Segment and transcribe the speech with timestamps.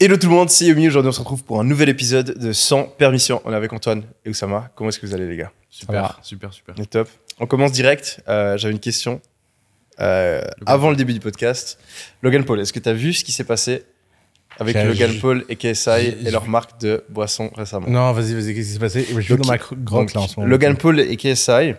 [0.00, 0.86] Hello tout le monde, c'est Yomi.
[0.86, 3.42] Aujourd'hui, on se retrouve pour un nouvel épisode de Sans Permission.
[3.44, 4.70] On est avec Antoine et Oussama.
[4.76, 5.50] Comment est-ce que vous allez, les gars?
[5.70, 6.76] Super, super, super.
[6.78, 7.08] On est top.
[7.40, 8.22] On commence direct.
[8.28, 9.20] Euh, J'avais une question.
[9.98, 11.80] Euh, avant le début du podcast,
[12.22, 13.82] Logan Paul, est-ce que tu as vu ce qui s'est passé
[14.60, 17.88] avec Logan Paul et KSI et leur marque de boisson récemment?
[17.88, 19.04] Non, vas-y, vas-y, qu'est-ce qui s'est passé?
[19.18, 20.48] Je Donc, dans ma grotte là en ce moment.
[20.48, 21.74] Logan Paul et KSI,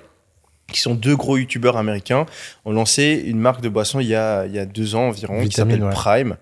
[0.70, 2.25] qui sont deux gros youtubeurs américains,
[2.65, 5.41] ont lancé une marque de boisson il y a, il y a deux ans environ,
[5.45, 5.91] qui s'appelle ouais.
[5.91, 6.36] Prime,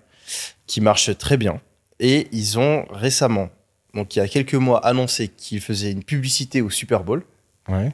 [0.66, 1.60] qui marche très bien.
[2.00, 3.50] Et ils ont récemment,
[3.94, 7.24] donc il y a quelques mois, annoncé qu'ils faisaient une publicité au Super Bowl.
[7.68, 7.92] Ouais.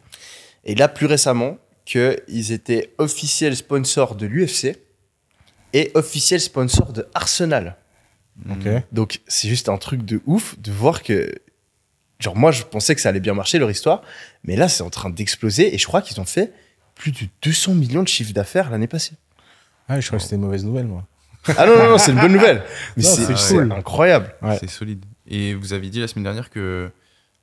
[0.65, 4.79] Et là, plus récemment, qu'ils étaient officiels sponsors de l'UFC
[5.73, 7.77] et officiels sponsors de Arsenal.
[8.51, 8.69] Ok.
[8.93, 11.33] Donc, c'est juste un truc de ouf de voir que.
[12.21, 14.03] Genre, moi, je pensais que ça allait bien marcher, leur histoire.
[14.45, 15.75] Mais là, c'est en train d'exploser.
[15.75, 16.53] Et je crois qu'ils ont fait
[16.95, 19.15] plus de 200 millions de chiffre d'affaires l'année passée.
[19.89, 21.07] Ah, je crois que c'était une mauvaise nouvelle, moi.
[21.57, 22.62] Ah non, non, non, c'est une bonne nouvelle.
[22.97, 23.73] Mais c'est cool.
[23.73, 24.34] incroyable.
[24.43, 24.57] Ouais.
[24.59, 25.05] C'est solide.
[25.27, 26.91] Et vous avez dit la semaine dernière que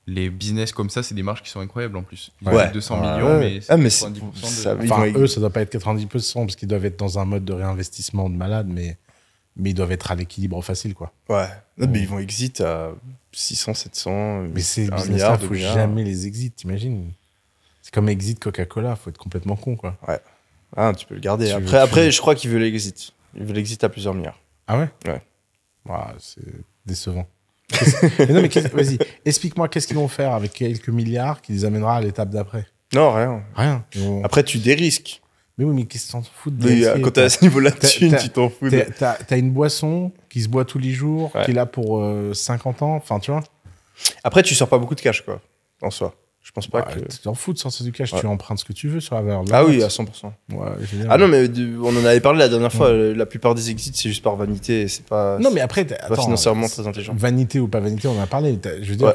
[0.08, 2.32] les business comme ça, c'est des marges qui sont incroyables en plus.
[2.42, 2.66] Ils Ouais.
[2.68, 3.14] fait 200 Ouais.
[3.14, 5.70] millions, mais Ah, mais c'est- 90% de- ça- Ils Enfin, eux, ça doit pas être
[5.70, 8.98] 90% parce qu'ils doivent être dans un mode de réinvestissement de malade, mais,
[9.56, 11.12] mais ils doivent être à l'équilibre facile, quoi.
[11.30, 11.46] Ouais.
[11.78, 12.92] Non, mais ils vont exit à
[13.32, 14.44] 600, 700.
[14.54, 15.76] Mais ces business-là, deux faut milliards.
[15.76, 17.12] jamais les exit, t'imagines?
[17.84, 19.98] C'est comme exit Coca-Cola, faut être complètement con, quoi.
[20.76, 21.48] Ah, tu peux le garder.
[21.48, 23.14] Tu- après, après, je crois qu'ils veulent exit.
[23.36, 24.40] Veulent exit à plusieurs milliards.
[24.68, 24.90] Ah ouais?
[25.06, 25.22] Ouais.
[25.88, 26.42] Ouah, c'est
[26.86, 27.26] décevant.
[28.20, 31.96] Mais non, mais vas-y, explique-moi qu'est-ce qu'ils vont faire avec quelques milliards qui les amènera
[31.96, 32.66] à l'étape d'après.
[32.94, 33.44] Non, rien.
[33.56, 33.86] Rien.
[34.24, 35.22] Après, tu dérisques.
[35.58, 38.50] Mais oui, mais qu'est-ce que t'en fous de quand t'es à ce niveau-là tu t'en
[38.50, 38.70] fous.
[38.98, 41.46] T'as une boisson qui se boit tous les jours, Ouais.
[41.46, 43.44] qui est là pour euh, 50 ans, enfin tu vois?
[44.24, 45.40] Après, tu sors pas beaucoup de cash, quoi,
[45.82, 46.14] en soi.
[46.44, 47.00] Je pense pas Bah, que.
[47.02, 48.20] Tu t'en fous de sortir du cash, Ouais.
[48.20, 50.34] tu empruntes ce que tu veux sur la valeur de la Ah oui, à 100%.
[50.52, 51.08] Ouais, je veux dire.
[51.12, 51.48] Ah non, mais
[51.84, 52.92] on en avait parlé la dernière fois.
[52.92, 54.88] La plupart des exits, c'est juste par vanité.
[54.88, 55.38] C'est pas.
[55.40, 57.14] Non, mais après, pas attends, financièrement très intelligent.
[57.16, 58.58] Vanité ou pas vanité, on en a parlé.
[58.82, 59.14] Je veux dire,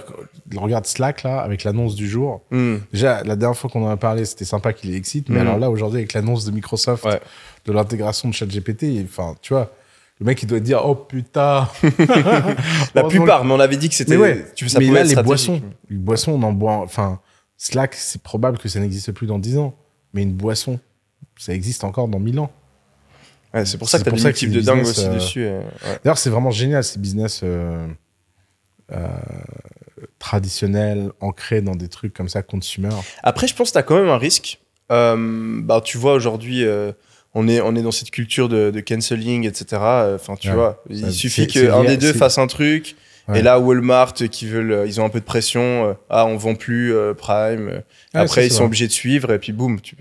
[0.57, 2.43] regarde Slack là, avec l'annonce du jour.
[2.53, 2.77] Hmm.
[2.93, 5.47] Déjà, la dernière fois qu'on en a parlé, c'était sympa qu'il ait exit, mais Mhm.
[5.47, 7.07] alors là, aujourd'hui, avec l'annonce de Microsoft
[7.67, 9.73] de l'intégration de ChatGPT, enfin, tu vois,
[10.19, 11.69] le mec, il doit dire, oh putain.
[12.95, 14.17] La plupart, mais on avait dit que c'était.
[14.17, 15.61] Mais ouais, tu, ça mais là, les boissons,
[15.91, 16.77] les boissons, on en boit.
[16.79, 17.21] Enfin,
[17.59, 19.75] Slack, c'est probable que ça n'existe plus dans 10 ans.
[20.15, 20.81] Mais une boisson,
[21.37, 22.51] ça existe encore dans 1000 ans.
[23.53, 25.45] Ouais, c'est pour ça que t'as pour des c'est de dingue business, aussi euh, dessus.
[25.47, 25.99] ouais.
[26.03, 27.87] D'ailleurs, c'est vraiment génial, ces business euh,
[28.93, 29.09] euh,
[30.19, 32.91] traditionnels, ancrés dans des trucs comme ça, consumer.
[33.23, 34.61] Après, je pense que t'as quand même un risque.
[34.93, 36.93] Euh, bah, tu vois, aujourd'hui, euh,
[37.39, 39.67] on, est, on est dans cette culture de, de canceling, etc.
[40.15, 40.55] Enfin, tu Ouais.
[40.55, 42.97] vois, il suffit qu'un des deux fasse un truc.
[43.29, 43.41] Ouais.
[43.41, 45.89] Et là, Walmart, qui veulent, euh, ils ont un peu de pression.
[45.91, 47.69] euh, ah, on vend plus euh, Prime.
[47.69, 47.81] euh,
[48.15, 48.59] Ouais, Après, ils ça.
[48.59, 49.33] sont obligés de suivre.
[49.33, 49.81] Et puis, boum.
[49.81, 49.97] Tu...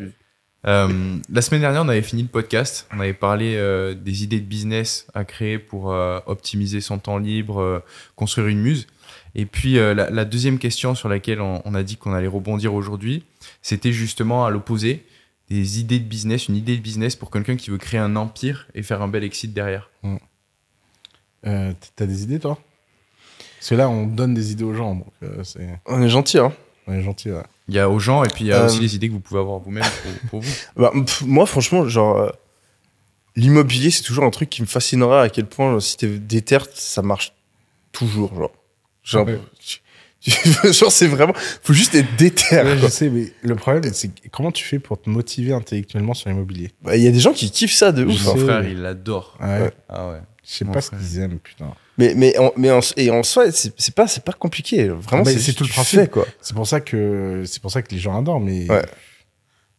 [0.68, 0.88] Euh,
[1.31, 2.88] la semaine dernière, on avait fini le podcast.
[2.96, 7.17] On avait parlé euh, des idées de business à créer pour euh, optimiser son temps
[7.17, 7.79] libre, euh,
[8.16, 8.85] construire une muse.
[9.34, 12.28] Et puis, euh, la, la deuxième question sur laquelle on, on a dit qu'on allait
[12.28, 13.23] rebondir aujourd'hui,
[13.63, 15.03] c'était justement à l'opposé
[15.50, 18.67] des idées de business, une idée de business pour quelqu'un qui veut créer un empire
[18.73, 19.89] et faire un bel exit derrière.
[21.45, 22.57] Euh, T'as des idées, toi?
[23.59, 26.39] Parce que là, on donne des idées aux gens, donc euh, c'est On est gentil,
[26.39, 26.53] hein.
[26.88, 27.31] on est gentil.
[27.31, 27.44] ouais.
[27.67, 29.13] Il y a aux gens et puis il y a Euh, aussi les idées que
[29.13, 30.53] vous pouvez avoir vous-même pour, pour vous.
[30.75, 32.29] Bah, pff, moi, franchement, genre, euh,
[33.35, 36.57] l'immobilier, c'est toujours un truc qui me fascinera à quel point, genre, si t'es déter,
[36.73, 37.34] ça marche
[37.91, 38.51] toujours, genre.
[39.03, 39.39] Genre, Ouais.
[39.59, 39.79] tu-
[40.72, 42.56] genre, c'est vraiment, faut juste être déter.
[42.56, 46.30] Ouais, je sais, mais le problème, c'est comment tu fais pour te motiver intellectuellement sur
[46.30, 46.72] l'immobilier?
[46.81, 48.25] Bah, Il y a des gens qui kiffent ça de ouf.
[48.25, 48.38] Mon hein.
[48.38, 49.38] frère, il l'adore.
[49.40, 49.62] Ouais?
[49.62, 49.72] Ouais.
[49.90, 50.19] Ah ouais.
[50.47, 51.74] Je sais pas ce qu'ils aiment, putain.
[51.97, 54.90] Mais, mais, en, mais en, et en soi, c'est pas, c'est pas compliqué.
[54.90, 56.00] Vraiment, Ah, c'est tout le principe.
[56.02, 56.25] fais, quoi.
[56.41, 58.84] C'est pour ça que c'est pour ça que les gens adorent, mais Ouais.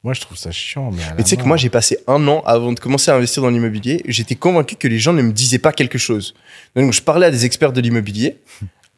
[0.03, 0.91] moi je trouve ça chiant.
[0.91, 3.51] Mais, tu sais que moi, j'ai passé un an avant de commencer à investir dans
[3.51, 4.03] l'immobilier.
[4.07, 6.35] J'étais convaincu que les gens ne me disaient pas quelque chose.
[6.75, 8.39] Donc, je parlais à des experts de l'immobilier.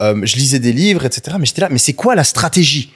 [0.03, 1.37] Euh, je lisais des livres, etc.
[1.41, 2.93] Mais j'étais là, mais c'est quoi la stratégie?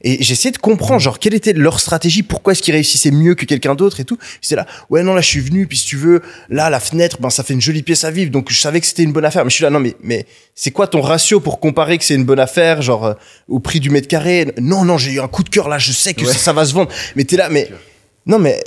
[0.00, 3.44] Et j'essayais de comprendre, genre, quelle était leur stratégie, pourquoi est-ce qu'ils réussissaient mieux que
[3.44, 4.16] quelqu'un d'autre et tout.
[4.40, 7.16] J'étais là, ouais, non, là, je suis venu, puis si tu veux, là, la fenêtre,
[7.20, 9.24] ben, ça fait une jolie pièce à vivre, donc je savais que c'était une bonne
[9.24, 9.42] affaire.
[9.44, 10.24] Mais je suis là, non, mais, mais
[10.54, 13.14] c'est quoi ton ratio pour comparer que c'est une bonne affaire, genre, euh,
[13.48, 14.52] au prix du mètre carré?
[14.60, 16.32] Non, non, j'ai eu un coup de cœur, là, je sais que Ouais.
[16.32, 16.92] ça, ça va se vendre.
[17.16, 17.68] Mais t'es là, mais,
[18.24, 18.62] non, mais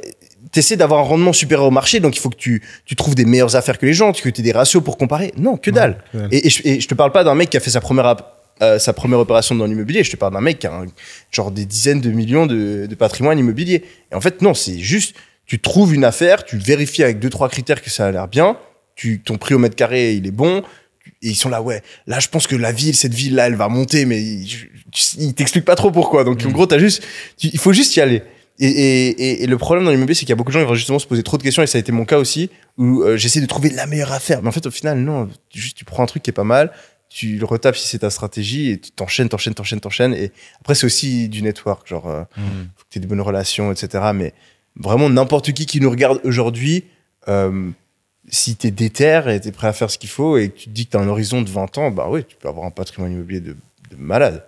[0.51, 3.25] t'essaies d'avoir un rendement supérieur au marché, donc il faut que tu, tu trouves des
[3.25, 5.33] meilleures affaires que les gens, que tu aies des ratios pour comparer.
[5.37, 6.03] Non, que dalle.
[6.31, 8.15] Et, et je, et je te parle pas d'un mec qui a fait sa première,
[8.61, 10.85] euh, sa première opération dans l'immobilier, je te parle d'un mec qui a un-
[11.31, 13.83] genre des dizaines de millions de, de patrimoine immobilier.
[14.11, 15.15] Et en fait, non, c'est juste,
[15.45, 18.57] tu trouves une affaire, tu vérifies avec deux, trois critères que ça a l'air bien,
[18.95, 20.63] tu, ton prix au mètre carré, il est bon,
[21.23, 23.67] et ils sont là, ouais, là, je pense que la ville, cette ville-là, elle va
[23.69, 24.47] monter, mais ils,
[25.17, 26.23] ils t'expliquent pas trop pourquoi.
[26.23, 27.03] Donc, en gros, t'as juste,
[27.37, 28.21] tu- il faut juste y aller.
[28.63, 30.61] Et, et, et- et le problème dans l'immobilier, c'est qu'il y a beaucoup de gens
[30.61, 32.49] qui vont justement se poser trop de questions, et ça a été mon cas aussi,
[32.77, 34.41] où euh, j'essaie de trouver la meilleure affaire.
[34.43, 36.43] Mais en fait, au final, non, tu- juste tu prends un truc qui est pas
[36.43, 36.71] mal,
[37.09, 40.13] tu le retapes si c'est ta stratégie, et tu t'enchaînes, t'enchaînes, t'enchaînes, t'enchaînes.
[40.13, 40.31] Et
[40.61, 42.41] après, c'est aussi du network, genre, euh, Mm.
[42.77, 44.11] faut que tu aies des bonnes relations, etc.
[44.13, 44.33] Mais
[44.75, 46.85] vraiment, n'importe qui qui nous regarde aujourd'hui,
[47.27, 47.69] euh,
[48.29, 50.69] si t'es déter et t'es prêt à faire ce qu'il faut, et que tu te
[50.69, 53.11] dis que t'as un horizon de 20 ans, bah oui, tu peux avoir un patrimoine
[53.11, 53.53] immobilier de,
[53.89, 54.45] de malade.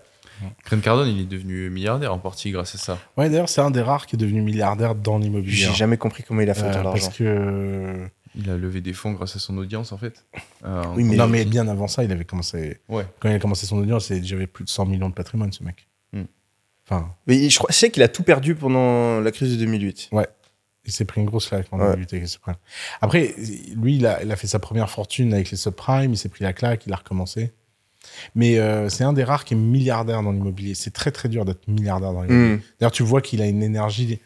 [0.66, 3.00] Grant Cardone, il est devenu milliardaire en partie grâce à ça.
[3.18, 5.54] Ouais, d'ailleurs, c'est un des rares qui est devenu milliardaire dans l'immobilier.
[5.56, 7.18] J'ai jamais compris comment il a fait Euh, autant parce d'argent.
[7.18, 8.08] que.
[8.36, 10.26] Il a levé des fonds grâce à son audience, en fait.
[10.66, 12.80] Euh, Oui, mais- non, mais bien avant ça, il avait commencé.
[12.90, 13.06] Ouais.
[13.20, 15.64] Quand il a commencé son audience, il avait plus de 100 millions de patrimoine, ce
[15.64, 15.88] mec.
[16.14, 16.24] Hmm.
[16.88, 20.10] Enfin, Mais je crois, je sais qu'il a tout perdu pendant la crise de 2008.
[20.86, 21.86] il s'est pris une grosse claque en Ouais.
[21.92, 22.56] 2008 avec les subprimes.
[23.02, 23.36] Après,
[23.76, 26.44] lui, il a, il a fait sa première fortune avec les subprimes, il s'est pris
[26.44, 27.54] la claque, il a recommencé.
[28.36, 30.76] Mais euh, c'est un des rares qui est milliardaire dans l'immobilier.
[30.76, 32.56] C'est très très dur d'être milliardaire dans l'immobilier.
[32.58, 32.62] Hmm.
[32.80, 34.20] D'ailleurs, tu vois qu'il a une énergie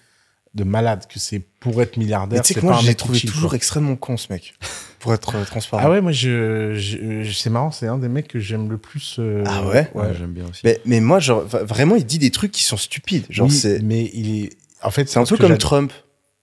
[0.53, 2.41] de malade, que c'est pour être Mais milliardaire.
[2.41, 3.57] tu sais c'est que moi, qui trouvé chill, toujours quoi.
[3.57, 4.55] extrêmement con, ce mec.
[4.99, 5.83] Pour être euh, transparent.
[5.85, 8.77] Ah ouais, moi, je, je- je- c'est marrant, c'est un des mecs que j'aime le
[8.79, 9.17] plus.
[9.19, 9.87] euh, Ah ouais?
[9.93, 10.61] Ouais, j'aime bien aussi.
[10.63, 13.25] mais, mais moi, genre, vraiment, il dit des trucs qui sont stupides.
[13.29, 14.49] Genre, Oui, c'est, mais il est.
[14.81, 15.93] En fait, c'est un peu comme Trump.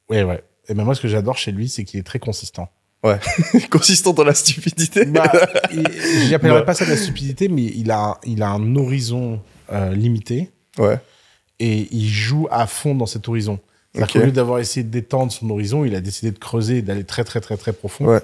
[0.09, 0.45] Ouais, ouais.
[0.69, 2.69] Et ben moi, ce que j'adore chez lui, c'est qu'il est très consistant.
[3.71, 5.05] Consistant dans la stupidité.
[5.05, 5.31] Bah,
[5.73, 5.85] il-
[6.27, 6.65] j'y appellerais Ouais.
[6.65, 9.41] pas ça de la stupidité, mais il a, il a un horizon
[9.73, 10.99] euh, limité ouais.
[11.61, 13.59] et il joue à fond dans cet horizon.
[13.93, 14.21] C'est-à-dire Ok.
[14.21, 17.25] qu'au lieu d'avoir essayé d'étendre son horizon, il a décidé de creuser et d'aller très,
[17.25, 18.07] très, très, très profond.
[18.07, 18.21] Ouais.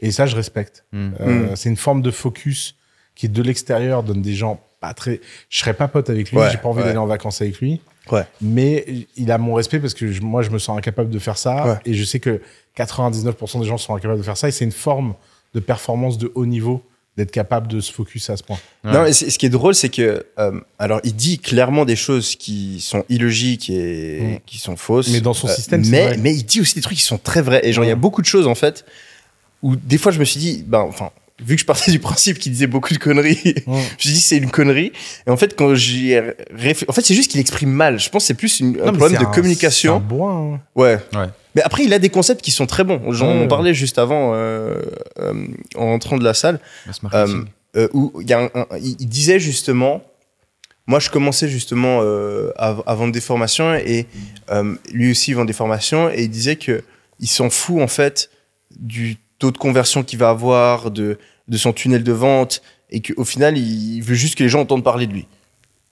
[0.00, 0.84] Et ça, je respecte.
[0.92, 1.10] Mm.
[1.20, 2.76] Euh, C'est une forme de focus
[3.14, 5.20] qui, de l'extérieur, donne des gens pas très.
[5.50, 6.86] Je serais pas pote avec lui, Ouais, j'ai pas envie ouais.
[6.86, 7.80] d'aller en vacances avec lui.
[8.10, 8.24] Ouais.
[8.40, 8.84] Mais
[9.16, 11.66] il a mon respect parce que je- moi, je me sens incapable de faire ça.
[11.66, 11.78] Ouais.
[11.86, 12.40] Et je sais que
[12.76, 14.48] 99% des gens sont incapables de faire ça.
[14.48, 15.14] Et c'est une forme
[15.54, 16.82] de performance de haut niveau
[17.16, 18.56] d'être capable de se focus à ce point.
[18.84, 18.92] Ouais.
[18.92, 22.36] Non, mais ce qui est drôle, c'est que, euh, alors, il dit clairement des choses
[22.36, 24.38] qui sont illogiques et Mm.
[24.46, 25.08] qui sont fausses.
[25.08, 26.16] Euh, Mais dans son système, c'est mais, vrai.
[26.18, 27.60] mais il dit aussi des trucs qui sont très vrais.
[27.66, 28.00] Et genre, il y a Ouais.
[28.00, 28.84] beaucoup de choses, en fait,
[29.62, 31.10] où des fois, je me suis dit, ben, enfin,
[31.44, 34.20] vu que je partais du principe qu'il disait beaucoup de conneries, je me suis dit,
[34.20, 34.92] c'est une connerie.
[35.26, 36.20] Et en fait, quand j'y ai
[36.54, 37.98] réfléchi, en fait, c'est juste qu'il exprime mal.
[37.98, 39.94] Je pense que c'est plus une- un Non, problème de un- communication.
[39.98, 40.32] C'est un bois.
[40.32, 40.60] hein.
[40.74, 40.98] Ouais.
[41.14, 41.26] Ouais.
[41.56, 43.12] Mais après, il a des concepts qui sont très bons.
[43.12, 43.48] J'en Ouais.
[43.48, 44.80] parlais juste avant, euh,
[45.18, 45.34] euh,
[45.76, 46.60] en rentrant de la salle
[47.76, 50.02] euh, où il, y a un- un- il il disait justement,
[50.86, 54.06] moi je commençais justement euh, à, à vendre des formations et
[54.50, 56.82] euh, lui aussi vend des formations et il disait que
[57.20, 58.30] il s'en fout en fait
[58.78, 63.24] du taux de conversion qu'il va avoir, de, de son tunnel de vente et qu'au
[63.24, 65.26] final il, veut juste que les gens entendent parler de lui.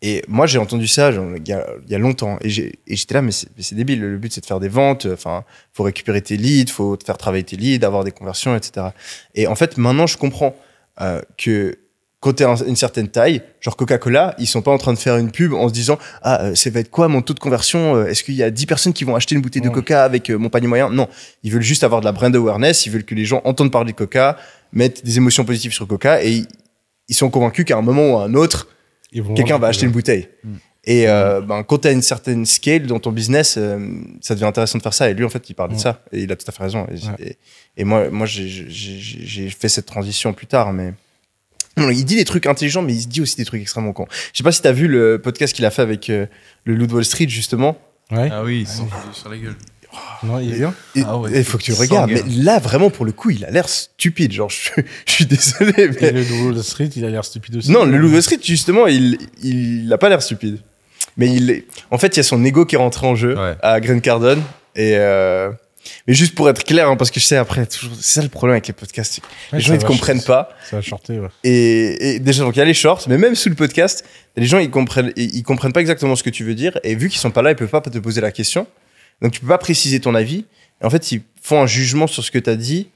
[0.00, 4.00] Et moi j'ai entendu ça il y, a, longtemps et j'étais là mais c'est débile,
[4.00, 7.42] le but c'est de faire des ventes, enfin faut récupérer tes leads, faut faire travailler
[7.42, 8.88] tes leads, avoir des conversions, etc.
[9.34, 10.54] Et en fait maintenant je comprends
[11.00, 11.78] euh, que
[12.20, 15.16] quand t'es à une certaine taille, genre Coca-Cola, ils sont pas en train de faire
[15.18, 17.94] une pub en se disant ah euh, ça va être quoi mon taux de conversion
[17.96, 19.68] Euh, Est-ce qu'il y a 10 personnes qui vont acheter une bouteille de.
[19.68, 20.90] Coca avec euh, mon panier moyen?
[20.90, 21.08] Non,
[21.44, 23.92] ils veulent juste avoir de la brand awareness, ils veulent que les gens entendent parler
[23.92, 24.36] de Coca,
[24.72, 26.42] mettent des émotions positives sur Coca et
[27.08, 28.66] ils, sont convaincus qu'à un moment ou à un autre,
[29.36, 30.28] quelqu'un va acheter une bouteille.
[30.42, 30.54] Mm.
[30.84, 33.78] Et euh, ben, quand tu as une certaine scale dans ton business, euh,
[34.22, 35.10] ça devient intéressant de faire ça.
[35.10, 36.02] Et lui, en fait, il parle de ça.
[36.12, 36.86] Et il a tout à fait raison.
[36.90, 37.14] Et, Ouais.
[37.20, 37.36] et-
[37.76, 40.72] et moi, moi j'ai fait cette transition plus tard.
[40.72, 40.94] Mais
[41.78, 44.06] Non, il dit des trucs intelligents, mais il se dit aussi des trucs extrêmement cons.
[44.32, 46.26] Je sais pas si tu as vu le podcast qu'il a fait avec euh,
[46.64, 47.78] le loup de Wall Street, justement.
[48.10, 48.28] Ouais.
[48.32, 49.56] Ah oui, ils se sont foutus sur la gueule.
[50.22, 50.74] Non, il est bien.
[51.06, 52.10] Ah ouais, il faut que tu regardes.
[52.10, 54.32] Mais là, vraiment, pour le coup, il a l'air stupide.
[54.32, 54.70] Genre, je,
[55.06, 55.72] je suis désolé.
[56.00, 57.70] Et le Wall Street, il a l'air stupide aussi.
[57.70, 60.58] Non, le loup de Wall Street, justement, il, il a pas l'air stupide.
[61.16, 63.36] Mais il, est- en fait, il y a son ego qui est rentré en jeu
[63.36, 63.56] Ouais.
[63.62, 64.42] à Grant Cardone.
[64.76, 65.50] Et euh,
[66.06, 68.28] mais juste pour être clair, hein, parce que je sais après, toujours- c'est ça le
[68.28, 69.18] problème avec les podcasts.
[69.52, 70.50] Ouais, les gens ils te va comprennent pas.
[70.68, 71.28] Ça va shorter, ouais.
[71.44, 74.04] Et, et déjà, donc il y a les shorts, mais même sous le podcast,
[74.36, 76.78] les gens ils comprennent, ils ils comprennent pas exactement ce que tu veux dire.
[76.84, 78.66] Et vu qu'ils sont pas là, ils peuvent pas te poser la question.
[79.22, 80.44] Donc tu peux pas préciser ton avis.
[80.80, 82.88] Et en fait, ils font un jugement sur ce que tu as dit,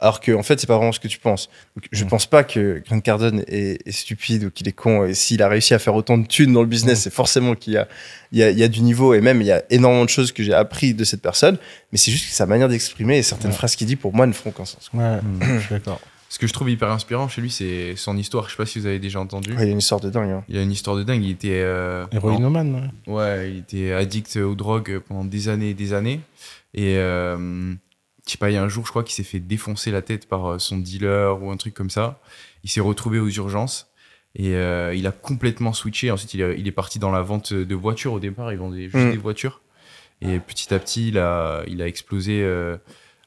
[0.00, 1.48] alors que en fait, c'est pas vraiment ce que tu penses.
[1.76, 2.08] Donc, je Mm.
[2.08, 5.04] pense pas que Grant Cardone est, est stupide ou qu'il est con.
[5.04, 7.02] Et s'il a réussi à faire autant de thunes dans le business, Mm.
[7.02, 7.88] c'est forcément qu'il y a,
[8.32, 9.14] il y, a, il y a du niveau.
[9.14, 11.58] Et même, il y a énormément de choses que j'ai appris de cette personne.
[11.92, 13.56] Mais c'est juste que sa manière d'exprimer et certaines Ouais.
[13.56, 14.88] phrases qu'il dit, pour moi, ne font qu'un sens.
[14.94, 15.40] Ouais, Hmm.
[15.42, 16.00] je suis d'accord.
[16.30, 18.44] Ce que je trouve hyper inspirant chez lui, c'est son histoire.
[18.44, 19.50] Je sais pas si vous avez déjà entendu.
[19.54, 20.28] Ouais, il y a une histoire de dingue.
[20.30, 20.44] hein.
[20.50, 21.24] Il a une histoire de dingue.
[21.24, 21.48] Il était.
[21.62, 23.14] euh, Héroïnomane, ouais.
[23.14, 26.20] Ouais, il était addict aux drogues pendant des années et des années.
[26.74, 27.72] Et euh,
[28.28, 30.02] je sais pas, il y a un jour, je crois qu'il s'est fait défoncer la
[30.02, 32.20] tête par euh, son dealer ou un truc comme ça.
[32.64, 33.90] Il s'est retrouvé aux urgences
[34.36, 36.10] et euh, il a complètement switché.
[36.10, 38.52] Ensuite, il, est- il est parti dans la vente de voitures au départ.
[38.52, 39.10] Il vendait juste Mm.
[39.12, 39.60] des voitures.
[40.20, 42.76] Et petit à petit, il a, il a explosé euh,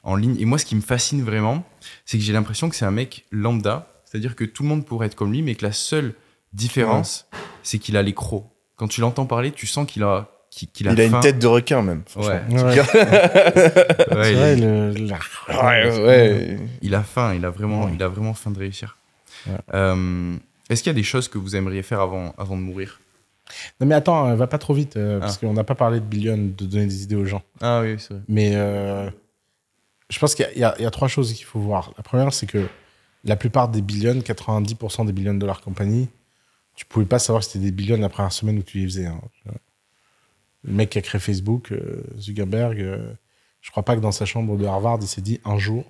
[0.02, 0.36] en ligne.
[0.40, 1.64] Et moi, ce qui me fascine vraiment,
[2.04, 3.88] c'est que j'ai l'impression que c'est un mec lambda.
[4.04, 6.14] C'est-à-dire que tout le monde pourrait être comme lui, mais que la seule
[6.52, 7.26] différence,
[7.62, 8.46] c'est qu'il a les crocs.
[8.76, 10.28] Quand tu l'entends parler, tu sens qu'il a
[10.80, 12.02] Il a une tête de requin, même.
[12.16, 12.24] Ouais.
[12.26, 12.82] Ouais, Ouais,
[14.22, 16.58] c'est il, a- le- la- Ouais, ouais.
[16.82, 17.92] il a faim, il a vraiment, Ouais.
[17.94, 18.96] il a vraiment faim de réussir.
[19.46, 19.54] Ouais.
[19.74, 20.36] Euh,
[20.68, 23.00] Est-ce qu'il y a des choses que vous aimeriez faire avant, avant de mourir?
[23.80, 25.40] Non mais attends, euh, va pas trop vite, euh, parce Ah.
[25.46, 27.42] qu'on n'a pas parlé de billion, de donner des idées aux gens.
[27.60, 28.22] Ah oui, c'est vrai.
[28.28, 29.10] Mais euh,
[30.10, 31.92] je pense qu'il y, a- y y trois choses qu'il faut voir.
[31.96, 32.66] La première, c'est que
[33.24, 36.08] la plupart des billions, 90% des billions de dollars compagnie,
[36.74, 39.06] tu pouvais pas savoir si c'était des billions la première semaine où tu les faisais.
[39.06, 39.20] hein.
[40.64, 43.12] Le mec qui a créé Facebook, euh, Zuckerberg, euh,
[43.60, 45.84] je crois pas que dans sa chambre de Harvard, il s'est dit un jour,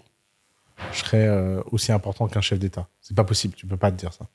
[0.93, 2.89] je serai euh, aussi important qu'un chef d'État.
[3.01, 4.27] C'est pas possible, tu peux pas te dire ça.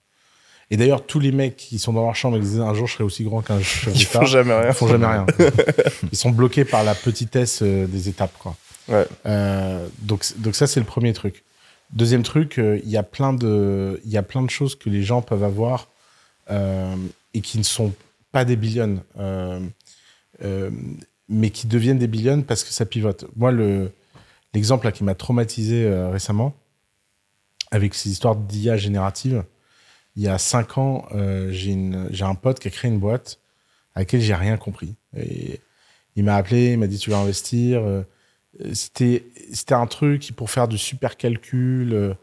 [0.70, 2.88] Et d'ailleurs, tous les mecs qui sont dans leur chambre et qui disent un jour
[2.88, 4.68] je serai aussi grand qu'un chef Ils d'État, font jamais rien.
[4.70, 5.26] ils font jamais rien.
[6.12, 8.56] Ils sont bloqués par la petitesse euh, des étapes, quoi.
[8.90, 9.06] Ouais.
[10.00, 11.44] Donc, donc ça, c'est le premier truc.
[11.92, 15.04] Deuxième truc, il y a plein de, il y a plein de choses que les
[15.04, 15.88] gens peuvent avoir
[16.50, 17.94] et qui ne sont
[18.32, 19.60] pas des billions, euh,
[20.44, 20.70] euh,
[21.30, 23.26] mais qui deviennent des billions parce que ça pivote.
[23.36, 23.92] Moi, le
[24.54, 26.56] l'exemple qui m'a traumatisé euh, récemment
[27.70, 29.44] avec ces histoires d'IA générative.
[30.16, 33.40] Il y a cinq ans, euh, j'ai un pote qui a créé une boîte
[33.94, 34.96] à laquelle j'ai rien compris.
[36.16, 37.84] Il m'a appelé, il m'a dit tu vas investir.
[38.74, 39.24] C'était
[39.72, 42.16] un truc pour faire du super calcul.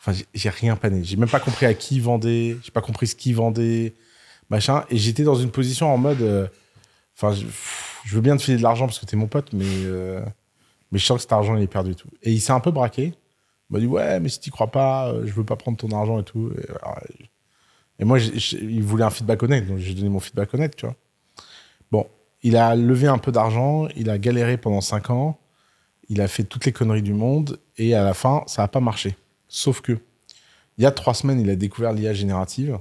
[0.00, 1.02] Enfin, j'ai- rien pané.
[1.02, 2.56] J'ai même pas compris à qui vendait.
[2.62, 3.94] J'ai pas compris ce qu'il vendait,
[4.50, 4.84] machin.
[4.90, 6.50] Et j'étais dans une position en mode,
[7.16, 10.24] enfin, je, veux bien te filer de l'argent parce que t'es mon pote, mais euh,
[10.90, 12.08] mais je sens que cet argent il est perdu et tout.
[12.22, 13.14] Et il s'est un peu braqué.
[13.70, 15.90] Il m'a dit ouais, mais si t'y crois pas, euh, je veux pas prendre ton
[15.90, 16.52] argent et tout.
[16.58, 16.66] Et,
[18.02, 20.96] et moi, il voulait un feedback honnête, donc j'ai donné mon feedback honnête, tu vois.
[21.92, 22.06] Bon,
[22.42, 25.38] il a levé un peu d'argent, il a galéré pendant 5 ans,
[26.08, 28.80] il a fait toutes les conneries du monde, et à la fin, ça n'a pas
[28.80, 29.16] marché.
[29.46, 29.98] Sauf que,
[30.78, 32.80] il y a trois semaines, il a découvert l'IA générative,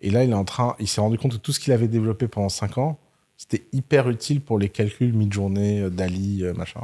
[0.00, 1.88] et là, il est en train, il s'est rendu compte que tout ce qu'il avait
[1.88, 2.98] développé pendant 5 ans,
[3.36, 6.80] c'était hyper utile pour les calculs mi-journée, euh, Dali, euh, machin.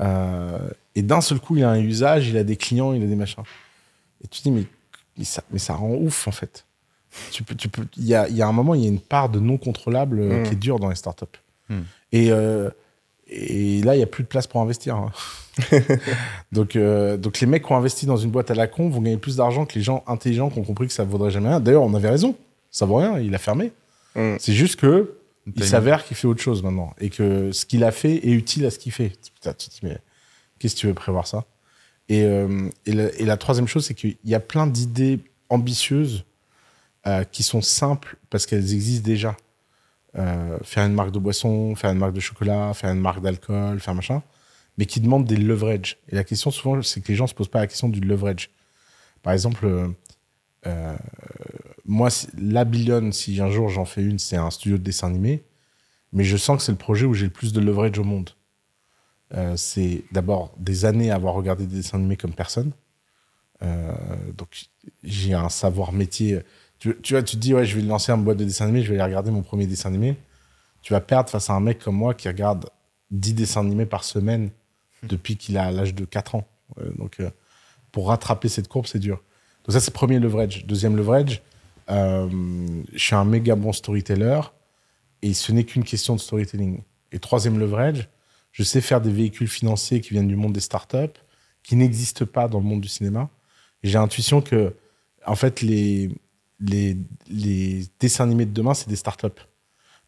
[0.00, 0.58] Euh,
[0.94, 3.14] et d'un seul coup, il a un usage, il a des clients, il a des
[3.14, 3.42] machins.
[4.24, 4.64] Et tu te dis, mais,
[5.18, 6.64] mais, ça, mais ça rend ouf, en fait.
[7.30, 9.00] Tu peux, tu peux, il y a, y a un moment, il y a une
[9.00, 10.42] part de non contrôlable Mm.
[10.44, 11.26] qui est dure dans les startups.
[11.68, 11.80] Mm.
[12.12, 12.70] Et, euh,
[13.28, 14.96] et là, il n'y a plus de place pour investir.
[14.96, 15.12] hein.
[16.52, 19.00] donc, euh, donc, les mecs qui ont investi dans une boîte à la con vont
[19.02, 21.48] gagner plus d'argent que les gens intelligents qui ont compris que ça ne vaudrait jamais
[21.48, 21.60] rien.
[21.60, 22.34] D'ailleurs, on avait raison.
[22.70, 23.72] Ça vaut rien, il a fermé.
[24.16, 24.36] Mm.
[24.38, 25.14] C'est juste que
[25.46, 28.64] il s'avère qu'il fait autre chose maintenant et que ce qu'il a fait est utile
[28.66, 29.12] à ce qu'il fait.
[29.34, 29.98] Putain, tu te dis, mais
[30.58, 31.44] qu'est-ce que tu veux prévoir ça?
[32.08, 36.24] Et, euh, et, la, et la troisième chose, c'est qu'il y a plein d'idées ambitieuses
[37.06, 39.36] euh, qui sont simples parce qu'elles existent déjà.
[40.18, 43.80] Euh, faire une marque de boisson, faire une marque de chocolat, faire une marque d'alcool,
[43.80, 44.22] faire machin,
[44.76, 45.98] mais qui demandent des leverage.
[46.08, 48.50] Et la question souvent, c'est que les gens se posent pas la question du leverage.
[49.22, 49.66] Par exemple,
[51.84, 52.08] moi,
[52.38, 55.42] la Billion, si un jour j'en fais une, c'est un studio de dessin animé,
[56.12, 58.30] mais je sens que c'est le projet où j'ai le plus de leverage au monde.
[59.34, 62.72] Euh, c'est d'abord des années à avoir regardé des dessins animés comme personne.
[63.62, 63.94] Euh,
[64.36, 64.66] donc
[65.02, 66.40] j'ai un savoir métier.
[66.78, 68.92] Tu, vois, tu te dis, ouais, je vais lancer une boîte de dessins animés, je
[68.92, 70.16] vais aller regarder mon premier dessin animé.
[70.82, 72.68] Tu vas perdre face à un mec comme moi qui regarde
[73.12, 74.50] 10 dessins animés par semaine
[75.04, 76.46] depuis qu'il a l'âge de 4 ans.
[76.78, 77.20] Euh, donc
[77.92, 79.22] pour rattraper cette courbe, c'est dur.
[79.64, 80.66] Donc ça, c'est premier leverage.
[80.66, 81.42] Deuxième leverage,
[81.92, 82.28] euh,
[82.92, 84.40] je suis un méga bon storyteller
[85.20, 86.82] et ce n'est qu'une question de storytelling.
[87.12, 88.08] Et troisième leverage,
[88.50, 91.18] je sais faire des véhicules financiers qui viennent du monde des startups,
[91.62, 93.28] qui n'existent pas dans le monde du cinéma.
[93.82, 94.74] J'ai l'intuition que,
[95.26, 96.10] en fait, les,
[96.60, 96.96] les,
[97.28, 99.28] les dessins animés de demain, c'est des startups.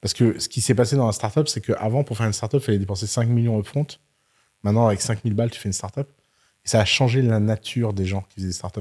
[0.00, 2.60] Parce que ce qui s'est passé dans la startup, c'est qu'avant, pour faire une startup,
[2.60, 3.86] il fallait dépenser 5 millions upfront.
[4.62, 6.08] Maintenant, avec 5000 balles, tu fais une startup.
[6.64, 8.80] Et ça a changé la nature des gens qui faisaient des startups.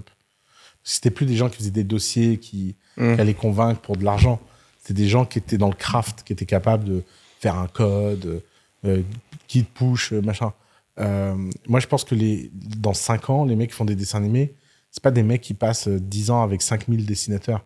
[0.84, 3.16] C'était plus des gens qui faisaient des dossiers, qui, Mm.
[3.16, 4.40] qui allaient convaincre pour de l'argent.
[4.80, 7.04] C'était des gens qui étaient dans le craft, qui étaient capables de
[7.40, 8.44] faire un code,
[8.86, 9.02] euh,
[9.48, 10.54] qui te push, euh, machin.
[11.00, 11.36] Euh,
[11.68, 14.54] moi, je pense que les, dans 5 ans, les mecs qui font des dessins animés,
[14.92, 17.66] c'est pas des mecs qui passent euh, 10 ans avec 5000 dessinateurs.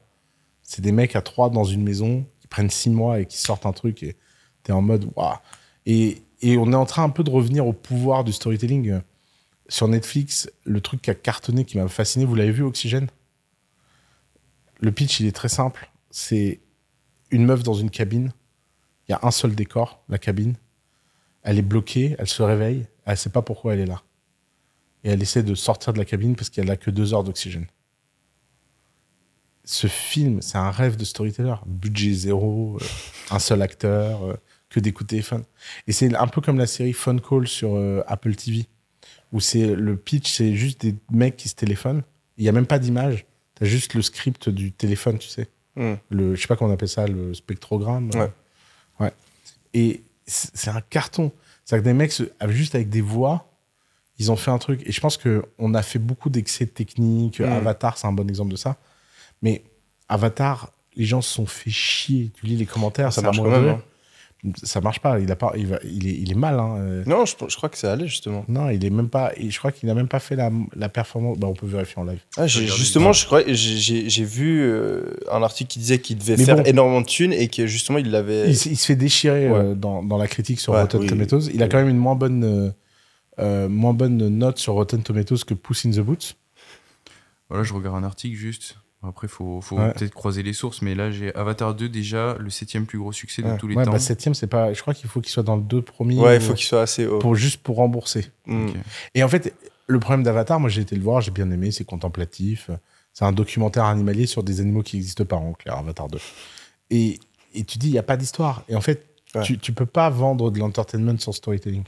[0.63, 3.65] C'est des mecs à 3 dans une maison, qui prennent 6 mois et qui sortent
[3.65, 4.15] un truc et
[4.63, 5.35] t'es en mode waouh.
[5.85, 9.01] Et, et on est en train un peu de revenir au pouvoir du storytelling.
[9.69, 13.07] Sur Netflix, le truc qui a cartonné, qui m'a fasciné, vous l'avez vu, Oxygène?
[14.79, 15.89] Le pitch, il est très simple.
[16.09, 16.59] C'est
[17.31, 18.31] une meuf dans une cabine.
[19.07, 20.55] Il y a un seul décor, la cabine.
[21.43, 24.03] Elle est bloquée, elle se réveille, elle sait pas pourquoi elle est là.
[25.03, 27.67] Et elle essaie de sortir de la cabine parce qu'elle a que deux heures d'oxygène.
[29.63, 31.55] Ce film, c'est un rêve de storyteller.
[31.65, 32.85] Budget zéro, euh,
[33.31, 34.35] un seul acteur, euh,
[34.69, 35.43] que de téléphone.
[35.87, 38.65] Et c'est un peu comme la série Phone Call sur euh, Apple TV,
[39.31, 42.03] où c'est le pitch, c'est juste des mecs qui se téléphonent.
[42.37, 43.25] Il y a même pas d'image.
[43.55, 45.47] T'as juste le script du téléphone, tu sais.
[45.75, 45.93] Mm.
[46.09, 48.09] Le, je sais pas comment on appelle ça, le spectrogramme.
[48.13, 48.31] Ouais.
[48.99, 49.11] Ouais.
[49.73, 51.31] Et c'est un carton.
[51.65, 52.13] C'est-à-dire que des mecs,
[52.49, 53.51] juste avec des voix,
[54.19, 54.81] ils ont fait un truc.
[54.85, 57.39] Et je pense qu'on a fait beaucoup d'excès techniques.
[57.39, 57.45] Mm.
[57.45, 58.77] Avatar, c'est un bon exemple de ça.
[59.41, 59.63] Mais
[60.07, 62.31] Avatar, les gens se sont fait chier.
[62.33, 63.79] Tu lis les commentaires, Ça marche quand de même.
[64.63, 65.19] Ça marche pas.
[65.19, 66.59] Il, a pas il, va, il, est, il est mal.
[66.59, 66.75] hein.
[66.77, 68.45] Euh, Non, je, je crois que ça allait justement.
[68.47, 69.31] Non, il est même pas.
[69.39, 71.37] Je crois qu'il n'a même pas fait la, la performance.
[71.39, 72.19] Bah, on peut vérifier en live.
[72.37, 76.57] Ah, justement, je crois, j'ai- vu euh, un article qui disait qu'il devait Mais faire
[76.57, 76.63] bon.
[76.63, 78.49] énormément de thunes et que justement il l'avait.
[78.51, 79.57] Il, se fait déchirer Ouais.
[79.57, 81.07] euh, dans, dans la critique sur Ouais, Rotten oui.
[81.07, 81.49] Tomatoes.
[81.53, 82.73] Il a quand même une moins bonne,
[83.39, 86.35] euh, moins bonne note sur Rotten Tomatoes que Puss in the Boots.
[87.49, 88.75] Voilà, je regarde un article juste.
[89.07, 89.93] Après, faut, faut Ouais.
[89.93, 93.41] peut-être croiser les sources, mais là, j'ai Avatar 2 déjà, le septième plus gros succès
[93.41, 93.57] de Ouais.
[93.57, 93.91] tous les Ouais, temps.
[93.91, 94.73] bah, septième, c'est pas.
[94.73, 96.19] Je crois qu'il faut qu'il soit dans le deux premiers.
[96.19, 97.19] Ouais, il ou- faut qu'il soit assez haut.
[97.19, 98.25] pour juste pour rembourser.
[98.45, 98.67] Mm.
[99.15, 99.53] Et en fait,
[99.87, 102.69] le problème d'Avatar, moi j'ai été le voir, j'ai bien aimé, c'est contemplatif.
[103.13, 106.19] C'est un documentaire animalier sur des animaux qui n'existent pas en clair, Avatar 2.
[106.91, 107.19] Et,
[107.53, 108.63] et tu dis, il n'y a pas d'histoire.
[108.69, 109.41] Et en fait, Ouais.
[109.43, 111.83] tu, tu peux pas vendre de l'entertainment sans storytelling.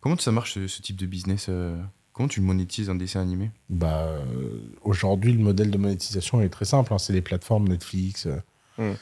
[0.00, 1.80] Comment ça marche ce, ce type de business euh,
[2.22, 3.50] Comment tu monétises un dessin animé?
[3.68, 6.94] Bah, euh, aujourd'hui, le modèle de monétisation est très simple.
[6.94, 6.98] hein.
[6.98, 8.36] C'est les plateformes Netflix, euh,
[8.78, 8.92] Mm.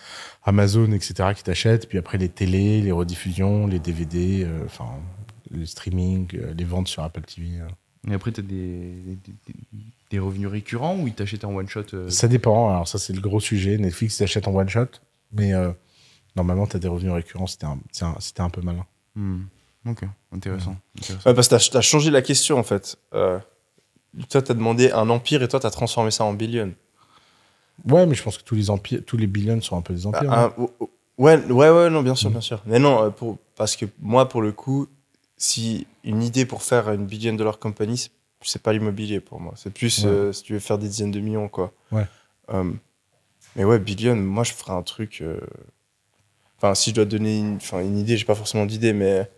[0.45, 1.29] Amazon, etc.
[1.37, 1.87] qui t'achètent.
[1.87, 4.89] Puis après, les télés, les rediffusions, les DVD, euh, enfin,
[5.51, 7.61] le streaming, euh, les ventes sur Apple TV.
[7.61, 7.69] euh.
[8.11, 11.69] Et après, tu as des, des, des- des revenus récurrents ou ils t'achètent en one
[11.69, 12.71] shot euh, Ça dépend.
[12.71, 13.77] Alors, ça, c'est le gros sujet.
[13.77, 14.87] Netflix t'achète en one shot.
[15.33, 15.73] Mais euh,
[16.37, 17.47] normalement, tu as des revenus récurrents.
[17.47, 18.87] C'était un, un- un peu malin.
[19.15, 19.41] hmm.
[19.87, 20.77] Ok, intéressant.
[20.99, 21.29] intéressant.
[21.29, 22.97] Ouais, parce que t'as as changé la question en fait.
[23.15, 23.39] Euh,
[24.29, 26.73] toi, t'as demandé un empire et toi, t'as transformé ça en billion.
[27.89, 30.07] Ouais, mais je pense que tous les empires, tous les billions sont un peu des
[30.07, 30.31] empires.
[30.31, 30.53] hein.
[30.53, 32.63] Ah, oh, oh, ouais, ouais, ouais, non, bien sûr, bien sûr.
[32.67, 34.87] Mais non, euh, pour, parce que moi, pour le coup,
[35.39, 38.11] si une idée pour faire une billion dollar company, c'est-
[38.43, 39.55] c'est pas l'immobilier pour moi.
[39.57, 40.11] C'est plus Ouais.
[40.11, 41.73] euh, si tu veux faire des dizaines de millions, quoi.
[41.91, 42.07] Ouais.
[42.53, 42.71] Euh,
[43.57, 45.21] mais ouais, billion, moi, je ferais un truc.
[45.23, 45.41] euh,
[46.59, 49.31] Enfin, si je dois donner une, une idée, j'ai pas forcément d'idée, mais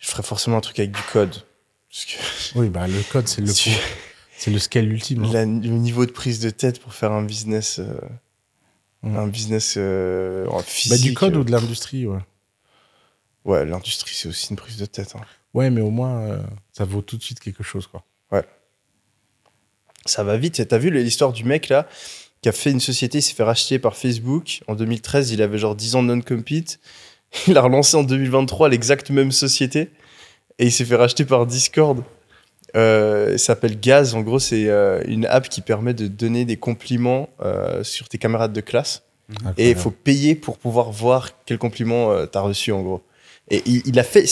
[0.00, 1.30] je ferais forcément un truc avec du code.
[1.90, 2.12] Parce que
[2.58, 3.70] Oui, bah, le code, c'est le, Si-
[4.36, 5.24] c'est le scale ultime.
[5.24, 5.30] hein.
[5.32, 7.94] la- le niveau de prise de tête pour faire un business, euh,
[9.02, 9.16] Mm.
[9.16, 11.02] un business euh, en Bah, physique.
[11.02, 12.18] du code euh, ou de l'industrie, ouais.
[13.46, 15.14] Ouais, l'industrie, c'est aussi une prise de tête.
[15.16, 15.22] hein.
[15.54, 18.04] Ouais, mais au moins, euh, ça vaut tout de suite quelque chose, quoi.
[20.06, 20.66] Ça va vite.
[20.66, 21.86] T'as vu l'histoire du mec là
[22.42, 24.62] qui a fait une société, il s'est fait racheter par Facebook.
[24.66, 26.80] En 2013, il avait genre 10 ans de non-compete.
[27.48, 29.90] Il a relancé en 2023 l'exacte même société
[30.58, 32.04] et il s'est fait racheter par Discord.
[32.76, 34.14] Euh, s'appelle Gaz.
[34.14, 38.18] En gros, c'est euh, une app qui permet de donner des compliments euh, sur tes
[38.18, 39.02] camarades de classe.
[39.56, 43.02] Et il faut payer pour pouvoir voir quel compliment euh, t'as reçu en gros.
[43.48, 44.26] Et il, a fait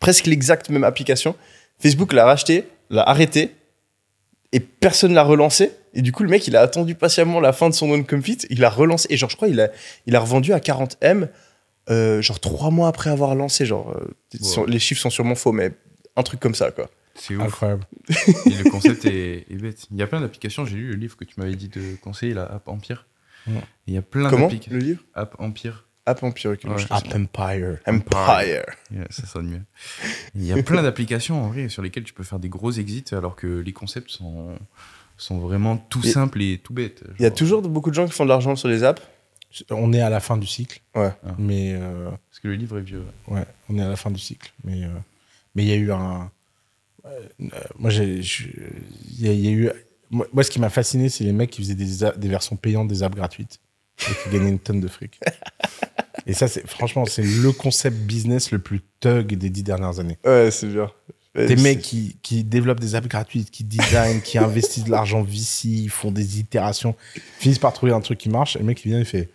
[0.00, 1.36] presque l'exacte même application.
[1.78, 3.54] Facebook l'a racheté, l'a arrêté,
[4.52, 5.72] et personne l'a relancé.
[5.94, 8.64] Et du coup, le mec, il a attendu patiemment la fin de son non-compete, il
[8.64, 9.70] a relancé, et genre, je crois, il a,
[10.06, 11.28] il a revendu à 40 M,
[11.88, 13.64] euh, genre trois mois après avoir lancé.
[13.66, 14.06] Genre, euh,
[14.40, 14.46] Wow.
[14.46, 15.72] sur- les chiffres sont sûrement faux, mais
[16.16, 16.90] un truc comme ça, quoi.
[17.14, 17.42] C'est ouf.
[17.42, 17.84] Incroyable.
[18.46, 19.86] Et le concept est, est bête.
[19.90, 20.64] Il y a plein d'applications.
[20.64, 23.06] J'ai lu le livre que tu m'avais dit de conseiller, la App Empire.
[23.86, 24.72] Il y a plein Comment d'applications.
[24.72, 25.02] le livre?
[25.14, 25.86] App Empire.
[26.06, 26.52] App Empire.
[26.52, 26.84] ok, Ouais.
[26.90, 27.14] App.
[27.14, 27.78] Empire.
[27.86, 28.64] Empire.
[28.92, 29.62] Yeah, ça sonne mieux.
[30.34, 33.04] Il y a plein d'applications en vrai sur lesquelles tu peux faire des gros exits
[33.12, 34.56] alors que les concepts sont,
[35.16, 37.02] sont vraiment tout Et- simples et tout bêtes.
[37.18, 39.02] Il y a toujours beaucoup de gens qui font de l'argent sur les apps.
[39.70, 40.80] On est à la fin du cycle.
[40.94, 41.10] Ouais.
[41.38, 43.04] Mais euh, Parce que le livre est vieux.
[43.28, 44.52] ouais, on est à la fin du cycle.
[44.64, 44.88] Mais euh,
[45.54, 46.30] mais il y a eu un.
[47.06, 47.28] euh,
[47.78, 48.20] moi, j'ai.
[48.20, 49.70] Il y, a- il y a eu.
[50.10, 52.88] Moi, moi, ce qui m'a fasciné, c'est les mecs qui faisaient des, des versions payantes
[52.88, 53.58] des apps gratuites
[54.00, 55.18] et qui gagnaient une tonne de fric.
[56.26, 60.18] Et ça, c'est franchement, c'est le concept business le plus thug des dix dernières années.
[60.24, 60.90] Ouais, c'est bien.
[61.36, 65.88] Des mecs qui, qui développent des apps gratuites, qui designent, qui investissent de l'argent VC,
[65.88, 66.96] font des itérations,
[67.38, 68.56] finissent par trouver un truc qui marche.
[68.56, 69.28] Et le mec, il vient, il fait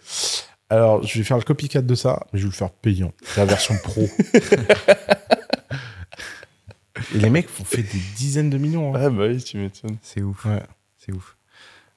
[0.69, 3.13] Alors, je vais faire le copycat de ça, mais je vais le faire payant.
[3.23, 4.09] C'est la version pro.
[7.13, 8.93] et les mecs font fait des dizaines de millions.
[8.95, 8.99] hein.
[8.99, 9.97] Ouais, bah oui, tu m'étonnes.
[10.01, 10.43] C'est ouf.
[10.45, 10.63] Ouais.
[10.97, 11.37] C'est ouf.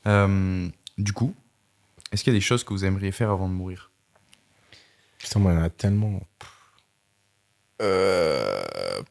[0.06, 1.34] Euh, du coup,
[2.12, 3.90] est-ce qu'il y a des choses que vous aimeriez faire avant de mourir?
[5.18, 6.20] Putain, moi, il y en a tellement.
[7.80, 8.60] Euh...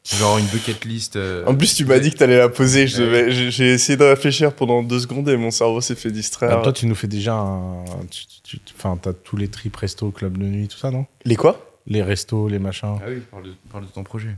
[0.04, 1.16] Genre une bucket list.
[1.16, 2.86] euh, En plus, tu m'as dit que t'allais la poser.
[2.86, 3.06] je Ouais.
[3.24, 6.56] devais- J'ai essayé de réfléchir pendant deux secondes et mon cerveau s'est fait distraire.
[6.58, 7.84] Bah, toi, tu nous fais déjà un.
[8.10, 11.06] tu- tu- tu- Enfin, t'as tous les tripes resto, club de nuit, tout ça, non?
[11.24, 11.64] Les quoi?
[11.86, 12.98] Les restos, les machins.
[13.00, 14.36] Ah oui, parle de, parle de ton projet.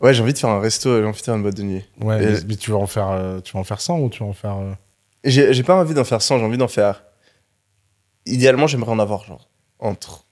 [0.00, 1.84] Ouais, j'ai envie de faire un resto, j'ai envie de faire une boîte de nuit.
[2.00, 4.08] Ouais, Et- mais, mais tu vas en faire, euh, tu vas en faire 100 ou
[4.08, 4.56] tu vas en faire.
[4.56, 4.72] euh,
[5.24, 7.02] j'ai pas envie d'en faire 100, j'ai envie d'en faire.
[8.26, 10.24] Idéalement, j'aimerais en avoir genre entre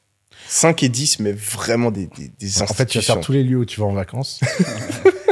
[0.48, 3.44] 5 et 10, mais vraiment des, des, des En fait, tu vas faire tous les
[3.44, 4.40] lieux où tu vas en vacances.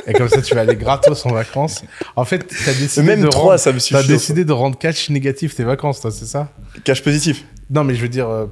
[0.07, 1.83] et comme ça, tu vas aller gratos en vacances.
[2.17, 3.95] En fait, t'as décidé, Même de 3, rendre, ça me suffit.
[3.95, 6.53] t'as décidé de rendre cash négatif tes vacances, toi, c'est ça?
[6.85, 7.45] Cash positif.
[7.71, 8.47] Non, mais je veux dire, euh,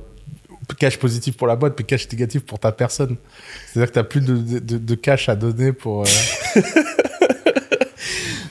[0.78, 3.16] cash positif pour la boîte, mais cash négatif pour ta personne.
[3.72, 6.02] C'est-à-dire que t'as plus de, de, de cash à donner pour.
[6.02, 6.60] euh,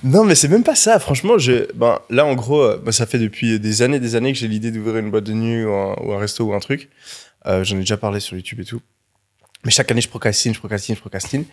[0.04, 1.00] Non, mais c'est même pas ça.
[1.00, 4.34] Franchement, je, ben, là, en gros, euh, ben, ça fait depuis des années des années
[4.34, 6.60] que j'ai l'idée d'ouvrir une boîte de nuit ou un, ou un resto ou un
[6.60, 6.90] truc.
[7.46, 8.82] Euh, J'en ai déjà parlé sur YouTube et tout.
[9.66, 11.46] Mais chaque année, je procrastine, je procrastine, je procrastine.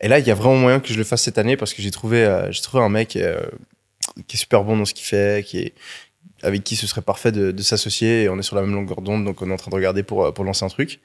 [0.00, 1.82] Et là, il y a vraiment moyen que je le fasse cette année parce que
[1.82, 3.40] j'ai trouvé, euh, j'ai trouvé un mec euh,
[4.26, 5.74] qui est super bon dans ce qu'il fait, qui est,
[6.42, 8.22] avec qui ce serait parfait de, s'associer.
[8.22, 10.02] Et on est sur la même longueur d'onde, donc on est en train de regarder
[10.02, 11.00] pour, pour lancer un truc.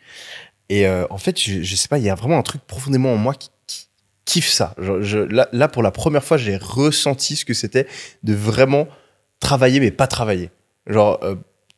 [0.70, 3.14] Et euh, en fait, je, je sais pas, il y a vraiment un truc profondément
[3.14, 3.50] en moi qui,
[4.26, 4.74] kiffe ça.
[4.78, 7.88] Je, je- là, là, pour la première fois, j'ai ressenti ce que c'était
[8.24, 8.88] de vraiment
[9.42, 10.50] travailler, mais pas travailler.
[10.88, 11.20] Genre,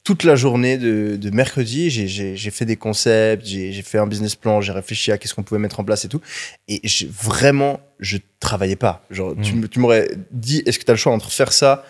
[0.06, 4.62] toute la journée de, de mercredi, j'ai- fait des concepts, j'ai fait un business plan,
[4.62, 6.22] j'ai réfléchi à qu'est-ce qu'on pouvait mettre en place et tout.
[6.70, 9.04] Et j'ai- vraiment, je travaillais pas.
[9.10, 9.68] Genre, tu, Mm.
[9.68, 11.84] tu m'aurais dit, est-ce que tu as le choix entre faire ça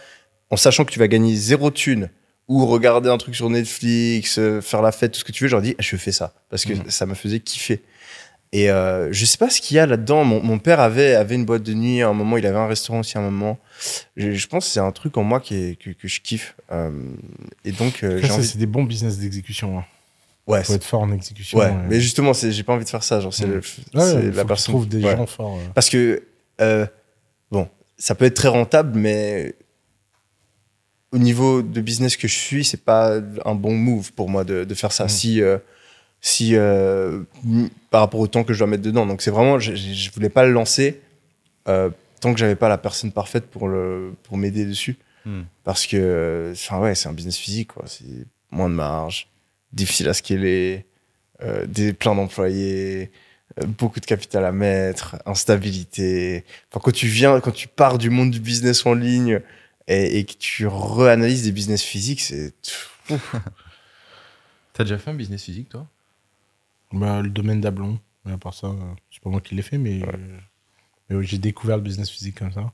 [0.50, 2.10] en sachant que tu vas gagner zéro thune
[2.48, 5.50] ou regarder un truc sur Netflix, euh, faire la fête, tout ce que tu veux,
[5.50, 6.34] j'aurais dit, je fais ça.
[6.50, 6.84] Parce que Mhm.
[6.90, 7.82] ça me faisait kiffer.
[8.58, 10.24] Et euh, je sais pas ce qu'il y a là-dedans.
[10.24, 12.68] Mon, mon père avait, avait une boîte de nuit à un moment, il avait un
[12.68, 13.58] restaurant aussi à un moment.
[14.16, 16.56] Je, je pense que c'est un truc en moi qui est- que, que je kiffe.
[16.72, 16.90] Euh,
[17.66, 18.46] et donc, euh, j'ai envie.
[18.48, 19.80] c'est des bons business d'exécution.
[19.80, 19.86] Hein.
[20.48, 21.58] Ouais, Faut être fort en exécution.
[21.58, 21.74] ouais.
[21.90, 23.20] mais justement, j'ai pas envie de faire ça.
[23.20, 24.74] Genre, c'est Ouais, faut la personne.
[24.74, 25.60] trouves des gens forts.
[25.74, 26.24] Parce que,
[26.62, 26.86] euh,
[27.52, 29.56] bon, ça peut être très rentable, mais
[31.12, 34.64] au niveau de business que je suis, c'est pas un bon move pour moi de,
[34.66, 35.10] de faire ça Mhm.
[35.10, 35.58] si, euh,
[36.26, 37.22] si euh,
[37.92, 39.06] par rapport au temps que je dois mettre dedans.
[39.06, 41.00] Donc c'est vraiment, je, je voulais pas le lancer
[41.68, 44.98] euh, tant que j'avais pas la personne parfaite pour le pour m'aider dessus.
[45.24, 45.44] Hmm.
[45.64, 47.84] Parce que, enfin ouais, c'est un business physique, quoi.
[47.86, 49.28] C'est moins de marge,
[49.72, 50.88] difficile à scaler,
[51.44, 53.12] euh, des plein d'employés,
[53.62, 56.44] euh, beaucoup de capital à mettre, instabilité.
[56.72, 59.42] Enfin, quand tu viens, quand tu pars du monde du business en ligne
[59.88, 62.56] et, et que tu réanalyses des business physiques, c'est
[64.74, 65.88] T'as déjà fait un business physique, toi?
[66.94, 68.00] Bah, le domaine d'Ablon.
[68.26, 68.74] À part ça, euh,
[69.12, 70.02] c'est pas moi qui l'ai fait, mais,
[71.10, 72.72] mais j'ai découvert le business physique comme ça.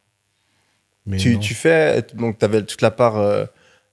[1.06, 3.46] Mais tu, tu fais, donc tu avais toute la part euh,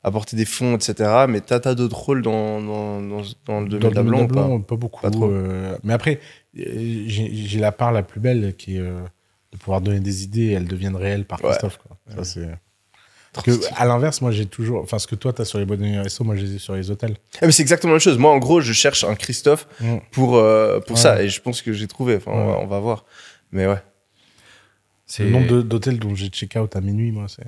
[0.05, 1.25] apporter des fonds, etc.
[1.29, 4.77] Mais tu as, d'autres rôles dans, dans, dans, dans le domaine d'Ablon ou pas pas
[4.77, 5.01] beaucoup.
[5.03, 5.29] Pas trop.
[5.31, 6.21] euh, mais après,
[6.55, 9.01] j'ai j'ai la part la plus belle qui est euh,
[9.53, 11.49] de pouvoir donner des idées et elles deviennent réelles par Ouais.
[11.51, 11.79] Christophe.
[11.79, 11.97] Quoi.
[12.09, 12.25] Ça, Ouais.
[12.25, 12.59] c'est...
[13.45, 14.83] Que, à l'inverse, moi, j'ai toujours.
[14.83, 16.55] Enfin, ce que toi, tu as sur les boîtes de nuit resto, moi, je les
[16.55, 17.17] ai sur les hôtels.
[17.41, 18.19] Eh, mais c'est exactement la même chose.
[18.19, 19.97] Moi, en gros, je cherche un Christophe Mm.
[20.11, 21.03] pour, euh, pour Ouais.
[21.03, 21.23] ça.
[21.23, 22.17] Et je pense que j'ai trouvé.
[22.17, 22.59] Enfin, on, va, Ouais.
[22.63, 23.05] on va voir.
[23.53, 23.83] Mais ouais.
[25.07, 27.45] C'est Le nombre d'hôtels dont j'ai check-out à minuit, moi, c'est.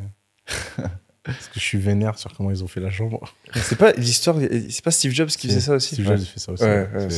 [1.23, 3.21] Parce que je suis vénère sur comment ils ont fait la chambre.
[3.55, 4.37] C'est pas l'histoire.
[4.71, 6.17] C'est pas Steve Jobs qui faisait ça aussi Steve Ouais.
[6.17, 6.63] Jobs, il fait ça aussi.
[6.65, 7.09] Ouais, ouais,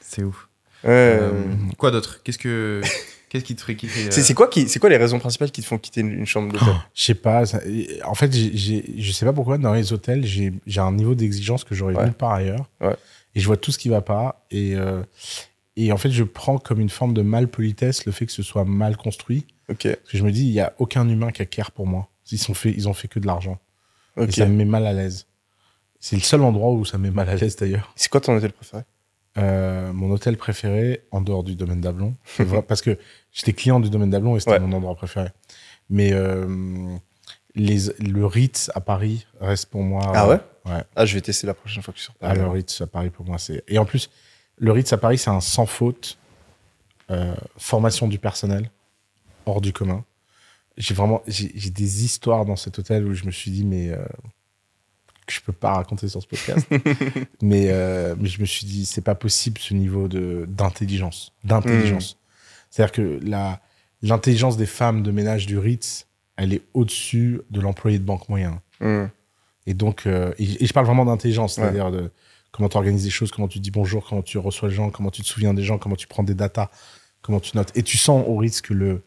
[0.00, 0.48] C'est- ouf.
[0.84, 1.30] Ouais, euh,
[1.78, 2.20] quoi d'autre?
[2.24, 2.80] Qu'est-ce que
[3.32, 5.62] qu'est-ce qui te ferait C'est euh, c'est quoi, qui- c'est quoi les raisons principales qui
[5.62, 6.74] te font quitter une, une chambre d'hôtel?
[6.94, 7.46] Je sais pas.
[7.46, 7.60] ça-
[8.04, 11.64] en fait, j'ai- j'ai- je sais pas pourquoi dans les hôtels, j'ai un niveau d'exigence
[11.64, 12.04] que j'aurais Ouais.
[12.04, 12.68] nulle part ailleurs.
[12.80, 12.94] Ouais.
[13.34, 14.44] Et je vois tout ce qui va pas.
[14.50, 15.02] Et, euh,
[15.76, 18.64] et en fait, je prends comme une forme de malpolitesse le fait que ce soit
[18.66, 19.46] mal construit.
[19.68, 22.10] Parce que je me dis, il y a aucun humain qui acquiert pour moi.
[22.30, 23.58] Ils, sont fait, ils ont fait que de l'argent.
[24.18, 25.26] Et ça me met mal à l'aise.
[25.98, 27.92] C'est le seul endroit où ça me met mal à l'aise d'ailleurs.
[27.96, 28.82] C'est quoi ton hôtel préféré?
[29.38, 32.14] Euh, mon hôtel préféré, en dehors du domaine d'Ablon,
[32.68, 32.98] parce que
[33.32, 34.60] j'étais client du domaine d'Ablon et c'était Ouais.
[34.60, 35.28] mon endroit préféré.
[35.88, 36.94] Mais euh,
[37.54, 40.12] les, le Ritz à Paris reste pour moi.
[40.14, 40.38] Ah ouais?
[40.66, 40.82] Ouais.
[40.96, 42.40] Ah, je vais tester la prochaine fois que je suis sur Ah, Paris.
[42.40, 43.64] le Ritz à Paris pour moi, c'est.
[43.68, 44.10] Et en plus,
[44.58, 46.18] le Ritz à Paris, c'est un sans faute,
[47.10, 48.70] euh, formation du personnel,
[49.46, 50.04] hors du commun.
[50.76, 54.04] J'ai vraiment, j'ai des histoires dans cet hôtel où je me suis dit, mais euh,
[55.32, 56.66] que je peux pas raconter sur ce podcast.
[57.42, 62.18] mais, euh, mais je me suis dit, c'est pas possible ce niveau de d'intelligence, d'intelligence.
[62.70, 63.60] C'est-à-dire que la
[64.02, 68.60] l'intelligence des femmes de ménage du Ritz, elle est au-dessus de l'employé de banque moyen.
[68.80, 69.06] Hmm.
[69.66, 71.64] Et donc, euh, et, et je parle vraiment d'intelligence, Ouais.
[71.64, 72.10] c'est-à-dire de
[72.50, 75.10] comment tu organises des choses, comment tu dis bonjour, comment tu reçois les gens, comment
[75.10, 76.68] tu te souviens des gens, comment tu prends des datas,
[77.22, 77.70] comment tu notes.
[77.76, 79.02] Et tu sens au risque que le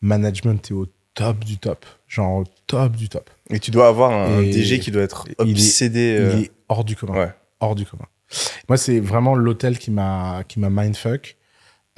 [0.00, 0.86] management est au
[1.24, 3.30] top du top, genre top du top.
[3.50, 6.16] Et tu dois avoir un Et DG qui doit être il est- obsédé.
[6.18, 7.14] euh, Il est hors du commun.
[7.18, 7.32] Ouais.
[7.60, 8.06] Hors du commun.
[8.68, 11.36] Moi, c'est vraiment l'hôtel qui m'a qui m'a mindfuck.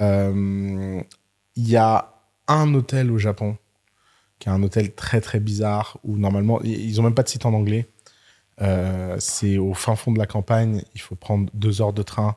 [0.01, 1.01] Euh,
[1.55, 2.13] Il y a
[2.47, 3.57] un hôtel au Japon
[4.39, 7.45] qui est un hôtel très très bizarre où normalement ils ont même pas de site
[7.45, 7.87] en anglais.
[8.61, 10.81] Euh, c'est au fin fond de la campagne.
[10.95, 12.35] Il faut prendre deux heures de train,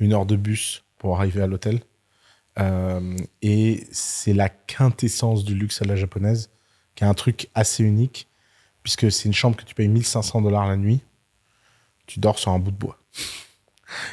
[0.00, 1.80] une heure de bus pour arriver à l'hôtel.
[2.58, 6.50] Euh, et c'est la quintessence du luxe à la japonaise,
[6.94, 8.28] qui est un truc assez unique,
[8.82, 11.02] puisque c'est une chambre que tu payes 1500 dollars la nuit.
[12.06, 12.98] Tu dors sur un bout de bois.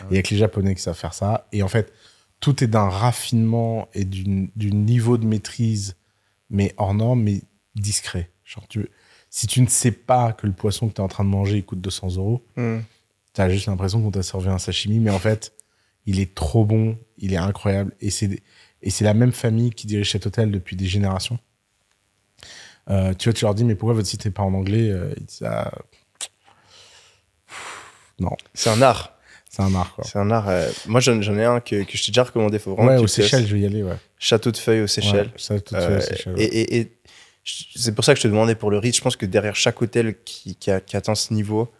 [0.09, 1.47] Et avec les Japonais qui savent faire ça.
[1.51, 1.93] Et en fait,
[2.39, 5.95] tout est d'un raffinement et d'une du niveau de maîtrise,
[6.49, 7.41] mais hors norme, mais
[7.75, 8.31] discret.
[8.43, 8.87] Genre, tu,
[9.29, 11.57] si tu ne sais pas que le poisson que tu es en train de manger
[11.57, 12.79] il coûte 200 euros, hmm.
[13.35, 15.51] T'as juste l'impression qu'on t'a servi un sashimi, mais en fait,
[16.05, 17.93] il est trop bon, il est incroyable.
[18.01, 18.41] Et c'est,
[18.81, 21.39] et c'est la même famille qui dirige cet hôtel depuis des générations.
[22.89, 25.13] Euh, tu vois, tu leur dis, mais pourquoi votre site n'est pas en anglais Euh,
[25.17, 25.71] Ils disent, ah,
[28.19, 29.17] non, C'est un art.
[29.49, 30.03] c'est un art, quoi.
[30.05, 30.47] C'est un art.
[30.49, 32.59] euh, Moi, j'en j'en ai un que, que je t'ai déjà recommandé.
[32.59, 33.07] Faut vraiment Ouais, aux.
[33.07, 33.97] Seychelles, je vais y aller, ouais.
[34.19, 35.31] Château de feuilles aux Seychelles.
[35.49, 36.43] Ouais, Euh, Seychelles, ouais.
[36.43, 36.91] et et-
[37.75, 38.97] c'est pour ça que je te demandais pour le rythme.
[38.97, 41.71] Je pense que derrière chaque hôtel qui, qui, a- qui atteint ce niveau,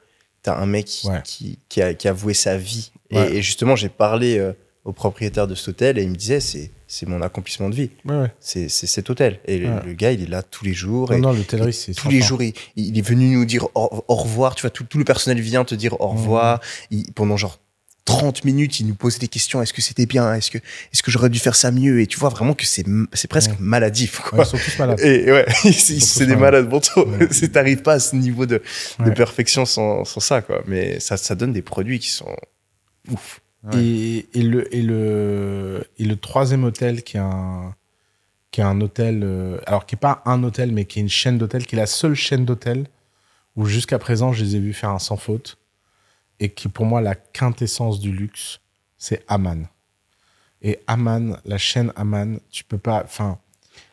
[0.46, 1.22] t'as un mec qui, Ouais.
[1.24, 2.92] qui, qui a, qui a voué sa vie.
[3.12, 3.36] Et- Ouais.
[3.36, 4.54] Et, justement, j'ai parlé euh,
[4.84, 7.90] au propriétaire de cet hôtel et il me disait c'est c'est mon accomplissement de vie.
[8.06, 8.32] Ouais, ouais.
[8.40, 9.40] C'est cet hôtel.
[9.46, 9.82] Et le, Ouais.
[9.88, 11.10] le gars, il est là tous les jours.
[11.12, 14.04] Non, et non, l'hôtellerie, c'est tous les jours, il, il est venu nous dire au,
[14.08, 14.54] au revoir.
[14.54, 16.62] Tu vois, tout, tout le personnel vient te dire au revoir.
[16.92, 17.58] Il- pendant genre
[18.06, 19.62] 30 minutes, il nous pose des questions.
[19.64, 20.34] Est-ce que c'était bien?
[20.36, 22.02] Est-ce que, est-ce que j'aurais dû faire ça mieux?
[22.02, 23.58] Et tu vois vraiment que c'est, c'est presque Ouais.
[23.60, 24.32] maladif.
[24.32, 25.00] Ouais, ils sont tous malades.
[25.02, 26.66] Et ouais, c'est des malades.
[26.66, 27.08] malades mentaux.
[27.10, 27.28] Ouais.
[27.32, 28.62] C'est- T'arrives pas à ce niveau de,
[29.04, 30.62] de perfection sans, sans ça, quoi.
[30.68, 32.36] Mais ça, ça donne des produits qui sont
[33.12, 33.42] ouf.
[33.64, 33.84] Ouais.
[33.84, 37.74] Et, et le, et, le, et le troisième hôtel, qui est un,
[38.52, 41.10] qui est un hôtel, euh, alors qui n'est pas un hôtel, mais qui est une
[41.10, 42.86] chaîne d'hôtels, qui est la seule chaîne d'hôtels
[43.56, 45.58] où jusqu'à présent je les ai vus faire un sans faute,
[46.40, 48.60] et qui pour moi la quintessence du luxe,
[48.98, 49.68] c'est Aman.
[50.62, 53.04] Et Aman, la chaîne Aman, tu peux pas.
[53.04, 53.38] Enfin,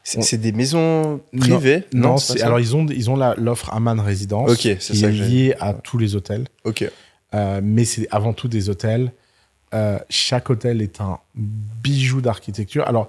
[0.05, 4.61] C'est On- des maisons privées non, alors ils ont, ils ont l'offre Aman Résidence, Ok,
[4.61, 6.47] c'est qui ça est liée à tous les hôtels.
[6.65, 6.91] Ok.
[7.35, 9.13] Euh, mais c'est avant tout des hôtels.
[9.75, 12.87] Euh, chaque hôtel est un bijou d'architecture.
[12.87, 13.09] Alors,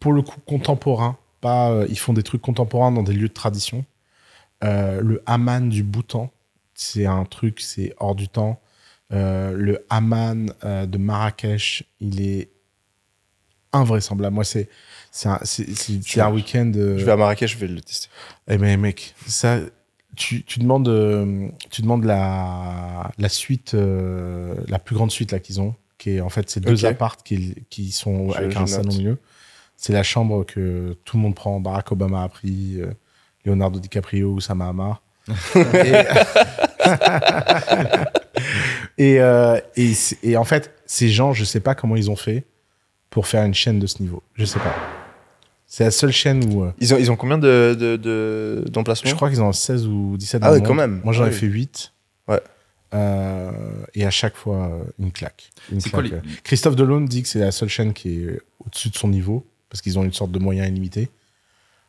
[0.00, 3.32] pour le coup, contemporain, pas, euh, ils font des trucs contemporains dans des lieux de
[3.32, 3.84] tradition.
[4.62, 6.30] Le hammam du Bhoutan,
[6.74, 8.60] c'est un truc, c'est hors du temps.
[9.12, 12.50] Euh, le hammam euh, de Marrakech, il est
[13.72, 14.34] invraisemblable.
[14.34, 14.68] Moi, c'est
[15.10, 16.72] c'est un, week-end.
[16.74, 18.08] euh, Je vais à Marrakech, je vais le tester.
[18.48, 19.58] eh ben mec, ça,
[20.16, 25.74] tu, tu demandes, tu demandes la, la suite, la plus grande suite là qu'ils ont,
[25.98, 28.68] qui est en fait ces deux appartes qui, qui sont Je- avec je un note.
[28.68, 29.18] salon au milieu.
[29.76, 31.58] C'est la chambre que tout le monde prend.
[31.60, 32.78] Barack Obama a pris,
[33.44, 35.02] Leonardo DiCaprio, Oussama Hamar.
[35.56, 36.04] et,
[39.20, 42.44] euh, et, c'est- et en fait, ces gens, je sais pas comment ils ont fait
[43.10, 44.22] pour faire une chaîne de ce niveau.
[44.34, 44.74] Je sais pas.
[45.66, 46.64] C'est la seule chaîne où.
[46.64, 49.86] euh, Ils ont, ils ont combien de, de, de- d'emplacements je crois qu'ils ont 16
[49.86, 51.00] ou 17 Ah dans le ouais, quand même.
[51.04, 51.36] Moi, j'en Ah ai oui.
[51.36, 51.92] fait 8.
[52.28, 52.40] Ouais.
[52.94, 53.50] Euh,
[53.94, 55.50] et à chaque fois, euh, une claque.
[55.70, 56.22] Une quoi claque.
[56.24, 59.46] les- Christophe Delone dit que c'est la seule chaîne qui est au-dessus de son niveau,
[59.70, 61.08] parce qu'ils ont une sorte de moyens illimités.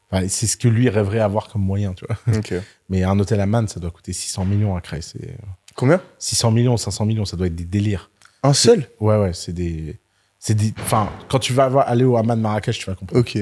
[0.09, 2.17] Enfin, c'est ce que lui rêverait avoir comme moyen, tu vois.
[2.89, 5.01] Mais un hôtel à Man, ça doit coûter 600 millions à créer.
[5.01, 5.35] C'est
[5.75, 8.09] Combien 600 millions, 500 millions, ça doit être des délires.
[8.43, 9.97] Un seul Ouais, ouais, c'est des.
[10.39, 10.73] C'est des.
[10.81, 13.19] Enfin, quand tu vas aller au Hammam de Marrakech, tu vas comprendre.
[13.21, 13.37] Ok.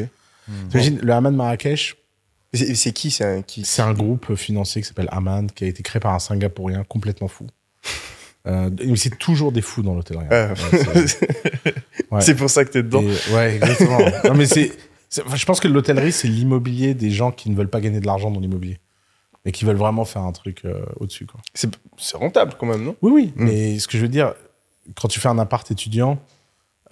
[0.69, 1.95] T'imagines, le Hammam de Marrakech,
[2.53, 3.09] C'est, c'est qui?
[3.11, 3.63] C'est un, qui?
[3.65, 7.27] C'est un groupe financier qui s'appelle Aman, qui a été créé par un Singapourien complètement
[7.27, 7.47] fou.
[8.47, 10.25] Euh, mais c'est toujours des fous dans l'hôtellerie.
[10.31, 10.47] Ah.
[10.71, 11.19] Ouais, c'est-
[12.11, 12.33] Ouais.
[12.33, 13.03] Pour ça que t'es dedans.
[13.03, 13.99] et- ouais, exactement.
[14.25, 14.71] non, mais c'est,
[15.11, 18.31] je pense que l'hôtellerie, c'est l'immobilier des gens qui ne veulent pas gagner de l'argent
[18.31, 18.79] dans l'immobilier.
[19.45, 21.25] Mais qui veulent vraiment faire un truc euh, au-dessus.
[21.25, 21.39] Quoi.
[21.53, 22.95] C'est, c'est rentable quand même, non?
[23.01, 23.33] Oui, oui.
[23.35, 23.43] Mm.
[23.45, 24.33] Mais ce que je veux dire,
[24.99, 26.19] quand tu fais un appart étudiant,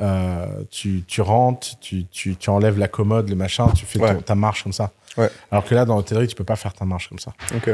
[0.02, 4.16] euh, tu, tu rentres, tu, tu, tu enlèves la commode, le machin, tu fais Ouais.
[4.16, 4.92] ton- ta marche comme ça.
[5.18, 5.30] Ouais.
[5.52, 7.34] Alors que là, dans l'hôtellerie, tu peux pas faire ta marche comme ça.
[7.56, 7.70] Ok.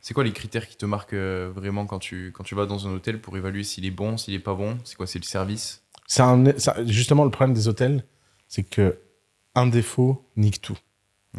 [0.00, 2.86] C'est quoi les critères qui te marquent euh, vraiment quand tu, quand tu vas dans
[2.86, 4.76] un hôtel pour évaluer s'il est bon, s'il est pas bon?
[4.84, 5.82] C'est quoi C'est le service?
[6.06, 8.04] C'est un, ça- justement le problème des hôtels,
[8.46, 8.98] c'est que
[9.54, 10.76] un défaut nique tout.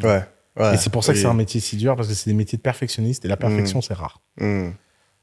[0.01, 0.25] Ouais.
[0.57, 0.73] Ouais.
[0.75, 2.57] et c'est pour ça que c'est un métier si dur parce que c'est des métiers
[2.57, 4.21] de perfectionnistes et la perfection c'est rare.
[4.39, 4.69] Hmm.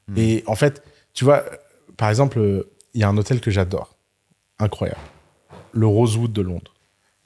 [0.08, 0.18] Mm.
[0.18, 0.82] Et en fait,
[1.14, 1.44] tu vois,
[1.96, 3.96] par exemple, il y a un hôtel que j'adore,
[4.58, 5.00] incroyable,
[5.72, 6.74] le Rosewood de Londres,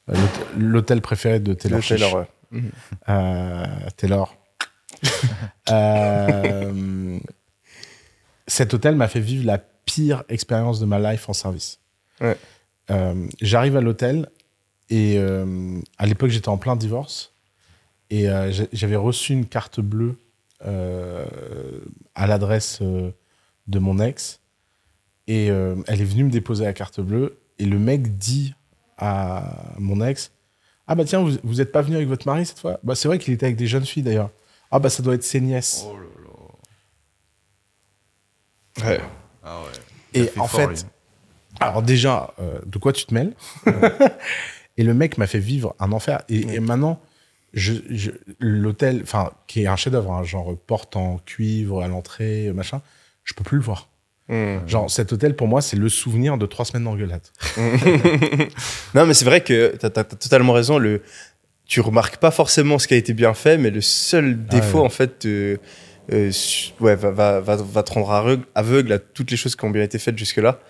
[0.09, 0.15] Euh,
[0.57, 1.81] l'hôtel- préféré de Taylor.
[1.83, 2.15] Taylor,
[2.53, 2.61] ouais.
[3.09, 3.65] Euh,
[3.97, 4.37] Taylor.
[5.71, 7.19] Euh,
[8.47, 11.81] cet hôtel m'a fait vivre la pire expérience de ma life en service.
[12.21, 12.37] Ouais.
[12.91, 14.29] Euh, J'arrive à l'hôtel
[14.91, 17.35] et euh, à l'époque j'étais en plein divorce
[18.11, 20.17] et euh, j'avais reçu une carte bleue
[20.65, 21.27] euh,
[22.15, 23.11] à l'adresse euh,
[23.67, 24.41] de mon ex
[25.27, 28.55] et euh, elle est venue me déposer la carte bleue et le mec dit
[28.97, 30.33] à mon ex
[30.89, 32.79] ah bah tiens, vous, vous êtes pas venu avec votre mari cette fois?
[32.85, 34.31] Bah c'est vrai qu'il était avec des jeunes filles d'ailleurs.
[34.71, 35.85] Ah bah ça doit être ses nièces.
[35.85, 36.05] Oh là
[38.85, 38.89] là.
[38.89, 39.01] Ouais.
[39.43, 40.21] Ah ouais.
[40.21, 40.77] Et en fort, fait, lui.
[41.61, 43.35] alors déjà, euh, de quoi tu te mêles?
[44.77, 46.23] Et le mec m'a fait vivre un enfer.
[46.29, 47.01] Et, et maintenant,
[47.57, 52.53] je, je- l'hôtel, enfin, qui est un chef-d'œuvre, hein, genre porte en cuivre à l'entrée,
[52.55, 52.81] machin,
[53.25, 53.89] je peux plus le voir.
[54.29, 54.59] Hmm.
[54.67, 57.23] Genre, cet hôtel, pour moi, c'est le souvenir de trois semaines d'engueulade.
[58.95, 60.79] non, mais c'est vrai que t'as, t'as- t'as totalement raison.
[60.79, 61.03] Le,
[61.65, 64.87] tu remarques pas forcément ce qui a été bien fait, mais le seul défaut, ouais.
[64.87, 65.57] en fait, euh,
[66.81, 69.83] ouais, va, va, va, va te rendre aveugle, à toutes les choses qui ont bien
[69.83, 70.61] été faites jusque-là.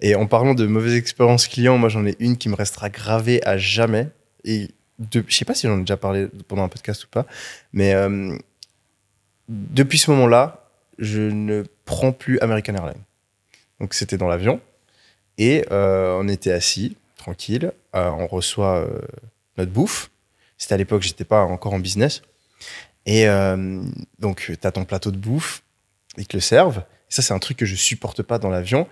[0.00, 3.44] Et en parlant de mauvaises expériences clients, moi j'en ai une qui me restera gravée
[3.46, 4.08] à jamais.
[4.44, 7.26] Et de, je sais pas si j'en ai déjà parlé pendant un podcast ou pas,
[7.72, 8.36] mais euh,
[9.48, 13.02] depuis ce moment-là, je ne prends plus American Airlines.
[13.80, 14.60] Donc c'était dans l'avion
[15.38, 18.86] et euh, on était assis, tranquille, euh, on reçoit
[19.58, 20.10] notre bouffe.
[20.56, 22.22] C'était à l'époque, j'étais pas encore en business.
[23.06, 23.26] Et
[24.18, 25.62] donc, tu as ton plateau de bouffe,
[26.16, 26.78] ils te le servent.
[27.10, 28.88] Et ça, c'est un truc que je supporte pas dans l'avion.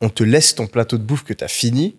[0.00, 1.98] On te laisse ton plateau de bouffe que tu as fini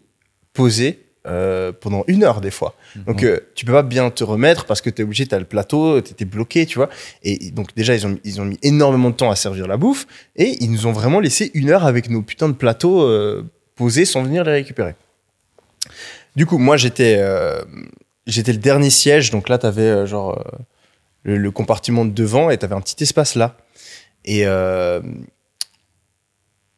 [0.54, 2.76] posé euh, pendant une heure des fois.
[3.08, 5.40] Donc, euh, tu peux pas bien te remettre parce que tu es obligé, tu as
[5.40, 6.90] le plateau, tu étais bloqué, tu vois.
[7.24, 10.06] Et donc, déjà, ils ont, ils ont mis énormément de temps à servir la bouffe
[10.36, 14.04] et ils nous ont vraiment laissé une heure avec nos putains de plateaux euh, posés
[14.04, 14.96] sans venir les récupérer.
[16.36, 17.64] Du coup, moi, j'étais euh,
[18.28, 19.32] j'étais le dernier siège.
[19.32, 20.44] Donc là, tu avais genre
[21.24, 23.56] le, le compartiment de devant et tu avais un petit espace là.
[24.26, 24.46] Et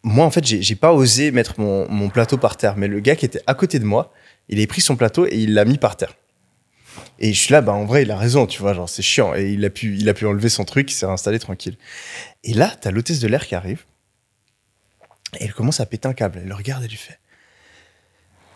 [0.04, 2.76] moi, en fait, j'ai j'ai pas osé mettre mon, mon plateau par terre.
[2.78, 4.14] Mais le gars qui était à côté de moi,
[4.50, 6.14] il a pris son plateau et il l'a mis par terre.
[7.20, 9.34] Et je suis là, bah en vrai, il a raison, tu vois, genre c'est chiant.
[9.36, 11.78] Et il a pu, il a pu enlever son truc, il s'est installé tranquille.
[12.44, 13.84] Et là, t'as l'hôtesse de l'air qui arrive.
[15.40, 16.40] Et elle commence à péter un câble.
[16.42, 17.20] Elle le regarde et lui fait.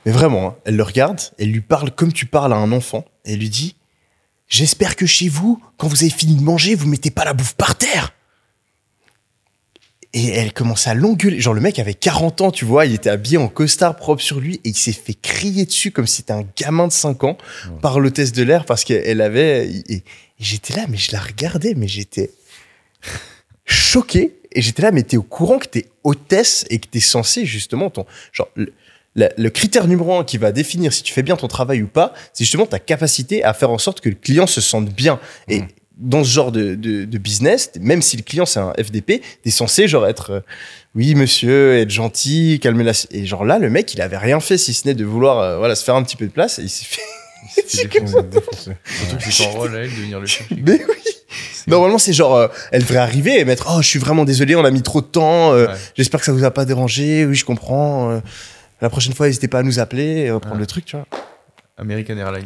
[0.05, 3.05] Mais vraiment, hein, elle le regarde, elle lui parle comme tu parles à un enfant.
[3.25, 3.75] Et elle lui dit
[4.47, 7.53] J'espère que chez vous, quand vous avez fini de manger, vous mettez pas la bouffe
[7.53, 8.13] par terre.
[10.13, 11.39] Et elle commence à l'engueuler.
[11.39, 14.39] Genre, le mec avait 40 ans, tu vois, il était habillé en costard propre sur
[14.39, 17.37] lui et il s'est fait crier dessus comme si c'était un gamin de 5 ans
[17.81, 19.69] par l'hôtesse de l'air parce qu'elle avait.
[19.69, 20.03] Et, et
[20.39, 22.31] j'étais là, mais je la regardais, mais j'étais
[23.65, 24.35] choqué.
[24.51, 27.91] Et j'étais là, mais t'es au courant que t'es hôtesse et que t'es censé justement
[27.91, 28.05] ton.
[28.31, 28.49] Genre,
[29.15, 32.13] le, critère numéro un qui va définir si tu fais bien ton travail ou pas,
[32.33, 35.19] c'est justement ta capacité à faire en sorte que le client se sente bien.
[35.47, 35.63] Et
[35.99, 39.51] dans ce genre de, de, de business, même si le client c'est un FDP, t'es
[39.51, 40.39] censé genre être euh,
[40.95, 44.57] oui monsieur, être gentil, calmer la et genre là le mec il avait rien fait
[44.57, 46.63] si ce n'est de vouloir euh, voilà se faire un petit peu de place et
[46.63, 47.01] il s'est fait.
[47.67, 47.99] Surtout
[49.17, 50.55] que c'est ton rôle à elle de venir le chercher.
[50.65, 51.13] mais oui
[51.67, 54.65] normalement c'est genre euh, elle devrait arriver et mettre oh je suis vraiment désolé on
[54.65, 55.73] a mis trop de temps euh, Ouais.
[55.95, 58.19] j'espère que ça vous a pas dérangé oui je comprends euh,
[58.81, 60.61] la prochaine fois n'hésitez pas à nous appeler et reprendre Ouais.
[60.61, 61.05] le truc tu vois
[61.77, 62.45] American Airlines.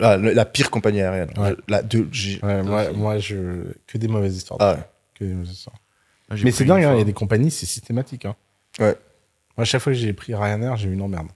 [0.00, 1.54] Ah, la pire compagnie aérienne Ouais.
[1.68, 3.36] la deux j'ai Ouais, moi, je...
[3.86, 4.58] que des mauvaises histoires.
[4.60, 4.80] ah ouais.
[5.18, 5.76] Que des mauvaises histoires.
[6.30, 8.24] Ah, j'ai Mais c'est dingue, hein, il y a des compagnies, c'est systématique.
[8.26, 8.36] Hein.
[8.78, 8.94] Ouais.
[9.56, 11.26] Moi, à chaque fois que j'ai pris Ryanair, j'ai eu une emmerde.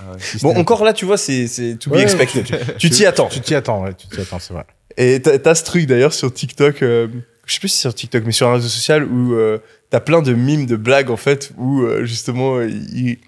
[0.00, 0.18] Ah ouais.
[0.42, 2.46] bon encore là tu vois c'est to be expected
[2.78, 4.64] tu- t'y attends Tu t'y attends, ouais, tu t'y attends, c'est vrai.
[4.96, 7.08] Et t'as ce truc d'ailleurs sur TikTok, euh,
[7.46, 9.58] je sais plus si c'est sur TikTok, mais sur un réseau social où euh,
[9.90, 13.18] t'as plein de mimes, de blagues en fait, où euh, justement il-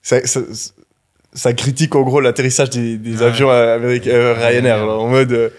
[0.00, 0.40] ça, ça,
[1.36, 5.50] ça critique en gros l'atterrissage des, avions américains, euh, Ryanair, genre, en mode euh,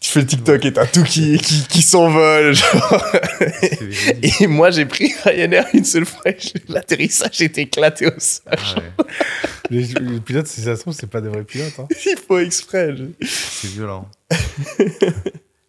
[0.00, 2.54] tu fais le TikTok et t'as tout qui, qui, qui s'envole.
[4.40, 6.22] Et moi j'ai pris Ryanair une seule fois,
[6.68, 8.42] l'atterrissage est éclaté au sol.
[8.48, 9.04] Ah ouais.
[9.70, 11.78] Les, les pilotes, si ça se trouve, c'est pas des vrais pilotes.
[11.78, 11.86] Hein.
[12.06, 12.94] Il faut exprès.
[12.96, 14.08] je- C'est violent.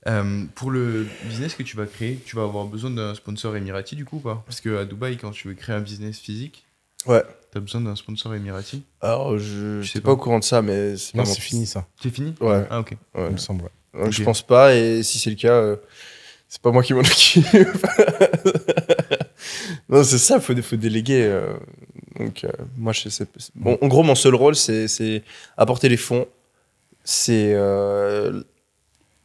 [0.05, 3.95] Euh, pour le business que tu vas créer, tu vas avoir besoin d'un sponsor émirati
[3.95, 4.43] du coup ou pas?
[4.45, 6.65] Parce que à Dubaï, quand tu veux créer un business physique,
[7.05, 7.23] Ouais.
[7.51, 8.83] t'as besoin d'un sponsor émirati.
[9.01, 10.07] Alors je, je sais suis pas.
[10.07, 12.33] pas au courant de ça, mais c'est Non, c'est fini, ça, C'est fini?
[12.41, 12.63] Ouais.
[12.69, 12.91] Ah ok.
[13.15, 13.25] ouais.
[13.27, 13.63] il me semble.
[13.63, 14.01] ouais.
[14.03, 14.25] Ouais, Je Ok.
[14.25, 15.75] pense pas, et si c'est le cas, euh,
[16.49, 17.45] c'est pas moi qui m'en occupe.
[19.89, 21.23] non, c'est ça, faut, faut déléguer.
[21.25, 21.53] euh,
[22.19, 23.25] donc, euh, moi, je sais.
[23.55, 25.23] Bon, en gros, mon seul rôle, c'est c'est
[25.57, 26.27] apporter les fonds,
[27.03, 28.43] c'est euh,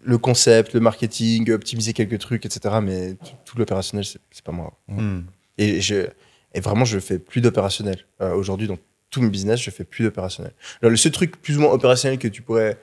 [0.02, 2.76] le concept, le marketing, optimiser quelques trucs, etc.
[2.82, 3.14] Mais
[3.44, 4.72] tout, l'opérationnel, c'est c'est pas moi.
[4.88, 5.20] Hmm.
[5.58, 6.06] Et, je,
[6.54, 8.04] et vraiment, je fais plus d'opérationnel.
[8.20, 8.78] Euh, Aujourd'hui, dans
[9.10, 10.52] tout mes business, je fais plus d'opérationnel.
[10.82, 12.78] Alors, Le seul truc plus ou moins opérationnel que tu pourrais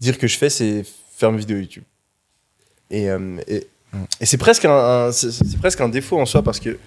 [0.00, 0.84] dire que je fais, c'est
[1.16, 1.84] faire mes vidéos YouTube.
[2.90, 4.04] Et, euh, et, Mm.
[4.20, 4.70] et c'est presque un,
[5.06, 6.78] un- c'est c'est presque un défaut en soi parce que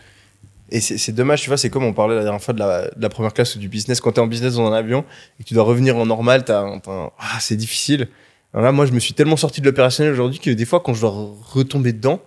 [0.70, 3.02] et c'est dommage, tu vois, c'est comme on parlait la dernière fois de la, de
[3.02, 4.00] la première classe ou du business.
[4.00, 5.04] Quand tu es en business dans un avion
[5.40, 8.08] et que tu dois revenir en normal, ah, c'est difficile.
[8.54, 10.94] Alors là, moi, je me suis tellement sorti de l'opérationnel aujourd'hui que des fois, quand
[10.94, 12.22] je dois retomber dedans,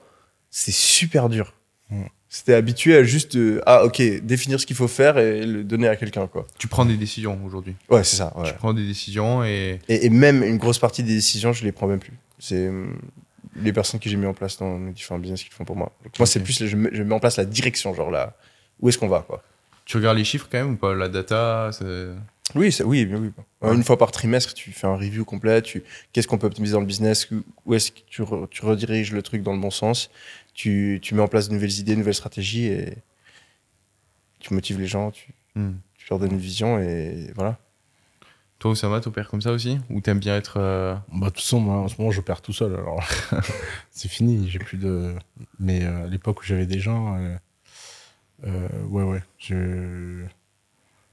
[0.50, 1.54] c'est super dur.
[1.90, 2.02] Mm.
[2.36, 5.87] C'était habitué à juste, euh, ah, ok, définir ce qu'il faut faire et le donner
[5.87, 6.48] à quelqu'un, quoi.
[6.58, 7.76] Tu prends des décisions aujourd'hui.
[7.88, 8.32] Ouais, c'est ça.
[8.37, 8.48] ouais.
[8.50, 11.70] Tu prends des décisions et Et, et même une grosse partie des décisions, je les
[11.70, 12.12] prends même plus.
[12.40, 12.98] C'est hum,
[13.62, 15.76] les personnes que j'ai mis en place dans les différents business qui le font pour
[15.76, 15.92] moi.
[16.02, 18.35] Donc, moi, c'est plus, je mets, je mets en place la direction, genre là,
[18.80, 19.40] où est-ce qu'on va, quoi.
[19.85, 20.92] tu regardes les chiffres quand même ou pas?
[20.92, 21.70] La data,
[22.56, 23.14] Oui, oui, oui.
[23.16, 23.30] oui.
[23.62, 23.74] Euh.
[23.74, 25.62] Une fois par trimestre, tu fais un review complet.
[25.62, 28.64] Tu, qu'est-ce qu'on peut optimiser dans le business Où où est-ce que tu, re- tu
[28.64, 30.10] rediriges le truc dans le bon sens
[30.55, 32.94] tu, tu mets en place de nouvelles idées, de nouvelles stratégies et
[34.40, 35.11] tu motives les gens.
[35.11, 35.75] Tu, Hmm.
[35.96, 37.59] tu leur donnes une vision et voilà.
[38.59, 40.57] Toi, Oussama, t'opères comme ça aussi Ou t'aimes bien être.
[40.59, 42.75] euh, Bah, de toute façon, moi, en ce moment, je perds tout seul.
[42.75, 43.00] Alors,
[43.90, 44.48] c'est fini.
[44.50, 45.15] J'ai plus de.
[45.61, 47.37] Mais euh, à l'époque où j'avais des gens, euh,
[48.46, 49.23] euh, ouais, ouais.
[49.38, 50.25] Je,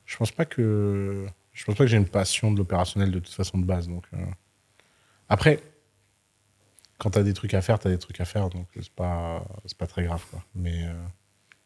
[0.08, 3.34] je pense pas que, je pense pas que j'ai une passion de l'opérationnel de toute
[3.34, 3.88] façon de base.
[3.88, 4.18] Donc, euh.
[5.30, 5.60] après,
[7.02, 8.50] quand t'as des trucs à faire, t'as des trucs à faire.
[8.50, 10.44] Donc, c'est pas, c'est pas très grave, quoi.
[10.54, 10.94] Mais euh,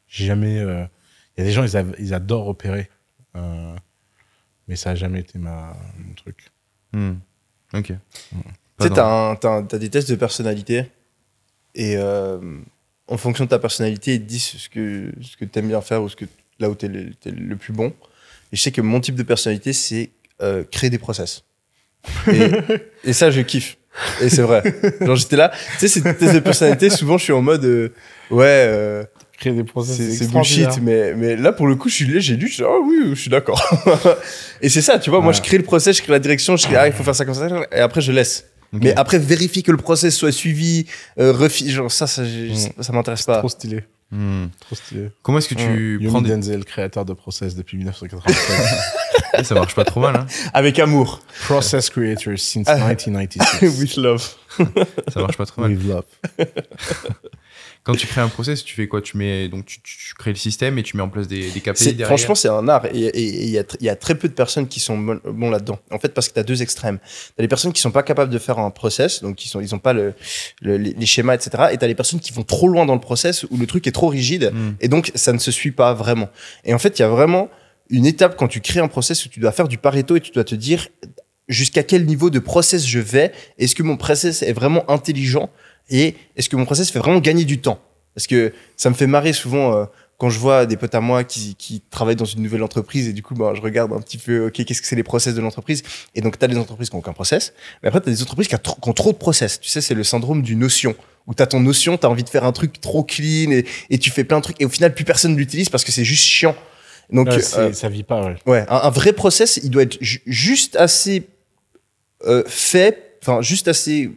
[0.08, 0.60] j'ai jamais.
[0.60, 0.86] euh,
[1.36, 1.66] Il y a des gens,
[2.00, 2.90] ils, adorent opérer.
[3.36, 3.76] euh,
[4.70, 6.48] mais ça a jamais été ma, mon truc.
[6.94, 7.16] hmm.
[7.74, 7.88] Ok.
[7.88, 7.96] Tu
[8.80, 10.90] sais, t'as t'as des tests de personnalité
[11.76, 12.40] et euh,
[13.08, 16.02] en fonction de ta personnalité, ils te disent ce que, ce que t'aimes bien faire
[16.02, 16.26] ou ce que,
[16.60, 17.94] là où t'es le, t'es le plus bon.
[18.54, 20.12] Et je sais que mon type de personnalité, c'est
[20.42, 21.44] euh, créer des process.
[22.32, 22.50] Et,
[23.04, 23.78] et ça, je kiffe.
[24.22, 24.62] Et c'est vrai.
[25.02, 25.52] Genre, j'étais là.
[25.80, 27.90] Tu sais, ces tests de personnalité, souvent, je suis en mode euh,
[28.32, 29.04] ouais, euh,
[29.38, 30.80] Créer des process, c'est c'est bullshit.
[30.82, 33.10] Mais, mais là, pour le coup, je suis là, j'ai lu, je suis ah oui,
[33.14, 33.62] je suis d'accord.
[34.62, 35.20] et c'est ça, tu vois.
[35.22, 37.16] Moi, je crée le process, je crée la direction, je crée, ah, il faut faire
[37.16, 38.46] ça comme ça, et après, je laisse.
[38.72, 40.86] Mais après, vérifier que le process soit suivi,
[41.20, 42.82] euh, refi- genre ça, ça, Mm.
[42.82, 43.40] ça m'intéresse pas.
[43.40, 43.84] Trop stylé.
[44.16, 44.48] Hmm.
[44.62, 45.10] Trop stylé.
[45.24, 46.30] Comment est-ce que tu prends des.
[46.30, 48.46] Denzel, créateur de Process depuis 1996.
[49.38, 51.20] Eh, ça marche pas trop mal, hein Avec amour.
[51.46, 52.76] process creator since Ah.
[52.78, 53.80] 1996.
[53.80, 54.36] With love.
[55.14, 55.72] Ça marche pas trop mal.
[55.72, 56.06] With love.
[57.86, 59.00] Quand tu crées un process, tu fais quoi?
[59.02, 61.62] Tu mets donc tu, tu crées le système et tu mets en place des, des
[61.62, 62.08] KPI derrière.
[62.08, 62.86] Franchement, c'est un art.
[62.88, 63.12] Et
[63.44, 65.78] il y, y a très peu de personnes qui sont bon, bons là-dedans.
[65.92, 66.98] En fait, parce que tu as deux extrêmes.
[67.00, 69.62] Tu as les personnes qui sont pas capables de faire un process, donc qui sont,
[69.62, 70.14] ils ont pas le,
[70.62, 71.66] le- les, les schémas, etc.
[71.72, 73.86] Et tu as les personnes qui vont trop loin dans le process où le truc
[73.86, 74.52] est trop rigide.
[74.52, 74.72] Hmm.
[74.82, 76.30] Et donc, ça ne se suit pas vraiment.
[76.64, 77.50] Et en fait, il y a vraiment
[77.92, 80.32] une étape quand tu crées un process où tu dois faire du Pareto et tu
[80.32, 80.88] dois te dire
[81.48, 83.32] jusqu'à quel niveau de process je vais.
[83.60, 85.52] Est-ce que mon process est vraiment intelligent?
[85.90, 87.80] Et est-ce que mon process fait vraiment gagner du temps?
[88.14, 89.86] Parce que ça me fait marrer souvent euh,
[90.18, 93.14] quand je vois des potes à moi qui, qui travaillent dans une nouvelle entreprise et
[93.14, 95.42] du coup, ben, je regarde un petit peu, ok, qu'est-ce que c'est les process de
[95.42, 95.84] l'entreprise?
[96.16, 98.22] Et donc, tu as des entreprises qui n'ont aucun process, mais après, tu as des
[98.22, 99.60] entreprises qui, ont trop de process.
[99.60, 100.96] Tu sais, c'est le syndrome du notion
[101.28, 103.66] où tu as ton notion, tu as envie de faire un truc trop clean et,
[103.90, 105.92] et tu fais plein de trucs et au final, plus personne ne l'utilise parce que
[105.92, 106.56] c'est juste chiant.
[107.12, 108.36] Donc, euh, ça vit pas, ouais.
[108.46, 111.28] Ouais, un, un vrai process, il doit être ju- juste assez
[112.26, 114.12] euh, fait, enfin juste assez.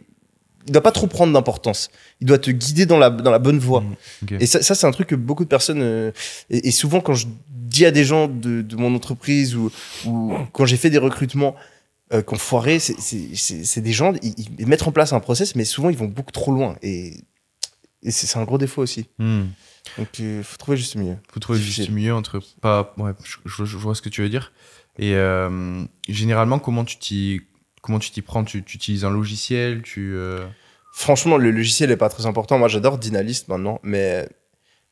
[0.67, 1.89] Il doit pas trop prendre d'importance.
[2.21, 3.83] Il doit te guider dans la dans la bonne voie.
[4.23, 4.33] Ok.
[4.39, 6.11] Et ça, ça c'est un truc que beaucoup de personnes euh,
[6.49, 9.71] et, et souvent quand je dis à des gens de, de mon entreprise ou,
[10.05, 11.55] ou quand j'ai fait des recrutements
[12.13, 15.65] euh, qui ont foiré, c'est- des gens ils, ils mettent en place un process, mais
[15.65, 17.13] souvent ils vont beaucoup trop loin et,
[18.03, 19.05] et c'est un gros défaut aussi.
[19.17, 19.43] Hmm.
[19.97, 21.15] Donc il faut trouver juste le milieu.
[21.31, 21.85] faut trouver le Difficile.
[21.85, 24.51] juste milieu entre pas ouais je, je- je vois ce que tu veux dire
[24.97, 27.41] et euh, généralement comment tu t'y
[27.81, 30.45] comment tu t'y prends tu, tu utilises un logiciel tu euh,
[30.93, 32.57] Franchement, le logiciel est pas très important.
[32.57, 34.27] Moi, j'adore Dynalist maintenant, mais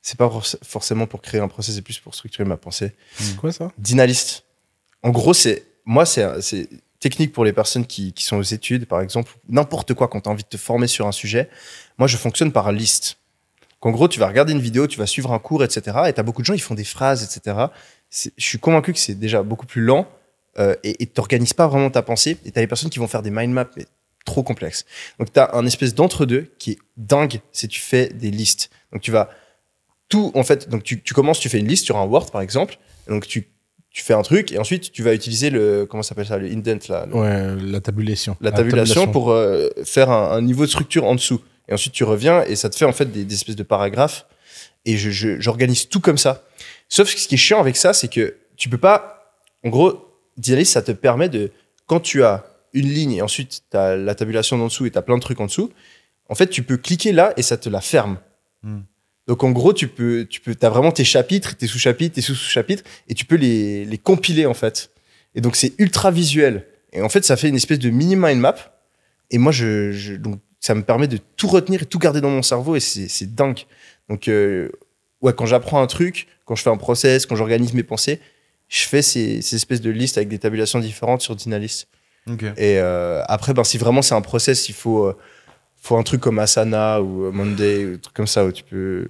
[0.02, 2.94] c'est pas forc- forcément pour créer un process, c'est plus pour structurer ma pensée.
[3.18, 3.72] C'est quoi ça?
[3.78, 4.44] Dynalist.
[5.04, 6.70] En gros, c'est moi, c'est c'est
[7.00, 10.30] technique pour les personnes qui, qui sont aux études, par exemple, n'importe quoi quand tu
[10.30, 11.50] as envie de te former sur un sujet.
[11.98, 13.18] Moi, je fonctionne par liste.
[13.82, 15.98] En gros, tu vas regarder une vidéo, tu vas suivre un cours, etc.
[16.08, 17.68] Et tu as beaucoup de gens, ils font des phrases, etc.
[18.12, 20.08] Je suis convaincu que c'est déjà beaucoup plus lent
[20.60, 22.38] euh, et tu n'organises pas vraiment ta pensée.
[22.46, 23.86] Et tu as les personnes qui vont faire des mind maps, mais
[24.26, 24.86] trop complexes.
[25.20, 28.70] Donc, tu as un espèce d'entre-deux qui est dingue si tu fais des listes.
[28.92, 29.30] Donc, tu vas
[30.10, 32.42] tout, en fait, donc tu, tu commences, tu fais une liste sur un Word, par
[32.42, 32.78] exemple.
[33.08, 33.50] Donc, tu,
[33.90, 36.48] tu fais un truc et ensuite, tu vas utiliser le, comment ça s'appelle ça, le
[36.52, 38.38] indent, là, le- Ouais, la tabulation.
[38.42, 41.42] la tabulation pour euh, faire un, un niveau de structure en dessous.
[41.70, 44.26] Et ensuite, tu reviens et ça te fait en fait des, des espèces de paragraphes.
[44.86, 46.44] Et je- je- j'organise tout comme ça.
[46.88, 49.34] Sauf que ce qui est chiant avec ça, c'est que tu peux pas.
[49.66, 50.07] En gros,
[50.38, 51.52] Dialis, ça te permet de.
[51.86, 54.98] Quand tu as une ligne et ensuite tu as la tabulation en dessous et tu
[54.98, 55.72] as plein de trucs en dessous,
[56.30, 58.18] en fait, tu peux cliquer là et ça te la ferme.
[58.64, 58.82] Hmm.
[59.28, 62.84] Donc en gros, tu peux, tu peux, as vraiment tes chapitres, tes sous-chapitres, tes sous-sous-chapitres,
[63.08, 64.92] et tu peux les, les compiler en fait.
[65.36, 66.66] Et donc c'est ultra visuel.
[66.94, 68.56] Et en fait, ça fait une espèce de mini mind map.
[69.30, 72.30] Et moi, je, je- donc ça me permet de tout retenir et tout garder dans
[72.30, 73.60] mon cerveau, et c'est c'est dingue.
[74.10, 74.70] Donc euh,
[75.22, 78.20] ouais, quand j'apprends un truc, quand je fais un process, quand j'organise mes pensées,
[78.68, 81.88] je fais ces, ces espèces de listes avec des tabulations différentes sur Dynalist.
[82.58, 85.18] Et euh, après, ben, si vraiment c'est un process, il faut, euh,
[85.82, 88.64] faut un truc comme Asana ou euh, Monday, ou un truc comme ça où tu
[88.64, 89.10] peux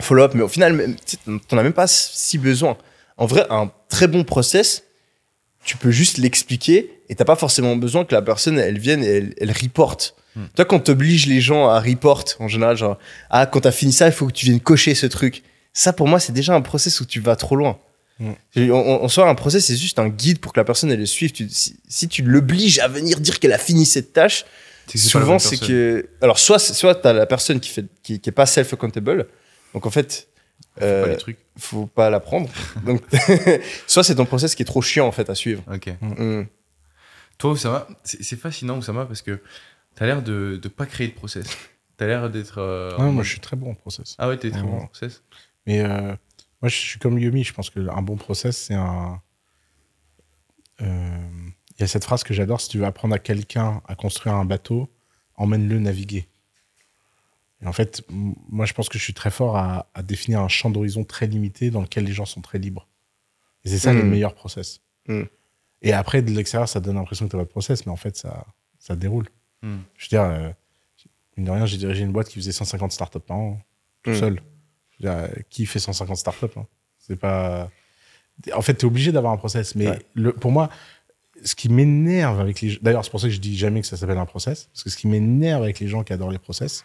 [0.00, 0.32] follow up.
[0.34, 0.96] Mais au final,
[1.48, 2.76] t'en as même pas si besoin.
[3.16, 4.84] En vrai, un très bon process,
[5.64, 9.08] tu peux juste l'expliquer et t'as pas forcément besoin que la personne, elle vienne et
[9.08, 10.14] elle, elle reporte.
[10.36, 10.44] Hmm.
[10.54, 12.98] Toi, quand t'obliges les gens à report, en général, genre,
[13.30, 15.42] ah, quand t'as fini ça, il faut que tu viennes cocher ce truc.
[15.72, 17.78] Ça, pour moi, c'est déjà un process où tu vas trop loin.
[18.20, 21.32] En soi, un process, c'est juste un guide pour que la personne, elle le suive.
[21.32, 24.44] Tu- si, si tu l'obliges à venir dire qu'elle a fini cette tâche,
[24.92, 26.08] la souvent, c'est que.
[26.20, 29.28] Alors, soit, soit t'as la personne qui, fait, qui, qui est pas self-accountable.
[29.74, 30.28] Donc, en fait,
[30.78, 32.48] Faut euh, pas les trucs faut pas l'apprendre.
[32.84, 33.02] Donc,
[33.86, 35.62] soit c'est ton process qui est trop chiant, en fait, à suivre.
[35.72, 36.42] ok Mm.
[37.38, 39.40] Toi, Oussama, c'est c'est fascinant, Oussama, parce que
[39.96, 41.46] tu as l'air de ne pas créer de process.
[41.96, 42.58] Tu as l'air d'être.
[42.58, 44.16] euh, Non, moi, mode- je suis très bon en process.
[44.18, 44.86] Ah ouais, t'es très Ouais, bon en ouais.
[44.86, 45.22] process?
[45.66, 46.14] Mais euh,
[46.62, 47.44] moi, je suis comme Yumi.
[47.44, 49.20] Je pense qu'un bon process, c'est un.
[50.80, 51.18] Euh,
[51.76, 54.34] Il y a cette phrase que j'adore si tu veux apprendre à quelqu'un à construire
[54.34, 54.88] un bateau,
[55.36, 56.28] emmène-le naviguer.
[57.62, 60.48] Et en fait, moi, je pense que je suis très fort à, à définir un
[60.48, 62.88] champ d'horizon très limité dans lequel les gens sont très libres.
[63.64, 64.08] Et c'est ça le Mm.
[64.10, 64.80] meilleur process.
[65.08, 65.22] Mm.
[65.82, 67.96] Et après, de l'extérieur, ça donne l'impression que tu n'as pas de process, mais en
[67.96, 68.46] fait, ça,
[68.78, 69.28] ça déroule.
[69.62, 69.78] Hmm.
[69.96, 70.50] Je veux dire, euh,
[71.36, 73.60] mine de rien, j'ai dirigé une boîte qui faisait 150 startups par an,
[74.02, 74.40] tout seul.
[75.50, 76.66] Qui fait 150 startups hein
[76.98, 77.70] C'est pas.
[78.54, 79.74] En fait, tu es obligé d'avoir un process.
[79.74, 79.98] Mais Ouais.
[80.14, 80.68] le, pour moi,
[81.44, 82.78] ce qui m'énerve avec les.
[82.82, 84.68] D'ailleurs, c'est pour ça que je dis jamais que ça s'appelle un process.
[84.72, 86.84] Parce que ce qui m'énerve avec les gens qui adorent les process,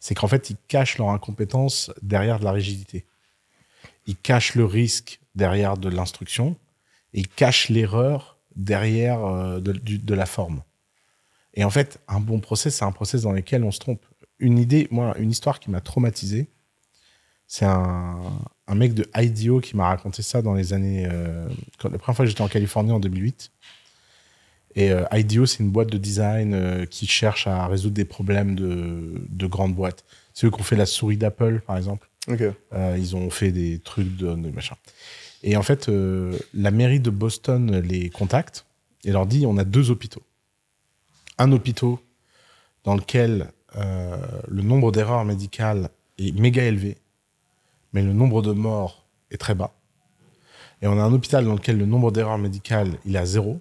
[0.00, 3.04] c'est qu'en fait, ils cachent leur incompétence derrière de la rigidité.
[4.06, 6.56] Ils cachent le risque derrière de l'instruction.
[7.14, 10.62] Et ils cachent l'erreur derrière euh, de, de la forme.
[11.54, 14.04] Et en fait, un bon process, c'est un process dans lequel on se trompe.
[14.38, 16.48] Une idée, moi, une histoire qui m'a traumatisé,
[17.48, 18.20] c'est un,
[18.68, 21.08] un mec de IDEO qui m'a raconté ça dans les années.
[21.10, 23.50] euh, quand, la première fois que j'étais en Californie en 2008.
[24.74, 28.54] Et euh, IDEO, c'est une boîte de design euh, qui cherche à résoudre des problèmes
[28.54, 30.04] de, de grandes boîtes.
[30.34, 32.08] C'est eux qui ont fait la souris d'Apple, par exemple.
[32.28, 32.42] Ok.
[32.42, 34.76] Euh, ils ont fait des trucs de, de machin.
[35.42, 35.88] Et en fait,
[36.52, 38.66] la mairie de Boston les contacte
[39.04, 40.22] et leur dit on a deux hôpitaux.
[41.38, 41.94] Un hôpital
[42.82, 46.98] dans lequel le nombre d'erreurs médicales est méga élevé,
[47.92, 49.72] mais le nombre de morts est très bas.
[50.82, 53.58] Et on a un hôpital dans lequel le nombre d'erreurs médicales il est à zéro.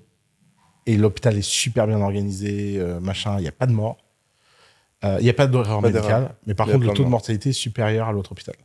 [0.85, 3.97] Et l'hôpital est super bien organisé, euh, machin, il n'y a pas de morts.
[5.03, 7.49] Euh, Il n'y a pas d'erreur médicale, mais par a contre, le taux de mortalité
[7.49, 8.55] est supérieur à l'autre hôpital.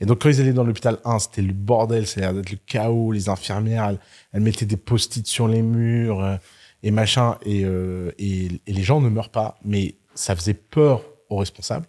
[0.00, 2.58] Et donc, quand ils allaient dans l'hôpital 1, c'était le bordel, c'est l'air d'être le
[2.66, 3.12] chaos.
[3.12, 3.98] Les infirmières, elles,
[4.32, 6.36] elles mettaient des post-it sur les murs euh,
[6.82, 7.38] et machin.
[7.42, 9.58] Et, euh, et, et les gens ne meurent pas.
[9.64, 11.86] Mais ça faisait peur aux responsables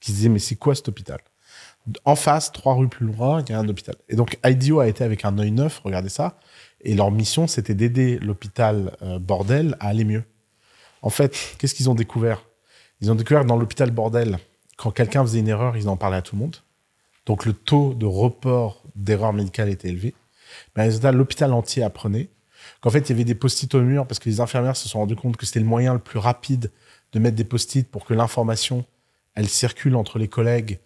[0.00, 1.18] qui se disaient, mais c'est quoi cet hôpital?
[2.04, 3.96] En face, trois rues plus loin, il y a un hôpital.
[4.08, 6.38] Et donc, IDEO a été avec un œil neuf, regardez ça.
[6.82, 10.24] Et leur mission, c'était d'aider l'hôpital euh, bordel à aller mieux.
[11.02, 12.44] En fait, qu'est-ce qu'ils ont découvert?
[13.00, 14.38] Ils ont découvert que dans l'hôpital bordel,
[14.76, 16.56] quand quelqu'un faisait une erreur, ils en parlaient à tout le monde.
[17.26, 20.14] Donc le taux de report d'erreurs médicales était élevé.
[20.74, 22.28] Mais résultat, l'hôpital entier apprenait
[22.80, 24.98] qu'en fait, il y avait des post-it au mur parce que les infirmières se sont
[24.98, 26.70] rendues compte que c'était le moyen le plus rapide
[27.12, 28.84] de mettre des post-it pour que l'information,
[29.34, 30.78] elle circule entre les collègues.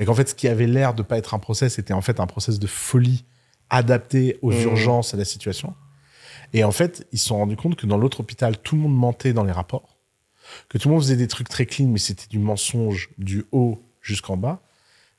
[0.00, 2.18] Et qu'en fait, ce qui avait l'air de pas être un process était en fait
[2.18, 3.24] un process de folie
[3.68, 4.62] adapté aux Mmh.
[4.62, 5.74] urgences et à la situation.
[6.52, 8.96] Et en fait, ils se sont rendus compte que dans l'autre hôpital, tout le monde
[8.96, 9.98] mentait dans les rapports,
[10.68, 13.80] que tout le monde faisait des trucs très clean, mais c'était du mensonge du haut
[14.00, 14.60] jusqu'en bas,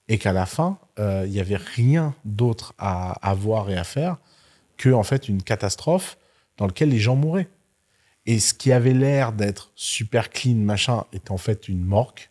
[0.10, 3.86] et qu'à la fin, euh, il y avait rien d'autre à, à voir et à
[3.86, 4.18] faire
[4.78, 6.18] que en fait une catastrophe
[6.58, 7.50] dans laquelle les gens mouraient.
[8.26, 12.31] Et ce qui avait l'air d'être super clean, machin, était en fait une morgue.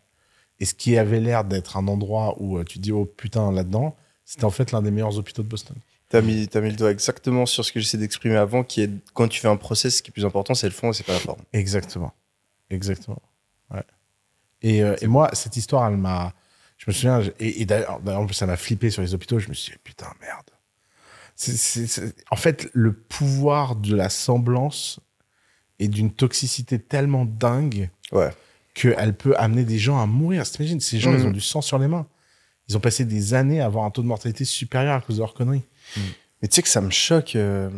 [0.60, 3.96] Et ce qui avait l'air d'être un endroit où euh, tu dis oh putain là-dedans,
[4.24, 5.76] c'était en fait l'un des meilleurs hôpitaux de Boston.
[6.08, 8.90] T'as mis, t'as mis le doigt exactement sur ce que j'essaie d'exprimer avant, qui est
[9.14, 11.06] quand tu fais un process, ce qui est plus important, c'est le fond et c'est
[11.06, 11.40] pas la forme.
[11.52, 12.12] Exactement.
[12.68, 13.22] Exactement.
[13.72, 13.84] Ouais.
[14.62, 16.32] Et, euh, et moi, cette histoire, elle m'a.
[16.78, 19.38] Je me souviens, et, et d'ailleurs, d'ailleurs, en plus, ça m'a flippé sur les hôpitaux.
[19.38, 20.50] Je me suis dit, putain, merde.
[22.30, 25.00] En fait, le pouvoir de la semblance
[25.78, 28.30] est d'une toxicité tellement dingue Ouais.
[28.74, 30.44] Qu'elle peut amener des gens à mourir.
[30.48, 32.06] T'imagines, ces gens, ils ont du sang sur les mains.
[32.68, 35.22] Ils ont passé des années à avoir un taux de mortalité supérieur à cause de
[35.22, 35.64] leurs conneries.
[36.40, 37.68] Mais tu sais que ça me choque euh,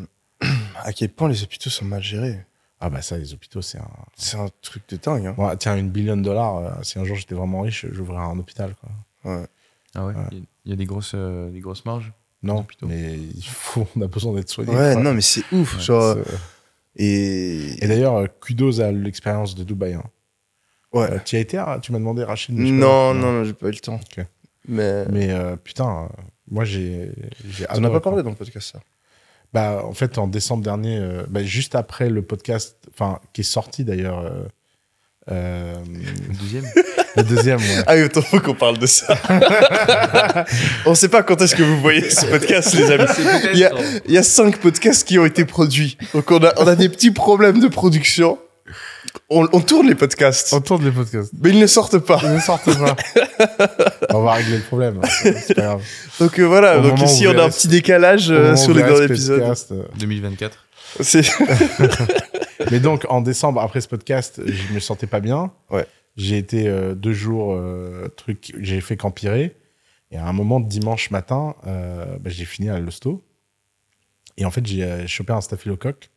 [0.85, 2.39] à quel point les hôpitaux sont mal gérés.
[2.85, 3.89] Ah bah ça, les hôpitaux, c'est un...
[4.17, 5.27] C'est un truc de dingue.
[5.39, 5.57] Hein.
[5.57, 8.75] Tiens, une billion de dollars, euh, si un jour j'étais vraiment riche, j'ouvrirais un hôpital.
[8.81, 8.91] Quoi.
[9.33, 9.47] Ouais.
[9.95, 10.23] Ah ouais, Ouais.
[10.33, 12.13] il y a- il y, a des grosses, euh, des grosses marges.
[12.43, 14.71] Non, mais il faut, on a besoin d'être soigné.
[14.73, 15.03] Ouais, quoi.
[15.03, 15.77] non, mais c'est ouf.
[15.77, 17.85] Ouais, genre, c'est- et.
[17.85, 19.95] Et d'ailleurs, kudos à l'expérience de Dubaï.
[19.95, 20.05] Hein.
[20.93, 21.11] Ouais.
[21.13, 23.15] Euh, tu y as été, tu m'as demandé Rachid mais non, pas.
[23.15, 24.01] non, non, j'ai pas eu le temps.
[24.69, 25.05] Mais.
[25.11, 27.11] Mais euh, putain, euh, moi j'ai.
[27.51, 28.11] j'ai On n'a adoré, pas quoi.
[28.13, 28.81] parlé dans le podcast, ça?
[29.53, 33.45] Bah, en fait, en décembre dernier, euh, bah, juste après le podcast, enfin, qui est
[33.45, 34.45] sorti d'ailleurs, euh,
[35.31, 36.65] euh, Le deuxième
[37.17, 37.83] le deuxième, ouais.
[37.87, 39.15] Ah oui, autant faut qu'on parle de ça.
[40.87, 43.05] On sait pas quand est-ce que vous voyez ce podcast, les amis.
[43.53, 43.73] Il y a,
[44.07, 45.99] il y a cinq podcasts qui ont été produits.
[46.15, 48.39] Donc on a, on a des petits problèmes de production.
[49.29, 51.33] On, on tourne les podcasts, On tourne les podcasts.
[51.41, 52.21] mais ils ne sortent pas.
[52.23, 52.97] Ils ne sortent pas.
[54.11, 55.01] on va régler le problème.
[55.03, 55.09] hein.
[55.09, 55.83] C'est pas grave.
[56.21, 59.05] Donc euh, voilà, Au donc ici on a un petit décalage euh, sur les derniers
[59.05, 59.39] épisodes.
[59.41, 60.67] podcast, euh, 2024.
[61.01, 61.23] C'est-
[62.71, 65.53] Mais donc, en décembre, après ce podcast, je me sentais pas bien.
[65.71, 65.87] Ouais.
[66.17, 69.57] J'ai été euh, deux jours, euh, truc, j'ai fait qu'empirer.
[70.11, 73.25] Et à un moment, dimanche matin, euh, bah, j'ai fini à l'hosto.
[74.37, 76.11] Et en fait, j'ai euh, chopé un staphylocoque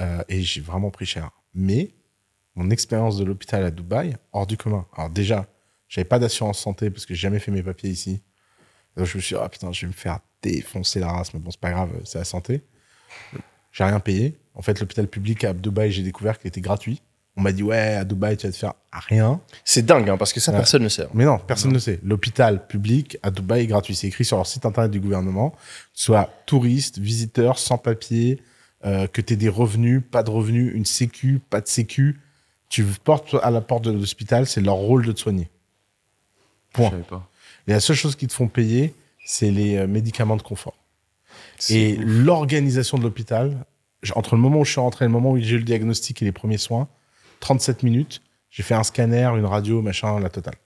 [0.00, 1.30] Euh, et j'ai vraiment pris cher.
[1.54, 1.90] Mais
[2.54, 4.86] mon expérience de l'hôpital à Dubaï, hors du commun.
[4.96, 5.46] Alors déjà,
[5.88, 8.22] j'avais pas d'assurance santé parce que j'ai jamais fait mes papiers ici.
[8.96, 11.40] Donc je me suis dit, ah putain, je vais me faire défoncer la race, mais
[11.40, 12.62] bon, c'est pas grave, c'est la santé.
[13.72, 14.38] J'ai rien payé.
[14.54, 17.00] En fait, l'hôpital public à Dubaï, j'ai découvert qu'il était gratuit.
[17.36, 19.40] On m'a dit, ouais, à Dubaï, tu vas te faire rien.
[19.64, 20.58] C'est dingue, hein, parce que ça, Ouais.
[20.58, 21.06] personne ne sait.
[21.14, 21.98] Mais non, personne ne le sait.
[22.02, 23.94] L'hôpital public à Dubaï est gratuit.
[23.94, 25.54] C'est écrit sur leur site internet du gouvernement.
[25.94, 28.42] Soit touriste, visiteur, sans papier,
[28.84, 32.20] euh, que tu aies des revenus, pas de revenus, une sécu, pas de sécu.
[32.72, 35.50] Tu portes à la porte de l'hôpital, c'est leur rôle de te soigner.
[36.70, 36.88] Je Point.
[36.88, 37.28] savais pas.
[37.68, 38.94] Et la seule chose qu'ils te font payer,
[39.26, 40.72] c'est les euh, médicaments de confort.
[41.68, 43.66] Et l'organisation de l'hôpital,
[44.14, 46.22] entre le moment où je suis rentré et le moment où j'ai eu le diagnostic
[46.22, 46.88] et les premiers soins,
[47.40, 50.56] 37 minutes, j'ai fait un scanner, une radio, machin, la totale.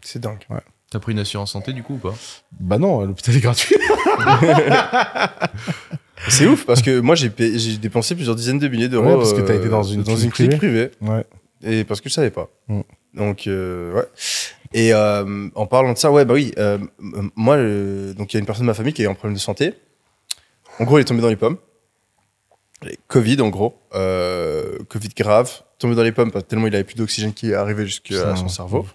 [0.00, 0.44] C'est dingue.
[0.90, 2.14] T'as pris une assurance santé du coup ou pas?
[2.58, 3.76] Bah non, l'hôpital est gratuit.
[6.28, 7.28] C'est ouf, parce que moi, j'ai
[7.78, 9.06] dépensé plusieurs dizaines de milliers d'euros.
[9.06, 10.90] Ouais, parce que t'as euh, été dans une dans clinique une clinique privée.
[11.00, 11.24] ouais.
[11.64, 12.48] Et parce que je savais pas.
[12.68, 12.80] Mm.
[13.14, 14.06] Donc, euh, ouais.
[14.72, 16.78] Et euh, en parlant de ça, ouais, bah oui, euh,
[17.36, 19.14] moi, euh, donc il y a une personne de ma famille qui a eu un
[19.14, 19.74] problème de santé.
[20.78, 21.58] En gros, il est tombé dans les pommes.
[23.06, 23.78] Covid, en gros.
[23.94, 25.62] Euh, Covid grave.
[25.78, 28.34] Tombé dans les pommes parce que tellement il avait plus d'oxygène qui est arrivé jusqu'à
[28.36, 28.86] son cerveau.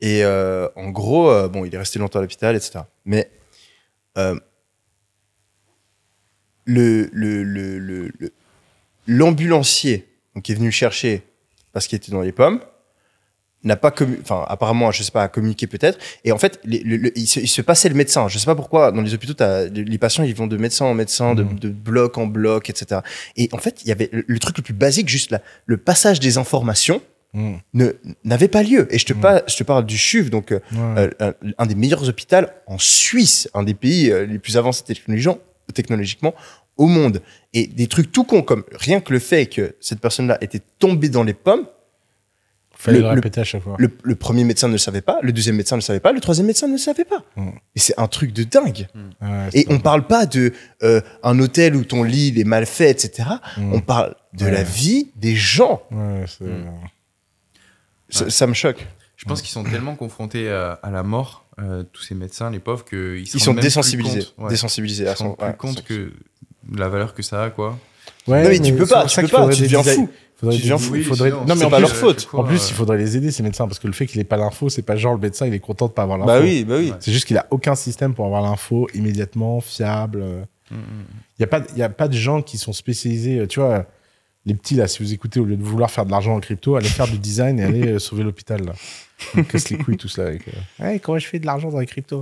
[0.00, 2.80] Et euh, en gros, euh, bon, il est resté longtemps à l'hôpital, etc.
[3.04, 3.30] Mais
[4.18, 4.38] euh,
[6.66, 8.32] le le- le- le- le-
[9.06, 11.22] l'ambulancier donc, qui est venu le chercher
[11.72, 12.60] parce qu'il était dans les pommes
[13.64, 15.98] n'a pas commu- enfin apparemment je sais pas a communiqué peut-être.
[16.24, 18.28] Et en fait les- le- le- il, se, il se passait le médecin.
[18.28, 20.94] Je sais pas pourquoi dans les hôpitaux t'as- les, patients ils vont de médecin en
[20.94, 23.00] médecin de, de bloc en bloc etc
[23.36, 25.76] et en fait il y avait le, le truc le plus basique juste là le
[25.78, 27.00] passage des informations
[27.34, 27.56] Mm.
[27.74, 27.92] ne
[28.24, 28.86] n'avait pas lieu.
[28.94, 31.10] Et je te, je te parle du CHUV donc euh, Ouais.
[31.20, 32.36] euh, un, un des meilleurs hôpitaux
[32.66, 35.36] en Suisse, un des pays euh, les plus avancés technologiquement,
[35.74, 36.34] technologiquement
[36.76, 37.22] au monde.
[37.54, 41.08] Et des trucs tout cons comme rien que le fait que cette personne-là était tombée
[41.08, 41.66] dans les pommes,
[42.78, 43.76] Fallait le- le, le- répéter à chaque fois.
[43.78, 46.12] le, le premier médecin ne le savait pas, le deuxième médecin ne le savait pas,
[46.12, 47.24] le troisième médecin ne le savait pas.
[47.36, 47.48] Mm.
[47.74, 48.86] Et c'est un truc de dingue.
[49.22, 50.52] Ouais, Et on parle pas de
[50.82, 53.30] euh, un hôtel où ton lit il est mal fait, etc.
[53.56, 53.72] Mm.
[53.72, 54.50] On parle de Ouais.
[54.50, 55.80] la vie des gens.
[55.90, 56.66] Ouais, Mm.
[58.10, 58.86] Ça, ça me choque.
[59.16, 62.58] Je pense qu'ils sont tellement confrontés à, à la mort, euh, tous ces médecins, les
[62.58, 64.20] pauvres, qu'ils Ils sont désensibilisés.
[64.36, 64.50] Compte, ouais.
[64.50, 66.12] Désensibilisés Ils à se rendent son- plus ouais, compte son- que
[66.76, 67.78] la valeur que ça a, quoi.
[68.28, 70.08] Ouais, Non, mais tu peux pas, tu ça peux pas, tu deviens fou.
[70.36, 70.96] faudrait des- fou.
[70.96, 72.28] il faudrait- sinon, Non, mais c'est pas leur faute.
[72.32, 74.36] En plus, il faudrait les aider, ces médecins, parce que le fait qu'il ait pas
[74.36, 76.28] l'info, c'est pas genre le médecin, il est content de pas avoir l'info.
[76.28, 76.92] Bah oui, bah oui.
[77.00, 80.24] C'est juste qu'il a aucun système pour avoir l'info immédiatement, fiable.
[80.70, 80.78] Mm, mm.
[81.38, 83.46] Il n'y a, pas de- y a pas de gens qui sont spécialisés.
[83.48, 83.86] Tu vois,
[84.44, 86.76] les petits, là, si vous écoutez, au lieu de vouloir faire de l'argent en crypto,
[86.76, 88.72] allez faire du design et allez euh, sauver l'hôpital, là.
[89.36, 90.28] Ils cassent les couilles, tout cela.
[90.28, 92.20] Avec, euh, Ouais, comment je fais de l'argent dans les cryptos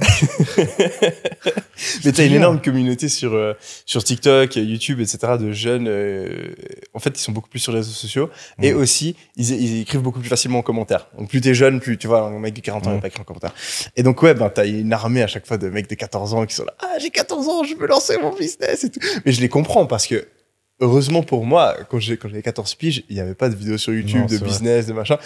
[2.04, 5.18] Mais t'as une énorme communauté sur, euh, sur TikTok, YouTube, etc.
[5.38, 5.86] de jeunes.
[5.88, 6.54] euh,
[6.94, 8.30] en fait, ils sont beaucoup plus sur les réseaux sociaux.
[8.62, 11.08] Et aussi, ils, ils écrivent beaucoup plus facilement en commentaire.
[11.18, 12.96] Donc, plus t'es jeune, plus tu vois, un mec de 40 ans, il Mm.
[12.96, 13.54] va pas écrire en commentaire.
[13.96, 16.46] Et donc, ouais, ben, t'as une armée à chaque fois de mecs de 14 ans
[16.46, 16.74] qui sont là.
[16.80, 19.00] Ah, j'ai 14 ans, je veux lancer mon business et tout.
[19.26, 20.26] Mais je les comprends parce que,
[20.84, 23.78] heureusement pour moi, quand j'ai- quand j'avais 14 piges, il n'y avait pas de vidéos
[23.78, 24.46] sur YouTube, Non, de vrai.
[24.48, 25.18] business, de machin.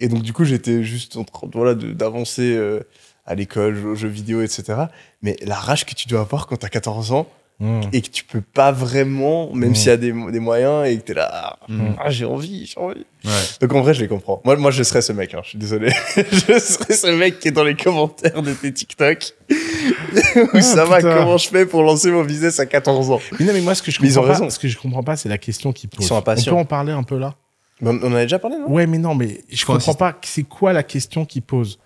[0.00, 2.80] Et donc, du coup, j'étais juste en train voilà, d'avancer euh,
[3.26, 4.84] à l'école, aux jeux vidéo, etc.
[5.22, 7.26] Mais la rage que tu dois avoir quand t'as 14 ans
[7.60, 7.82] Mm.
[7.92, 9.74] et que tu peux pas vraiment, même Mm.
[9.76, 11.94] s'il y a des, des moyens et que t'es là, ah, Mm.
[12.02, 13.06] ah, j'ai envie, j'ai envie.
[13.24, 13.30] Ouais.
[13.60, 14.42] Donc en vrai, je les comprends.
[14.44, 15.90] Moi, moi je serais ce mec, hein, je suis désolé.
[16.16, 19.34] je serais ce mec qui est dans les commentaires de tes TikTok.
[20.54, 23.20] Où ça va, comment je fais pour lancer mon business à 14 ans?
[23.38, 25.16] Mais non, mais moi, ce que je ils comprends pas, ce que je comprends pas,
[25.16, 26.06] c'est la question qu'ils posent.
[26.06, 26.52] sont impatients.
[26.52, 27.34] On peut en parler un peu là?
[27.82, 28.68] On on en a déjà parlé, non?
[28.70, 30.16] Ouais, mais non, mais je Faut comprends pas.
[30.22, 31.78] C'est quoi la question qu'ils posent?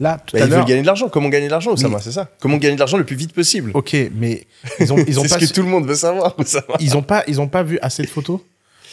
[0.00, 1.08] Là, tout bah, à Ils veulent gagner de l'argent.
[1.08, 2.28] Comment gagner de l'argent, Oussama Mais- C'est ça.
[2.40, 4.46] Comment gagner de l'argent le plus vite possible Ok, mais
[4.80, 6.74] ils ont, ils ont C'est pas, ce que tout le monde veut savoir, Oussama.
[6.80, 8.40] ils ont pas, ils ont pas vu assez de photos,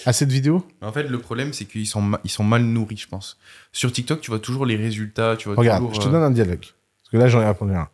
[0.06, 0.66] assez de vidéos?
[0.82, 3.38] En fait, le problème, c'est qu'ils sont, ils sont mal nourris, je pense.
[3.72, 5.96] Sur TikTok, tu vois toujours les résultats, tu vois Regarde, toujours.
[5.96, 6.60] je te euh, donne un dialogue.
[6.62, 7.90] Parce que là, j'en ai répondu un.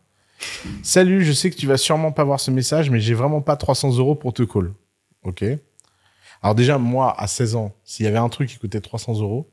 [0.82, 3.56] Salut, je sais que tu vas sûrement pas voir ce message, mais j'ai vraiment pas
[3.56, 4.72] 300 euros pour te call.
[5.24, 5.44] Ok.
[6.42, 9.50] Alors déjà, moi, à 16 ans, s'il y avait un truc qui coûtait 300 euros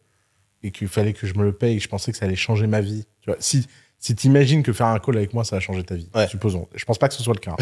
[0.61, 2.35] et qu'il fallait que je me le paye et que je pensais que ça allait
[2.35, 3.67] changer ma vie, tu vois, si,
[3.99, 6.27] si t'imagines que faire un call avec moi, ça va changer ta vie, Ouais.
[6.27, 6.67] supposons.
[6.75, 7.55] Je pense pas que ce soit le cas.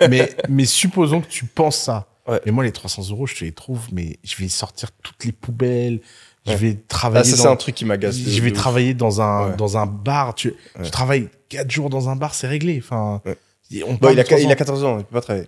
[0.10, 2.08] mais, mais supposons que tu penses ça.
[2.28, 2.40] Ouais.
[2.46, 5.32] Et moi, les 300 euros, je te les trouve, mais je vais sortir toutes les
[5.32, 6.00] poubelles.
[6.46, 8.16] Je vais Ah, travailler ça, c'est dans- un truc qui m'agace.
[8.16, 8.56] je vais ouf.
[8.56, 10.34] travailler dans un, dans un bar.
[10.34, 10.52] Tu,
[10.82, 12.80] tu travailles 4 jours dans un bar, c'est réglé.
[12.82, 13.22] Enfin,
[13.86, 14.44] on Bon, il, a, de 300.
[14.44, 15.46] il a 14 ans, il peut pas travailler.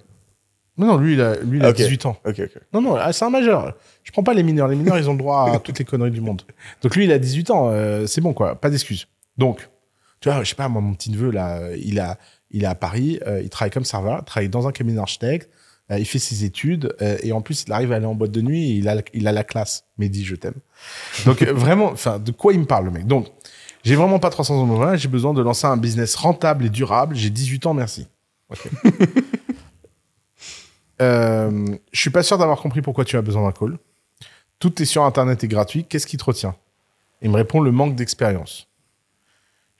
[0.76, 1.76] Non, non, lui, il a, lui, il a Ah, ok.
[1.76, 2.16] 18 ans.
[2.72, 3.74] Non, non, ah, c'est un majeur.
[4.03, 4.66] Je prends pas les mineurs.
[4.68, 6.43] Les mineurs, ils ont le droit à toutes les conneries du monde.
[6.82, 7.70] Donc lui, il a 18 ans.
[7.72, 8.57] euh, c'est bon, quoi.
[8.61, 9.07] Pas d'excuses.
[9.39, 9.68] Donc,
[10.20, 12.18] tu vois, je sais pas, moi, mon petit neveu, là, euh, il, a,
[12.51, 13.20] il est à Paris.
[13.26, 14.18] euh, il travaille comme serveur.
[14.20, 15.51] Il travaille dans un cabinet d'architecte.
[15.91, 18.30] euh, il fait ses études euh, et en plus il arrive à aller en boîte
[18.30, 19.85] de nuit et il a, il a la classe.
[19.99, 20.55] Mehdi, je t'aime.
[21.26, 23.07] Donc vraiment, enfin, de quoi il me parle le mec?
[23.07, 23.26] Donc,
[23.82, 27.14] j'ai vraiment pas 300 ans de j'ai besoin de lancer un business rentable et durable.
[27.16, 28.09] J'ai 18 ans, merci.
[28.51, 28.70] Ok.
[31.03, 33.76] euh, je suis pas sûr d'avoir compris pourquoi tu as besoin d'un call.
[34.59, 35.85] Tout est sur Internet et gratuit.
[35.85, 36.55] Qu'est-ce qui te retient?
[37.20, 38.68] Il me répond le manque d'expérience.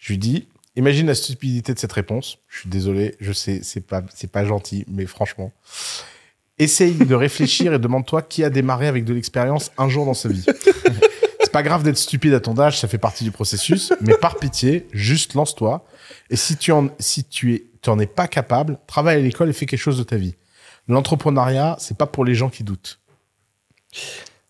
[0.05, 2.37] Je lui dis, imagine la stupidité de cette réponse.
[2.49, 5.51] Je suis désolé, je sais, c'est pas, c'est pas gentil, mais franchement.
[6.59, 10.29] Essaye de réfléchir et demande-toi qui a démarré avec de l'expérience un jour dans sa
[10.29, 10.45] vie.
[11.41, 14.37] c'est pas grave d'être stupide à ton âge, ça fait partie du processus, mais par
[14.37, 15.87] pitié, juste lance-toi.
[16.29, 19.49] Et si tu en, si tu es, tu en es pas capable, travaille à l'école
[19.49, 20.35] et fais quelque chose de ta vie.
[20.87, 23.01] L'entrepreneuriat, c'est pas pour les gens qui doutent.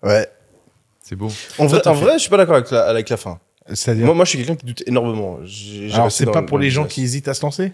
[0.03, 0.29] Ouais.
[1.01, 1.31] C'est beau.
[1.59, 3.39] En vrai, en vrai, je suis pas d'accord avec la, avec la fin.
[3.73, 5.39] C'est-à-dire, Moi, moi, je suis quelqu'un qui doute énormément.
[5.95, 7.73] Alors c'est pas pour les le gens qui hésitent à se lancer?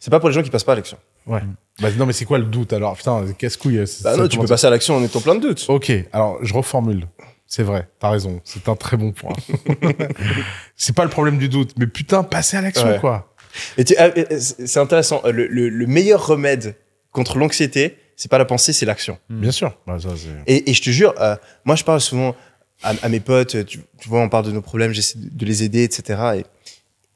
[0.00, 0.98] C'est pas pour les gens qui passent pas à l'action.
[1.26, 1.40] Ouais.
[1.80, 2.96] Bah, non, mais c'est quoi le doute alors?
[2.96, 3.86] Putain, casse-couille.
[3.86, 5.64] c'est- Bah non, tu peux passer à l'action en étant plein de doutes.
[5.68, 7.06] Ok, alors je reformule.
[7.46, 8.40] C'est vrai, t'as raison.
[8.44, 9.32] C'est un très bon point.
[10.76, 12.98] c'est pas le problème du doute, mais putain, passer à l'action, Ouais.
[12.98, 13.34] quoi.
[13.76, 15.22] Et tu- ah, et c'est intéressant.
[15.24, 16.76] Le, le- le meilleur remède
[17.10, 19.18] contre l'anxiété, c'est pas la pensée, c'est l'action.
[19.28, 19.76] Bien sûr.
[19.86, 22.36] Bah, ça, c'est- Et, et je te jure, euh, moi, je parle souvent
[22.82, 23.64] à, à mes potes.
[23.66, 26.42] Tu, tu vois, on parle de nos problèmes, j'essaie de, les aider, etc.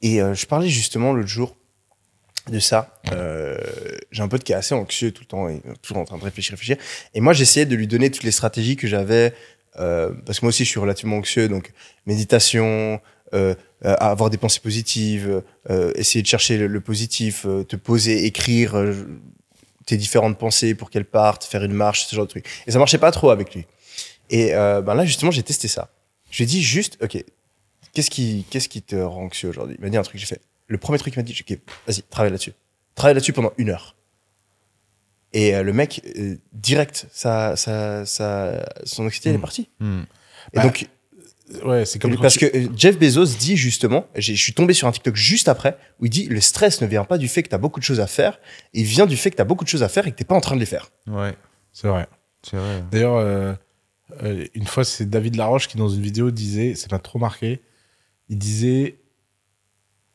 [0.01, 1.55] Et, et euh, je parlais justement l'autre jour
[2.49, 2.99] de ça.
[3.11, 3.57] Euh,
[4.11, 6.23] J'ai un pote qui est assez anxieux tout le temps, et toujours en train de
[6.23, 6.77] réfléchir, réfléchir.
[7.13, 9.33] Et moi, j'essayais de lui donner toutes les stratégies que j'avais,
[9.79, 11.71] euh, parce que moi aussi, je suis relativement anxieux, donc
[12.05, 13.01] méditation,
[13.33, 18.25] euh, euh, avoir des pensées positives, euh, essayer de chercher le, le positif, te poser,
[18.25, 18.75] écrire
[19.85, 22.45] tes différentes pensées pour qu'elles partent, faire une marche, ce genre de truc.
[22.67, 23.65] Et ça marchait pas trop avec lui.
[24.29, 25.89] Et euh, ben là, justement, j'ai testé ça.
[26.31, 27.23] Je lui ai dit juste, ok,
[27.93, 29.75] qu'est-ce qui, qu'est-ce qui te rend anxieux aujourd'hui?
[29.79, 30.41] Il m'a dit un truc, j'ai fait.
[30.67, 32.53] Le premier truc qu'il m'a dit, j'ai dit, ok, vas-y, travaille là-dessus.
[32.95, 33.95] Travaille là-dessus pendant une heure.
[35.33, 39.41] Et euh, le mec, euh, direct, ça, ça, ça, son anxiété, elle est Mm.
[39.41, 39.69] partie.
[39.79, 40.01] Hmm.
[40.53, 40.87] Et Bah, donc,
[41.63, 44.91] Ouais, c'est comme parce tu- que Jeff Bezos dit justement, je suis tombé sur un
[44.91, 47.53] TikTok juste après, où il dit le stress ne vient pas du fait que tu
[47.53, 48.39] as beaucoup de choses à faire,
[48.73, 50.25] il vient du fait que tu as beaucoup de choses à faire et que tu
[50.25, 50.89] pas en train de les faire.
[51.05, 51.35] Ouais,
[51.71, 52.07] C'est vrai.
[52.41, 52.83] c'est vrai.
[52.91, 53.53] D'ailleurs, euh,
[54.23, 57.61] euh, une fois, c'est David Laroche qui, dans une vidéo, disait, ça m'a trop marqué,
[58.29, 58.97] il disait,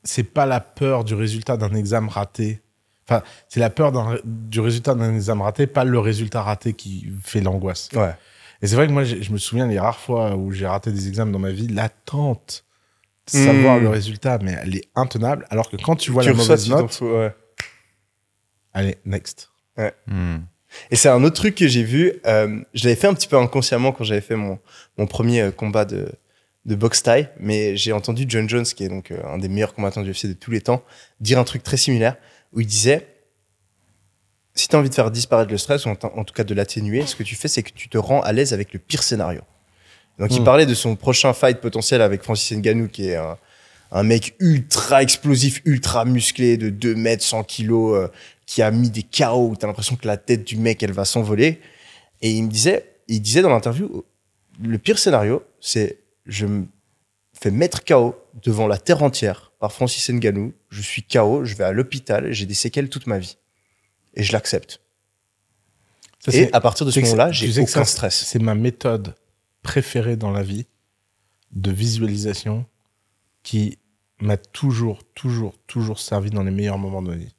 [0.05, 2.63] c'est pas la peur du résultat d'un examen raté.
[3.09, 3.93] Enfin, c'est la peur
[4.25, 7.89] du résultat d'un examen raté, pas le résultat raté qui fait l'angoisse.
[7.95, 8.15] Ouais.
[8.63, 11.09] Et c'est vrai que moi, je me souviens les rares fois où j'ai raté des
[11.09, 12.65] examens dans ma vie, l'attente
[13.27, 13.83] de savoir Mm.
[13.83, 15.47] le résultat, mais elle est intenable.
[15.51, 17.35] Alors que quand tu vois tu la mauvaise note, fous, ouais.
[18.73, 19.51] allez, next.
[20.07, 20.39] Hmm.
[20.91, 22.15] Et c'est un autre truc que j'ai vu.
[22.27, 24.59] Euh, je l'avais fait un petit peu inconsciemment quand j'avais fait mon,
[24.99, 26.11] mon premier euh, combat de,
[26.67, 29.75] de boxe thaï, mais j'ai entendu John Jones, qui est donc euh, un des meilleurs
[29.75, 30.83] combattants du UFC de tous les temps,
[31.21, 32.17] dire un truc très similaire
[32.53, 33.07] où il disait
[34.55, 36.55] si tu as envie de faire disparaître le stress, ou en, en tout cas de
[36.55, 39.03] l'atténuer, ce que tu fais, c'est que tu te rends à l'aise avec le pire
[39.03, 39.41] scénario.
[40.19, 40.45] Donc, il Mm.
[40.45, 43.39] parlait de son prochain fight potentiel avec Francis Ngannou, qui est un,
[43.93, 48.09] un mec ultra explosif, ultra musclé, de 2 mètres, 100 kilos, euh,
[48.47, 51.05] qui a mis des KO où t'as l'impression que la tête du mec, elle va
[51.05, 51.61] s'envoler.
[52.23, 54.05] Et il me disait, il disait dans l'interview,
[54.63, 56.67] le pire scénario, c'est je me
[57.41, 60.53] fais mettre KO devant la terre entière par Francis Ngannou.
[60.69, 63.37] Je suis KO, je vais à l'hôpital, j'ai des séquelles toute ma vie.
[64.15, 64.81] Et je l'accepte.
[66.19, 68.25] Ça, Et à partir de ce moment-là, j'ai aucun ça, stress.
[68.27, 69.15] C'est ma méthode
[69.63, 70.67] préférée dans la vie
[71.53, 72.67] de visualisation
[73.51, 73.79] qui
[74.21, 77.35] m'a toujours, toujours, toujours servi dans les meilleurs moments de ma vie.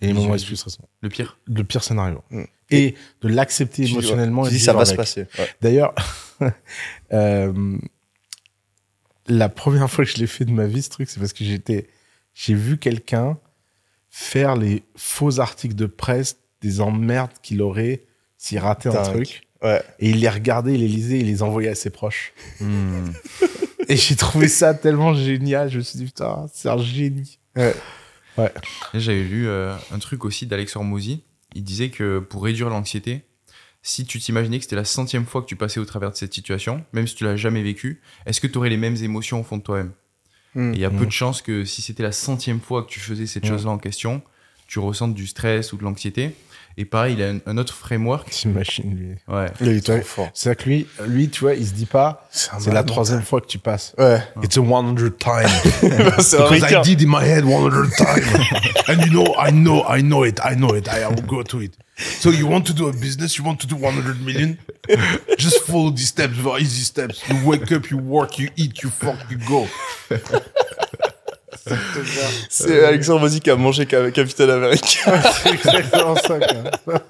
[0.00, 0.88] Et les moments les plus stressants.
[1.02, 1.38] Le pire.
[1.46, 2.24] Le pire scénario.
[2.30, 2.42] Mm.
[2.70, 5.26] Et de l'accepter émotionnellement tu et de dis, ça va se passer.
[5.38, 5.48] Ouais.
[5.60, 5.94] D'ailleurs,
[7.12, 7.78] euh,
[9.28, 11.44] la première fois que je l'ai fait de ma vie, ce truc, c'est parce que
[11.44, 11.86] j'étais,
[12.34, 13.38] j'ai vu quelqu'un
[14.10, 18.02] faire les faux articles de presse des emmerdes qu'il aurait
[18.36, 19.42] s'il ratait un truc.
[19.62, 19.80] Ouais.
[20.00, 22.32] Et il les regardait, il les lisait, il les envoyait à ses proches.
[22.58, 23.10] Hmm.
[23.88, 25.70] Et j'ai trouvé ça tellement génial.
[25.70, 27.38] Je me suis dit, putain, c'est un génie.
[27.56, 27.72] Et
[28.94, 31.24] J'avais lu euh, un truc aussi d'Alex Hormozy.
[31.54, 33.22] Il disait que pour réduire l'anxiété,
[33.82, 36.34] si tu t'imaginais que c'était la centième fois que tu passais au travers de cette
[36.34, 39.42] situation, même si tu l'as jamais vécu, est-ce que tu aurais les mêmes émotions au
[39.42, 39.92] fond de toi-même?
[40.54, 40.72] Mm.
[40.72, 43.00] Et il y a peu de chances que si c'était la centième fois que tu
[43.00, 44.22] faisais cette chose-là en question,
[44.66, 46.34] tu ressentes du stress ou de l'anxiété.
[46.80, 48.30] Et pareil, il a un, un autre framework.
[48.30, 49.16] T'imagines, lui.
[49.26, 49.46] Ouais.
[49.60, 50.30] Il est trop fort.
[50.32, 53.48] C'est que lui, lui, tu vois, il se dit pas, c'est la troisième fois que
[53.48, 53.94] tu passes.
[53.98, 54.22] Ouais.
[54.44, 55.48] It's a 100 time.
[56.20, 58.24] c'est Because I did in my head 100 times.
[58.86, 61.60] And you know, I know, I know it, I know it, I will go to
[61.60, 61.76] it.
[61.96, 64.56] So you want to do a business, you want to do 100 million?
[65.36, 67.28] Just follow these steps, very easy steps.
[67.28, 69.66] You wake up, you work, you eat, you fuck, you go.
[72.48, 75.20] C'est Alexandre Mozy qui a mangé Ca- Capitaine America.
[75.42, 77.00] C'est exactement ça, quoi.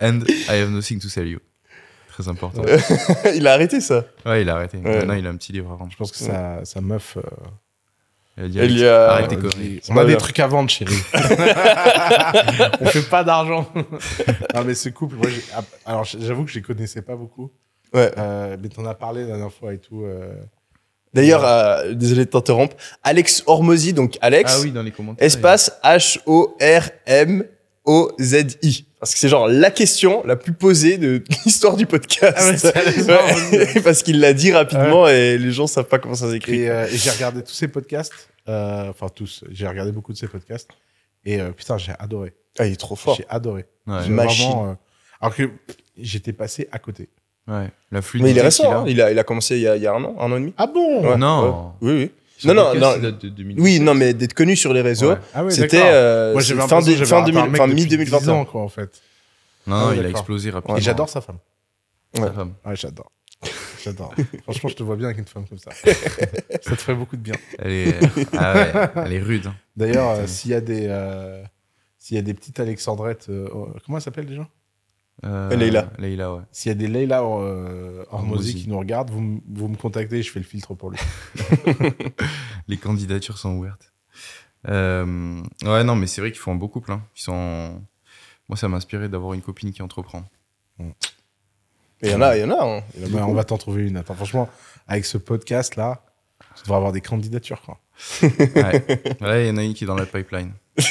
[0.00, 1.38] And I have nothing to sell you.
[2.10, 2.62] Très important.
[3.34, 4.04] il a arrêté ça.
[4.24, 4.78] Ouais, il a arrêté.
[4.78, 4.98] Ouais.
[4.98, 5.90] Maintenant, il a un petit livre à vendre.
[5.92, 7.16] Je pense que sa, sa meuf.
[7.18, 7.22] euh,
[8.38, 9.80] Il a dit Il y a- arrête tes conneries.
[9.90, 10.94] On a des trucs à vendre, chérie.
[12.80, 13.70] On fait pas d'argent.
[14.54, 17.50] non, mais ce couple, moi, ah, alors j'avoue que je les connaissais pas beaucoup.
[17.94, 18.10] Ouais.
[18.18, 20.02] Euh, mais t'en as parlé la dernière fois et tout.
[20.04, 20.34] euh.
[21.16, 22.76] D'ailleurs, euh, désolé de t'interrompre.
[23.02, 25.26] Alex Hormozy, donc Alex, Ah oui, dans les commentaires.
[25.26, 25.72] espace
[27.86, 28.84] H-O-R-M-O-Z-I.
[28.98, 32.72] Parce que c'est genre la question la plus posée de l'histoire du podcast.
[32.74, 32.90] Ah
[33.52, 33.80] ouais, Ouais.
[33.84, 36.62] Parce qu'il l'a dit rapidement et les gens savent pas comment ça s'écrit.
[36.62, 38.12] Et, euh, et j'ai regardé tous ses podcasts.
[38.48, 39.44] euh, Enfin, tous.
[39.50, 40.68] J'ai regardé beaucoup de ses podcasts.
[41.24, 42.32] Et euh, putain, j'ai adoré.
[42.58, 43.16] Ah, il est trop fort.
[43.16, 43.66] J'ai adoré.
[43.86, 43.98] Ouais.
[44.04, 44.46] J'ai Machine.
[44.50, 44.74] vraiment, euh,
[45.20, 45.50] Alors que
[45.98, 47.08] j'étais passé à côté.
[47.48, 47.70] Ouais.
[47.92, 48.30] La Mais fluidité.
[48.32, 48.84] il est récent, hein.
[48.88, 50.36] il, a, il a commencé il y a, il y a un an, un an
[50.36, 50.54] et demi.
[50.58, 51.70] Ah bon Ouais, Non.
[51.80, 51.88] ouais.
[51.92, 52.10] Oui, oui.
[52.44, 52.98] Non, non, non.
[52.98, 53.60] de 2000.
[53.60, 55.18] Oui, non, mais d'être connu sur les réseaux, Ouais.
[55.32, 58.18] Ah ouais, c'était euh, fin, de, fin, j'avais 2000 un mec fin depuis mi-2021.
[58.20, 59.00] 10 ans, quoi, en fait.
[59.66, 60.76] Non, Ah non, il a explosé rapidement.
[60.76, 61.38] Et j'adore sa femme.
[62.14, 62.30] sa Ouais.
[62.32, 62.52] femme.
[62.64, 63.10] Ouais, j'adore.
[63.82, 64.12] J'adore.
[64.42, 65.70] Franchement, je te vois bien avec une femme comme ça.
[66.60, 67.34] ça te ferait beaucoup de bien.
[67.58, 67.94] Elle est,
[68.36, 68.72] ah ouais,
[69.06, 69.46] elle est rude.
[69.46, 69.54] hein.
[69.76, 71.42] D'ailleurs, euh, s'il y a des, euh,
[71.98, 73.48] s'il y a des petites Alexandrettes, euh,
[73.84, 74.46] comment elle s'appelle déjà?
[75.24, 75.90] Euh, Leïla.
[75.98, 76.42] Leïla, ouais.
[76.52, 80.30] S'il y a des Leila euh, Hormozy qui nous regardent, vous, vous me contactez, je
[80.30, 80.98] fais le filtre pour lui.
[82.68, 83.92] Les candidatures sont ouvertes.
[84.68, 86.92] Euh, ouais, non, mais c'est vrai qu'ils font un beau couple.
[86.92, 87.02] hein.
[87.16, 87.80] Ils sont...
[88.48, 90.22] Moi, ça m'a inspiré d'avoir une copine qui entreprend.
[92.02, 92.62] Il y en a, il y en a.
[92.64, 92.82] hein.
[92.96, 93.30] Il y en a Bah, beaucoup.
[93.30, 93.96] on va t'en trouver une.
[93.96, 94.48] Attends, franchement,
[94.86, 96.02] avec ce podcast là,
[96.56, 97.62] tu devrais avoir des candidatures.
[97.62, 97.80] Quoi.
[98.22, 98.84] Ouais.
[99.20, 100.52] Là, il y en a une qui est dans la pipeline.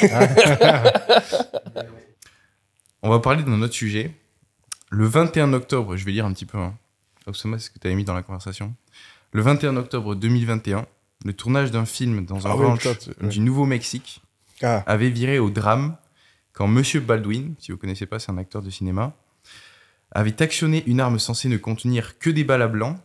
[3.01, 4.13] On va parler d'un autre sujet.
[4.89, 6.75] Le 21 octobre, je vais lire un petit peu, hein.
[7.27, 8.73] Osama, c'est ce que tu avais mis dans la conversation.
[9.31, 10.85] Le 21 octobre 2021,
[11.25, 13.27] le tournage d'un film dans un Ah ranch ouais.
[13.29, 14.21] du Nouveau-Mexique
[14.61, 15.97] Ah, avait viré au drame
[16.53, 19.13] quand Monsieur Baldwin, si vous connaissez pas, c'est un acteur de cinéma,
[20.11, 22.97] avait actionné une arme censée ne contenir que des balles à blanc,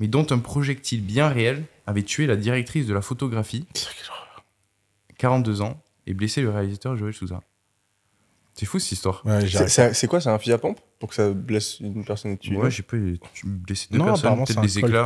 [0.00, 3.66] mais dont un projectile bien réel avait tué la directrice de la photographie,
[5.18, 7.40] 42 ans, et blessé le réalisateur Joël Souza.
[8.58, 9.22] C'est fou cette histoire.
[9.26, 12.38] Ouais, c'est- quoi C'est un fusil à pompe Pour que ça blesse une personne et
[12.38, 12.96] tue Ouais, j'ai pas
[13.34, 15.04] tu- blessé deux Non, personnes, apparemment, peut-être des éclats.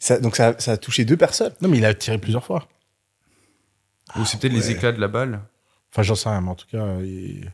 [0.00, 1.52] Ça- Donc ça, ça a touché deux personnes.
[1.60, 2.66] Non, mais il a tiré plusieurs fois.
[4.16, 4.72] Ou c'est peut-être les ouais.
[4.72, 5.42] éclats de la balle.
[5.92, 7.52] Enfin, j'en sais rien, mais en tout cas, il-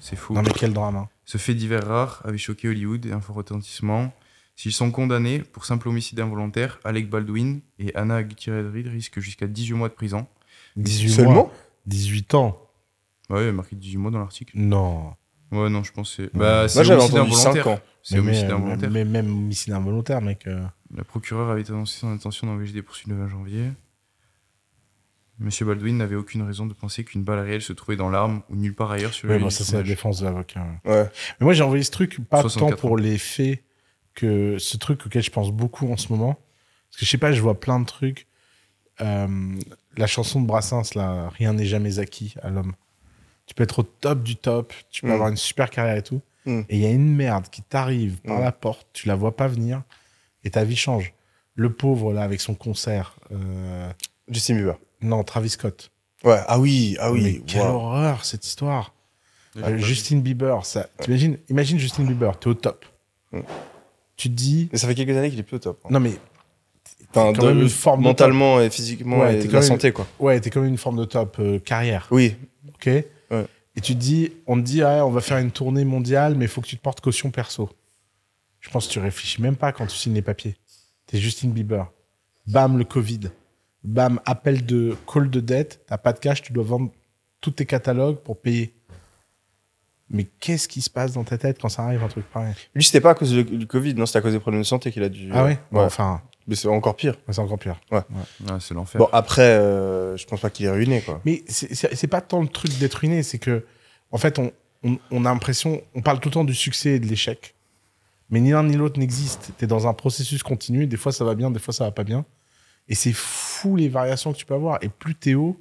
[0.00, 0.34] C'est fou.
[0.34, 0.96] non, mais quel drame.
[0.96, 1.08] hein.
[1.24, 4.12] Ce fait divers rare avait choqué Hollywood et un fort retentissement.
[4.56, 9.74] S'ils sont condamnés pour simple homicide involontaire, Alec Baldwin et Anna Gutierrez risquent jusqu'à 18
[9.74, 10.26] mois de prison.
[10.76, 11.52] 18 Seulement mois.
[11.86, 12.60] 18 ans.
[13.30, 14.52] Ouais, il y a marqué 18 mois dans l'article.
[14.58, 15.14] Non.
[15.52, 16.36] Ouais, non, je pense que c'est.
[16.36, 17.68] Bah, c'est Moi j'avais homicide entendu 5 involontaire.
[17.72, 17.80] ans.
[18.02, 18.90] C'est Mais- homicide mais, involontaire.
[18.90, 20.46] Mais même homicide involontaire, mec.
[20.46, 20.64] euh.
[20.94, 23.70] La procureure avait annoncé son intention d'engager des poursuites le 20 janvier.
[25.40, 28.54] Monsieur Baldwin n'avait aucune raison de penser qu'une balle réelle se trouvait dans l'arme ou
[28.56, 30.64] nulle part ailleurs sur le Ouais, lieu bon, du ça, c'est la défense de l'avocat.
[30.84, 31.08] Ouais.
[31.40, 33.64] Mais moi, j'ai envoyé ce truc, pas 64 tant pour les faits
[34.14, 36.34] que ce truc auquel je pense beaucoup en ce moment.
[36.90, 38.28] Parce que je sais pas, je vois plein de trucs.
[39.00, 39.56] Euh,
[39.96, 42.74] la chanson de Brassens, là, Rien n'est jamais acquis à l'homme.
[43.46, 45.12] Tu peux être au top du top, tu peux Mm.
[45.12, 46.20] avoir une super carrière et tout.
[46.46, 46.60] Mm.
[46.68, 48.42] Et il y a une merde qui t'arrive par Mm.
[48.42, 49.82] la porte, tu la vois pas venir,
[50.44, 51.12] et ta vie change.
[51.54, 53.16] Le pauvre, là, avec son concert.
[53.32, 53.90] euh,
[54.28, 54.78] Justin Bieber.
[55.02, 55.90] non, Travis Scott.
[56.24, 57.44] Ouais, ah oui, ah Mais oui.
[57.46, 57.66] quelle wow.
[57.74, 58.94] horreur, cette histoire.
[59.58, 59.76] Euh.
[59.78, 60.88] Justin Bieber, ça.
[61.00, 62.84] T'imagines, imagine Justin Bieber, t'es au top.
[63.32, 63.40] Mm.
[64.16, 65.80] Tu te dis, Mais ça fait quelques années qu'il est plus au top.
[65.84, 65.88] hein.
[65.90, 66.12] non mais
[67.10, 69.60] Enfin, quand même une forme de mentalement et physiquement Ouais, et t'es de quand la
[69.60, 70.06] même- santé quoi.
[70.18, 72.34] ouais, t'es comme une forme de top euh, carrière, Oui,
[72.74, 72.90] ok
[73.76, 76.44] Et tu te dis, on te dit, ouais, on va faire une tournée mondiale, mais
[76.44, 77.70] il faut que tu te portes caution perso.
[78.60, 80.56] Je pense que tu réfléchis même pas quand tu signes les papiers.
[81.06, 81.90] T'es Justin Bieber.
[82.46, 83.30] Bam, le Covid.
[83.82, 85.84] Bam, appel de call de dette.
[85.86, 86.90] T'as pas de cash, tu dois vendre
[87.40, 88.74] tous tes catalogues pour payer.
[90.08, 92.54] Mais qu'est-ce qui se passe dans ta tête quand ça arrive un truc pareil?
[92.74, 94.92] Lui c'était pas à cause du Covid, non, c'était à cause des problèmes de santé
[94.92, 95.30] qu'il a dû.
[95.32, 95.84] Ah ouais, Bon, Ouais.
[95.86, 97.14] Enfin, Mais c'est encore pire.
[97.30, 97.80] c'est encore pire.
[97.90, 98.00] Ouais,
[98.60, 98.98] c'est l'enfer.
[98.98, 101.20] Bon après, euh, je pense pas qu'il est ruiné quoi.
[101.24, 103.64] Mais c'est- pas tant le truc d'être ruiné, c'est que,
[104.10, 106.98] en fait, on, on, on a l'impression, on parle tout le temps du succès et
[106.98, 107.54] de l'échec.
[108.30, 109.52] Mais ni l'un ni l'autre n'existe.
[109.58, 110.86] Tu es dans un processus continu.
[110.86, 112.24] Des fois, ça va bien, des fois, ça va pas bien.
[112.88, 114.78] Et c'est fou les variations que tu peux avoir.
[114.82, 115.58] Et plus t'es haut,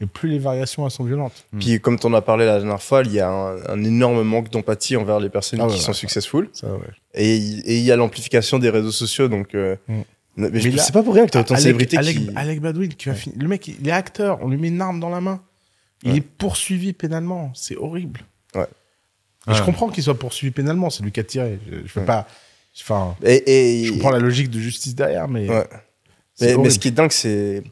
[0.00, 1.46] et plus les variations elles sont violentes.
[1.52, 1.58] Mm.
[1.58, 4.50] Puis comme t'en as parlé la dernière fois, il y a un, un énorme manque
[4.50, 5.94] d'empathie envers les personnes Ah qui ouais, sont ouais.
[5.94, 6.50] successful.
[6.52, 6.80] Ça, ouais.
[7.14, 9.54] Et il et il y a l'amplification des réseaux sociaux, donc.
[9.54, 10.00] euh, Mm.
[10.36, 12.30] Mais, je Mais sais pas pour rien que t'as autant de célébrités Alec, qui.
[12.36, 13.18] Alec Baldwin, qui va Ouais.
[13.18, 14.38] finir- Le mec, il est acteur.
[14.42, 15.42] On lui met une arme dans la main.
[16.02, 16.16] Il Ouais.
[16.18, 17.50] est poursuivi pénalement.
[17.54, 18.20] C'est horrible.
[18.54, 18.66] Ouais.
[19.48, 20.90] Je comprends qu'il soit poursuivi pénalement.
[20.90, 21.58] C'est lui qui a tiré.
[21.66, 22.06] Je, je veux Ouais.
[22.06, 22.26] pas.
[22.78, 25.46] Enfin, Et, et- je comprends la logique de justice derrière, mais.
[26.40, 27.62] Mais, mais ce qui est dingue, c'est.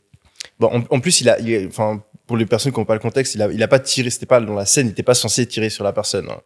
[0.58, 3.00] Bon, en, en plus, il a, il enfin, pour les personnes qui n'ont pas le
[3.00, 5.14] contexte, il a, il a pas tiré, c'était pas dans la scène, il n'était pas
[5.14, 6.28] censé tirer sur la personne.
[6.30, 6.40] Hein.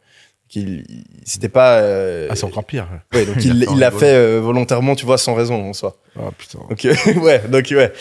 [1.24, 1.78] C'était pas.
[1.80, 2.88] euh, Ah, c'est encore pire.
[3.14, 5.96] ouais, donc Il il, l'a fait euh, volontairement, tu vois, sans raison en soi.
[6.16, 6.60] Ah, putain.
[6.68, 7.92] Donc, euh, ouais, donc, ouais.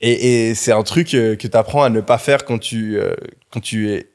[0.00, 2.98] Et, et c'est un truc euh, que tu apprends à ne pas faire quand tu,
[2.98, 3.14] euh,
[3.52, 4.06] quand tu es-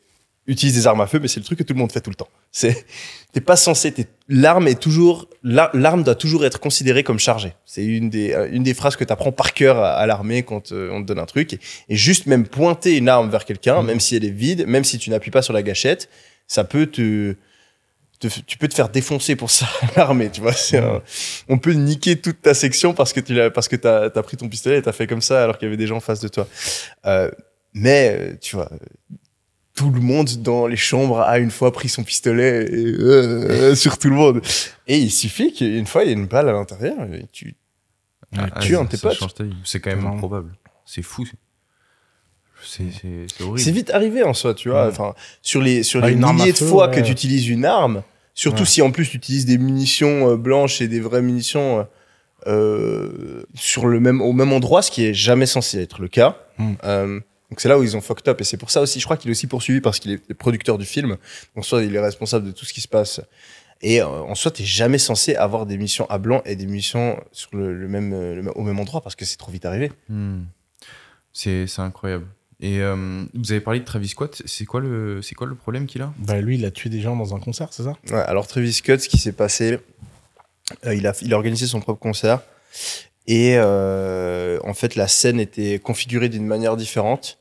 [0.47, 2.09] utilises des armes à feu, mais c'est le truc que tout le monde fait tout
[2.11, 2.27] le temps.
[2.51, 2.85] C'est,
[3.33, 7.53] t'es pas censé, t'es- l'arme est toujours, la- l'arme doit toujours être considérée comme chargée.
[7.65, 10.71] C'est une des, une des phrases que tu apprends par cœur à, à l'armée quand
[10.71, 11.53] on te donne un truc.
[11.53, 11.59] Et,
[11.89, 13.87] et juste même pointer une arme vers quelqu'un, Mhm.
[13.87, 16.09] même si elle est vide, même si tu n'appuies pas sur la gâchette,
[16.47, 17.35] ça peut te,
[18.19, 20.53] te- tu peux te faire défoncer pour ça à l'armée, tu vois.
[20.73, 21.01] Un-
[21.49, 24.37] on peut niquer toute ta section parce que tu l'as, parce que t'as, as pris
[24.37, 26.19] ton pistolet et t'as fait comme ça alors qu'il y avait des gens en face
[26.19, 26.47] de toi.
[27.05, 27.29] Euh,
[27.73, 28.77] mais, euh, tu vois, euh,
[29.75, 33.97] tout le monde dans les chambres a une fois pris son pistolet et, euh, sur
[33.97, 34.41] tout le monde.
[34.87, 37.55] Et il suffit qu'une fois il y ait une balle à l'intérieur et tu,
[38.37, 39.19] Ah, tue ça- un de tes potes.
[39.65, 40.53] C'est quand même improbable.
[40.85, 41.25] C'est fou.
[42.65, 42.83] C'est
[43.41, 43.59] horrible.
[43.59, 44.89] c'est vite arrivé en soi, tu vois.
[44.89, 45.11] Ouais.
[45.41, 46.95] Sur les, sur Bah, les milliers de feu, fois ouais.
[46.95, 48.03] que tu utilises une arme,
[48.33, 48.65] surtout Ouais.
[48.65, 51.83] si en plus tu utilises des munitions euh, blanches et des vraies munitions euh,
[52.47, 56.37] euh, sur le même, au même endroit, ce qui est jamais censé être le cas.
[56.57, 56.73] Mm.
[56.83, 59.05] Euh, donc c'est là où ils ont fucked up et c'est pour ça aussi, je
[59.05, 61.17] crois qu'il est aussi poursuivi parce qu'il est le producteur du film.
[61.55, 63.21] Donc soit il est responsable de tout ce qui se passe.
[63.81, 67.19] Et euh, en soi, t'es jamais censé avoir des missions à blanc et des missions
[67.31, 69.91] sur le, le même, le au même endroit parce que c'est trop vite arrivé.
[70.09, 70.43] Hmm.
[71.33, 72.25] C'est incroyable.
[72.61, 74.41] Et euh, vous avez parlé de Travis Scott.
[74.45, 76.13] C'est quoi le c'est quoi le problème qu'il a?
[76.19, 77.93] Bah, lui, il a tué des gens dans un concert, c'est ça?
[78.09, 79.79] Ouais, alors Travis Scott, ce qui s'est passé,
[80.85, 82.41] euh, il, a, il a organisé son propre concert
[83.27, 87.39] et euh, en fait la scène était configurée d'une manière différente.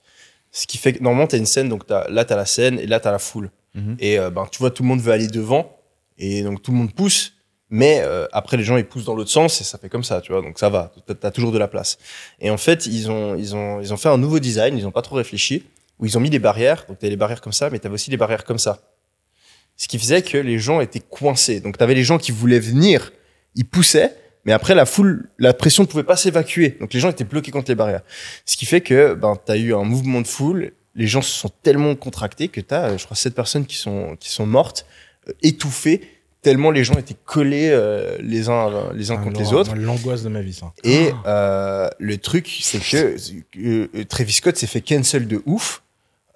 [0.50, 2.46] Ce qui fait que normalement tu as une scène, donc t'as- là tu as la
[2.46, 3.50] scène et là tu as la foule.
[3.74, 3.96] Mhm.
[3.98, 5.76] Et euh, ben, tu vois, tout le monde veut aller devant
[6.18, 7.34] et donc tout le monde pousse.
[7.76, 10.20] Mais euh, après, les gens, ils poussent dans l'autre sens et ça fait comme ça,
[10.20, 10.42] tu vois.
[10.42, 11.98] Donc ça va, t'as as toujours de la place.
[12.38, 14.92] Et en fait, ils ont, ils ont, ils ont fait un nouveau design, ils ont
[14.92, 15.66] pas trop réfléchi,
[15.98, 16.84] où ils ont mis des barrières.
[16.86, 18.78] Donc t'avais les barrières comme ça, mais t'avais aussi les barrières comme ça.
[19.76, 21.58] Ce qui faisait que les gens étaient coincés.
[21.58, 23.12] Donc t'avais les gens qui voulaient venir,
[23.56, 24.14] ils poussaient,
[24.44, 26.76] mais après la foule, la pression ne pouvait pas s'évacuer.
[26.78, 28.02] Donc les gens étaient bloqués contre les barrières.
[28.46, 30.74] Ce qui fait que ben t'as eu un mouvement de foule.
[30.94, 34.14] Les gens se sont tellement contractés que t'as, euh, je crois, sept personnes qui sont
[34.14, 34.86] qui sont mortes,
[35.28, 36.02] euh, étouffées,
[36.45, 39.74] tellement les gens étaient collés euh, les uns les uns Ah, contre les autres.
[39.74, 40.72] L'angoisse de ma vie, ça.
[40.84, 43.16] Et euh, le truc, c'est que
[43.59, 45.82] euh, Travis Scott s'est fait cancel de ouf.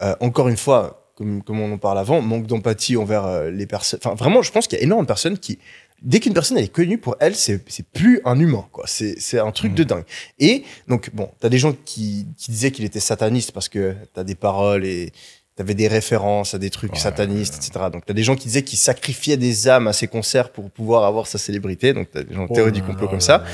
[0.02, 3.66] Euh, encore une fois, comme, comme on en parle avant, manque d'empathie envers euh, les
[3.66, 4.00] personnes.
[4.02, 5.58] Enfin, vraiment, je pense qu'il y a énormément de personnes qui,
[6.00, 8.84] dès qu'une personne elle est connue pour elle, c'est c'est plus un humain, quoi.
[8.86, 10.04] C'est c'est un truc de dingue.
[10.38, 14.22] Et donc, bon, t'as des gens qui, qui disaient qu'il était sataniste parce que t'as
[14.24, 15.12] des paroles et
[15.58, 16.98] t'avais des références à des trucs Ouais.
[16.98, 17.86] satanistes, etc.
[17.92, 21.04] Donc, t'as des gens qui disaient qu'il sacrifiait des âmes à ses concerts pour pouvoir
[21.04, 21.92] avoir sa célébrité.
[21.92, 23.44] Donc, t'as des gens théorie du complot comme ça.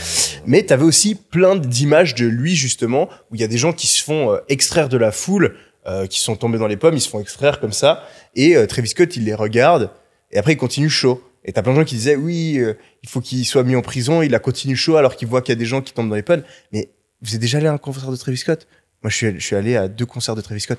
[0.47, 3.73] Mais tu avais aussi plein d'images de lui, justement, où il y a des gens
[3.73, 6.95] qui se font euh, extraire de la foule, euh, qui sont tombés dans les pommes,
[6.95, 8.07] ils se font extraire comme ça.
[8.35, 9.91] Et euh, Travis Scott, il les regarde,
[10.31, 11.23] et après, il continue chaud.
[11.47, 13.83] Et t'as plein de gens qui disaient, oui, euh, il faut qu'il soit mis en
[13.83, 16.09] prison, il a continué chaud alors qu'il voit qu'il y a des gens qui tombent
[16.11, 16.43] dans les pommes.
[16.73, 16.91] Mais
[17.23, 18.67] vous êtes déjà allé à un concert de Travis Scott?
[19.03, 20.79] Moi, je suis, allé- je suis allé à deux concerts de Travis Scott.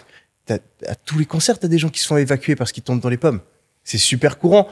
[0.49, 3.09] À tous les concerts, t'as des gens qui se font évacuer parce qu'ils tombent dans
[3.09, 3.41] les pommes.
[3.83, 4.67] C'est super courant.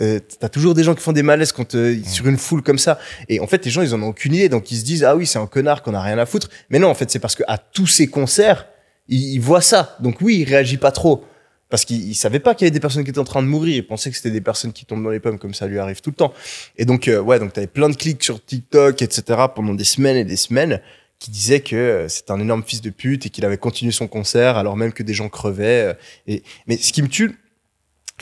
[0.00, 2.78] Euh, t'as toujours des gens qui font des malaises quand, euh, sur une foule comme
[2.78, 2.98] ça.
[3.28, 4.48] Et en fait, les gens, ils en ont aucune idée.
[4.48, 6.48] Donc, ils se disent, ah oui, c'est un connard qu'on a rien à foutre.
[6.70, 8.66] Mais non, en fait, c'est parce que à tous ces concerts,
[9.08, 9.96] il, il voit ça.
[10.00, 11.24] Donc oui, il réagit pas trop.
[11.70, 13.48] Parce qu'il il savait pas qu'il y avait des personnes qui étaient en train de
[13.48, 13.76] mourir.
[13.76, 16.00] Il pensait que c'était des personnes qui tombent dans les pommes comme ça lui arrive
[16.00, 16.32] tout le temps.
[16.76, 19.22] Et donc, euh, ouais, donc t'avais plein de clics sur TikTok, etc.
[19.54, 20.80] pendant des semaines et des semaines
[21.18, 24.08] qui disaient que euh, c'était un énorme fils de pute et qu'il avait continué son
[24.08, 25.92] concert alors même que des gens crevaient.
[25.92, 25.94] euh,
[26.26, 27.38] et, mais ce qui me tue,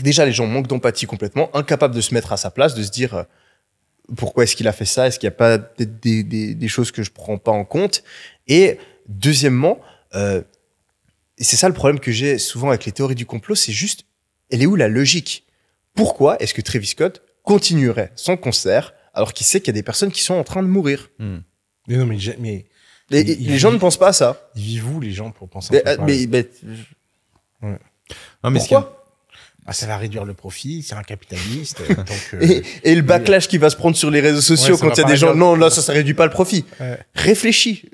[0.00, 2.90] déjà les gens manquent d'empathie complètement, incapables de se mettre à sa place, de se
[2.90, 3.22] dire euh,
[4.16, 5.06] pourquoi est-ce qu'il a fait ça?
[5.06, 8.02] Est-ce qu'il n'y a pas des, des, choses que je prends pas en compte?
[8.48, 8.78] Et
[9.08, 9.80] deuxièmement,
[10.14, 10.42] euh,
[11.38, 14.04] c'est ça le problème que j'ai souvent avec les théories du complot, c'est juste,
[14.50, 15.46] elle est où la logique?
[15.94, 19.82] Pourquoi est-ce que Travis Scott continuerait son concert alors qu'il sait qu'il y a des
[19.82, 21.10] personnes qui sont en train de mourir?
[21.18, 21.38] Hmm.
[21.88, 22.66] Mais non, mais, mais
[23.12, 24.50] Et- et les gens ne pensent pas à ça.
[24.56, 26.48] ils vivent où, les gens, pour penser Mais, un peu euh, mais-
[28.44, 28.98] Non, mais pourquoi?
[29.64, 31.80] Ah, ça va réduire le profit, c'est un capitaliste.
[31.96, 34.80] donc, euh, et, et le backlash qui va se prendre sur les réseaux sociaux Ouais,
[34.80, 36.64] ça quand il y a des gens, non, là, ça, ça réduit pas le profit.
[36.80, 36.98] ouais.
[37.14, 37.88] Réfléchis.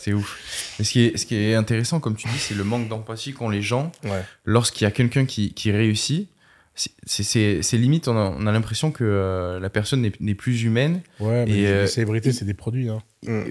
[0.00, 0.38] c'est ouf.
[0.78, 3.32] Mais ce qui est, ce qui est intéressant, comme tu dis, c'est le manque d'empathie
[3.34, 4.22] qu'ont les gens Ouais.
[4.44, 6.28] lorsqu'il y a quelqu'un qui, qui réussit.
[6.74, 11.02] C'est- limite, on a, on a l'impression que euh, la personne n'est- plus humaine.
[11.20, 12.88] Ouais, mais Et, les euh, célébrités, c'est des produits.
[12.88, 13.00] Hein.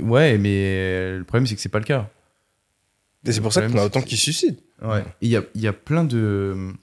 [0.02, 2.10] Ouais, mais euh, le problème, c'est que c'est pas le cas.
[3.26, 4.58] Et c'est pour ça qu'on a autant qui se suicident.
[4.82, 5.00] Ouais.
[5.22, 6.74] Et Il y a, il y a plein de,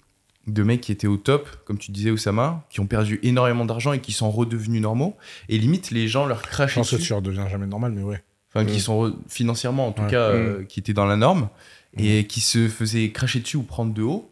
[0.47, 3.93] de mecs qui étaient au top, comme tu disais, Oussama, qui ont perdu énormément d'argent
[3.93, 5.17] et qui sont redevenus normaux.
[5.51, 7.09] Et limite, les gens leur Je crachent pense que dessus.
[7.09, 8.23] tu redeviens jamais normal, mais ouais.
[8.55, 8.81] enfin qui Mm.
[8.81, 10.11] sont re- financièrement en tout Ouais.
[10.11, 11.51] cas euh, qui étaient dans la norme
[11.97, 12.01] Mm.
[12.05, 14.31] et qui se faisaient cracher dessus ou prendre de haut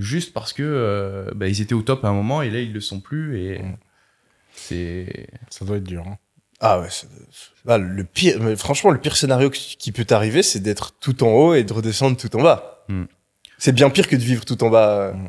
[0.00, 2.72] juste parce que euh, bah, ils étaient au top à un moment et là ils
[2.72, 3.76] le sont plus et Mm.
[4.52, 6.04] c'est Ça doit être dur.
[6.06, 6.18] hein.
[6.60, 7.06] Ah ouais, c'est-
[7.68, 11.28] ah, le pire, mais franchement, le pire scénario qui peut t'arriver, c'est d'être tout en
[11.28, 12.84] haut et de redescendre tout en bas.
[12.88, 13.04] Hmm.
[13.58, 15.28] C'est bien pire que de vivre tout en bas euh, Hmm.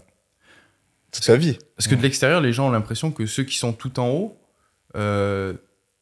[1.11, 1.57] toute sa vie.
[1.75, 4.37] parce que de l'extérieur les gens ont l'impression que ceux qui sont tout en haut
[4.95, 5.53] euh,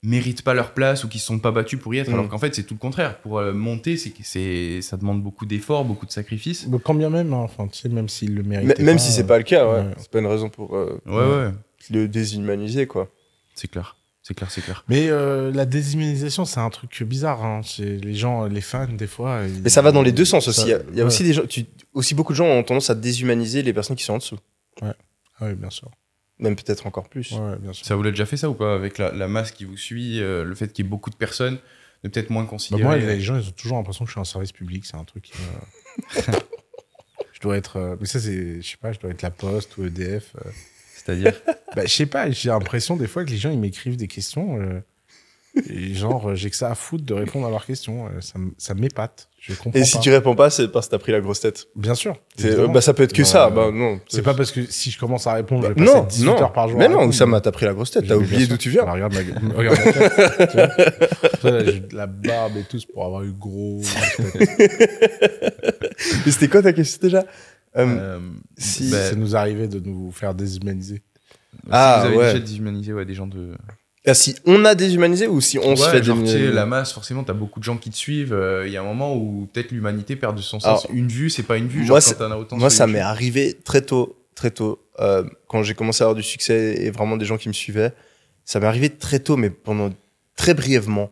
[0.08, 2.14] méritent pas leur place ou qui se sont pas battus pour y être Mm.
[2.14, 5.22] alors qu'en fait c'est tout le contraire pour euh, monter c'est que c'est ça demande
[5.22, 8.34] beaucoup d'efforts beaucoup de sacrifices Mais quand bien même, hein, enfin, tu sais, même s'il
[8.36, 8.80] le mérite.
[8.80, 9.80] M- même si c'est pas le cas, ouais.
[9.82, 9.93] ouais.
[9.97, 11.51] C'est pas une raison pour euh, ouais ouais,
[11.91, 13.10] le déshumaniser, quoi.
[13.55, 17.45] c'est clair c'est clair c'est clair Mais euh, la déshumanisation, c'est un truc bizarre.
[17.45, 17.62] Hein.
[17.64, 19.43] C'est les gens, les fans, des fois.
[19.47, 20.60] ils- Mais ça va dans les deux sens aussi.
[20.62, 21.08] ça- Il y a, il y a ouais.
[21.08, 24.03] aussi des gens, tu- aussi beaucoup de gens ont tendance à déshumaniser les personnes qui
[24.03, 24.38] sont en dessous.
[24.82, 24.93] Ah
[25.43, 25.89] oui, bien sûr.
[26.40, 27.32] Même peut-être encore plus.
[27.32, 27.86] Ouais, ouais, bien sûr.
[27.86, 30.22] Ça vous l'a déjà fait ça ou pas avec la, la masse qui vous suit,
[30.22, 31.58] euh, le fait qu'il y ait beaucoup de personnes,
[32.04, 32.84] de peut-être moins Bah, considérer.
[32.84, 34.86] moi, les gens, ils ont toujours l'impression que je suis un service public.
[34.86, 36.34] C'est un truc qui me-
[37.34, 37.78] je dois être.
[37.78, 38.62] euh, Mais ça, c'est.
[38.62, 40.34] Je sais pas, je dois être la Poste ou EDF.
[40.46, 40.50] euh.
[40.96, 41.34] C'est-à-dire?
[41.76, 44.60] Bah, je sais pas, j'ai l'impression des fois que les gens, ils m'écrivent des questions.
[44.60, 44.80] euh,
[45.70, 48.08] et genre, j'ai que ça à foutre de répondre à leurs questions.
[48.08, 48.20] euh,
[48.58, 49.30] ça m'épate.
[49.48, 49.86] Je comprends Et pas.
[49.86, 51.68] si tu réponds pas, c'est parce que t'as pris la grosse tête.
[51.76, 52.16] Bien sûr.
[52.38, 52.74] C'est- évidemment.
[52.74, 53.50] bah, ça peut être que Bah, ça.
[53.50, 54.00] Bah, non.
[54.10, 56.26] C'est pas parce que si je commence à répondre, Bah, je vais passer non, 18
[56.26, 56.41] non.
[56.41, 56.78] heures par jour.
[56.78, 57.10] Mais à non, répondre.
[57.10, 58.06] Oussama, t'as pris la grosse tête.
[58.08, 58.84] T'as oublié d'où tu viens.
[58.84, 59.54] Bah, regarde, ma...
[59.54, 60.50] regarde ma tête.
[60.52, 60.68] tu vois.
[60.68, 63.82] Tu vois, là, j'ai de la barbe et tout, c'est pour avoir eu gros.
[66.26, 67.20] Mais c'était quoi ta question déjà?
[67.78, 68.20] Euh, euh,
[68.58, 71.02] si- bah, Ça nous arrivait de nous faire déshumaniser.
[71.72, 72.34] Ah, si vous avez ouais.
[72.34, 73.54] déjà déshumanisé ouais, des gens de.
[74.08, 77.24] Ah, Si on a déshumanisé ou si on se fait genre, déshumaniser la masse, forcément,
[77.24, 78.34] t'as beaucoup de gens qui te suivent.
[78.34, 80.86] euh, Il y a un moment où peut-être l'humanité perd de son sens.
[80.86, 81.80] Alors, une vue, c'est pas une vue.
[81.80, 84.51] moi, Genre, c'est- quand t'en as autant Moi, sur ça m'est arrivé très tôt, très
[84.51, 87.53] tôt, euh, quand j'ai commencé à avoir du succès et vraiment des gens qui me
[87.53, 87.91] suivaient.
[88.45, 89.89] Ça m'est arrivé très tôt, mais pendant
[90.36, 91.12] très brièvement,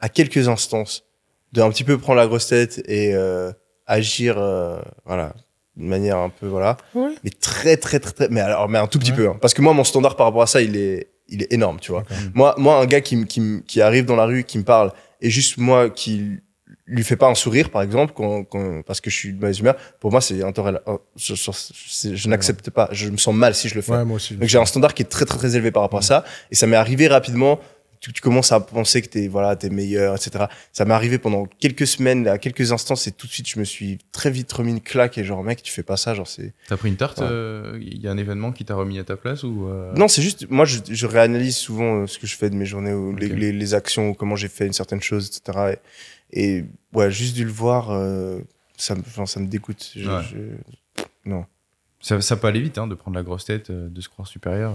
[0.00, 1.04] à quelques instances,
[1.52, 3.52] de un petit peu prendre la grosse tête et euh,
[3.86, 5.34] agir, euh, voilà,
[5.76, 6.76] de manière un peu, voilà.
[6.94, 7.14] Ouais.
[7.22, 9.16] Mais très, très, très, très, mais alors, mais un tout petit Ouais.
[9.18, 9.36] peu, hein.
[9.40, 11.92] parce que moi, mon standard par rapport à ça, il est, il est énorme, tu
[11.92, 12.04] vois.
[12.34, 15.30] Moi, moi, un gars qui, qui, qui arrive dans la rue, qui me parle, et
[15.30, 16.38] juste moi qui
[16.86, 19.58] lui fais pas un sourire, par exemple, quand, quand- parce que je suis de mauvaise
[19.58, 22.88] humeur, pour moi, c'est intoléra- euh, Je, je, je- je n'accepte pas.
[22.92, 23.92] Je me sens mal si je le fais.
[23.92, 24.34] Ouais, moi aussi.
[24.34, 26.54] Donc j'ai un standard qui est très très très élevé par rapport à ça, et
[26.54, 27.58] ça m'est arrivé rapidement.
[28.04, 30.44] Tu, tu commences à penser que t'es voilà, t'es meilleur, etc.
[30.72, 33.64] Ça m'est arrivé pendant quelques semaines, à quelques instants, et tout de suite je me
[33.64, 36.52] suis très vite remis une claque et genre mec, tu fais pas ça, genre c'est.
[36.68, 37.26] T'as pris une tarte Ouais.
[37.30, 40.06] euh, Il y a un événement qui t'a remis à ta place ou euh, Non,
[40.08, 42.92] c'est juste, moi, je, je réanalyse souvent euh, ce que je fais de mes journées,
[42.92, 43.38] ou les, Ok.
[43.38, 45.78] les, les actions, ou comment j'ai fait une certaine chose, etc.
[46.30, 48.38] Et, et, ouais, juste dû le voir, euh,
[48.76, 49.92] ça, me, ça me dégoûte.
[49.96, 50.22] Je- Ouais.
[50.30, 51.40] je-
[52.02, 54.74] ça, ça peut aller vite hein, de prendre la grosse tête, de se croire supérieur.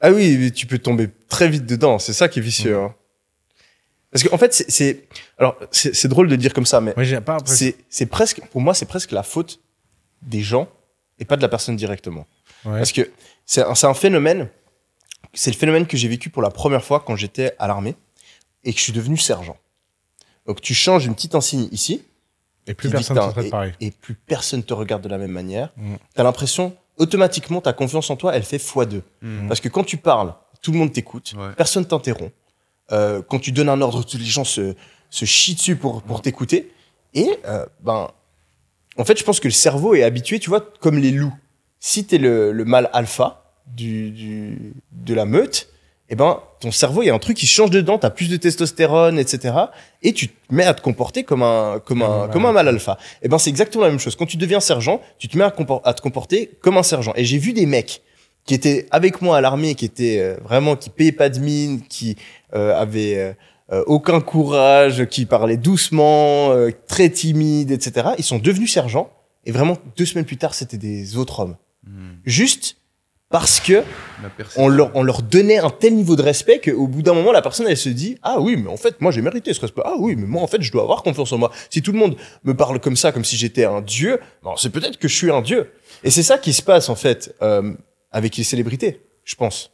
[0.00, 1.98] Ah oui, tu peux tomber très vite dedans.
[1.98, 2.76] C'est ça qui est vicieux.
[2.78, 2.94] hein.
[4.10, 5.06] Parce qu'en fait, c'est-
[5.38, 6.92] alors, c'est drôle de dire comme ça, mais
[7.88, 9.60] c'est presque, pour moi, c'est presque la faute
[10.22, 10.68] des gens
[11.18, 12.26] et pas de la personne directement.
[12.64, 12.78] Ouais.
[12.78, 13.08] Parce que
[13.46, 14.48] c'est un, un phénomène,
[15.32, 17.94] c'est le phénomène que j'ai vécu pour la première fois quand j'étais à l'armée
[18.64, 19.56] et que je suis devenu sergent.
[20.46, 22.02] Donc tu changes une petite insigne ici
[22.66, 23.72] Et plus personne traite pareil.
[23.80, 25.70] et plus personne te regarde de la même manière.
[25.76, 25.94] Mm.
[26.14, 29.02] Tu as l'impression, automatiquement, ta confiance en toi, elle fait x2.
[29.48, 31.52] Parce que quand tu parles, tout le monde t'écoute, Ouais.
[31.56, 32.32] personne t'interrompt.
[32.92, 34.74] Euh, quand tu donnes un ordre, tous les gens se,
[35.10, 36.72] se chient dessus pour, pour t'écouter.
[37.14, 38.10] Et euh, ben,
[38.98, 41.32] en fait, je pense que le cerveau est habitué, tu vois, comme les loups.
[41.78, 45.68] Si tu es le, le mâle alpha du, du, de la meute,
[46.10, 48.28] eh ben, ton cerveau, il y a un truc qui change dedans, tu as plus
[48.28, 49.54] de testostérone, etc.
[50.02, 52.32] Et tu te mets à te comporter comme un, comme un, Ouais.
[52.32, 52.98] comme un mâle alpha.
[53.22, 54.16] Eh ben, c'est exactement la même chose.
[54.16, 57.12] Quand tu deviens sergent, tu te mets à, te comporter comme un sergent.
[57.16, 58.02] Et j'ai vu des mecs
[58.44, 61.82] qui étaient avec moi à l'armée, qui étaient euh, vraiment, qui payaient pas de mine,
[61.88, 62.16] qui
[62.54, 63.32] euh, avaient euh,
[63.72, 68.08] euh, aucun courage, qui parlaient doucement, euh, très timides, etc.
[68.18, 69.10] Ils sont devenus sergents.
[69.46, 71.56] Et vraiment, deux semaines plus tard, c'était des autres hommes.
[71.86, 72.14] Hmm.
[72.24, 72.76] Juste
[73.30, 73.84] parce que
[74.56, 77.42] on leur, on leur donnait un tel niveau de respect qu'au bout d'un moment, la
[77.42, 79.82] personne, elle se dit Ah oui, mais en fait, moi, j'ai mérité ce respect.
[79.84, 81.52] Ah oui, mais moi, en fait, je dois avoir confiance en moi.
[81.70, 84.70] Si tout le monde me parle comme ça, comme si j'étais un dieu, bon, c'est
[84.70, 85.72] peut-être que je suis un dieu.
[86.02, 87.72] Et c'est ça qui se passe, en fait, euh,
[88.10, 89.70] avec les célébrités, je pense.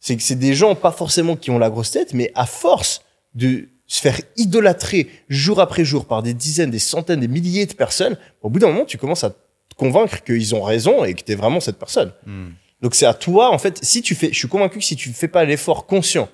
[0.00, 3.02] C'est que c'est des gens, pas forcément qui ont la grosse tête, mais à force
[3.34, 7.74] de se faire idolâtrer jour après jour par des dizaines, des centaines, des milliers de
[7.74, 9.36] personnes, au bout d'un moment, tu commences à te
[9.76, 12.12] convaincre qu'ils ont raison et que tu es vraiment cette personne.
[12.26, 12.48] Hmm.
[12.82, 15.12] Donc c'est à toi, en fait, si tu fais, je suis convaincu que si tu
[15.12, 16.28] fais pas l'effort conscient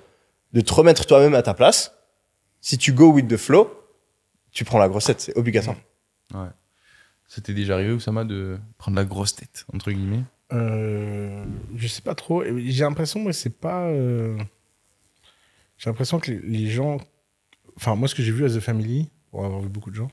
[0.51, 1.93] de te remettre toi-même à ta place,
[2.61, 3.71] si tu go with the flow,
[4.51, 5.77] tu prends la grossette, c'est obligatoire.
[6.33, 6.49] Ouais.
[7.27, 10.23] C'était déjà arrivé, Oussama, de prendre la grosse tête, entre guillemets?
[10.51, 11.43] Euh,
[11.75, 12.43] je sais pas trop.
[12.43, 13.85] J'ai l'impression, moi, c'est pas.
[13.87, 14.37] euh,
[15.77, 16.97] J'ai l'impression que les- les gens
[17.75, 20.11] Enfin, moi, ce que j'ai vu à The Family, pour avoir vu beaucoup de gens,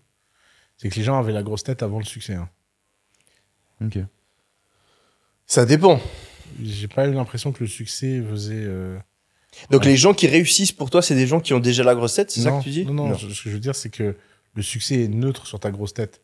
[0.78, 2.34] c'est que les gens avaient la grosse tête avant le succès.
[2.34, 2.48] hein.
[3.84, 3.98] Ok.
[5.50, 6.00] Ça dépend.
[6.62, 8.54] J'ai pas eu l'impression que le succès faisait.
[8.54, 8.96] euh,
[9.70, 9.88] Donc Ouais.
[9.88, 12.30] les gens qui réussissent pour toi, c'est des gens qui ont déjà la grosse tête,
[12.30, 14.14] c'est ça non, que tu dis Non, non, ce que je veux dire, c'est que
[14.54, 16.20] le succès est neutre sur ta grosse tête.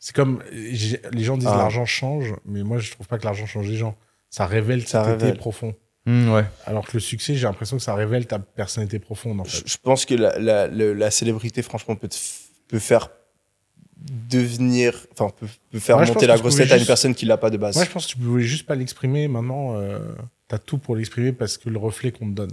[0.00, 0.42] C'est comme.
[0.52, 1.56] j'ai- Les gens disent Ah.
[1.56, 3.96] l'argent change, mais moi, je trouve pas que l'argent change les gens.
[4.28, 5.36] Ça révèle Ça ta révèle.
[5.38, 5.76] profond.
[6.06, 6.44] Hmm, ouais.
[6.66, 9.68] Alors que le succès, j'ai l'impression que ça révèle ta personnalité profonde, en je, fait.
[9.68, 13.08] je pense que la, la, le- la célébrité, franchement, peut, te f- peut faire
[13.96, 17.14] devenir, enfin, peut, peut faire monter la tu grosse pouvais tête à une juste- personne
[17.14, 17.76] qui l'a pas de base.
[17.76, 19.28] Moi, je pense que tu pouvais juste pas l'exprimer.
[19.28, 19.98] Maintenant, euh,
[20.48, 22.52] t'as tout pour l'exprimer parce que le reflet qu'on te donne.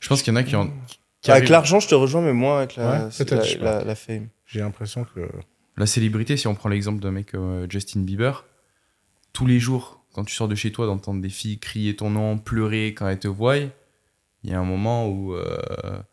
[0.00, 0.72] Je pense qu'il y en a qui ont.
[1.20, 3.08] qui avec l'argent, je te rejoins, mais moins avec Ouais,
[3.60, 4.28] la, la fame.
[4.46, 5.28] J'ai l'impression que.
[5.76, 8.44] La célébrité, si on prend l'exemple d'un mec comme euh, Justin Bieber,
[9.32, 12.38] tous les jours, quand tu sors de chez toi, d'entendre des filles crier ton nom,
[12.38, 13.56] pleurer quand elles te voient,
[14.44, 15.58] il y a un moment où euh,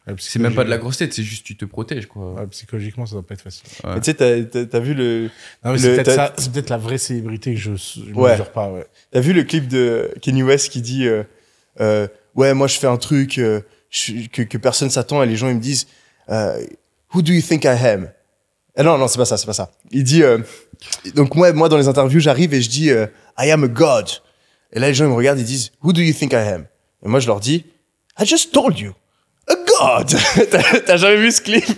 [0.08, 2.34] ouais, c'est même pas de la psychologi- grosse tête, c'est juste tu te protèges, quoi.
[2.34, 3.64] Ouais, psychologiquement, ça doit pas être facile.
[3.84, 3.92] Ouais.
[3.96, 5.30] Mais tu sais, t'as- vu le,
[5.64, 8.12] Non, mais Le- c'est peut-être t'as- ça- c'est peut-être la vraie célébrité que je, je
[8.14, 8.32] Ouais.
[8.32, 8.72] mesure pas.
[8.72, 8.86] Ouais.
[9.12, 11.24] T'as vu le clip de Kanye West qui dit euh,
[11.80, 13.62] euh, ouais moi je fais un truc euh,
[13.92, 15.86] je- que, que personne s'attend et les gens ils me disent
[16.30, 16.60] euh,
[17.14, 18.10] who do you think I am?
[18.78, 20.40] Ah non non c'est pas ça c'est pas ça il dit euh,
[21.16, 23.08] donc moi moi dans les interviews j'arrive et je dis euh,
[23.38, 24.08] I am a god
[24.74, 26.66] et là les gens ils me regardent ils disent who do you think I am?
[27.06, 27.66] Et moi je leur dis
[28.20, 28.94] I just told you
[29.48, 30.16] a god
[30.86, 31.66] T'as- jamais vu ce clip?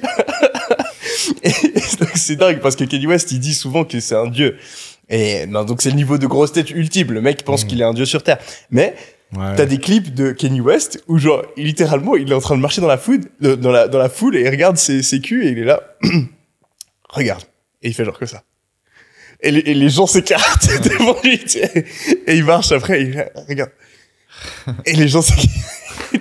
[2.15, 4.57] C'est dingue parce que Kanye West il dit souvent que c'est un dieu
[5.09, 7.13] et non, donc c'est le niveau de grosse tête ultime.
[7.13, 7.67] Le mec pense Mm.
[7.67, 8.39] qu'il est un dieu sur terre.
[8.71, 8.93] Mais
[9.35, 9.55] Ouais.
[9.55, 12.79] t'as des clips de Kanye West où genre littéralement il est en train de marcher
[12.81, 15.49] dans la foule, dans la dans la foule et il regarde ses, ses culs et
[15.51, 15.81] il est là.
[17.09, 17.43] regarde
[17.81, 18.43] et il fait genre que ça.
[19.41, 21.39] Et les, et les gens s'écartent devant lui
[22.25, 23.01] et il marche après.
[23.01, 23.71] Et il regarde.
[24.85, 25.49] Et les gens s'écartent.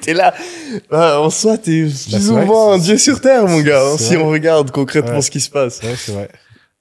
[0.07, 0.33] T'es là.
[0.91, 3.83] Bah, en soi, t'es plus Bah, souvent un dieu sur terre, mon gars.
[3.85, 4.24] hein, si vrai.
[4.24, 5.20] on regarde concrètement Ouais.
[5.23, 5.83] ce qui se passe.
[5.83, 6.31] Ouais, c'est vrai.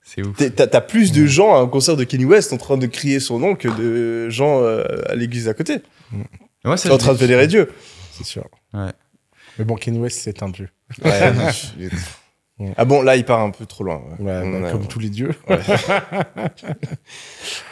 [0.04, 0.38] C'est ouf.
[0.38, 2.86] T'es- T'as t'as plus de gens à un concert de Kanye West en train de
[2.86, 5.80] crier son nom que de gens euh, à l'église à côté.
[6.64, 7.72] Ouais, sont en train de vénérer Dieu.
[8.12, 8.46] C'est sûr.
[8.74, 8.92] Ouais.
[9.58, 10.70] Mais bon, Kanye West, c'est un dieu.
[12.78, 14.02] ah bon, là, il part un peu trop loin.
[14.20, 14.26] ouais.
[14.26, 15.32] Ouais, On bah, a- comme tous les dieux.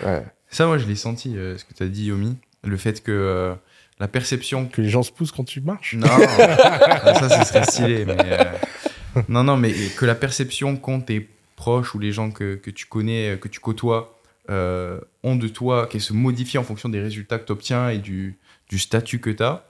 [0.04, 0.24] ouais.
[0.50, 2.38] Ça, moi, je l'ai senti, euh, ce que tu as dit, Yomi.
[2.64, 3.54] Le fait que euh,
[4.00, 5.96] la perception Que les gens se poussent quand tu marches.
[5.96, 6.08] Non,
[6.38, 8.06] Ah, ça, ce serait stylé.
[8.06, 12.56] Mais euh, Non, non, mais que la perception qu'ont tes proches ou les gens que,
[12.56, 14.18] que tu connais, que tu côtoies,
[14.50, 18.00] euh, ont de toi, qu'elle se modifie en fonction des résultats que tu obtiens et
[18.00, 18.38] du,
[18.70, 19.64] du statut que tu as.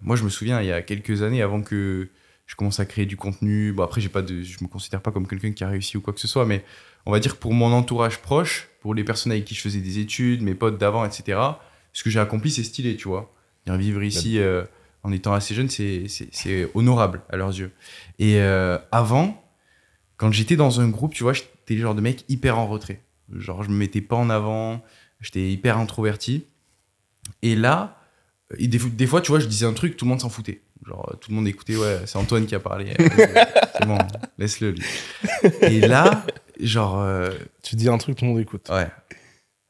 [0.00, 2.08] moi, je me souviens, il y a quelques années, avant que
[2.46, 5.10] je commence à créer du contenu, bon, après, j'ai pas de, je me considère pas
[5.10, 6.64] comme quelqu'un qui a réussi ou quoi que ce soit, mais
[7.06, 9.98] on va dire pour mon entourage proche, pour les personnes avec qui je faisais des
[9.98, 11.38] études, mes potes d'avant, etc.,
[11.92, 13.32] ce que j'ai accompli, c'est stylé, tu vois.
[13.66, 14.64] Vivre ici euh,
[15.04, 16.06] en étant assez jeune, c'est-
[16.74, 17.70] honorable à leurs yeux.
[18.18, 19.42] Et euh, avant,
[20.16, 23.00] quand j'étais dans un groupe, tu vois, j'étais le genre de mec hyper en retrait.
[23.32, 24.82] Genre, je me mettais pas en avant,
[25.20, 26.44] j'étais hyper introverti.
[27.42, 27.98] Et là,
[28.58, 30.60] et des, des fois, tu vois, je disais un truc, tout le monde s'en foutait.
[30.86, 32.92] Genre, tout le monde écoutait, ouais, c'est Antoine qui a parlé.
[32.98, 33.98] c'est bon,
[34.38, 34.82] laisse-le, lui.
[35.62, 36.26] Et là,
[36.60, 37.30] genre, euh,
[37.62, 38.68] Tu dis un truc, tout le monde écoute.
[38.68, 38.88] Ouais.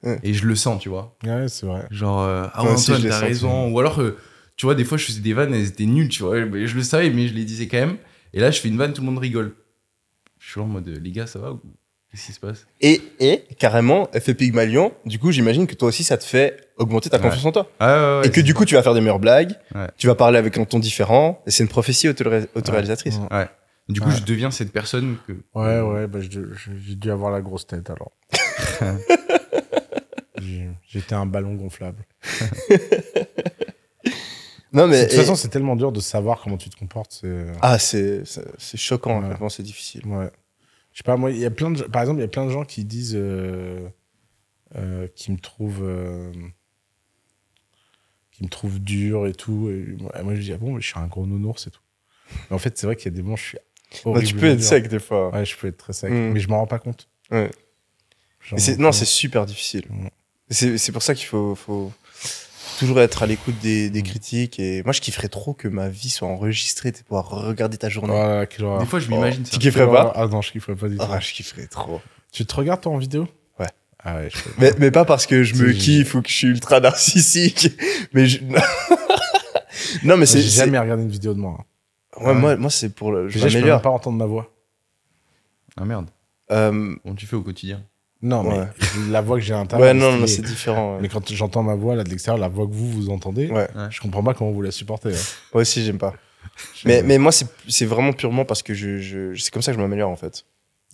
[0.02, 0.18] Ouais.
[0.22, 1.16] Et je le sens, tu vois.
[1.24, 1.86] Ouais, c'est vrai.
[1.90, 3.70] Genre, euh, ah Ouais, si, Antoine, l'ai t'as raison.
[3.72, 4.16] Ou alors, euh,
[4.56, 6.44] tu vois, des fois, je faisais des vannes, elles étaient nulles, tu vois.
[6.44, 7.96] Mais je le savais, mais je les disais quand même.
[8.34, 9.54] Et là, je fais une vanne, tout le monde rigole.
[10.38, 11.60] Je suis en mode, les gars, ça va ou
[12.10, 12.66] Qu'est-ce qui se passe?
[12.82, 17.08] Et, et carrément, effet Pygmalion, du coup, j'imagine que toi aussi, ça te fait augmenter
[17.08, 17.22] ta Ouais.
[17.22, 17.70] confiance en toi.
[17.80, 19.86] ah, ouais, ouais, et que du coup, tu vas faire des meilleures blagues, Ouais.
[19.96, 23.18] tu vas parler avec un ton différent, et c'est une prophétie autoré- autoréalisatrice.
[23.30, 23.46] Ouais.
[23.88, 24.16] Du coup, Ouais.
[24.16, 25.32] je deviens cette personne que.
[25.54, 28.12] Ouais, ouais, bah, j'ai dû avoir la grosse tête alors.
[30.92, 32.04] J'étais un ballon gonflable.
[34.74, 35.00] Non, mais.
[35.00, 37.18] de toute et- façon, c'est tellement dur de savoir comment tu te comportes.
[37.20, 37.44] C'est...
[37.60, 38.24] ah, c'est
[38.76, 39.28] choquant, Ouais.
[39.28, 40.06] vraiment, c'est difficile.
[40.06, 40.30] Ouais.
[40.92, 41.82] Je sais pas, moi, il y a plein de...
[41.82, 43.14] par exemple, il y a plein de gens qui disent.
[43.14, 43.86] euh,
[44.76, 45.82] euh, qui me trouvent.
[45.84, 46.32] euh,
[48.30, 49.68] qui me trouvent dur et tout.
[49.70, 51.82] Et moi, je dis, ah bon, mais je suis un gros nounours et tout.
[52.48, 53.58] Mais en fait, c'est vrai qu'il y a des moments, je suis.
[54.06, 55.30] Non, tu peux être sec des fois.
[55.34, 56.10] Ouais, je peux être très sec.
[56.10, 56.30] Mm.
[56.32, 57.10] Mais je m'en rends pas compte.
[57.30, 57.50] Ouais.
[58.78, 59.84] Non, c'est super difficile.
[59.90, 60.06] Mm.
[60.52, 61.92] C'est c'est pour ça qu'il faut, faut
[62.78, 64.58] toujours être à l'écoute des, des critiques.
[64.60, 67.90] Et moi, je kifferais trop que ma vie soit enregistrée, de pouvoir regarder ta Oh
[67.90, 68.12] journée.
[68.12, 68.46] horreur.
[68.80, 69.58] Des fois, je Oh, m'imagine tu ça.
[69.58, 70.12] kifferais pas?
[70.14, 71.04] Ah non, je kifferais pas du tout.
[71.08, 72.00] Ah, je kifferais trop.
[72.32, 73.26] Tu te regardes toi en vidéo?
[73.58, 73.66] Ouais.
[74.04, 74.38] Ah ouais, je.
[74.58, 77.70] Mais, mais pas parce que je me kiffe ou que je suis ultra narcissique.
[78.12, 78.38] Mais je...
[80.04, 80.40] non, mais c'est.
[80.42, 81.58] J'ai jamais regardé une vidéo de moi.
[81.60, 82.24] hein.
[82.24, 83.28] Ouais, moi, moi c'est pour le.
[83.28, 84.50] Je Déjà, je peux même pas entendre ma voix.
[85.76, 86.08] Ah merde.
[86.50, 87.82] Euh, Comment tu fais au quotidien?
[88.22, 88.66] Non, mais Ouais.
[89.10, 89.88] la voix que j'ai à l'intérieur.
[89.88, 90.94] ouais, non, non, c'est différent.
[90.94, 90.98] ouais.
[91.02, 93.68] Mais quand j'entends ma voix là de l'extérieur, la voix que vous vous entendez, Ouais.
[93.90, 95.08] je comprends pas comment vous la supportez.
[95.10, 95.18] hein.
[95.52, 96.14] Moi aussi, j'aime pas.
[96.84, 99.78] Mais, mais moi, c'est c'est vraiment purement parce que je, je, c'est comme ça que
[99.78, 100.44] je m'améliore en fait.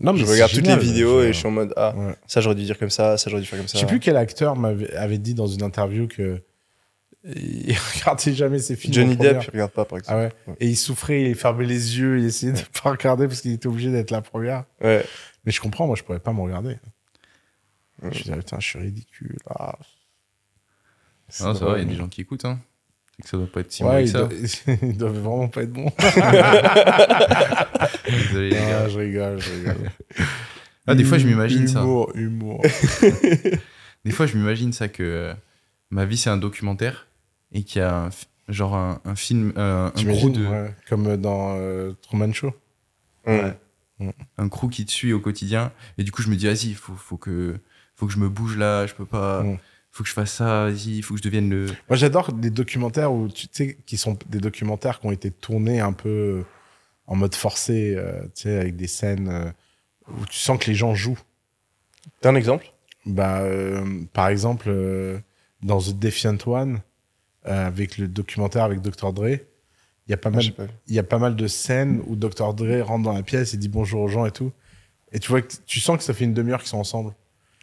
[0.01, 2.15] non, je c'est regarde toutes les vidéos je- et je suis en mode Ah, Ouais.
[2.27, 3.77] ça j'aurais dû dire comme ça, ça j'aurais dû faire comme ça.
[3.77, 6.41] Je sais plus quel acteur m'avait avait dit dans une interview que
[7.25, 8.95] il regardait jamais ses films.
[8.95, 9.17] Johnny.
[9.17, 10.17] Depp, il regarde pas par exemple.
[10.17, 10.33] Ah ouais.
[10.47, 10.57] Ouais.
[10.61, 13.67] Et il souffrait, il fermait les yeux, il essayait de pas regarder parce qu'il était
[13.67, 14.65] obligé d'être la première.
[14.83, 15.05] Ouais.
[15.45, 16.77] Mais je comprends, moi je pourrais pas me regarder.
[18.03, 19.39] Je me disais, putain, je suis ridicule.
[19.49, 19.79] Ah.
[21.41, 22.45] Non, ça va, il y a des gens qui écoutent.
[22.45, 22.59] Hein.
[23.17, 24.19] C'est que ça doit pas être si Ouais, ils, que ça.
[24.19, 25.93] doivent, ils doivent vraiment pas être bons.
[28.09, 28.83] Désolé, les gars.
[28.85, 29.91] Ah, je rigole, je rigole.
[30.87, 31.81] Ah, des fois, je m'imagine ça.
[31.83, 32.63] Humour, humour.
[34.05, 35.35] Des fois, je m'imagine ça que euh,
[35.91, 37.09] ma vie, c'est un documentaire
[37.53, 38.11] et qu'il y a un,
[38.49, 42.55] genre un, un film, euh, un, crew T'imagines de, ouais, Comme dans euh, Truman Show.
[43.27, 43.55] Ouais.
[44.39, 45.73] un crew qui te suit au quotidien.
[45.99, 47.59] Et du coup, je me dis, vas-y, faut, faut, que,
[47.99, 49.43] faut que je me bouge là, je peux pas.
[49.43, 49.59] Mm.
[49.91, 51.67] Faut que je fasse ça, vas-y, faut que je devienne le.
[51.89, 55.81] Moi, j'adore des documentaires où tu sais, qui sont des documentaires qui ont été tournés
[55.81, 56.45] un peu
[57.07, 59.51] en mode forcé, euh, tu sais, avec des scènes euh,
[60.09, 61.19] où tu sens que les gens jouent.
[62.21, 62.73] T'as un exemple?
[63.07, 65.19] Bah, euh, par exemple, euh,
[65.63, 66.81] dans The Defiant One,
[67.47, 69.13] euh, avec le documentaire avec Dr.
[69.13, 69.39] Dre,
[70.07, 70.45] il y a pas mal,
[70.87, 72.55] il y a pas mal de scènes où Dr.
[72.55, 74.53] Dre rentre dans la pièce et dit bonjour aux gens et tout.
[75.13, 77.15] Et tu vois, que tu sens que ça fait une demi-heure qu'ils sont ensemble.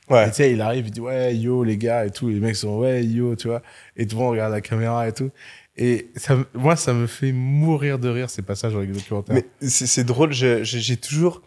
[0.10, 0.26] Ouais.
[0.28, 2.30] Et tu sais, il arrive, il dit ouais, yo, les gars, et tout.
[2.30, 3.62] Les mecs sont ouais, yo, tu vois.
[3.98, 5.32] Et tout le monde regarde la caméra et tout.
[5.78, 9.36] Et ça, moi, ça me fait mourir de rire ces passages avec le documentaire.
[9.36, 11.42] Mais c'est drôle, j'ai toujours.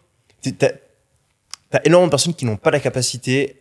[0.59, 3.55] T'as énormément de personnes qui n'ont pas la capacité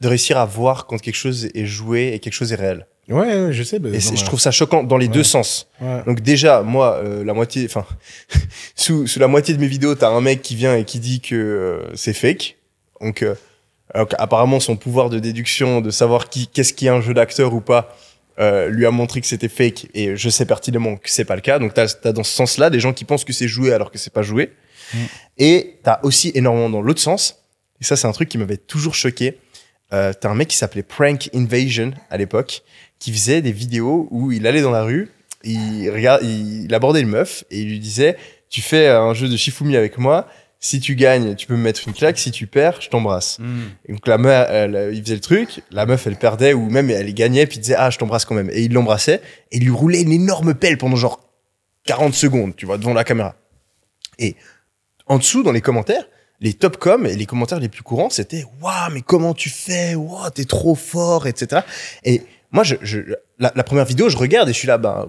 [0.00, 2.86] de réussir à voir quand quelque chose est joué et quelque chose est réel.
[3.08, 3.78] Ouais, ouais, je sais.
[3.78, 5.12] bah, Et non, je trouve ça choquant dans les Ouais.
[5.12, 5.68] deux sens.
[5.80, 6.02] ouais.
[6.06, 7.84] Donc déjà, moi, euh, la moitié, enfin,
[8.74, 11.20] sous, sous la moitié de mes vidéos, t'as un mec qui vient et qui dit
[11.20, 12.56] que euh, c'est fake.
[13.00, 13.34] Donc, euh,
[13.94, 17.52] alors qu'apparemment, son pouvoir de déduction, de savoir qui, qu'est-ce qui est un jeu d'acteur
[17.54, 17.96] ou pas,
[18.38, 19.88] euh, lui a montré que c'était fake.
[19.94, 21.58] Et je sais pertinemment que c'est pas le cas.
[21.58, 23.98] Donc, t'as as dans ce sens-là des gens qui pensent que c'est joué alors que
[23.98, 24.52] c'est pas joué.
[24.94, 24.98] Mm.
[25.38, 27.42] Et t'as aussi énormément dans l'autre sens.
[27.80, 29.38] Et ça, c'est un truc qui m'avait toujours choqué.
[29.92, 32.62] Euh, t'as un mec qui s'appelait Prank Invasion à l'époque,
[32.98, 35.10] qui faisait des vidéos où il allait dans la rue,
[35.44, 35.92] il,
[36.22, 38.16] il abordait une meuf et il lui disait
[38.48, 40.28] Tu fais un jeu de Shifumi avec moi,
[40.64, 43.38] si tu gagnes, tu peux me mettre une claque, si tu perds, je t'embrasse.
[43.88, 46.88] Et donc la meuf, elle, il faisait le truc, la meuf, elle perdait ou même
[46.88, 48.48] elle gagnait, puis il disait Ah, je t'embrasse quand même.
[48.52, 49.20] Et il l'embrassait
[49.50, 51.20] et il lui roulait une énorme pelle pendant genre
[51.86, 53.34] 40 secondes, tu vois, devant la caméra.
[54.20, 54.36] Et
[55.06, 56.04] en dessous, dans les commentaires,
[56.40, 59.96] les top com et les commentaires les plus courants, c'était Waouh, mais comment tu fais?
[59.96, 61.62] Waouh, t'es trop fort, etc.
[62.04, 62.22] Et
[62.52, 63.00] moi, je, je,
[63.40, 65.08] la, la première vidéo, je regarde et je suis là, bah,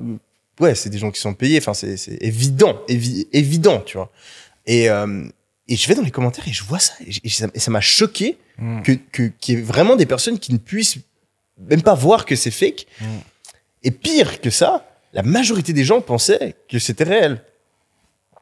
[0.59, 4.11] ouais, c'est des gens qui sont payés, enfin, c'est c'est évident, évi- évident, tu vois.
[4.65, 5.23] Et, euh,
[5.73, 7.29] et je vais dans les commentaires et je vois ça, et,
[7.59, 8.81] ça m'a choqué Mm.
[8.83, 10.99] que que- qu'il y ait vraiment des personnes qui ne puissent
[11.69, 12.85] même pas voir que c'est fake.
[13.01, 13.05] Mm.
[13.85, 17.41] Et pire que ça, la majorité des gens pensaient que c'était réel.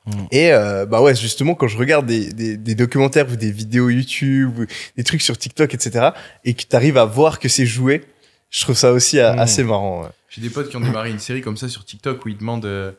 [0.06, 0.12] Mm.
[0.32, 3.90] Et euh, bah ouais, justement, quand je regarde des, des, des documentaires ou des vidéos
[3.90, 4.66] YouTube ou
[4.98, 6.10] des trucs sur TikTok, etc.,
[6.44, 8.04] et que tu arrives à voir que c'est joué,
[8.50, 10.02] je trouve ça aussi assez marrant.
[10.04, 10.10] ouais.
[10.30, 12.66] J'ai des potes qui ont démarré une série comme ça sur TikTok où ils demandent
[12.66, 12.92] euh,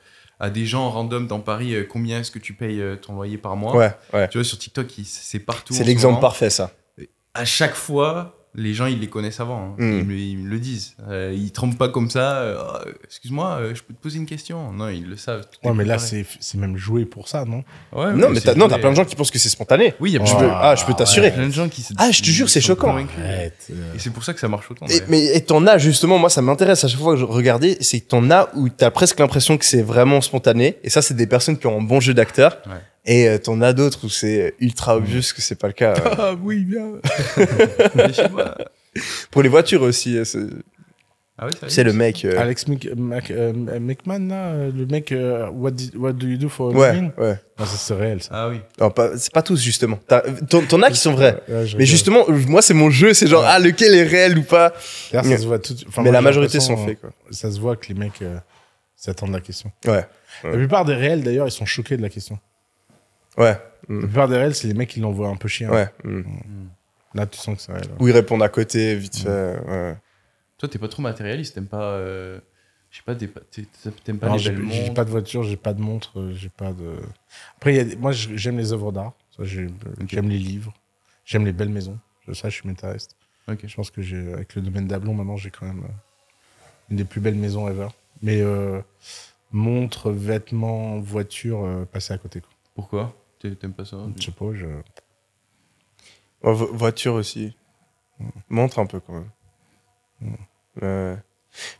[0.42, 3.38] à des gens random dans Paris euh, combien est-ce que tu payes euh, ton loyer
[3.38, 3.76] par mois.
[3.76, 4.28] Ouais, ouais.
[4.28, 5.72] Tu vois, sur TikTok, c'est partout.
[5.72, 6.72] C'est ce l'exemple parfait, ça.
[7.32, 9.74] À chaque fois, les gens, ils les connaissent avant.
[9.78, 9.82] hein.
[9.82, 9.98] Mm.
[9.98, 10.94] Ils, me, ils me le disent.
[11.08, 12.36] Euh, ils trompent pas comme ça.
[12.42, 15.44] euh, Ah, Excuse-moi, euh, je peux te poser une question Non, ils le savent.
[15.64, 16.26] Ouais, mais là, c'est
[16.56, 17.64] même joué pour ça, non?
[17.92, 19.94] Ouais, non, mais t'as, plein de gens qui pensent que c'est spontané.
[20.00, 21.30] Oui, il y a plein peux- ah, je peux t'assurer.
[21.32, 22.98] plein de gens qui Ah, je te jure, c'est choquant.
[22.98, 24.86] Et c'est pour ça que ça marche autant.
[24.86, 27.78] Et, mais et t'en as justement, moi ça m'intéresse à chaque fois que je regardais,
[27.80, 30.78] c'est que t'en as où t'as presque l'impression que c'est vraiment spontané.
[30.82, 32.58] Et ça, c'est des personnes qui ont un bon jeu d'acteur.
[33.04, 35.94] Et euh, t'en as d'autres où c'est ultra obvious que c'est pas le cas.
[35.94, 36.10] euh.
[36.18, 36.92] Ah oui, bien.
[39.30, 40.38] Pour les voitures aussi, euh, c'est,
[41.38, 42.24] Ah oui, ça c'est le mec.
[42.24, 46.26] euh, Alex Mc, Mac- euh, McMahon, là, euh, le mec, euh, what, did- what do
[46.26, 47.10] you do for a Ouais, living?
[47.16, 47.38] ouais.
[47.58, 48.28] Non, ça, c'est réel, ça.
[48.32, 48.60] Ah oui.
[48.78, 49.98] Non, pas- c'est pas tous justement.
[50.06, 51.42] T'as- T'en, t'en as qui sont vrais.
[51.48, 51.86] Ouais, je Mais rigole.
[51.86, 53.48] justement, moi c'est mon jeu, c'est genre Ouais.
[53.50, 54.74] ah lequel est réel ou pas?
[55.10, 55.74] D'ailleurs, ça se voit tout.
[55.88, 57.10] enfin, mais moi, la j'ai majorité l'impression, sont euh, faits quoi.
[57.30, 58.36] Ça se voit que les mecs euh,
[58.94, 59.72] s'attendent la question.
[59.86, 60.06] Ouais,
[60.44, 62.38] La plupart des réels, d'ailleurs, ils sont choqués de la question.
[63.38, 64.00] Ouais, La mm.
[64.00, 65.68] plupart des réels, c'est les mecs qui l'envoient un peu chier.
[65.68, 65.88] ouais.
[66.04, 66.22] mm.
[67.14, 67.88] Là, tu sens que c'est réel.
[68.00, 69.28] Où ils répondent à côté vite fait.
[69.66, 69.96] Ouais.
[70.58, 71.82] Toi, t'es pas trop matérialiste, t'aimes pas.
[71.92, 72.40] euh,
[72.90, 75.74] Je sais pas, t'aimes pas Non, les j'ai belles j'ai pas de voiture, j'ai pas
[75.74, 76.94] de montre, euh, j'ai pas de.
[77.56, 79.12] Après, il y a des- moi, j'aime les œuvres d'art.
[79.40, 80.72] J'aime les livres.
[81.24, 81.98] J'aime les belles maisons.
[82.26, 83.16] Je- Ça, je suis métariste.
[83.48, 83.58] Ok.
[83.66, 85.92] Je pense que j'ai, avec le domaine d'Ablon, maintenant, j'ai quand même euh,
[86.90, 87.88] une des plus belles maisons ever.
[88.22, 88.80] Mais euh,
[89.50, 92.40] montre, vêtements, voiture, euh, passer à côté.
[92.40, 92.50] Quoi.
[92.74, 93.14] Pourquoi?
[93.50, 94.66] T'aimes pas ça Je sais pas, je...
[96.42, 97.56] Vo- voiture aussi.
[98.48, 100.36] Montre un peu quand même.
[100.80, 101.16] Ouais.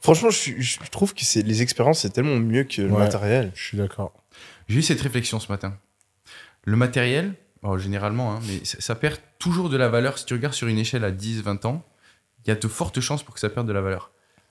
[0.01, 2.99] Franchement, je, trouve que c'est les expériences, c'est tellement mieux que le Ouais.
[2.99, 3.53] matériel.
[3.55, 4.13] Je suis d'accord.
[4.69, 5.77] J'ai eu cette réflexion ce matin.
[6.65, 10.19] Le matériel, bon, généralement, hein, mais ça, ça perd toujours de la valeur.
[10.19, 11.83] Si tu regardes sur une échelle à 10, 20 ans,
[12.45, 14.11] il y a de fortes chances pour que ça perde de la valeur.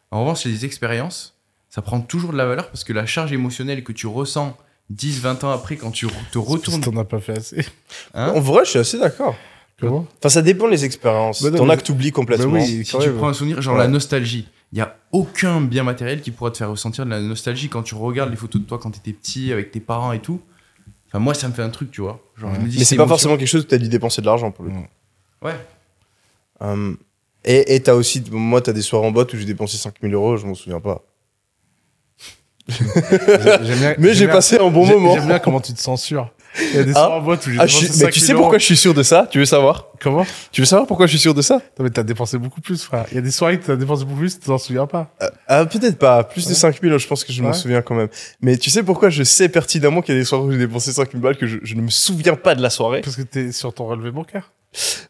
[0.10, 1.38] En revanche, les expériences,
[1.70, 4.58] ça prend toujours de la valeur parce que la charge émotionnelle que tu ressens
[4.92, 6.82] 10, 20 ans après quand tu te retournes.
[6.82, 7.66] T'en as pas fait assez.
[8.14, 9.36] Hein, En vrai, je suis assez d'accord.
[9.80, 11.42] Comment Enfin, ça dépend des expériences.
[11.42, 12.52] Bah non, T'en mais- as que t'oublies complètement.
[12.52, 13.80] Bah oui, si quand tu prends un souvenir, genre Ouais.
[13.82, 17.20] la nostalgie, il n'y a aucun bien matériel qui pourra te faire ressentir de la
[17.20, 20.12] nostalgie quand tu regardes les photos de toi quand tu étais petit avec tes parents
[20.12, 20.40] et tout.
[21.08, 22.22] Enfin, moi, ça me fait un truc, tu vois.
[22.38, 24.28] Genre, je me dis, Mais c'est pas forcément quelque chose où t'as dû dépenser de
[24.28, 24.86] l'argent pour le coup.
[25.42, 25.56] Ouais.
[26.60, 26.98] Hum,
[27.44, 30.38] et et t'as aussi, moi, t'as des soirées en boîte où j'ai dépensé 5000 euros,
[30.38, 31.02] je m'en souviens pas.
[32.68, 35.16] J'aime bien- Mais j'ai passé un bon moment.
[35.16, 36.30] J'aime bien comment tu te censures.
[36.60, 37.10] Il y a des Ah.
[37.12, 38.94] en boîte où j'ai Ah, je suis- mais tu 5000 sais pourquoi je suis sûr
[38.94, 39.26] de ça?
[39.32, 39.88] Tu veux savoir?
[40.02, 40.26] Comment?
[40.52, 41.62] Tu veux savoir pourquoi je suis sûr de ça?
[41.80, 43.06] Non, mais t'as dépensé beaucoup plus, frère.
[43.12, 45.14] Il y a des soirées que t'as dépensé beaucoup plus, tu t'en souviens pas?
[45.22, 46.26] Euh, ah, Peut-être pas.
[46.26, 46.56] Plus de Ouais.
[46.56, 47.54] 5000, je pense que je m'en Ouais.
[47.54, 48.10] souviens quand même.
[48.42, 50.92] Mais tu sais pourquoi je sais pertinemment qu'il y a des soirées où j'ai dépensé
[50.92, 53.00] 5000 balles que je, je ne me souviens pas de la soirée?
[53.00, 54.52] Parce que t'es sur ton relevé bancaire.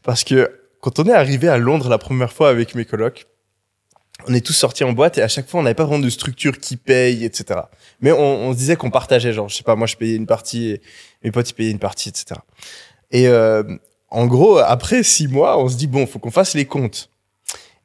[0.03, 3.25] Parce que quand on est arrivé à Londres la première fois avec mes colocs,
[4.27, 6.09] on est tous sortis en boîte et à chaque fois on n'avait pas vraiment de
[6.09, 7.61] structure qui paye, etc.
[8.01, 10.71] Mais on, se disait qu'on partageait, genre je sais pas, moi je payais une partie
[10.71, 10.81] et
[11.23, 12.39] mes potes ils payaient une partie, etc.
[13.11, 13.63] Et euh,
[14.09, 17.09] en gros, après six mois, on se dit bon, faut qu'on fasse les comptes.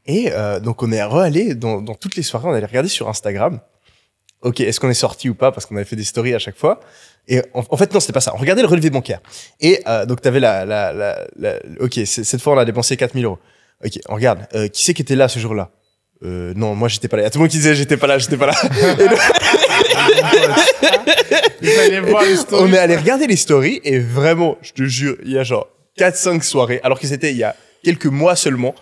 [0.07, 3.09] Et euh, donc on est re-allé dans, dans toutes les soirées, on allait regarder sur
[3.09, 3.61] Instagram.
[4.43, 6.57] Ok, est-ce qu'on est sorti ou pas Parce qu'on avait fait des stories à chaque
[6.57, 6.81] fois.
[7.27, 8.33] Et en, fait, non, c'était pas ça.
[8.35, 9.21] On regardait le relevé bancaire.
[9.61, 13.39] Et euh, donc, tu avais la, la, Ok, cette fois, on a dépensé 4000 euros.
[13.85, 14.47] Ok, on regarde.
[14.73, 15.73] Qui c'est qui était là ce jour-là?
[16.23, 17.23] Euh, Non, moi, j'étais pas là.
[17.23, 18.55] Il y a tout le monde qui disait j'étais pas là, j'étais pas là.
[22.53, 25.69] On est allé regarder les stories et vraiment, je te jure, il y a genre
[25.99, 28.75] 4-5 soirées, alors que c'était il y a quelques mois seulement.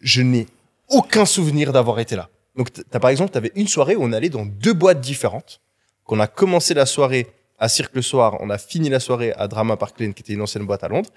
[0.00, 0.46] Je n'ai
[0.88, 2.28] aucun souvenir d'avoir été là.
[2.56, 5.60] Donc, t'as, par exemple, tu avais une soirée où on allait dans deux boîtes différentes,
[6.04, 7.26] qu'on a commencé la soirée
[7.58, 10.34] à Cirque le Soir, on a fini la soirée à Drama Park Lane, qui était
[10.34, 11.10] une ancienne boîte à Londres,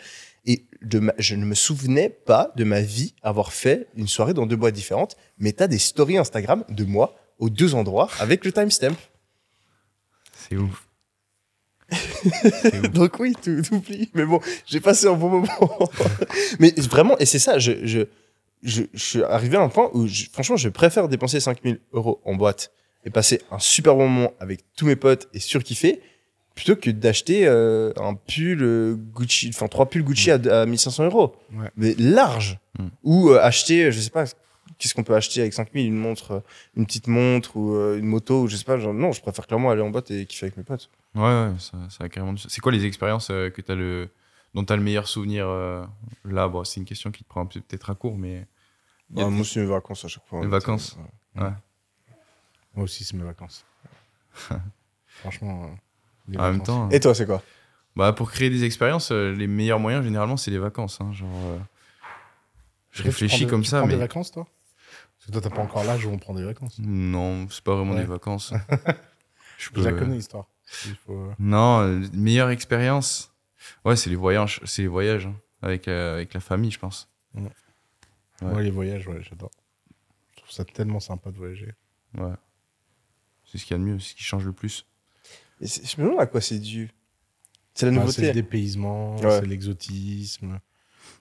[0.47, 4.33] et de ma- je ne me souvenais pas de ma vie avoir fait une soirée
[4.33, 8.09] dans deux boîtes différentes, mais tu as des stories Instagram de moi aux deux endroits
[8.19, 8.95] avec le timestamp.
[10.49, 10.87] C'est ouf.
[12.93, 14.09] Donc oui, tout oublie.
[14.13, 15.89] Mais bon, j'ai passé un bon moment.
[16.59, 18.01] mais vraiment, et c'est ça, je, je,
[18.63, 22.21] je, je suis arrivé à un point où, je- franchement, je préfère dépenser 5000 euros
[22.25, 22.71] en boîte
[23.05, 26.01] et passer un super bon moment avec tous mes potes et surkiffer
[26.57, 31.05] plutôt que d'acheter euh, un pull euh, Gucci, enfin trois pulls Gucci à, à 1500
[31.05, 31.35] euros.
[31.53, 31.69] Ouais.
[31.77, 32.59] Mais large.
[32.79, 32.87] Mm.
[33.03, 34.25] Ou euh, acheter, je sais pas,
[34.79, 36.41] qu'est-ce qu'on peut acheter avec 5000 Une montre,
[36.75, 38.79] une petite montre ou euh, une moto, ou je sais pas.
[38.79, 40.89] Genre, non, je préfère clairement aller en boîte et kiffer avec mes potes.
[41.13, 42.51] Ouais, ouais, ça, ça a carrément du sens.
[42.51, 44.09] C'est quoi les expériences euh, que t'as le,
[44.55, 45.85] dont tu as le meilleur souvenir euh,
[46.25, 46.47] là?
[46.47, 48.47] Bon, C'est une question qui te prend peut-être à court, mais.
[49.11, 50.41] Bah, des- moi, c'est mes vacances à chaque fois.
[50.41, 50.97] Les vacances.
[51.35, 53.63] Moi aussi, c'est mes vacances.
[55.05, 55.71] Franchement.
[56.37, 57.41] En même temps, Et toi, c'est quoi
[57.95, 61.01] bah, pour créer des expériences, euh, les meilleurs moyens, généralement, c'est les vacances.
[61.01, 61.57] hein, genre, euh,
[62.91, 63.93] je réfléchis des- comme tu ça, prends mais.
[63.93, 64.45] des vacances, toi
[65.17, 66.77] Parce que toi, t'as pas encore l'âge où on prend des vacances.
[66.79, 68.01] Non, c'est pas vraiment Ouais.
[68.01, 68.53] des vacances.
[69.57, 70.45] je peux- connais, l'histoire.
[71.05, 73.33] Faut, euh, Non, euh, meilleure expérience.
[73.83, 77.09] Ouais, c'est les voyages, c'est les voyages hein, avec, euh, avec la famille, je pense.
[77.33, 77.49] Ouais.
[78.41, 79.49] Moi, les voyages, ouais, j'adore.
[80.33, 81.73] Je trouve ça tellement sympa de voyager.
[82.15, 82.33] Ouais.
[83.45, 84.85] C'est ce qu'il y a de mieux, c'est ce qui change le plus.
[85.61, 86.91] Et Je me demande à quoi c'est dû.
[87.73, 88.21] C'est la Bah, nouveauté.
[88.21, 89.39] c'est le dépaysement, Ouais.
[89.39, 90.59] c'est l'exotisme,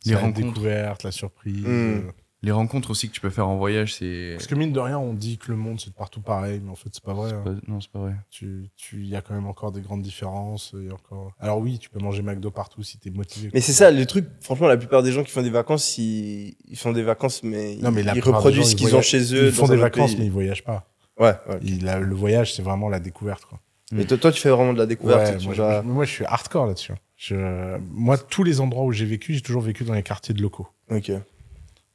[0.05, 0.47] Les la rencontres.
[0.49, 1.63] découverte, la surprise.
[1.65, 1.67] Mm.
[1.69, 2.01] euh.
[2.43, 4.35] Les rencontres aussi que tu peux faire en voyage, c'est.
[4.37, 6.71] Parce que mine de rien, on dit que le monde c'est de partout pareil, mais
[6.71, 7.33] en fait c'est pas vrai.
[7.33, 7.43] hein.
[7.43, 8.15] pas- Non, c'est pas vrai.
[8.31, 10.73] Tu, tu, il y a quand même encore des grandes différences.
[10.79, 11.33] il y a encore.
[11.41, 13.51] Alors oui, tu peux manger McDo partout si t'es motivé.
[13.53, 16.55] Mais c'est ça, le truc, franchement, la plupart des gens qui font des vacances, ils,
[16.69, 18.87] ils font des vacances, mais, Non, mais la ils plupart des reproduisent gens, ce ils
[18.87, 19.47] qu'ils ont chez eux.
[19.47, 20.21] Ils font des vacances, pays.
[20.21, 20.87] mais ils voyagent pas.
[21.19, 21.59] Ouais, ouais.
[21.63, 23.45] Il- la- le voyage, c'est vraiment la découverte.
[23.47, 23.59] Quoi.
[23.97, 25.21] Et toi, toi, tu fais vraiment de la découverte.
[25.39, 26.93] Ouais, moi, vas- je, moi, je suis hardcore là-dessus.
[27.17, 30.43] Je, moi, tous les endroits où j'ai vécu, j'ai toujours vécu dans les quartiers de
[30.43, 30.67] locaux.
[30.91, 31.13] Ok.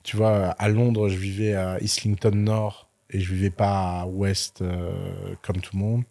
[0.04, 4.62] Tu vois, à Londres, je vivais à Islington Nord et je vivais pas à West
[4.62, 4.92] euh,
[5.42, 6.04] comme tout le monde.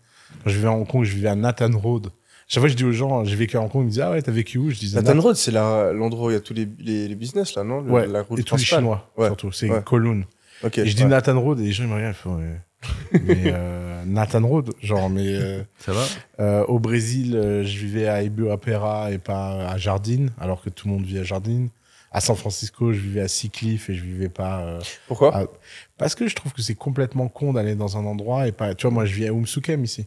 [0.45, 2.11] Quand je vivais à Hong Kong, je vivais à Nathan Road.
[2.47, 4.11] Chaque fois, je dis aux gens, j'ai vécu à Hong Kong, ils me disent, ah
[4.13, 4.71] ouais, t'as vécu où?
[4.71, 7.15] Je disais, Nathan Nat- Road, c'est l'endroit où il y a tous les, les, les
[7.15, 7.81] business, là, non?
[7.81, 8.63] Le- Ouais, La route et tous les.
[8.65, 9.27] Chinois, Ouais.
[9.27, 9.51] surtout.
[9.51, 9.83] C'est Ouais.
[9.85, 10.25] Kowloon.
[10.63, 10.79] Ok.
[10.79, 11.05] Et je dis.
[11.07, 12.37] Nathan Road et les gens, ils me regardent, ils font,
[13.25, 16.05] mais euh, Nathan Road, genre, mais euh, Ça va
[16.41, 20.89] euh, au Brésil, euh, je vivais à Ibirapuera et pas à Jardine, alors que tout
[20.89, 21.69] le monde vit à Jardine.
[22.13, 24.63] À San Francisco, je vivais à Seacliff et je vivais pas.
[24.63, 25.49] euh, Pourquoi
[25.97, 28.75] Parce que je trouve que c'est complètement con d'aller dans un endroit et pas.
[28.75, 30.07] Tu vois, moi, je vis à Umsukem ici.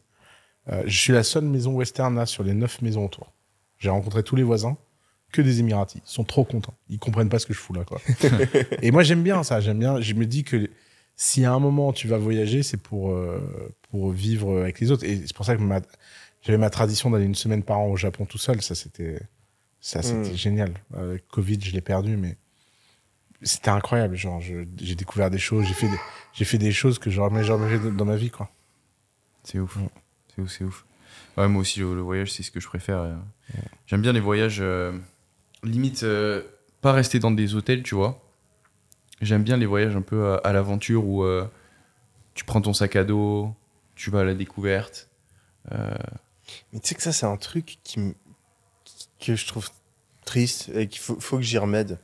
[0.69, 3.31] Euh, je suis la seule maison western là sur les neuf maisons autour.
[3.79, 4.75] J'ai rencontré tous les voisins,
[5.31, 6.01] que des Émiratis.
[6.05, 6.73] Ils sont trop contents.
[6.89, 8.01] Ils comprennent pas ce que je fous là, quoi.
[8.81, 9.61] et moi, j'aime bien ça.
[9.61, 10.01] J'aime bien.
[10.01, 10.69] Je me dis que
[11.15, 13.39] si à un moment tu vas voyager, c'est pour, euh,
[13.91, 15.03] pour vivre avec les autres.
[15.05, 15.81] Et c'est pour ça que ma-
[16.41, 18.61] j'avais ma tradition d'aller une semaine par an au Japon tout seul.
[18.61, 19.21] Ça, c'était
[19.79, 20.35] ça c'était Mm.
[20.37, 20.73] génial.
[20.95, 22.37] Avec Covid, je l'ai perdu, mais
[23.41, 24.15] c'était incroyable.
[24.15, 25.97] Genre, je- j'ai découvert des choses, j'ai fait des,
[26.33, 28.49] j'ai fait des choses que j'aurais jamais fait dans ma vie, quoi.
[29.43, 29.77] C'est ouf.
[30.35, 30.85] C'est ouf, c'est ouf.
[31.37, 32.99] Ouais, moi aussi, le, voyage, c'est ce que je préfère.
[32.99, 33.15] euh.
[33.87, 34.97] J'aime bien les voyages, euh,
[35.63, 36.41] limite, euh,
[36.81, 38.22] pas rester dans des hôtels, tu vois.
[39.23, 41.45] J'aime bien les voyages un peu à, à l'aventure où euh,
[42.33, 43.53] tu prends ton sac à dos,
[43.95, 45.09] tu vas à la découverte.
[45.71, 45.93] Euh,
[46.73, 48.13] Mais tu sais que ça, c'est un truc qui
[49.19, 49.69] que je trouve
[50.25, 51.97] triste et qu'il faut, faut que j'y remède.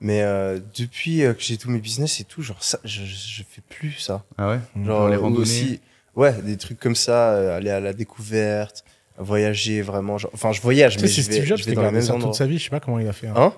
[0.00, 3.62] Mais euh, depuis que j'ai tous mes business et tout, genre ça, je, je, fais
[3.68, 4.24] plus ça.
[4.36, 4.58] Ah ouais?
[4.84, 5.42] Genre les randonnées?
[5.42, 5.80] aussi,
[6.16, 8.84] ouais, des trucs comme ça, aller à la découverte,
[9.16, 10.18] voyager vraiment.
[10.18, 11.90] Genre, enfin, je voyage, Tu mais je vais, Steve Jobs je qui vais a dans
[11.90, 12.30] les mêmes endroits.
[12.30, 12.58] toute sa vie.
[12.58, 13.28] Je sais pas comment il a fait.
[13.28, 13.34] hein.
[13.36, 13.52] Hein?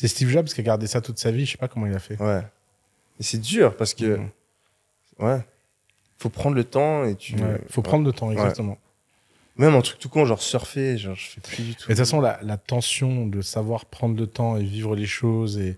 [0.00, 1.44] C'est Steve Jobs qui a gardé ça toute sa vie.
[1.44, 2.20] Je sais pas comment il a fait.
[2.22, 2.40] Ouais.
[3.18, 4.28] Et c'est dur parce que, Mhm.
[5.18, 5.40] ouais,
[6.18, 7.34] faut prendre le temps et tu.
[7.36, 7.88] Ouais, faut ouais.
[7.88, 8.78] prendre le temps, exactement.
[9.56, 11.84] Même un truc tout con, genre surfer, genre je fais plus du tout.
[11.88, 15.04] Mais de toute façon, la, la tension de savoir prendre le temps et vivre les
[15.06, 15.76] choses et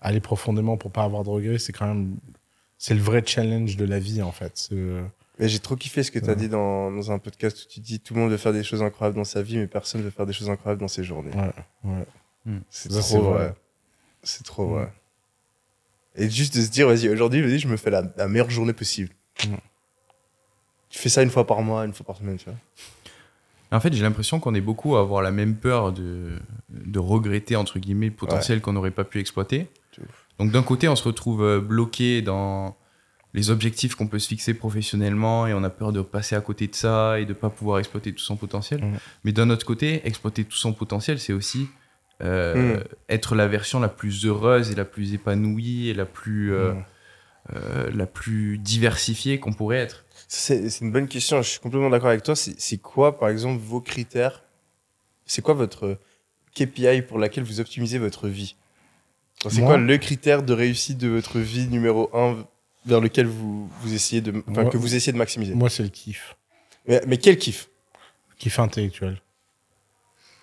[0.00, 2.16] aller profondément pour pas avoir de regrets, c'est quand même.
[2.78, 4.68] C'est le vrai challenge de la vie, en fait.
[4.72, 5.02] Euh,
[5.40, 7.80] Mais j'ai trop kiffé ce que tu as dit dans, dans un podcast où tu
[7.80, 10.10] dis tout le monde veut faire des choses incroyables dans sa vie, mais personne veut
[10.10, 11.32] faire des choses incroyables dans ses journées.
[11.32, 11.50] Ouais,
[12.46, 12.58] ouais.
[12.70, 13.54] C'est trop vrai.
[14.24, 14.92] C'est trop vrai.
[16.16, 18.72] Et juste de se dire, vas-y, aujourd'hui, vas-y, je me fais la, la meilleure journée
[18.72, 19.10] possible.
[20.88, 22.58] Tu fais ça une fois par mois, une fois par semaine, tu vois.
[23.72, 26.38] En fait, j'ai l'impression qu'on est beaucoup à avoir la même peur de,
[26.68, 29.66] de regretter, entre guillemets, le potentiel qu'on n'aurait pas pu exploiter.
[30.38, 32.76] Donc d'un côté, on se retrouve euh, bloqué dans
[33.34, 36.68] les objectifs qu'on peut se fixer professionnellement et on a peur de passer à côté
[36.68, 38.84] de ça et de pas pouvoir exploiter tout son potentiel.
[39.24, 41.66] Mais d'un autre côté, exploiter tout son potentiel, c'est aussi
[42.24, 46.72] euh, être la version la plus heureuse et la plus épanouie et la plus, euh,
[46.72, 46.84] Mm.
[47.54, 50.04] euh, la plus diversifiée qu'on pourrait être.
[50.28, 52.34] C'est c'est une bonne question, je suis complètement d'accord avec toi.
[52.34, 54.42] C'est c'est quoi, par exemple, vos critères?
[55.26, 55.98] C'est quoi votre
[56.54, 58.56] KPI pour laquelle vous optimisez votre vie?
[59.48, 62.46] C'est Moi quoi le critère de réussite de votre vie numéro un
[62.86, 65.54] vers lequel vous, vous essayez de, Moi- que vous essayez de maximiser?
[65.54, 66.36] Moi, c'est le kiff.
[66.86, 67.68] mais, mais quel kiff?
[68.38, 69.20] Kiff intellectuel.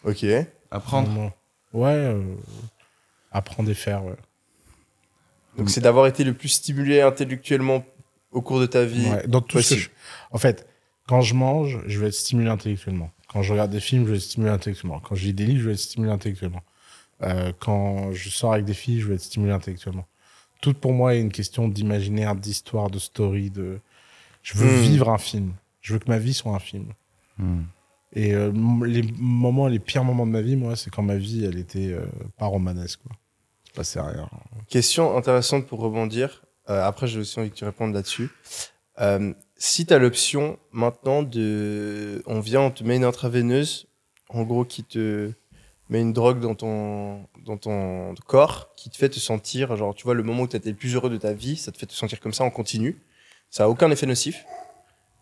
[0.03, 0.25] Ok.
[0.71, 1.31] Apprendre.
[1.73, 1.89] Ouais.
[1.89, 2.35] euh,
[3.31, 4.15] apprendre et faire, ouais.
[5.57, 7.83] Donc c'est d'avoir été le plus stimulé intellectuellement
[8.31, 9.07] au cours de ta vie.
[9.09, 9.81] Ouais, dans tout ce que possible.
[9.81, 10.67] je- En fait,
[11.07, 13.11] quand je mange, je vais être stimulé intellectuellement.
[13.27, 14.99] Quand je regarde des films, je vais être stimulé intellectuellement.
[14.99, 16.63] Quand je lis des livres, je vais être stimulé intellectuellement.
[17.23, 20.07] Euh, quand je sors avec des filles, je vais être stimulé intellectuellement.
[20.61, 23.49] Tout pour moi est une question d'imaginaire, d'histoire, de story.
[23.49, 23.79] De...
[24.43, 24.81] Je veux Hmm.
[24.81, 25.53] vivre un film.
[25.81, 26.87] Je veux que ma vie soit un film.
[27.37, 27.65] Mhm.
[28.13, 28.51] Et euh,
[28.85, 31.91] les moments, les pires moments de ma vie, moi, c'est quand ma vie, elle était
[31.91, 32.05] euh,
[32.37, 32.99] pas romanesque.
[33.03, 33.15] Quoi.
[33.65, 34.29] Il se passait rien.
[34.67, 36.43] Question intéressante pour rebondir.
[36.69, 38.29] Euh, après, j'ai aussi envie que tu répondes là-dessus.
[39.57, 42.21] Si tu as l'option maintenant de.
[42.25, 43.87] On vient, on te met une intraveineuse,
[44.29, 45.31] en gros, qui te
[45.89, 50.03] met une drogue dans ton, dans ton corps, qui te fait te sentir, genre, tu
[50.03, 51.85] vois, le moment où tu étais le plus heureux de ta vie, ça te fait
[51.85, 53.01] te sentir comme ça en continu.
[53.49, 54.45] Ça a aucun effet nocif.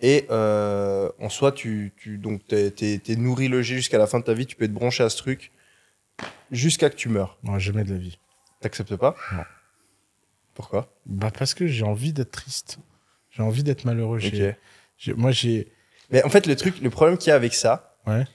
[0.02, 4.20] Et euh, en soi, tu, tu donc t'es, t'es- t'es nourri, logé jusqu'à la fin
[4.20, 5.52] de ta vie, tu peux être branché à ce truc
[6.52, 7.38] jusqu'à que tu meurs.
[7.44, 8.18] Moi, jamais de la vie.
[8.62, 9.16] T'acceptes pas?
[9.34, 9.44] Non.
[10.54, 10.94] Pourquoi?
[11.06, 12.80] Bah, parce que j'ai envie d'être triste.
[13.32, 14.20] J'ai envie d'être malheureux.
[14.20, 14.56] J'ai- Ok.
[14.98, 15.72] j'ai- moi, j'ai.
[16.12, 18.26] Mais en fait, le truc, le problème qu'il y a avec ça, Ouais.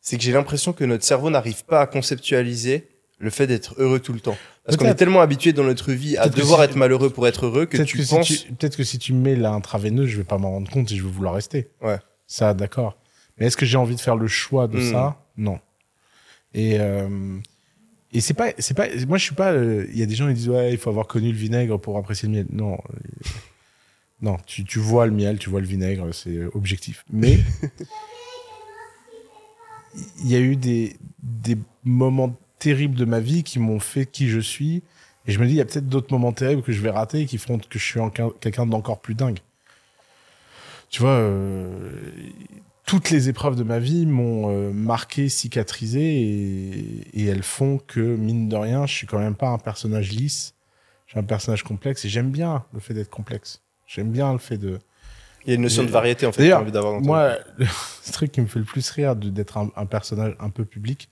[0.00, 2.88] c'est que j'ai l'impression que notre cerveau n'arrive pas à conceptualiser
[3.18, 4.36] le fait d'être heureux tout le temps.
[4.64, 7.46] Parce qu'on est tellement habitué dans notre vie à devoir si- être malheureux pour être
[7.46, 8.26] heureux que Peut-être tu que, penses.
[8.28, 10.70] si tu, peut-être que si tu me mets la intraveineuse, je vais pas m'en rendre
[10.70, 11.68] compte et je vais vouloir rester.
[11.82, 11.98] Ouais.
[12.26, 12.96] Ça, d'accord.
[13.38, 14.92] Mais est-ce que j'ai envie de faire le choix de Hmm.
[14.92, 15.24] ça?
[15.36, 15.58] Non.
[16.54, 17.38] Et euh,
[18.12, 20.26] et c'est pas c'est pas moi je suis pas euh, il y a des gens
[20.28, 22.46] qui disent ouais il faut avoir connu le vinaigre pour apprécier le miel.
[22.52, 22.74] Non.
[22.74, 22.96] euh,
[24.20, 27.04] Non, tu, tu vois le miel, tu vois le vinaigre, c'est objectif.
[27.12, 27.38] Mais
[30.20, 34.28] il y a eu des, des moments terribles de ma vie qui m'ont fait qui
[34.28, 34.82] je suis.
[35.26, 37.20] Et je me dis, il y a peut-être d'autres moments terribles que je vais rater
[37.20, 38.00] et qui feront que je suis
[38.40, 39.38] quelqu'un d'encore plus dingue.
[40.90, 41.90] Tu vois, euh,
[42.86, 48.00] toutes les épreuves de ma vie m'ont euh, marqué, cicatrisé et, et elles font que,
[48.00, 50.54] mine de rien, je suis quand même pas un personnage lisse.
[51.08, 53.62] Suis un personnage complexe et j'aime bien le fait d'être complexe.
[53.86, 54.78] J'aime bien le fait de,
[55.44, 56.52] Il y a une notion de variété en fait.
[56.52, 57.66] envie d'avoir moi, le
[58.12, 61.08] truc qui me fait le plus rire d'être un, un personnage un peu public,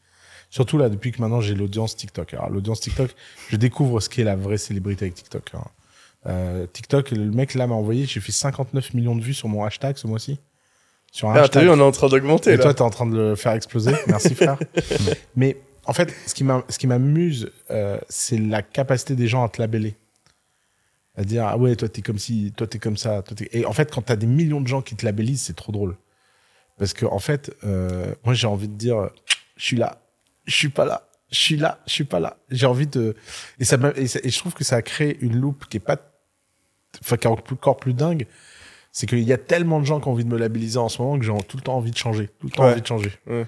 [0.57, 2.33] surtout là, depuis que maintenant j'ai l'audience TikTok.
[2.35, 3.15] Alors, l'audience TikTok,
[3.51, 5.51] je découvre ce qu'est la vraie célébrité avec TikTok.
[5.55, 5.61] hein.
[6.27, 9.65] Euh, TikTok, le mec là m'a envoyé, j'ai fait 59 millions de vues sur mon
[9.65, 10.41] hashtag ce mois-ci.
[11.13, 11.63] Sur un Ah, t'as hashtag.
[11.65, 12.63] vu, on est en train d'augmenter Et là.
[12.65, 13.93] toi, t'es en train de le faire exploser.
[14.09, 14.59] Merci, frère.
[15.37, 19.45] Mais en fait, ce qui m'a- ce qui m'amuse, euh, c'est la capacité des gens
[19.45, 19.95] à te labeller.
[21.17, 23.23] À dire, ah ouais, toi, t'es comme si, toi, t'es comme ça.
[23.23, 25.57] toi, t'es- Et en fait, quand t'as des millions de gens qui te labellisent, c'est
[25.57, 25.97] trop drôle.
[26.79, 29.09] Parce que, en fait, euh, moi, j'ai envie de dire,
[29.57, 29.99] je suis là,
[30.47, 32.37] je suis pas là, je suis là, je suis pas là.
[32.51, 33.15] J'ai envie de.
[33.59, 35.77] Et, ça, m'a- et, ça- et je trouve que ça a créé une loupe qui
[35.77, 35.99] est pas.
[37.03, 38.27] Enfin, qui est encore plus dingue.
[38.93, 41.03] C'est qu'il y a tellement de gens qui ont envie de me labelliser en ce
[41.03, 42.29] moment que j'ai tout le temps envie de changer.
[42.41, 42.73] Tout le temps Ouais.
[42.73, 43.13] envie de changer.
[43.27, 43.47] Ouais.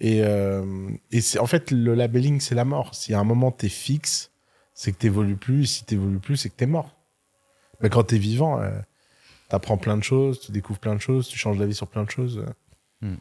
[0.00, 2.94] Et, euh, et c'est, en fait, le labelling, c'est la mort.
[2.96, 4.30] Si à un moment t'es fixe,
[4.74, 5.66] c'est que t'évolues plus.
[5.66, 6.96] Si t'évolues plus, c'est que t'es mort.
[7.80, 8.70] Mais quand t'es vivant, euh,
[9.48, 12.02] t'apprends plein de choses, tu découvres plein de choses, tu changes la vie sur plein
[12.02, 12.44] de choses.
[13.00, 13.14] Hmm.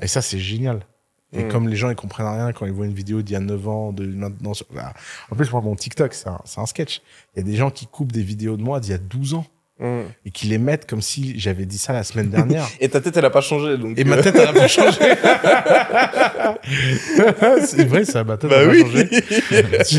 [0.00, 0.86] Et ça, c'est génial.
[1.32, 1.48] Et Hmm.
[1.48, 3.66] comme les gens, ils comprennent rien quand ils voient une vidéo d'il y a 9
[3.68, 4.54] ans, de maintenant.
[4.54, 4.92] sur- Ah.
[5.30, 7.02] En plus, moi, mon TikTok, c'est un, c'est un sketch.
[7.34, 9.34] Il y a des gens qui coupent des vidéos de moi d'il y a 12
[9.34, 9.44] ans
[9.78, 10.04] Mm.
[10.24, 12.66] et qui les mettent comme si j'avais dit ça la semaine dernière.
[12.80, 13.76] Et ta tête, elle a pas changé.
[13.76, 14.98] Donc, Et ma euh, tête, elle a pas changé.
[17.66, 19.08] c'est vrai, ça, ma tête, Bah elle a oui, pas changé.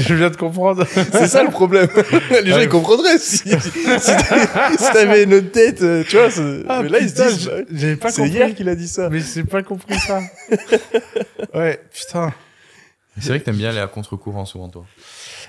[0.07, 0.85] Je viens de comprendre.
[1.11, 1.87] c'est ça le problème.
[2.43, 6.29] Les gens, Ah, ils comprendraient si, si, si t'avais une autre tête, euh, tu vois.
[6.31, 8.37] c'est- Ah, mais là, ils se putain, disent, bah, j'avais pas c'est compris.
[8.37, 9.09] hier qu'il a dit ça.
[9.09, 10.21] Mais j'ai pas compris ça.
[11.53, 12.33] ouais, putain.
[13.19, 14.85] C'est vrai que t'aimes bien aller à contre-courant souvent, toi.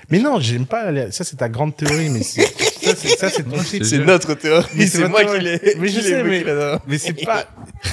[0.09, 2.47] Mais non, j'aime pas aller- Ça, c'est ta grande théorie, mais c'est-
[2.81, 3.57] ça, c'est ça, c'est ton.
[3.61, 4.67] C'est notre théorie.
[4.75, 5.59] Mais c'est moi qui l'ai.
[5.77, 6.45] Mais je sais, mais-.
[6.87, 7.45] Mais c'est pas.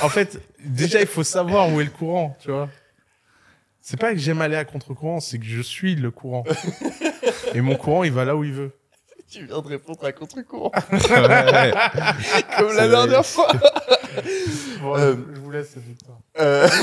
[0.02, 2.68] En fait, déjà, il faut savoir où est le courant, tu vois.
[3.80, 6.42] C'est pas que j'aime aller à contre-courant, c'est que je suis le courant.
[7.54, 8.72] Et mon courant, il va là où il veut.
[9.30, 10.72] Tu viens de répondre à contre-courant.
[10.92, 11.72] Ouais.
[12.58, 13.48] Comme la dernière fois.
[14.80, 15.74] Bon, Euh, je vous laisse.
[16.40, 16.68] Euh,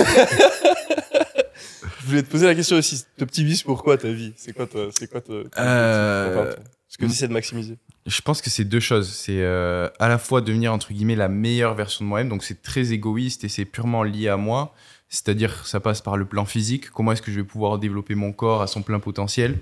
[2.01, 3.03] Je voulais te poser la question aussi.
[3.17, 4.33] T'optimises pourquoi ta vie?
[4.35, 6.55] C'est quoi toi C'est quoi toi Euh, Enfin,
[6.89, 7.77] Ce que tu essaies de maximiser.
[8.05, 9.09] Je pense que c'est deux choses.
[9.09, 12.61] C'est euh, à la fois devenir entre guillemets la meilleure version de moi-même, donc c'est
[12.61, 14.73] très égoïste et c'est purement lié à moi.
[15.09, 16.89] C'est-à-dire, ça passe par le plan physique.
[16.89, 19.59] Comment est-ce que je vais pouvoir développer mon corps à son plein potentiel?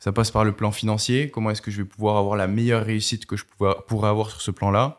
[0.00, 1.30] Ça passe par le plan financier.
[1.30, 3.44] Comment est-ce que je vais pouvoir avoir la meilleure réussite que je
[3.86, 4.98] pourrais avoir sur ce plan-là?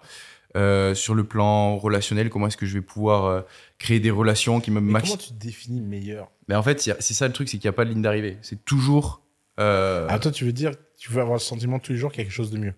[0.58, 3.42] Euh, Sur le plan relationnel, comment est-ce que je vais pouvoir euh,
[3.78, 5.10] créer des relations qui me Mais max...
[5.10, 6.32] comment tu définis meilleur?
[6.48, 8.38] Mais en fait, c'est ça le truc, c'est qu'il n'y a pas de ligne d'arrivée.
[8.42, 9.22] C'est toujours.
[9.60, 12.20] Euh, Ah, toi, tu veux dire, tu veux avoir le sentiment tous les jours qu'il
[12.20, 12.74] y a quelque chose de mieux?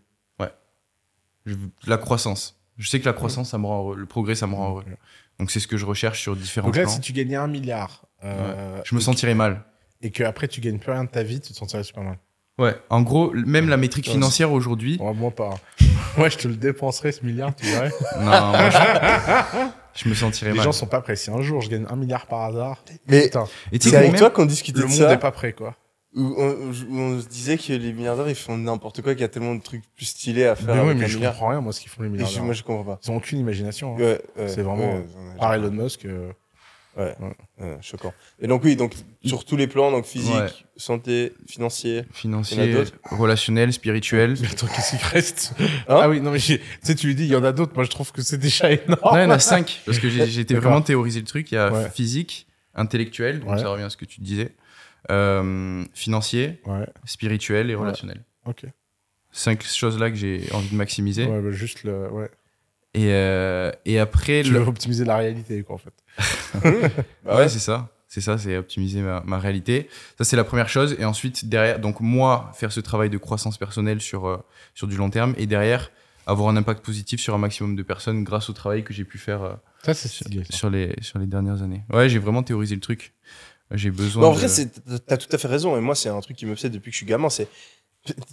[1.46, 1.56] je-
[1.88, 2.62] la croissance.
[2.78, 3.96] Je sais que la croissance, ça me rend heureux.
[3.98, 4.86] Le progrès, ça me rend heureux.
[5.40, 6.92] Donc c'est ce que je recherche sur différents Donc là, plans.
[6.92, 9.64] si tu gagnais un milliard euh, Je me sentirais mal.
[10.02, 12.18] et que après tu gagnes plus rien de ta vie, tu te sentirais super mal.
[12.60, 12.76] Ouais.
[12.92, 14.98] En gros, même la métrique Ouais, financière aujourd'hui.
[14.98, 15.56] Bon, moi pas.
[16.18, 17.92] moi, je te le dépenserais ce milliard, tu verrais.
[18.20, 20.66] Non, moi, je, je me sentirais Les mal.
[20.66, 21.16] gens sont pas prêts.
[21.16, 23.32] Si un jour je gagne un milliard par hasard, Mais
[23.80, 25.08] c'est avec même- toi qu'on discutait le de monde ça.
[25.10, 25.76] n'est pas prêt, quoi.
[26.14, 29.26] Où on, où on se disait que les milliardaires ils font n'importe quoi, qu'il y
[29.26, 31.32] a tellement de trucs plus stylés à faire Mais oui, mais je milliard.
[31.34, 32.44] comprends rien, moi, ce qu'ils font les je- milliardaires.
[32.44, 33.00] moi je comprends pas.
[33.06, 33.96] Ils ont aucune imagination.
[33.96, 34.00] hein.
[34.00, 35.06] Ouais, ouais, C'est vraiment- ouais,
[35.40, 36.04] Par Elon Musk.
[36.06, 36.32] euh,
[36.98, 37.16] Ouais,
[37.82, 38.14] choquant.
[38.42, 38.94] Et donc oui, donc
[39.24, 40.50] sur tous les plans, donc physique, Ouais.
[40.76, 42.04] santé, financier.
[42.12, 44.36] Financier, relationnel, spirituel.
[44.42, 47.24] Mais attends, qu'est-ce qu'il reste Hein Ah oui, non, mais tu sais, tu lui dis,
[47.24, 47.72] il y en a d'autres.
[47.76, 49.00] Moi, je trouve que c'est déjà énorme.
[49.06, 49.82] Non, il y en a cinq.
[49.86, 51.50] Parce que j'ai été vraiment théorisé le truc.
[51.54, 51.90] Il y a Ouais.
[51.90, 53.60] physique, intellectuel, donc Ouais.
[53.60, 54.52] ça revient à ce que tu disais.
[55.10, 57.82] Euh, financier, Ouais, spirituel et Ouais.
[57.82, 58.24] relationnel.
[58.46, 58.66] ok.
[59.34, 61.26] Cinq choses-là que j'ai envie de maximiser.
[61.26, 62.10] Ouais, bah, juste le.
[62.12, 62.30] Ouais.
[62.94, 65.94] Et, euh, et après, Tu le- veux optimiser la réalité, quoi, en fait.
[66.54, 67.50] Bah ouais, ouais.
[67.50, 67.90] c'est ça.
[68.10, 69.88] C'est ça, c'est optimiser ma, ma réalité.
[70.18, 70.98] Ça, c'est la première chose.
[71.00, 74.38] Et ensuite, derrière, donc moi, faire ce travail de croissance personnelle sur, euh,
[74.76, 75.34] sur du long terme.
[75.38, 75.92] Et derrière,
[76.28, 79.18] avoir un impact positif sur un maximum de personnes grâce au travail que j'ai pu
[79.18, 79.54] faire euh,
[79.84, 80.44] Ça, sur, stylé.
[80.44, 80.58] ça.
[80.58, 81.84] sur les, sur les dernières années.
[81.90, 83.14] Ouais, j'ai vraiment théorisé le truc.
[83.74, 85.78] J'ai besoin Mais en de- vrai, t'as tout à fait raison.
[85.78, 87.30] Et moi, c'est un truc qui m'obsède depuis que je suis gamin.
[87.30, 87.48] C'est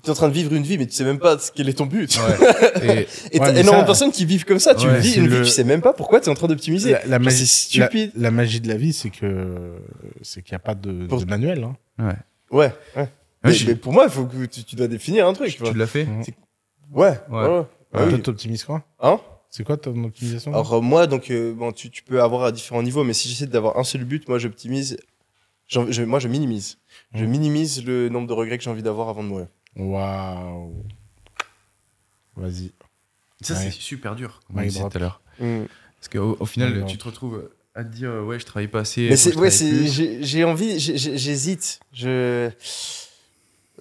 [0.02, 1.84] t'es en train de vivre une vie, mais tu sais même pas quel est ton
[1.84, 2.16] but.
[2.16, 2.48] Ouais.
[3.30, 4.74] Et, Et t'as Ouais, énormément de personnes qui vivent comme ça.
[4.74, 6.96] Tu Ouais, vis une le- vie, tu sais même pas pourquoi t'es en train d'optimiser.
[7.06, 8.12] La, magie, C'est stupide.
[8.14, 9.74] La, la magie de la vie, c'est que
[10.22, 11.64] c'est qu'il n'y a pas de, Pour- de manuel.
[11.64, 11.76] Hein.
[12.50, 12.72] ouais.
[12.96, 13.08] Ouais,
[13.44, 15.54] mais, pour moi, il faut que tu, tu dois définir un truc.
[15.62, 16.06] tu l'as fait.
[16.90, 17.46] Ouais, Ouais.
[17.46, 17.62] ouais.
[17.92, 18.22] Ah Toi, oui.
[18.22, 19.20] t'optimises quoi Hein
[19.50, 22.82] C'est quoi ton optimisation Alors moi, donc, euh, bon, tu, tu peux avoir à différents
[22.82, 24.96] niveaux, mais si j'essaie d'avoir un seul but, moi, j'optimise.
[25.68, 26.78] Je- moi, je minimise.
[27.14, 27.30] Je Mhm.
[27.30, 29.46] minimise le nombre de regrets que j'ai envie d'avoir avant de mourir.
[29.76, 30.84] Waouh.
[32.36, 32.72] Vas-y.
[33.40, 33.60] Ça, Ouais.
[33.64, 35.20] c'est super dur, comme on disait tout à l'heure.
[35.40, 35.64] Mm.
[35.96, 39.08] Parce qu'au au final, tu te retrouves à te dire, ouais, je travaille pas assez.
[39.08, 39.50] Mais ouais,
[40.22, 41.80] j'ai, envie, j'hésite.
[41.92, 42.50] Je,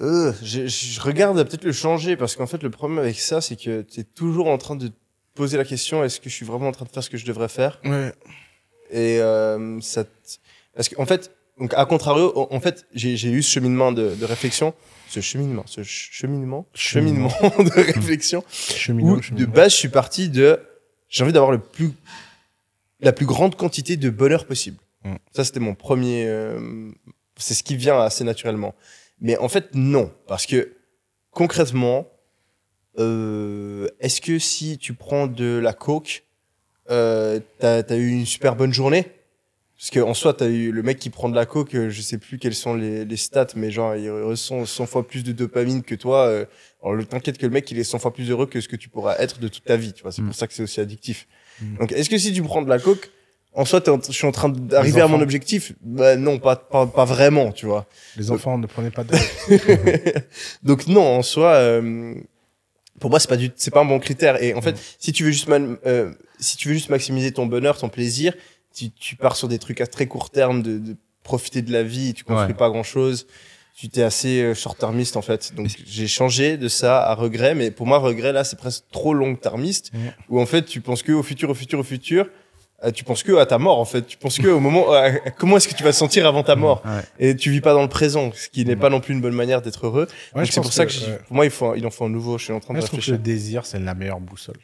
[0.02, 3.42] euh, je, je regarde à peut-être le changer parce qu'en fait, le problème avec ça,
[3.42, 4.94] c'est que tu es toujours en train de te
[5.34, 7.26] poser la question est-ce que je suis vraiment en train de faire ce que je
[7.26, 7.80] devrais faire?
[7.84, 8.14] Ouais.
[8.92, 10.12] Et euh, ça, t-
[10.76, 14.26] parce qu'en fait, donc à contrario, en, en fait, j'ai, eu ce cheminement de, de
[14.26, 14.74] réflexion,
[15.10, 17.30] ce cheminement, ce ch- cheminement, Cheminement.
[17.30, 19.20] cheminement de réflexion où cheminot.
[19.32, 20.60] de base je suis parti de
[21.10, 21.92] j'ai envie d'avoir le plus
[23.00, 24.78] la plus grande quantité de bonheur possible.
[25.04, 25.16] Mm.
[25.32, 26.92] Ça c'était mon premier euh,
[27.38, 28.76] c'est ce qui vient assez naturellement.
[29.22, 30.74] Mais en fait non parce que
[31.32, 32.08] concrètement
[33.00, 36.24] euh, est-ce que si tu prends de la coke,
[36.90, 39.06] euh, t'as as eu une super bonne journée?
[39.78, 42.18] Parce qu'en soi, t'as eu le mec qui prend de la coke, euh, je sais
[42.18, 45.84] plus quelles sont les, les stats, mais genre, il ressent 100 fois plus de dopamine
[45.84, 46.26] que toi.
[46.26, 46.46] euh,
[46.84, 48.90] alors, t'inquiète que le mec, il est 100 fois plus heureux que ce que tu
[48.90, 50.12] pourras être de toute ta vie, tu vois.
[50.12, 50.28] C'est Mm.
[50.28, 51.28] pour ça que c'est aussi addictif.
[51.62, 51.78] Mm.
[51.78, 53.12] Donc, est-ce que si tu prends de la coke,
[53.54, 55.74] en soi, en- je suis en train d'arriver à mon objectif?
[55.82, 57.86] Bah non, pas, pas, pas vraiment, tu vois.
[58.16, 59.14] Les enfants, ne prenez pas de.
[60.64, 62.16] Donc non, en soi, euh,
[63.00, 64.42] pour moi, c'est pas du, c'est pas un bon critère.
[64.42, 67.78] Et en fait, si tu veux juste, euh, si tu veux juste maximiser ton bonheur,
[67.78, 68.34] ton plaisir,
[68.78, 71.84] tu, tu pars sur des trucs à très court terme, de, de profiter de la
[71.84, 72.54] vie, tu construis Ouais.
[72.58, 73.28] pas grand chose.
[73.76, 75.54] Tu t'es assez euh, short-termiste en fait.
[75.56, 79.14] Donc j'ai changé de ça à regret, mais pour moi, regret là, c'est presque trop
[79.14, 79.92] long-termiste,
[80.30, 82.28] où en fait, tu penses que au futur, au futur, au futur.
[82.84, 84.06] Euh, tu penses que à ta mort en fait.
[84.06, 84.86] Tu penses que au moment,
[85.40, 86.84] comment est-ce que tu vas te sentir avant ta mort?
[86.86, 87.02] Ouais.
[87.32, 89.34] Et tu vis pas dans le présent, ce qui n'est pas non plus une bonne
[89.34, 90.08] manière d'être heureux.
[90.36, 90.92] Ouais, c'est pour ça que,
[91.26, 92.38] pour moi, il, faut, il en faut un nouveau.
[92.38, 93.24] Je suis en train de je trouve que le réfléchir.
[93.36, 94.58] désir, c'est la meilleure boussole.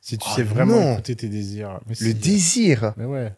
[0.00, 0.92] Si tu Ah sais vraiment non.
[0.94, 1.80] écouter tes désirs.
[1.86, 2.14] Mais Le si.
[2.14, 2.94] désir.
[2.96, 3.34] Mais ouais.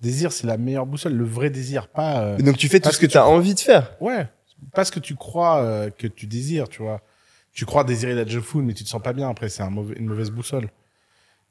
[0.00, 1.14] Désir, c'est la meilleure boussole.
[1.14, 2.20] Le vrai désir, pas.
[2.22, 3.96] euh, Donc tu fais tout ce que, que tu as envie de faire.
[4.00, 4.28] Ouais.
[4.74, 7.00] Pas ce que tu crois euh, que tu désires, tu vois.
[7.52, 9.48] Tu crois désirer la junk food, mais tu te sens pas bien après.
[9.48, 10.68] C'est un mauvais- une mauvaise boussole.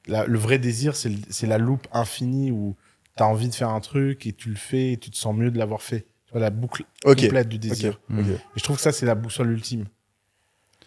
[0.07, 2.75] La- le vrai désir, c'est la loupe infinie où
[3.17, 5.35] tu as envie de faire un truc et tu le fais et tu te sens
[5.35, 6.07] mieux de l'avoir fait.
[6.25, 7.99] Tu vois, la boucle complète du désir.
[8.09, 8.19] Mm.
[8.19, 8.25] ok.
[8.27, 9.85] Et je trouve que ça, c'est la boussole ultime.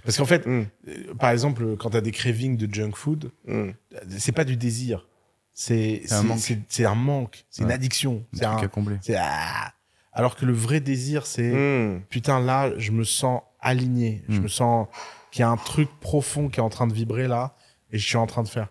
[0.04, 3.30] Parce qu'en fait, Mm, euh, par exemple, quand tu as des cravings de junk food,
[3.46, 3.70] mm.
[4.18, 5.06] c'est pas du désir.
[5.52, 6.38] C'est C'est un c'est- manque.
[6.68, 7.44] c'est- un manque.
[7.50, 8.24] C'est une addiction.
[8.34, 8.64] Un C'est truc un.
[8.64, 8.96] à combler.
[9.02, 9.72] c'est- ah.
[10.12, 12.02] Alors que le vrai désir, c'est Mm.
[12.08, 14.22] putain, là, je me sens aligné.
[14.28, 14.88] Je me sens
[15.30, 17.56] qu'il y a un truc profond qui est en train de vibrer là
[17.90, 18.68] et je suis en train de faire.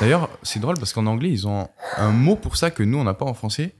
[0.00, 3.04] D'ailleurs, c'est drôle parce qu'en anglais, ils ont un mot pour ça que nous, on
[3.04, 3.74] n'a pas en français.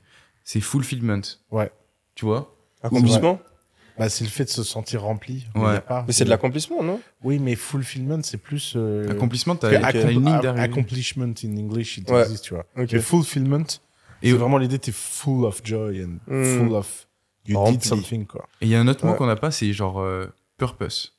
[0.45, 1.23] C'est fulfillment.
[1.51, 1.71] Ouais.
[2.15, 2.55] Tu vois?
[2.83, 3.41] Accomplissement?
[3.99, 5.47] Bah, c'est le fait de se sentir rempli.
[5.55, 5.81] Ouais.
[6.07, 7.01] Mais c'est de l'accomplissement, non?
[7.23, 8.75] Oui, mais fulfillment, c'est plus.
[8.77, 10.61] euh, Accomplissement, t'as accom- une ligne d'arrivée.
[10.65, 12.23] Accomplishment in English, it Ouais.
[12.23, 12.67] existe, tu vois.
[12.77, 12.93] Ok.
[12.93, 13.65] Mais fulfillment,
[14.23, 16.45] Et- c'est vraiment l'idée, t'es full of joy and Mm.
[16.59, 17.07] full of.
[17.47, 17.77] You Rempli.
[17.77, 18.49] did something, quoi.
[18.63, 20.27] Et il y a un autre mot qu'on n'a pas, c'est genre euh,
[20.57, 21.11] purpose.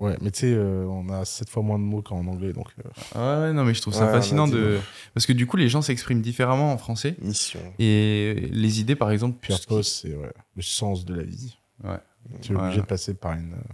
[0.00, 2.66] Ouais, mais tu sais, euh, on a sept fois moins de mots qu'en anglais, donc.
[2.84, 4.78] euh, Ah ouais, non, mais je trouve ça Ouais, fascinant de.
[5.14, 7.14] Parce que du coup, les gens s'expriment différemment en français.
[7.20, 7.60] Mission.
[7.78, 11.56] Et les idées, par exemple, Purpose, c'est ouais, le sens de la vie.
[11.84, 11.98] Ouais.
[12.40, 12.62] Tu es Ouais.
[12.62, 13.54] obligé de passer par une.
[13.54, 13.72] euh,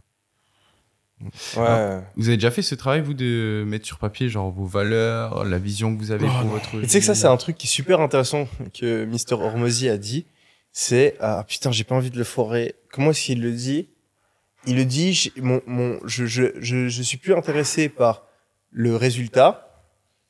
[1.21, 1.31] Ouais.
[1.67, 2.01] Ah.
[2.17, 5.59] Vous avez déjà fait ce travail, vous, de mettre sur papier, genre, vos valeurs, la
[5.59, 7.57] vision que vous avez Oh, pour votre Et tu sais que ça, c'est un truc
[7.59, 9.35] qui est super intéressant que Mr.
[9.35, 10.27] Hormozy a dit.
[10.71, 12.77] C'est, ah putain, j'ai pas envie de le forer.
[12.93, 13.89] Comment est-ce qu'il le dit?
[14.67, 18.23] Il le dit, mon, mon, je, je, je, je suis plus intéressé par
[18.71, 19.83] le résultat,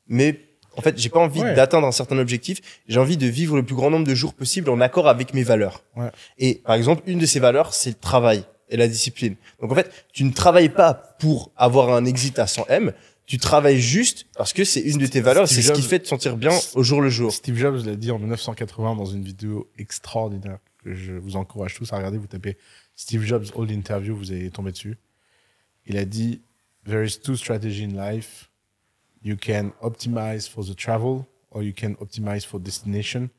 [0.07, 0.41] mais
[0.79, 1.55] en fait, j'ai pas envie Ouais.
[1.55, 2.61] d'atteindre un certain objectif.
[2.87, 5.43] J'ai envie de vivre le plus grand nombre de jours possible en accord avec mes
[5.43, 5.83] valeurs.
[5.97, 6.11] Ouais.
[6.39, 9.35] Et par exemple, une de ces valeurs, c'est le travail et la discipline.
[9.61, 12.93] Donc en fait, tu ne travailles pas pour avoir un exit à 100 M,
[13.27, 16.09] tu travailles juste parce que c'est une de tes valeurs, c'est ce qui fait te
[16.09, 17.33] sentir bien au jour le jour.
[17.33, 21.93] Steve Jobs l'a dit en 1980 dans une vidéo extraordinaire que je vous encourage tous
[21.93, 22.17] à regarder.
[22.19, 22.57] Vous tapez
[22.97, 24.97] Steve Jobs Old Interview, vous allez tomber dessus.
[25.87, 26.41] Il a dit
[26.87, 28.49] There is two strategies in life.
[29.23, 33.31] You can optimize for the travel or you can optimize for destination.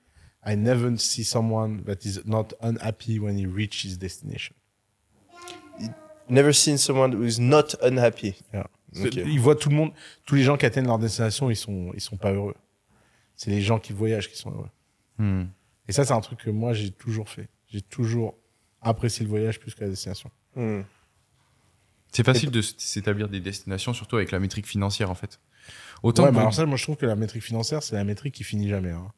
[0.43, 4.55] I never see someone that is not unhappy when he reaches his destination.
[6.29, 8.35] Never seen someone who is not unhappy.
[8.53, 8.67] Yeah.
[8.97, 9.15] Ok.
[9.15, 9.91] Il voit tout le monde,
[10.25, 12.55] tous les gens qui atteignent leur destination, ils sont, ils sont pas heureux.
[13.35, 14.69] C'est les gens qui voyagent qui sont heureux.
[15.17, 15.45] Hmm.
[15.87, 17.49] Et ça, c'est un truc que moi, j'ai toujours fait.
[17.67, 18.35] J'ai toujours
[18.81, 20.31] apprécié le voyage plus que la destination.
[20.55, 20.81] Hmm.
[22.11, 25.39] C'est facile de s'établir des destinations, surtout avec la métrique financière, en fait.
[26.03, 27.95] Autant ouais, que mais vous- alors ça, moi, je trouve que la métrique financière, c'est
[27.95, 28.91] la métrique qui finit jamais.
[28.91, 29.11] hein.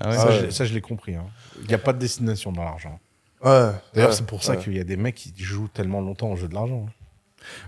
[0.00, 0.40] Ah ouais, ça, ouais.
[0.46, 1.14] je, ça, je l'ai compris.
[1.14, 1.26] hein.
[1.62, 2.98] Il n'y a pas de destination dans l'argent.
[3.44, 3.50] Ouais.
[3.94, 4.58] D'ailleurs, ouais, c'est pour ça ouais.
[4.58, 6.86] qu'il y a des mecs qui jouent tellement longtemps au jeu de l'argent.
[6.88, 6.92] hein.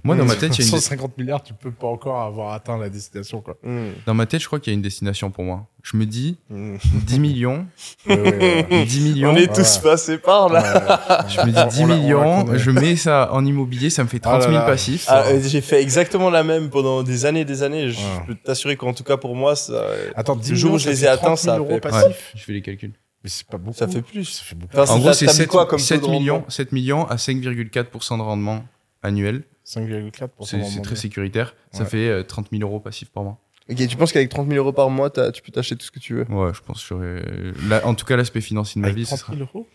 [0.03, 2.21] Moi, dans ma tête, il y a une des- 150 milliards, tu peux pas encore
[2.23, 3.57] avoir atteint la destination, quoi.
[3.63, 3.91] Hmm.
[4.07, 5.67] dans ma tête, je crois qu'il y a une destination pour moi.
[5.83, 6.77] Je me dis, Hmm.
[7.07, 7.67] 10 millions,
[8.07, 8.85] Ouais, ouais, ouais.
[8.87, 9.31] 10 millions.
[9.31, 9.55] On est ouais.
[9.55, 11.27] tous passés par là.
[11.29, 13.91] Je me dis On- 10 on la- on la millions, je mets ça en immobilier,
[13.91, 14.67] ça me fait 30 Ah 000 là là.
[14.67, 15.05] passifs.
[15.09, 17.91] Ah, euh, j'ai fait exactement la même pendant des années et des années.
[17.91, 18.05] Je Ouais.
[18.27, 19.87] peux t'assurer qu'en tout cas pour moi, ça,
[20.17, 21.81] Attends, 10 Le jour où millions, je les ai atteints, 30 000 ça euros fait-
[21.81, 22.33] passifs.
[22.35, 22.93] Je fais les calculs.
[23.23, 23.77] Mais c'est pas beaucoup.
[23.77, 24.25] ça fait plus.
[24.27, 24.77] Ça fait beaucoup.
[24.79, 26.73] Enfin, En gros, c'est t'as mis 7, quoi comme taux 7 de rendement millions, 7
[26.73, 28.65] millions à 5,4% de rendement
[29.03, 29.45] annuel.
[29.65, 31.55] 5,4 C'est c'est très sécuritaire.
[31.73, 31.89] Ça Ouais.
[31.91, 33.39] fait euh, 30 000 euros passifs par mois.
[33.71, 35.99] Ok, tu penses qu'avec 30 000 euros par mois, tu peux t'acheter tout ce que
[35.99, 36.25] tu veux?
[36.29, 37.23] Ouais, je pense que j'aurais.
[37.69, 39.33] là, En tout cas, l'aspect financier de ma Avec vie, ce 30 sera.
[39.35, 39.67] 000 euros?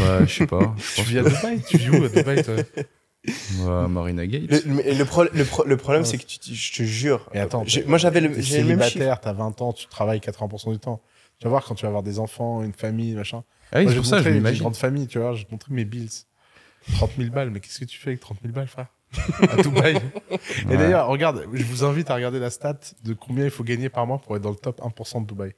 [0.00, 0.74] Bah, je sais pas.
[0.76, 2.56] Je Tu pense vis à Dubaï Tu vis où à Dubaï, toi?
[3.64, 4.50] Bah, Marina Gate.
[4.66, 7.30] Le, le, pro- le, pro- le problème, c'est que tu, je te jure.
[7.32, 8.48] Mais attends, moi j'avais le, chiffre.
[8.56, 11.00] célibataire, t'as 20 ans, tu travailles 80% du temps.
[11.38, 13.44] Tu vas voir quand tu vas avoir des enfants, une famille, machin.
[13.70, 14.60] Ah oui, Moi, c'est pour ça, je m'imagine.
[14.62, 16.10] grande famille, tu vois, j'ai montré mes bills.
[16.94, 18.88] 30 000 balles, mais qu'est-ce que tu fais avec 30 000 balles, frère?
[19.50, 19.96] À Dubaï.
[20.70, 23.88] Et d'ailleurs, regarde, je vous invite à regarder la stat de combien il faut gagner
[23.88, 25.54] par mois pour être dans le top 1% de Dubaï.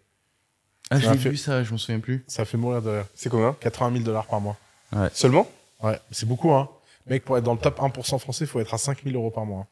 [0.90, 2.24] Ah, j'ai fait- vu ça, je m'en souviens plus.
[2.26, 3.06] Ça fait mourir de rire.
[3.14, 3.56] C'est combien?
[3.60, 4.56] 80 000 dollars par mois.
[5.12, 5.48] Seulement?
[5.82, 6.68] Ouais, c'est beaucoup, hein.
[7.06, 9.30] Mec, pour être dans le top 1% français, il faut être à 5 000 euros
[9.30, 9.66] par mois.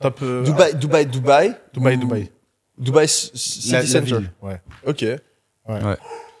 [0.00, 0.18] Top.
[0.22, 1.54] euh, Dubaï, Dubaï, Dubaï.
[1.72, 2.30] Dubaï, Dubaï.
[2.78, 4.00] Dubaï City La- la Center.
[4.18, 4.60] ville, Ouais.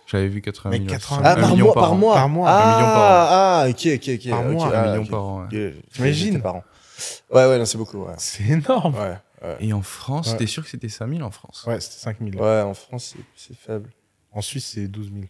[0.06, 0.88] J'avais vu 80 Mais 000.
[0.90, 1.96] 80 Ah, Un par million mois, par par an.
[1.96, 2.14] mois.
[2.14, 2.48] Par mois.
[2.48, 4.30] Ah, Un million par ah, ok, ok, ok.
[4.30, 5.10] Par mois, ah, Un million ok.
[5.10, 5.48] par an.
[5.50, 5.74] ouais.
[5.92, 6.64] T'imagines par an.
[7.30, 8.14] Ouais, ouais, non, c'est beaucoup, ouais.
[8.18, 8.94] C'est énorme.
[8.94, 9.56] Ouais, ouais.
[9.60, 10.36] Et en France, Ouais.
[10.38, 11.64] t'es sûr que c'était 5000 en France?
[11.66, 12.42] Ouais, c'était 5 000.
[12.42, 13.90] Ouais, en France, c'est- c'est faible.
[14.32, 15.24] En Suisse, c'est 12 000.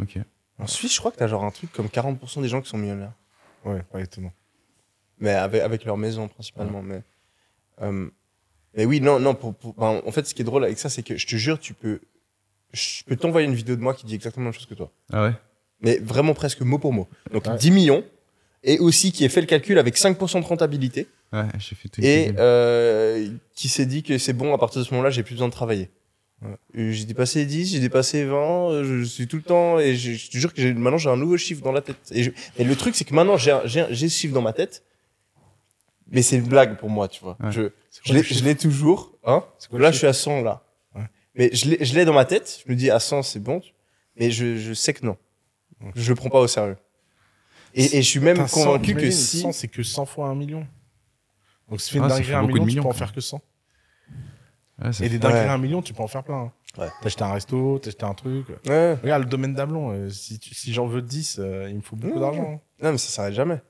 [0.00, 0.18] Ok.
[0.58, 2.78] En Suisse, je crois que t'as genre un truc comme 40% des gens qui sont
[2.78, 3.12] millionnaires.
[3.64, 4.32] Ouais, pas étonnant.
[5.18, 6.82] Mais avec, avec leur maison, principalement.
[6.82, 7.02] Mais,
[7.82, 8.08] euh,
[8.74, 10.88] mais oui, non, non, pour, pour- ben, en fait, ce qui est drôle avec ça,
[10.90, 12.00] c'est que je te jure, tu peux,
[12.72, 14.90] je peux t'envoyer une vidéo de moi qui dit exactement la même chose que toi.
[15.12, 15.32] Ah ouais?
[15.80, 17.08] Mais vraiment presque mot pour mot.
[17.32, 17.56] Donc Ouais.
[17.56, 18.04] 10 millions.
[18.64, 21.06] Et aussi qui a fait le calcul avec 5% de rentabilité.
[21.32, 22.00] Ouais, j'ai fait tout.
[22.02, 25.34] et euh, qui s'est dit que c'est bon, à partir de ce moment-là, j'ai plus
[25.34, 25.88] besoin de travailler.
[26.42, 26.92] Ouais.
[26.92, 30.30] J'ai dépassé 10, j'ai dépassé 20, euh, je suis tout le temps, et je, je
[30.30, 31.96] te jure que maintenant j'ai un nouveau chiffre dans la tête.
[32.10, 34.82] Et, je- et le truc, c'est que maintenant j'ai ce chiffre dans ma tête,
[36.10, 37.36] mais c'est une blague pour moi, tu vois.
[37.40, 37.52] Ouais.
[37.52, 37.62] Je,
[38.04, 39.44] je l'ai- toujours, hein?
[39.70, 40.62] Quoi Là, je suis à 100, là.
[41.36, 43.60] Mais je l'ai dans ma tête, je me dis à 100, c'est bon,
[44.18, 45.16] mais je, je sais que non.
[45.94, 46.76] Je le prends pas au sérieux.
[47.74, 49.40] Et, et je suis même Putain, 100, convaincu que si.
[49.40, 50.66] 100, c'est que 100 fois un million.
[51.68, 52.82] Donc si tu fais une Ah, ça dinguerie à un beaucoup de million, tu millions,
[52.84, 53.42] peux en faire que 100.
[54.82, 55.46] Ouais, ça Et fait- des dingueries Ouais.
[55.46, 56.36] à un million, tu peux en faire plein.
[56.36, 56.52] hein.
[56.78, 56.88] Ouais.
[57.00, 58.46] T'as acheté un resto, t'as acheté un truc.
[58.66, 58.94] Ouais.
[59.02, 61.96] Regarde, le domaine d'Ablon, euh, si, tu- si j'en veux 10, euh, il me faut
[61.96, 62.20] beaucoup Mmh.
[62.20, 62.52] d'argent.
[62.54, 62.60] hein.
[62.82, 63.60] Non, mais ça s'arrête jamais.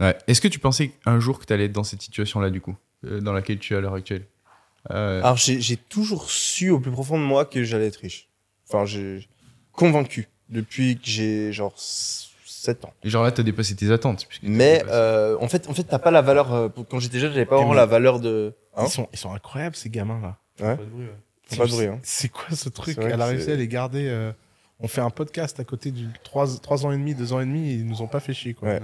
[0.00, 0.16] Ouais.
[0.26, 2.74] Est-ce que tu pensais un jour que t'allais être dans cette situation-là, du coup,
[3.04, 4.26] euh, dans laquelle tu es à l'heure actuelle?
[4.90, 8.28] Euh, Alors, j'ai j'ai toujours su au plus profond de moi que j'allais être riche.
[8.68, 9.28] Enfin, j'ai
[9.72, 12.92] convaincu depuis que j'ai genre 7 ans.
[13.04, 14.26] et Genre là, t'as dépassé tes attentes.
[14.42, 16.52] Mais euh, en fait, en fait, t'as pas la valeur.
[16.52, 18.54] euh, quand j'étais jeune, j'avais pas vraiment la valeur de.
[18.76, 18.84] Hein?
[18.86, 20.38] Ils, sont, ils sont incroyables, ces gamins-là.
[20.60, 20.76] Ouais.
[20.76, 21.56] Pas de bruit, ouais.
[21.58, 22.00] Pas de bruit, hein.
[22.02, 22.98] C'est quoi ce truc?
[23.00, 24.06] Elle a réussi à les garder.
[24.08, 24.32] euh,
[24.80, 27.70] On fait un podcast à côté du 3, ans et demi, 2 ans et demi,
[27.70, 28.54] et ils nous ont pas fait chier.
[28.54, 28.68] Quoi.
[28.68, 28.80] Ouais.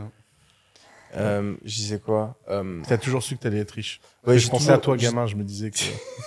[1.16, 4.00] Euh, je disais quoi euh, T'as toujours su que t'allais être riche.
[4.26, 5.78] ouais, je pensais toujours- à toi, gamin, je me disais que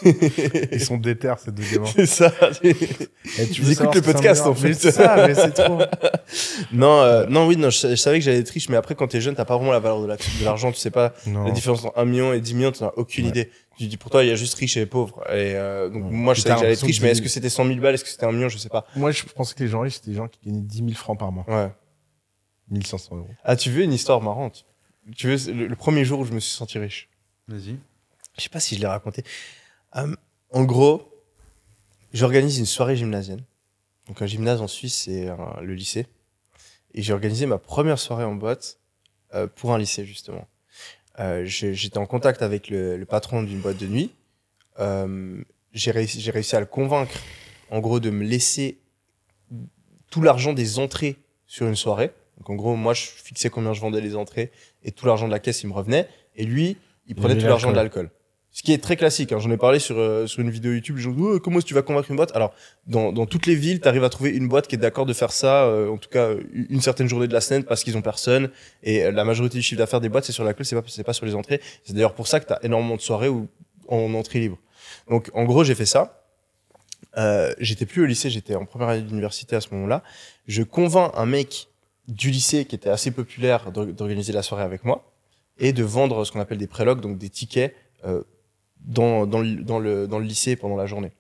[0.72, 1.86] ils sont déter ces deux gamins.
[1.96, 2.34] C'est ça.
[2.64, 4.74] Et Ils veux savoir écoutent le un podcast, en fait.
[4.74, 5.80] C'est ça, mais c'est trop.
[6.74, 9.08] non, euh, non, oui, non, je, je savais que j'allais être riche, mais après, quand
[9.08, 10.72] t'es jeune, t'as pas vraiment la valeur de la- de l'argent.
[10.72, 11.44] tu sais pas Non.
[11.46, 13.30] la différence entre 1 million et 10 millions, tu n'as aucune Ouais.
[13.30, 13.52] idée.
[13.78, 15.22] Tu dis, pour toi, il y a juste riche et pauvre.
[15.30, 16.10] Et euh, donc, Ouais.
[16.12, 17.94] moi, je savais que j'allais être riche, que mais est-ce que c'était 100 000 balles,
[17.94, 18.86] est-ce que c'était un million, je sais pas.
[18.96, 21.20] Moi, je pensais que les gens riches, c'était des gens qui gagnaient 10 000 francs
[21.20, 21.46] par mois.
[21.48, 21.70] Ouais.
[22.70, 23.28] 1500 euros.
[23.44, 24.66] Ah, tu veux une histoire marrante?
[25.16, 27.10] Tu veux le, le premier jour où je me suis senti riche
[27.48, 27.78] Vas-y.
[28.38, 29.24] Je sais pas si je l'ai raconté.
[29.96, 30.16] Euh,
[30.52, 31.12] en gros,
[32.14, 33.44] j'organise une soirée gymnasienne.
[34.08, 36.08] Donc, un gymnase en Suisse, c'est un- le lycée.
[36.94, 38.80] Et j'ai organisé ma première soirée en boîte
[39.34, 40.48] euh, pour un lycée, justement.
[41.20, 44.12] Euh, J'étais en contact avec le, le patron d'une boîte de nuit.
[44.80, 45.42] Euh,
[45.74, 47.18] j'ai réussi, j'ai réussi à le convaincre,
[47.70, 48.80] en gros, de me laisser
[50.10, 51.18] tout l'argent des entrées
[51.48, 52.12] sur une soirée.
[52.42, 54.52] Donc, en gros, moi, je fixais combien je vendais les entrées
[54.84, 56.08] et tout l'argent de la caisse, il me revenait.
[56.36, 58.10] Et lui, il prenait tout l'argent de l'alcool.
[58.50, 59.32] Ce qui est très classique.
[59.32, 59.38] Hein.
[59.38, 60.98] J'en ai parlé sur, euh, sur une vidéo YouTube.
[60.98, 62.36] Gens disent, Oh, comment est-ce que tu vas convaincre une boîte?
[62.36, 62.52] Alors,
[62.88, 65.14] dans, dans toutes les villes, tu arrives à trouver une boîte qui est d'accord de
[65.14, 67.96] faire ça, euh, en tout cas euh, une certaine journée de la semaine parce qu'ils
[67.96, 68.50] ont personne.
[68.82, 71.04] Et euh, la majorité du chiffre d'affaires des boîtes, c'est sur l'alcool, c'est pas, c'est
[71.04, 71.62] pas sur les entrées.
[71.84, 73.48] C'est d'ailleurs pour ça que tu as énormément de soirées où,
[73.88, 74.58] en entrée libre.
[75.08, 76.22] Donc, en gros, j'ai fait ça.
[77.18, 80.04] Euh, j'étais plus au lycée, j'étais en première année d'université à ce moment-là.
[80.48, 81.70] Je convainc un mec
[82.08, 85.12] du lycée qui était assez populaire d'or- d'organiser la soirée avec moi
[85.58, 87.76] et de vendre ce qu'on appelle des prélogs, donc des tickets
[88.06, 88.24] euh,
[88.80, 91.12] dans, dans, le, dans, le, lycée pendant la journée.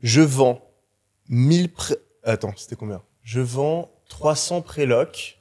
[0.00, 0.62] Je vends
[1.28, 1.94] 1000 pré...
[2.22, 3.02] Attends, c'était combien?
[3.22, 5.38] Je vends 300 prélocs.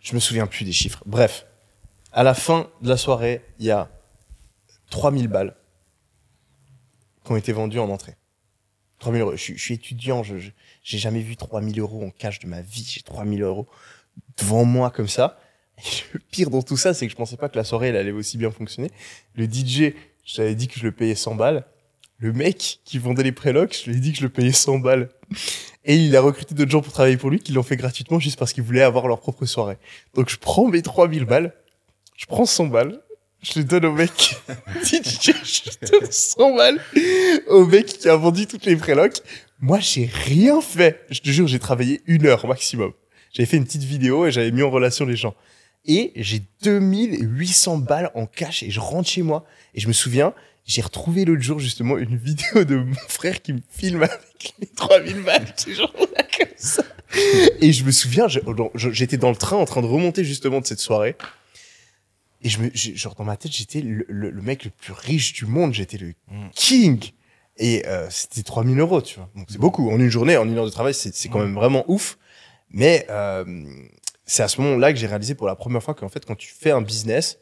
[0.00, 1.02] Je me souviens plus des chiffres.
[1.06, 1.46] Bref,
[2.12, 3.90] à la fin de la soirée, il y a
[4.90, 5.56] 3000 balles
[7.24, 8.16] qui ont été vendues en entrée.
[8.98, 9.36] 3000 euros.
[9.36, 10.50] Je, suis- étudiant, je-
[10.82, 12.86] j'ai jamais vu 3000 euros en cash de ma vie.
[12.88, 13.66] J'ai 3000 euros
[14.38, 15.38] devant moi comme ça.
[15.78, 17.96] Et le pire dans tout ça, c'est que je pensais pas que la soirée elle
[17.96, 18.90] allait aussi bien fonctionner.
[19.34, 19.94] Le DJ,
[20.24, 21.64] j'avais dit que je le payais 100 balles.
[22.18, 24.80] Le mec qui vendait les prélocs, je lui ai dit que je le payais 100
[24.80, 25.08] balles.
[25.84, 28.38] Et il a recruté d'autres gens pour travailler pour lui qui l'ont fait gratuitement juste
[28.38, 29.78] parce qu'ils voulaient avoir leur propre soirée.
[30.14, 31.54] Donc je prends mes 3000 balles,
[32.16, 33.00] je prends 100 balles,
[33.40, 34.36] je les donne au mec.
[34.82, 36.80] DJ, je donne 100 balles
[37.46, 39.22] au mec qui a vendu toutes les prélocs.
[39.60, 41.04] Moi, j'ai rien fait.
[41.10, 42.92] Je te jure, j'ai travaillé une heure maximum.
[43.32, 45.34] J'avais fait une petite vidéo et j'avais mis en relation les gens.
[45.84, 49.44] Et j'ai 2800 balles en cash et je rentre chez moi.
[49.74, 50.34] Et je me souviens,
[50.66, 54.66] j'ai retrouvé l'autre jour justement une vidéo de mon frère qui me filme avec les
[54.66, 55.54] 3000 balles.
[55.66, 56.82] Comme ça.
[57.60, 58.26] Et je me souviens,
[58.74, 61.16] j'étais dans le train en train de remonter justement de cette soirée.
[62.42, 65.32] Et je me, genre dans ma tête, j'étais le, le- le mec le plus riche
[65.32, 65.74] du monde.
[65.74, 66.48] J'étais le Mm.
[66.54, 67.10] king.
[67.58, 69.28] Et euh, c'était 3000 euros, tu vois.
[69.34, 69.90] Donc c'est beaucoup.
[69.90, 72.18] En une journée, en une heure de travail, c'est quand même vraiment ouf.
[72.70, 73.64] Mais euh,
[74.26, 76.48] c'est à ce moment-là que j'ai réalisé pour la première fois qu'en fait, quand tu
[76.48, 77.38] fais un business,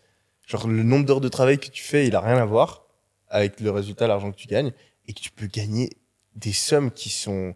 [0.47, 2.87] genre le nombre d'heures de travail que tu fais, il a rien à voir
[3.29, 4.73] avec le résultat, l'argent que tu gagnes,
[5.07, 5.91] et que tu peux gagner
[6.35, 7.55] des sommes qui sont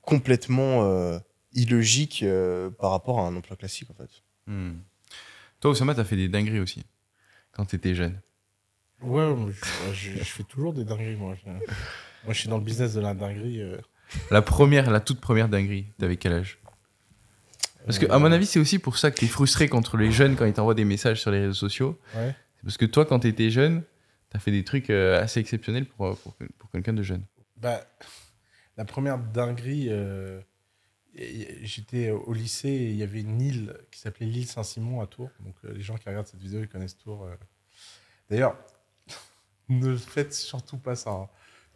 [0.00, 1.18] complètement euh,
[1.52, 4.10] illogiques euh, par rapport à un emploi classique, en fait.
[4.46, 4.78] Hmm.
[5.60, 6.84] Toi, Oussama, t'as fait des dingueries aussi
[7.52, 8.18] quand t'étais jeune.
[9.02, 9.34] Ouais,
[9.92, 11.34] je, je- je fais toujours des dingueries, moi.
[11.46, 13.60] Moi, je suis dans le business de la dinguerie.
[13.62, 13.78] euh.
[14.30, 16.58] La première, la toute première dinguerie, t'avais quel âge?
[17.84, 20.36] Parce que, à mon avis, c'est aussi pour ça que t'es frustré contre les jeunes
[20.36, 21.98] quand ils t'envoient des messages sur les réseaux sociaux.
[22.14, 22.34] Ouais.
[22.62, 23.82] Parce que toi, quand t'étais jeune,
[24.30, 27.22] t'as fait des trucs euh, assez exceptionnels pour, euh, pour, pour quelqu'un de jeune.
[27.56, 27.80] Bah,
[28.76, 30.40] la première dinguerie, euh,
[31.14, 35.30] j'étais au lycée et il y avait une île qui s'appelait l'île Saint-Simon à Tours.
[35.40, 37.24] Donc euh, les gens qui regardent cette vidéo, ils connaissent Tours.
[37.24, 37.34] euh.
[38.28, 38.56] D'ailleurs,
[39.68, 41.10] ne faites surtout pas ça.
[41.10, 41.28] hein.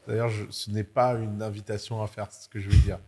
[0.06, 2.98] D'ailleurs, ce n'est pas une invitation à faire ce que je veux dire.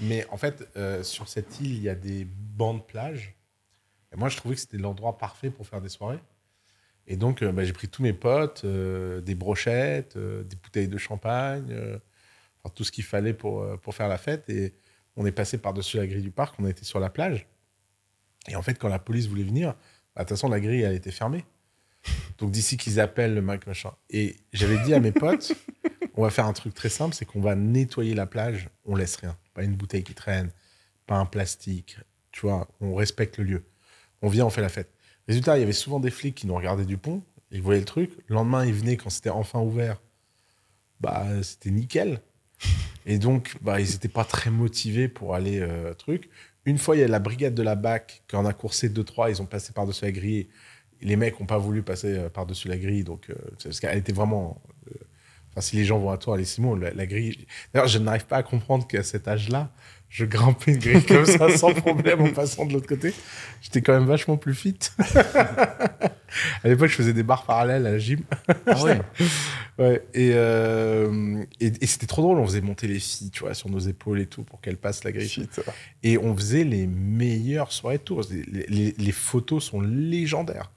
[0.00, 3.34] Mais en fait, euh, sur cette île, il y a des bancs de plage.
[4.12, 6.20] Et moi, je trouvais que c'était l'endroit parfait pour faire des soirées.
[7.06, 10.98] Et donc, euh, bah, j'ai pris tous mes potes, euh, des brochettes, des bouteilles de
[10.98, 11.76] champagne,
[12.74, 14.48] tout ce qu'il fallait pour, pour faire la fête.
[14.48, 14.74] Et
[15.16, 17.46] on est passé par-dessus la grille du parc, on été sur la plage.
[18.48, 19.74] Et en fait, quand la police voulait venir,
[20.14, 21.44] bah, de toute façon, la grille, elle était fermée.
[22.38, 23.92] Donc, d'ici qu'ils appellent le mec, machin.
[24.10, 25.52] Et j'avais dit à mes potes,
[26.16, 29.16] on va faire un truc très simple, c'est qu'on va nettoyer la plage, on laisse
[29.16, 29.36] rien.
[29.54, 30.50] Pas une bouteille qui traîne,
[31.06, 31.98] pas un plastique.
[32.32, 33.64] Tu vois, on respecte le lieu.
[34.22, 34.90] On vient, on fait la fête.
[35.28, 37.86] Résultat, il y avait souvent des flics qui nous regardaient du pont, ils voyaient le
[37.86, 38.10] truc.
[38.26, 40.00] Le lendemain, ils venaient quand c'était enfin ouvert.
[41.00, 42.20] Bah, c'était nickel.
[43.06, 46.30] Et donc, bah, ils n'étaient pas très motivés pour aller euh, truc.
[46.64, 49.30] Une fois, il y a la brigade de la BAC, quand on a coursé 2-3,
[49.30, 50.48] ils ont passé par-dessus la grille.
[51.04, 53.04] Les mecs n'ont pas voulu passer euh, par-dessus la grille.
[53.04, 54.60] Donc, euh, parce qu'elle était vraiment.
[54.90, 54.94] euh,
[55.52, 57.46] Enfin, si les gens vont à toi, allez, Simon, la, la grille.
[57.72, 59.70] D'ailleurs, je n'arrive pas à comprendre qu'à cet âge-là,
[60.08, 63.14] je grimpais une grille comme ça sans problème en passant de l'autre côté.
[63.62, 64.76] J'étais quand même vachement plus fit.
[66.64, 68.20] à l'époque, je faisais des barres parallèles à la gym.
[68.66, 69.00] Ah ouais
[69.78, 72.38] Ouais, et, euh, et, et c'était trop drôle.
[72.38, 75.04] On faisait monter les filles, tu vois, sur nos épaules et tout pour qu'elles passent
[75.04, 75.28] la grille.
[75.28, 75.60] Shit.
[76.02, 78.22] Et on faisait les meilleures soirées de tours.
[78.30, 80.70] Les, les- les photos sont légendaires.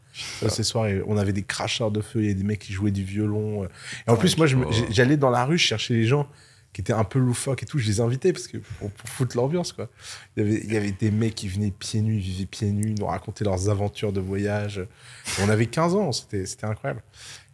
[0.49, 2.91] Ces soirées, on avait des cracheurs de feu, il y a des mecs qui jouaient
[2.91, 3.63] du violon.
[3.63, 3.67] euh.
[4.07, 4.47] Et en Ouais, plus, moi,
[4.89, 6.27] j'allais dans la rue, je cherchais les gens
[6.73, 7.79] qui étaient un peu loufoques et tout.
[7.79, 9.89] Je les invitais parce que pour, pour foutre l'ambiance, quoi.
[10.35, 12.93] Il y, avait, il y avait des mecs qui venaient pieds nus, vivaient pieds nus,
[12.99, 14.77] nous racontaient leurs aventures de voyage.
[14.79, 17.01] Et on avait 15 ans, c'était incroyable.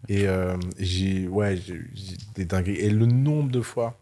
[0.09, 1.81] Et euh, j'ai ouais, j'ai
[2.35, 2.75] des dingueries.
[2.79, 3.97] Et le nombre de fois.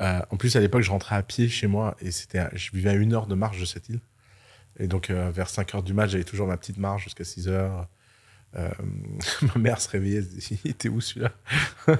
[0.00, 2.90] euh, en plus, à l'époque, je rentrais à pied chez moi et c'était, je vivais
[2.90, 4.00] à une heure de marche de cette île.
[4.80, 7.48] Et donc, euh, vers 5 heures du match, j'avais toujours ma petite marche jusqu'à 6
[7.48, 7.86] heures.
[8.56, 8.68] Euh,
[9.54, 11.32] ma mère se réveillait, elle il était où celui-là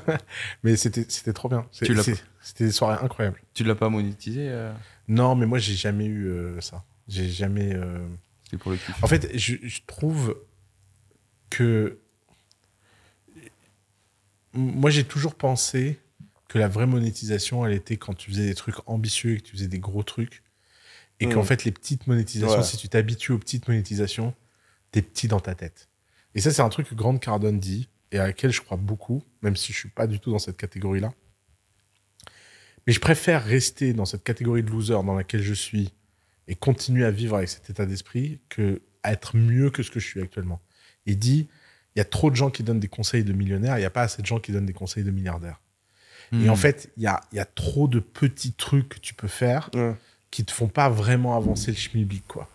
[0.65, 1.67] Mais c'était trop bien.
[1.71, 3.41] C'était des soirées incroyables.
[3.55, 4.73] Tu l'as pas monétisé euh,
[5.07, 6.85] Non, mais moi, j'ai jamais eu euh, ça.
[7.07, 7.77] J'ai jamais.
[8.45, 9.03] C'était pour le kiff.
[9.03, 10.37] en fait, je, je trouve
[11.51, 11.99] que.
[14.53, 16.01] Moi, j'ai toujours pensé
[16.49, 19.53] que la vraie monétisation, elle était quand tu faisais des trucs ambitieux et que tu
[19.53, 20.43] faisais des gros trucs.
[21.21, 21.35] Et Mm.
[21.35, 22.65] qu'en fait, les petites monétisations, Ouais.
[22.65, 24.35] si tu t'habitues aux petites monétisations,
[24.91, 25.89] t'es petit dans ta tête.
[26.35, 29.23] Et ça, c'est un truc que Grande Cardone dit et à laquelle je crois beaucoup,
[29.43, 31.13] même si je suis pas du tout dans cette catégorie-là.
[32.87, 35.93] Mais je préfère rester dans cette catégorie de loser dans laquelle je suis
[36.49, 40.01] et continuer à vivre avec cet état d'esprit que à être mieux que ce que
[40.01, 40.61] je suis actuellement.
[41.07, 41.49] Il dit,
[41.95, 43.91] il y a trop de gens qui donnent des conseils de millionnaires, il n'y a
[43.91, 45.61] pas assez de gens qui donnent des conseils de milliardaires.
[46.33, 49.27] Et en fait, il y a, y a trop de petits trucs que tu peux
[49.27, 49.69] faire.
[50.31, 52.49] Qui te font pas vraiment avancer le schmilblick, quoi.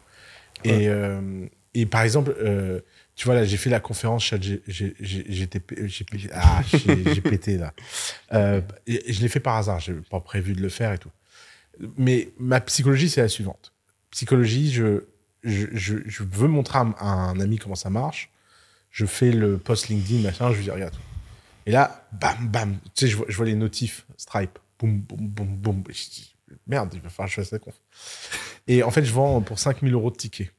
[0.64, 2.80] Et, euh, et par exemple, euh,
[3.16, 7.74] tu vois, là, j'ai fait la conférence chat GTP, j'ai pété- ah, j'ai pété, là.
[8.34, 11.12] Euh, et je l'ai fait par hasard, j'ai pas prévu de le faire et tout.
[11.98, 13.74] Mais ma psychologie, c'est la suivante.
[14.12, 15.04] Psychologie, je,
[15.44, 18.30] je, je, je veux montrer à un- à un ami comment ça marche.
[18.92, 20.96] Je fais le post LinkedIn, machin, je lui dis, regarde.
[21.66, 25.28] Et là, bam, bam, tu sais, je vois, je vois les notifs, Stripe, boum, boum,
[25.28, 25.84] boum, boum.
[25.90, 26.35] Et je dis,
[26.68, 27.76] merde, il va falloir que je fasse la conf.
[28.68, 30.52] Et en fait, je vends pour 5000 euros de tickets.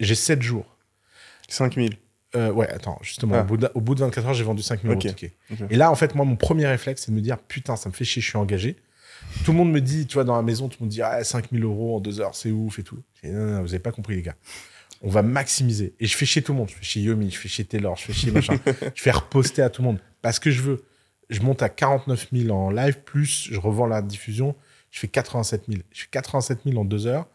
[0.00, 0.76] J'ai 7 jours.
[1.48, 1.96] 5000.
[2.36, 3.40] Euh, ouais, attends, justement, Ah.
[3.40, 5.04] au, bout de, au bout de 24 heures, j'ai vendu 5000 euros Ok.
[5.06, 5.32] de tickets.
[5.70, 7.94] Et là, en fait, moi, mon premier réflexe, c'est de me dire, putain, ça me
[7.94, 8.76] fait chier, je suis engagé.
[9.44, 11.24] Tout le monde me dit, tu vois, dans la maison, tout le monde dit, ah,
[11.24, 13.02] 5000 euros en deux heures, c'est ouf et tout.
[13.22, 14.36] Je dis, non, non, non, vous avez pas compris, les gars.
[15.00, 15.94] On va maximiser.
[16.00, 16.68] Et je fais chier tout le monde.
[16.68, 18.58] Je fais chier Yomi, je fais chier Taylor, je fais chier machin.
[18.94, 19.98] je fais reposter à tout le monde.
[20.22, 20.84] Parce que je veux.
[21.30, 24.56] Je monte à 49 000 en live, plus je revends la diffusion.
[24.90, 25.82] Je fais 87 000.
[25.92, 27.26] Je fais 87 000 en deux heures.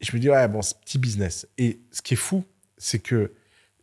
[0.00, 1.48] Je me dis, ouais, bon, c'est petit business.
[1.58, 2.44] Et ce qui est fou,
[2.76, 3.32] c'est que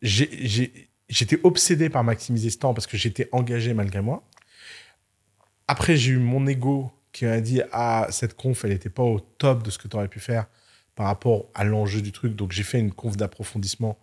[0.01, 4.27] j'étais obsédé par maximiser ce temps parce que j'étais engagé malgré moi.
[5.67, 9.19] Après, j'ai eu mon ego qui m'a dit, ah, cette conf, elle n'était pas au
[9.19, 10.47] top de ce que tu aurais pu faire
[10.95, 12.35] par rapport à l'enjeu du truc.
[12.35, 13.97] Donc, j'ai fait une conf d'approfondissement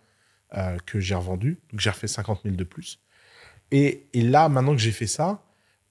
[0.57, 1.59] euh, que j'ai revendue.
[1.71, 2.99] Donc, j'ai refait 50 000 de plus.
[3.71, 5.43] Et, et là, maintenant que j'ai fait ça,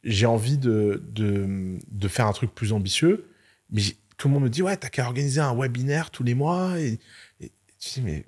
[0.05, 1.03] j'ai envie de,
[2.09, 3.29] faire un truc plus ambitieux.
[3.71, 3.83] Mais
[4.17, 6.79] tout le monde me dit, ouais, t'as qu'à organiser un webinaire tous les mois.
[6.79, 6.99] Et,
[7.79, 8.25] tu dis, mais,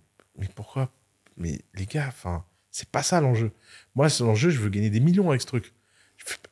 [0.55, 0.91] pourquoi?
[1.37, 2.13] Mais les gars,
[2.71, 3.53] c'est pas ça l'enjeu.
[3.95, 5.73] Moi, c'est l'enjeu, je veux gagner des millions avec ce truc.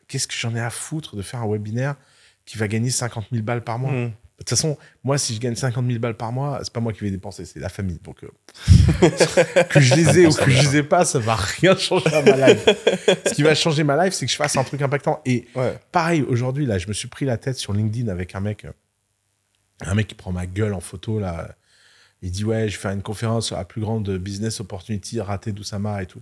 [0.09, 1.97] Qu'est-ce que j'en ai à foutre de faire un webinaire
[2.45, 3.93] qui va gagner 50 000 balles par mois?
[3.93, 4.13] Mm.
[4.41, 6.95] De toute façon, moi, si je gagne 50 000 balles par mois, c'est pas moi
[6.95, 8.01] qui vais dépenser, c'est la famille.
[8.03, 11.77] Donc, euh, que je les ai ou que je les ai pas, ça va rien
[11.77, 12.65] changer à ma life.
[13.27, 15.21] Ce qui va changer ma life, c'est que je fasse un truc impactant.
[15.27, 15.79] Et Ouais.
[15.93, 18.73] pareil, aujourd'hui, là, je me suis pris la tête sur LinkedIn avec un mec, euh,
[19.83, 21.55] un mec qui prend ma gueule en photo, là.
[22.23, 25.53] Il dit, ouais, je vais faire une conférence sur la plus grande business opportunity ratée
[25.53, 26.21] d'Oussama et tout.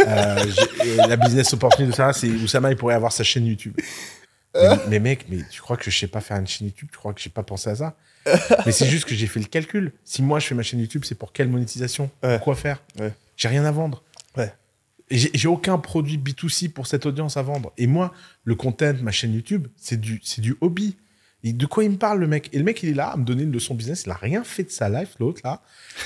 [0.00, 0.44] Euh,
[0.84, 3.74] et la business opportunity d'Oussama, c'est Oussama, il pourrait avoir sa chaîne YouTube.
[4.54, 6.88] Mais, mais mec, mais tu crois que je sais pas faire une chaîne YouTube?
[6.90, 7.96] Tu crois que j'ai pas pensé à ça?
[8.66, 9.92] Mais c'est juste que j'ai fait le calcul.
[10.04, 12.08] Si moi je fais ma chaîne YouTube, c'est pour quelle monétisation?
[12.22, 12.38] Ouais.
[12.40, 12.80] Quoi faire?
[13.00, 13.12] Ouais.
[13.36, 14.04] J'ai rien à vendre.
[14.36, 14.54] Ouais.
[15.10, 17.72] J'ai j'ai aucun produit B2C pour cette audience à vendre.
[17.78, 18.14] Et moi,
[18.44, 20.96] le content, ma chaîne YouTube, c'est du, c'est du hobby.
[21.44, 22.48] Et de quoi il me parle, le mec?
[22.52, 24.04] Et le mec, il est là à me donner une leçon business.
[24.06, 25.60] Il a rien fait de sa life, l'autre, là.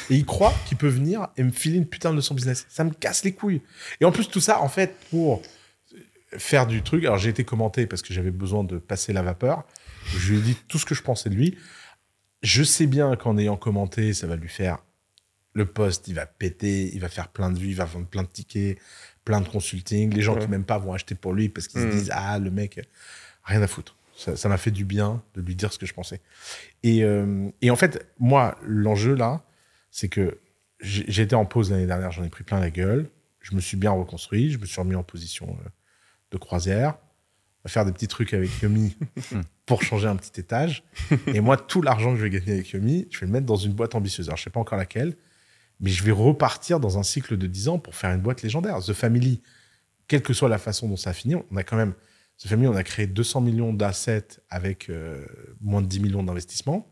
[0.08, 2.64] Et il croit qu'il peut venir et me filer une putain de leçon business.
[2.70, 3.60] Ça me casse les couilles.
[4.00, 5.42] Et en plus, tout ça, en fait, pour
[6.38, 7.04] faire du truc.
[7.04, 9.64] Alors, j'ai été commenté parce que j'avais besoin de passer la vapeur.
[10.16, 11.56] Je lui ai dit tout ce que je pensais de lui.
[12.42, 14.78] Je sais bien qu'en ayant commenté, ça va lui faire
[15.52, 18.22] le poste, il va péter, il va faire plein de vues, il va vendre plein
[18.22, 18.78] de tickets,
[19.24, 20.14] plein de consulting.
[20.14, 20.42] Les gens Ouais.
[20.42, 22.80] qui m'aiment pas vont acheter pour lui parce qu'ils se disent Ah, le mec,
[23.44, 23.96] rien à foutre.
[24.16, 26.20] Ça m'a fait du bien de lui dire ce que je pensais.
[26.82, 29.44] Et, euh, et en fait, moi, l'enjeu là,
[29.90, 30.38] c'est que
[30.80, 33.10] été en pause l'année dernière, j'en ai pris plein la gueule.
[33.40, 35.68] Je me suis bien reconstruit, je me suis remis en position euh,
[36.30, 36.98] de croisière.
[37.66, 38.96] Faire des petits trucs avec Yomi
[39.66, 40.84] pour changer un petit étage.
[41.26, 43.56] Et moi, tout l'argent que je vais gagner avec Yomi, je vais le mettre dans
[43.56, 44.28] une boîte ambitieuse.
[44.28, 45.16] Alors, je sais pas encore laquelle,
[45.80, 48.78] mais je vais repartir dans un cycle de 10 ans pour faire une boîte légendaire.
[48.78, 49.42] The Family,
[50.06, 51.94] quelle que soit la façon dont ça a fini, on a quand même,
[52.38, 55.26] The Family, on a créé 200 millions d'assets avec euh,
[55.60, 56.88] moins de 10 millions d'investissements.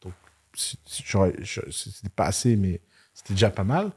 [0.00, 0.14] Donc,
[0.54, 2.80] c'était pas assez, mais
[3.12, 3.92] c'était déjà pas mal.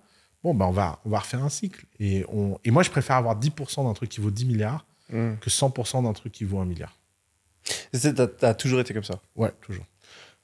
[0.48, 1.86] Bon, ben, on va, on va refaire un cycle.
[2.00, 5.36] Et, on, et moi, je préfère avoir 10% d'un truc qui vaut 10 milliards Mm.
[5.40, 6.98] que 100% d'un truc qui vaut 1 milliard.
[8.40, 9.20] T'as toujours été comme ça?
[9.36, 9.86] Ouais, toujours.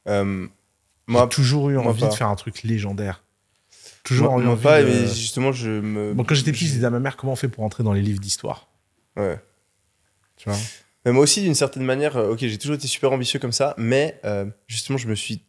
[0.07, 2.07] Euh, J'ai moi, toujours eu envie pas.
[2.09, 3.23] de faire un truc légendaire.
[4.03, 6.13] Toujours moi, eu moi envie pas, de- mais justement, je me.
[6.13, 7.83] Bon, quand j'étais petit, je j'ai- disais à ma mère comment on fait pour entrer
[7.83, 8.69] dans les livres d'histoire?
[9.17, 9.39] Ouais.
[10.37, 10.57] Tu vois?
[11.05, 13.73] Mais moi aussi, d'une certaine manière, euh, ok, j'ai toujours été super ambitieux comme ça,
[13.77, 15.43] mais euh, justement, je me suis.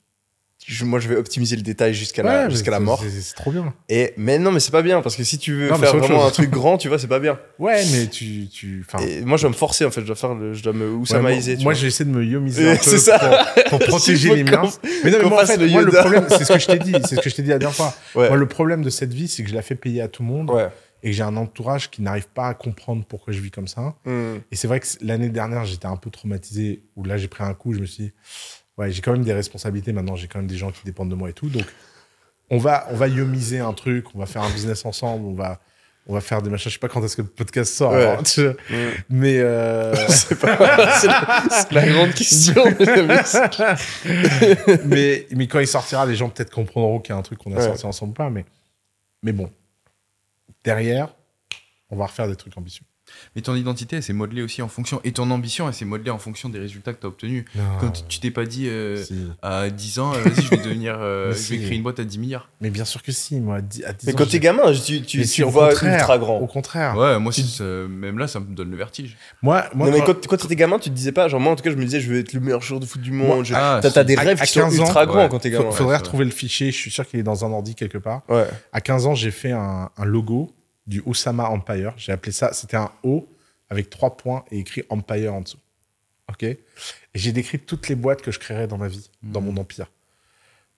[0.67, 3.03] Je- moi, je vais optimiser le détail jusqu'à la, Ouais, jusqu'à la mort.
[3.03, 3.75] c'est- trop bien.
[3.89, 6.21] Et, mais non, mais c'est pas bien, parce que si tu veux Non, faire vraiment
[6.21, 6.27] chose.
[6.27, 7.39] un truc grand, tu vois, c'est pas bien.
[7.59, 8.49] Ouais, mais tu.
[8.49, 10.63] tu enfin, Et moi, je dois me forcer, en fait, je dois, faire le, je
[10.63, 11.55] dois me ouais, oussamaïser.
[11.57, 13.47] moi, moi j'essaie de me yomiser Ouais, un peu c'est ça.
[13.69, 14.63] pour, pour protéger les miens.
[15.05, 16.01] Mais non, mais moi, en fait, le moi, le Yoda.
[16.01, 16.93] problème, c'est ce que je t'ai dit.
[17.09, 17.95] C'est ce que je t'ai dit la dernière fois.
[18.15, 18.29] Ouais.
[18.29, 20.29] Moi, le problème de cette vie, c'est que je la fais payer à tout le
[20.29, 20.69] monde Ouais.
[21.03, 23.97] et que j'ai un entourage qui n'arrive pas à comprendre pourquoi je vis comme ça.
[24.05, 24.37] Mm.
[24.53, 27.53] Et c'est vrai que l'année dernière, j'étais un peu traumatisé, où là, j'ai pris un
[27.55, 28.13] coup, je me suis dit,
[28.79, 31.15] ouais, j'ai quand même des responsabilités maintenant, j'ai quand même des gens qui dépendent de
[31.15, 31.49] moi et tout.
[31.49, 31.65] Donc,
[32.51, 35.61] on va, on va yomiser un truc, on va faire un business ensemble, on va,
[36.07, 36.69] on va faire des machins.
[36.71, 38.05] Je sais pas quand est-ce que le podcast sort, Ouais.
[38.05, 38.55] alors, tu- Mm.
[39.09, 42.63] mais euh, c'est la, la grande question.
[44.85, 47.53] mais, mais quand il sortira, les gens peut-être comprendront qu'il y a un truc qu'on
[47.53, 47.63] a Ouais.
[47.63, 48.29] sorti ensemble ou pas.
[48.31, 48.45] Mais,
[49.23, 49.51] mais bon,
[50.65, 51.15] derrière,
[51.91, 52.85] on va refaire des trucs ambitieux.
[53.37, 55.01] Mais ton identité, elle s'est modelée aussi en fonction.
[55.05, 57.45] Et ton ambition, elle s'est modelée en fonction des résultats que tu as obtenus.
[57.81, 59.15] Quand tu- tu t'es pas dit euh, Si.
[59.43, 60.97] à 10 ans, euh, vas-y, je vais devenir.
[60.99, 61.59] euh, je vais si.
[61.61, 62.49] créer une boîte à 10 milliards.
[62.61, 64.73] Mais bien sûr que si, moi, à 10 à 10 Mais ans, quand t'es gamin,
[64.73, 66.47] tu, tu, Mais tu au vois contraire, ultra Au grand.
[66.47, 66.97] contraire.
[66.97, 69.17] Ouais, moi, aussi, ça- même là, ça me donne le vertige.
[69.43, 71.53] Moi, moi non, mais quand- quand, quand t'étais gamin, tu te disais pas, genre moi
[71.53, 73.11] en tout cas, je me disais, je veux être le meilleur joueur de foot du
[73.13, 73.27] monde.
[73.29, 75.29] Moi, je- ah, T'as t'as des rêves à qui sont 15 ans, ultra grands ouais.
[75.29, 75.71] quand t'es gamin.
[75.71, 76.71] faudrait retrouver le fichier.
[76.71, 78.23] Je suis sûr qu'il est dans un ordi quelque part.
[78.29, 78.47] Ouais.
[78.73, 80.53] À 15 ans, j'ai fait un logo
[80.87, 81.93] du Osama Empire.
[81.97, 83.27] J'ai appelé ça, c'était un O
[83.71, 85.59] avec trois points et écrit Empire en dessous.
[86.31, 86.43] Ok?
[86.45, 86.59] Et
[87.15, 89.53] j'ai décrit toutes les boîtes que je créerais dans ma vie, dans Mhm.
[89.55, 89.87] mon empire.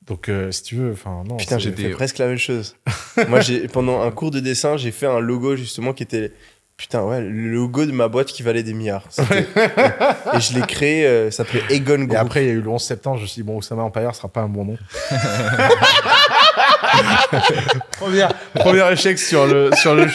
[0.06, 1.36] Donc, euh, si tu veux, enfin, non.
[1.36, 2.76] Putain, j'ai fait presque la même chose.
[3.28, 3.40] Moi,
[3.72, 6.32] pendant un cours de dessin, j'ai fait un logo justement qui était
[6.76, 9.08] putain ouais le logo de ma boîte qui valait des milliards.
[9.18, 12.68] Et je l'ai créé, euh, ça s'appelait Egon Et après, il y a eu le
[12.68, 13.16] 11 septembre.
[13.16, 14.78] Je me suis dit, bon, Osama Empire sera pas un bon nom.
[17.92, 20.06] premier, premier échec sur le, sur le,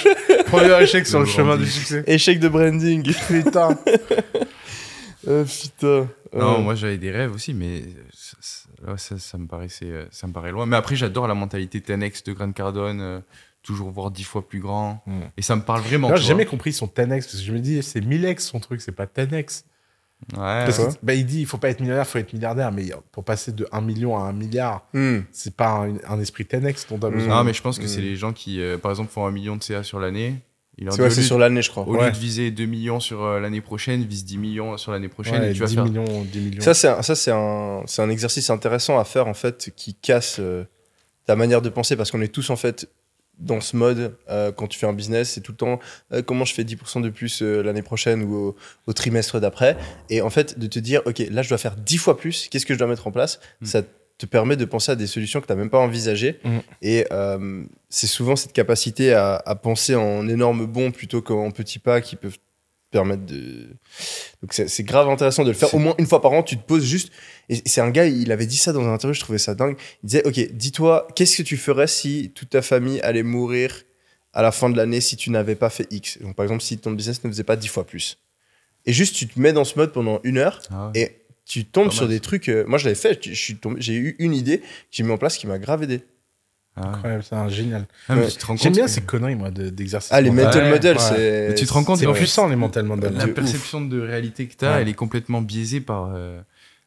[0.46, 2.04] premier échec sur le Le chemin du succès.
[2.08, 3.14] Échec de branding.
[3.28, 3.78] Putain.
[5.28, 6.08] Euh, putain.
[6.34, 9.86] Non, Euh, moi j'avais des rêves aussi, mais ça, ça- là, ça, ça me paraissait,
[9.86, 10.66] euh, ça me paraît loin.
[10.66, 13.20] Mais après, j'adore la mentalité 10x de Grant Cardone, euh,
[13.62, 15.04] toujours voir 10 fois plus grand.
[15.06, 15.20] Mm.
[15.38, 16.16] Et ça me parle vraiment.
[16.16, 18.92] J'ai jamais compris son 10x parce que je me dis, c'est 1000x son truc, c'est
[18.94, 19.64] pas 10x.
[20.34, 20.85] Ouais, Parce ouais.
[20.88, 22.72] que, bah, il dit, il faut pas être millionnaire, il faut être milliardaire.
[22.72, 25.19] Mais pour passer de 1 million à 1 milliard, hmm.
[25.31, 27.14] c'est pas un, un esprit 10x dont t'as Mm.
[27.14, 27.35] besoin.
[27.38, 27.88] Non, mais je pense que Mm.
[27.88, 30.35] c'est les gens qui, euh, par exemple, font un million de CA sur l'année.
[30.77, 31.84] C'est ouais, au c'est lieu sur de- l'année, je crois.
[31.88, 32.06] Au Ouais.
[32.06, 35.41] lieu de viser 2 millions sur euh, l'année prochaine, vise 10 millions sur l'année prochaine
[35.41, 35.84] Ouais, et tu vas 10 faire.
[35.85, 36.61] millions, 10 millions.
[36.61, 39.93] Ça, c'est un, ça, c'est un, c'est un exercice intéressant à faire, en fait, qui
[39.95, 40.64] casse euh,
[41.27, 42.89] ta manière de penser, parce qu'on est tous, en fait,
[43.42, 45.80] dans ce mode, euh, quand tu fais un business, c'est tout le temps
[46.14, 48.56] euh, comment je fais 10% de plus euh, l'année prochaine ou au,
[48.88, 49.78] au trimestre d'après.
[50.10, 52.66] Et en fait, de te dire, OK, là, je dois faire 10 fois plus, qu'est-ce
[52.66, 53.40] que je dois mettre en place?
[53.62, 53.66] Mm.
[53.66, 53.82] Ça
[54.18, 56.40] te permet de penser à des solutions que tu n'as même pas envisagées.
[56.44, 56.58] Mm.
[56.82, 57.06] Et
[57.90, 62.16] c'est souvent cette capacité à, à penser en énormes bons plutôt qu'en petits pas qui
[62.16, 62.38] peuvent
[62.92, 63.70] permettre de.
[64.42, 66.44] Donc c'est grave intéressant de le faire au moins une fois par an.
[66.44, 67.12] Tu te poses juste.
[67.53, 69.76] Et c'est un gars, il avait dit ça dans un interview, je trouvais ça dingue.
[70.03, 73.76] Il disait Ok, dis-toi, qu'est-ce que tu ferais si toute ta famille allait mourir
[74.34, 76.18] à la fin de l'année si tu n'avais pas fait X?
[76.22, 78.18] Donc par exemple, si ton business ne faisait pas 10 fois plus.
[78.86, 80.99] Et juste, tu te mets dans ce mode pendant une heure Ah ouais.
[81.02, 82.48] et tu tombes Pas sur mal, des trucs.
[82.49, 83.19] euh, moi, je l'avais fait.
[83.22, 85.84] je suis tombé- J'ai eu une idée que j'ai mis en place qui m'a grave
[85.84, 86.02] aidé.
[86.78, 86.88] Ah.
[86.88, 87.86] Incroyable, c'est génial.
[88.07, 88.28] Ah, Ouais.
[88.30, 90.14] tu te rends J'aime compte bien que ces conneries, moi, de- d'exercices.
[90.14, 91.03] Ah, les mental Ouais, models, ouais.
[91.49, 91.56] c'est.
[91.57, 93.14] Tu te rends compte C'est puissant, les mental models.
[93.14, 93.36] La de ouf.
[93.36, 94.82] perception de réalité que tu as, Ouais.
[94.84, 96.14] elle est complètement biaisée par.
[96.15, 96.40] euh,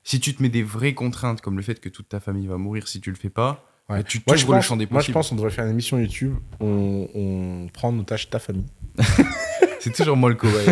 [0.04, 2.56] si tu te mets des vraies contraintes, comme le fait que toute ta famille va
[2.58, 4.02] mourir si tu le fais pas, Ouais.
[4.02, 5.12] tu t'ouvres le pense, champ des moi, je possibles.
[5.14, 6.36] pense qu'on devrait faire une émission YouTube.
[6.60, 8.64] On, on prend en otage ta famille.
[9.80, 10.64] C'est toujours moi le cobaye.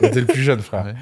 [0.00, 0.86] T'es le plus jeune, frère.
[0.86, 0.94] Ouais.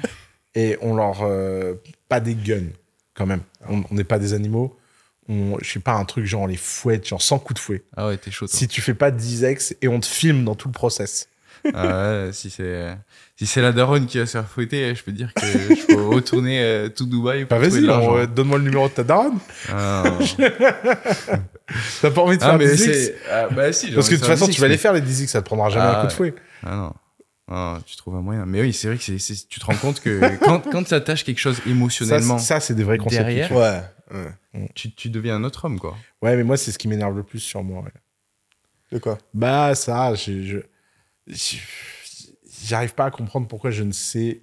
[0.53, 1.21] Et on leur.
[1.23, 1.75] euh,
[2.09, 2.69] pas des guns,
[3.15, 3.41] quand même.
[3.67, 4.77] On n'est pas des animaux.
[5.27, 7.83] On, je sais pas, un truc genre on les fouette, genre sans coup de fouet.
[7.95, 8.47] Ah ouais, t'es chaud.
[8.47, 8.55] toi.
[8.57, 11.27] Si tu fais pas 10 ex et on te filme dans tout le process.
[11.73, 12.95] Ah si c'est
[13.35, 16.01] si c'est la daronne qui va se faire fouetter, je peux dire que je peux
[16.07, 19.37] retourner euh, tout Dubaï pour Bah vas-y, euh, donne-moi le numéro de ta daronne.
[19.69, 20.03] Ah.
[22.01, 23.91] T'as pas envie de Ah, faire mais 10 ex c'est ah, bah si.
[23.91, 25.41] Parce que de toute façon, 10 tu vas mais- les faire les 10 ex, ça
[25.41, 26.33] te prendra jamais Ah, un coup de fouet.
[26.65, 26.93] Ah non.
[27.53, 28.45] Ah, tu trouves un moyen.
[28.45, 31.23] Mais oui, c'est vrai que c'est, tu te rends compte que quand, quand tu attaches
[31.23, 33.21] quelque chose Ça, émotionnellement, ça, c'est des vrais concepts.
[33.25, 33.57] derrière, YouTube.
[34.13, 34.21] Ouais.
[34.53, 34.69] ouais.
[34.73, 35.95] tu, tu deviens un autre homme, quoi.
[36.21, 37.83] Ouais, mais moi, c'est ce qui m'énerve le plus sur moi.
[37.83, 37.91] ouais.
[38.93, 39.17] De quoi?
[39.33, 40.57] Bah, ça, je- je-
[42.63, 44.41] J'arrive pas à comprendre pourquoi je ne sais.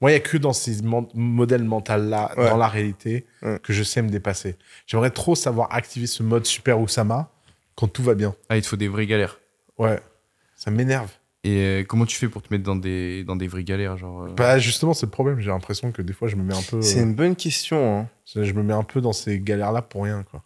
[0.00, 2.48] Moi, il y a que dans ces mon- modèles mentaux-là, Ouais.
[2.48, 3.58] dans la réalité, Ouais.
[3.62, 4.56] que je sais me dépasser.
[4.86, 7.30] J'aimerais trop savoir activer ce mode super Oussama
[7.76, 8.34] quand tout va bien.
[8.48, 9.38] Ah, il te faut des vraies galères.
[9.78, 10.00] Ouais.
[10.56, 11.10] Ça m'énerve.
[11.44, 14.22] Et euh, comment tu fais pour te mettre dans des, dans des vraies galères genre,
[14.24, 15.40] euh, Bah, justement, c'est le problème.
[15.40, 16.80] J'ai l'impression que des fois, je me mets un peu.
[16.82, 18.00] C'est euh, une bonne question.
[18.00, 18.08] Hein.
[18.26, 20.42] Je me mets un peu dans ces galères-là pour rien, quoi.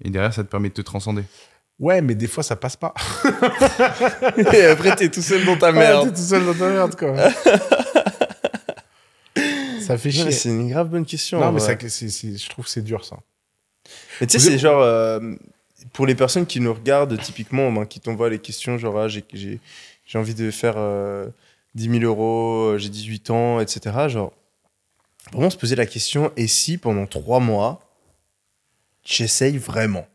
[0.00, 1.22] Et derrière, ça te permet de te transcender.
[1.80, 2.94] Ouais, mais des fois, ça passe pas.
[4.54, 6.08] Et après, t'es tout seul dans ta Ouais, merde.
[6.08, 7.14] t'es tout seul dans ta merde, quoi.
[9.80, 10.30] ça fait Ouais, chier.
[10.32, 11.40] C'est une grave bonne question.
[11.40, 13.16] Non, mais je trouve que c'est dur, ça.
[14.20, 14.80] Mais tu sais, c'est genre.
[14.80, 15.18] euh,
[15.92, 19.58] pour les personnes qui nous regardent, typiquement, ben, qui t'envoient les questions, genre, ah, j'ai
[20.14, 21.26] envie de faire euh,
[21.74, 24.08] 10 000 euros, euh, j'ai 18 ans, etc.
[24.08, 24.32] Genre,
[25.32, 27.80] vraiment se poser la question et si pendant trois mois,
[29.04, 30.06] j'essaye vraiment?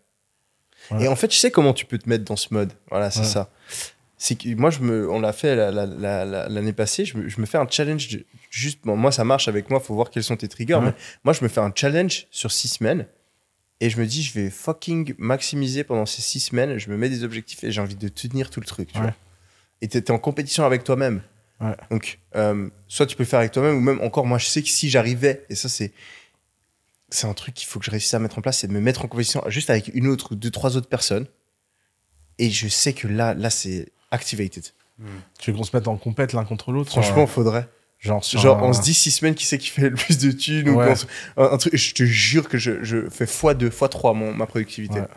[0.99, 2.71] Et en fait, je sais comment tu peux te mettre dans ce mode.
[2.89, 3.25] Voilà, c'est Ouais.
[3.25, 3.49] ça.
[4.17, 7.05] C'est que moi, je me, on l'a fait la- la- la- la- l'année passée.
[7.05, 8.07] Je me, je me fais un challenge.
[8.09, 9.79] de- juste, bon, moi, ça marche avec moi.
[9.79, 10.75] Faut voir quels sont tes triggers.
[10.75, 10.85] Ouais.
[10.85, 10.93] Mais
[11.23, 13.05] moi, je me fais un challenge sur six semaines.
[13.79, 16.79] Et je me dis, je vais fucking maximiser pendant ces six semaines.
[16.79, 18.91] Je me mets des objectifs et j'ai envie de tenir tout le truc.
[18.91, 19.03] Tu Ouais.
[19.05, 19.13] vois.
[19.81, 21.21] Et t'es en compétition avec toi-même.
[21.61, 21.75] Ouais.
[21.91, 24.63] Donc, euh, soit tu peux le faire avec toi-même, ou même encore, moi, je sais
[24.63, 25.91] que si j'arrivais, et ça, c'est.
[27.09, 28.81] C'est un truc qu'il faut que je réussisse à mettre en place, c'est de me
[28.81, 31.25] mettre en compétition juste avec une autre ou deux, trois autres personnes.
[32.37, 34.65] Et je sais que là, là, c'est activated.
[35.39, 37.69] Tu veux qu'on se mette en compète l'un contre l'autre Franchement, euh, faudrait.
[37.99, 40.31] genre, Genre, un- on se dit six semaines qui c'est qui fait le plus de
[40.31, 40.87] thunes ou Ouais.
[40.87, 41.05] qu'on se-
[41.37, 41.75] un, un truc.
[41.75, 44.99] Je te jure que je, je fais x2, x3 mon, ma productivité.
[45.01, 45.07] Ouais.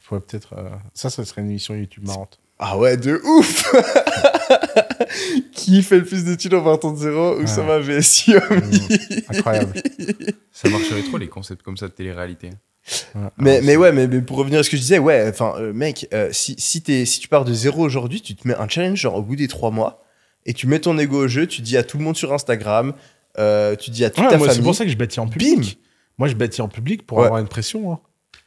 [0.00, 0.54] Faudrait peut-être.
[0.54, 2.40] euh, Ça, ça serait une émission YouTube marrante.
[2.58, 3.72] Ah ouais, de ouf
[5.52, 8.34] Qui fait le plus de thunes en partant de zéro Ou ça va VSI
[9.28, 9.74] Incroyable.
[10.52, 12.50] Ça marcherait trop, les concepts comme ça de télé-réalité.
[13.14, 13.20] Ouais.
[13.38, 15.54] Mais, Ah, mais ouais, mais, mais pour revenir à ce que je disais, ouais, enfin,
[15.58, 18.56] euh, mec, euh, si, si, t'es- si tu pars de zéro aujourd'hui, tu te mets
[18.56, 20.02] un challenge, genre au bout des trois mois,
[20.46, 22.92] et tu mets ton ego au jeu, tu dis à tout le monde sur Instagram,
[23.38, 25.28] euh, tu dis à toute Ouais, ta moi, c'est pour ça que je bâtis en
[25.28, 25.60] public.
[25.60, 25.66] bim
[26.18, 27.26] Moi, je bâtis en public pour Ouais.
[27.26, 27.92] avoir une pression.
[27.92, 28.00] hein.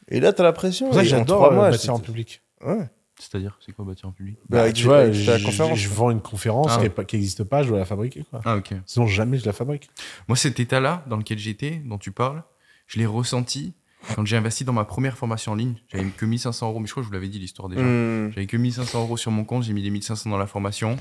[0.08, 0.86] Et là, t'as la pression.
[0.86, 2.42] C'est pour ça que j'adore trois mois, bâtir en public.
[2.66, 2.90] Ouais.
[3.22, 6.20] C'est-à-dire, c'est quoi bâtir en public Bah, Bah, tu vois, je, conférence, je vends une
[6.20, 7.04] conférence Ah.
[7.04, 8.24] qui n'existe pas, je dois la fabriquer.
[8.30, 8.40] Quoi.
[8.44, 8.72] Ah, ok.
[8.86, 9.88] Sinon, jamais je la fabrique.
[10.28, 12.42] Moi, cet état-là dans lequel j'étais, dont tu parles,
[12.86, 13.74] je l'ai ressenti
[14.16, 15.74] quand j'ai investi dans ma première formation en ligne.
[15.88, 17.82] J'avais que 1500 euros, mais je crois que je vous l'avais dit l'histoire déjà.
[17.82, 18.30] Hmm.
[18.32, 20.96] J'avais que 1500 euros sur mon compte, j'ai mis les 1500 dans la formation.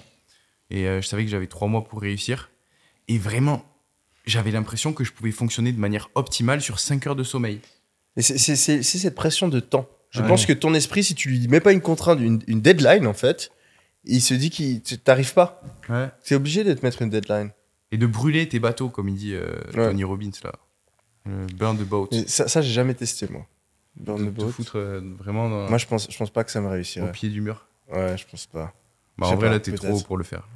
[0.69, 2.52] Et euh, je savais que j'avais trois mois pour réussir.
[3.07, 3.65] Et vraiment,
[4.26, 7.60] j'avais l'impression que je pouvais fonctionner de manière optimale sur 5 heures de sommeil.
[8.18, 9.88] C'est cette pression de temps.
[10.11, 10.27] Je Ouais.
[10.27, 13.13] pense que ton esprit, si tu lui mets pas une contrainte, une, une deadline, en
[13.13, 13.51] fait,
[14.03, 15.61] il se dit qu'il t'arrives pas.
[16.21, 17.51] C'est obligé de te mettre une deadline.
[17.93, 19.88] Et de brûler tes bateaux, comme il dit euh, Ouais.
[19.88, 20.53] Tony Robbins, là.
[21.27, 22.07] Euh, burn the boat.
[22.11, 23.45] Et ça, ça j'ai jamais testé, moi.
[23.97, 24.51] Burn de the te boat.
[24.51, 27.11] foutre euh, vraiment dans- Moi, je pense, je pense pas que ça me au réussirait.
[27.11, 27.67] pied du mur.
[27.91, 28.73] Ouais, je pense pas.
[29.17, 30.47] Bah, en vrai, pas, là, t'es trop haut pour le faire.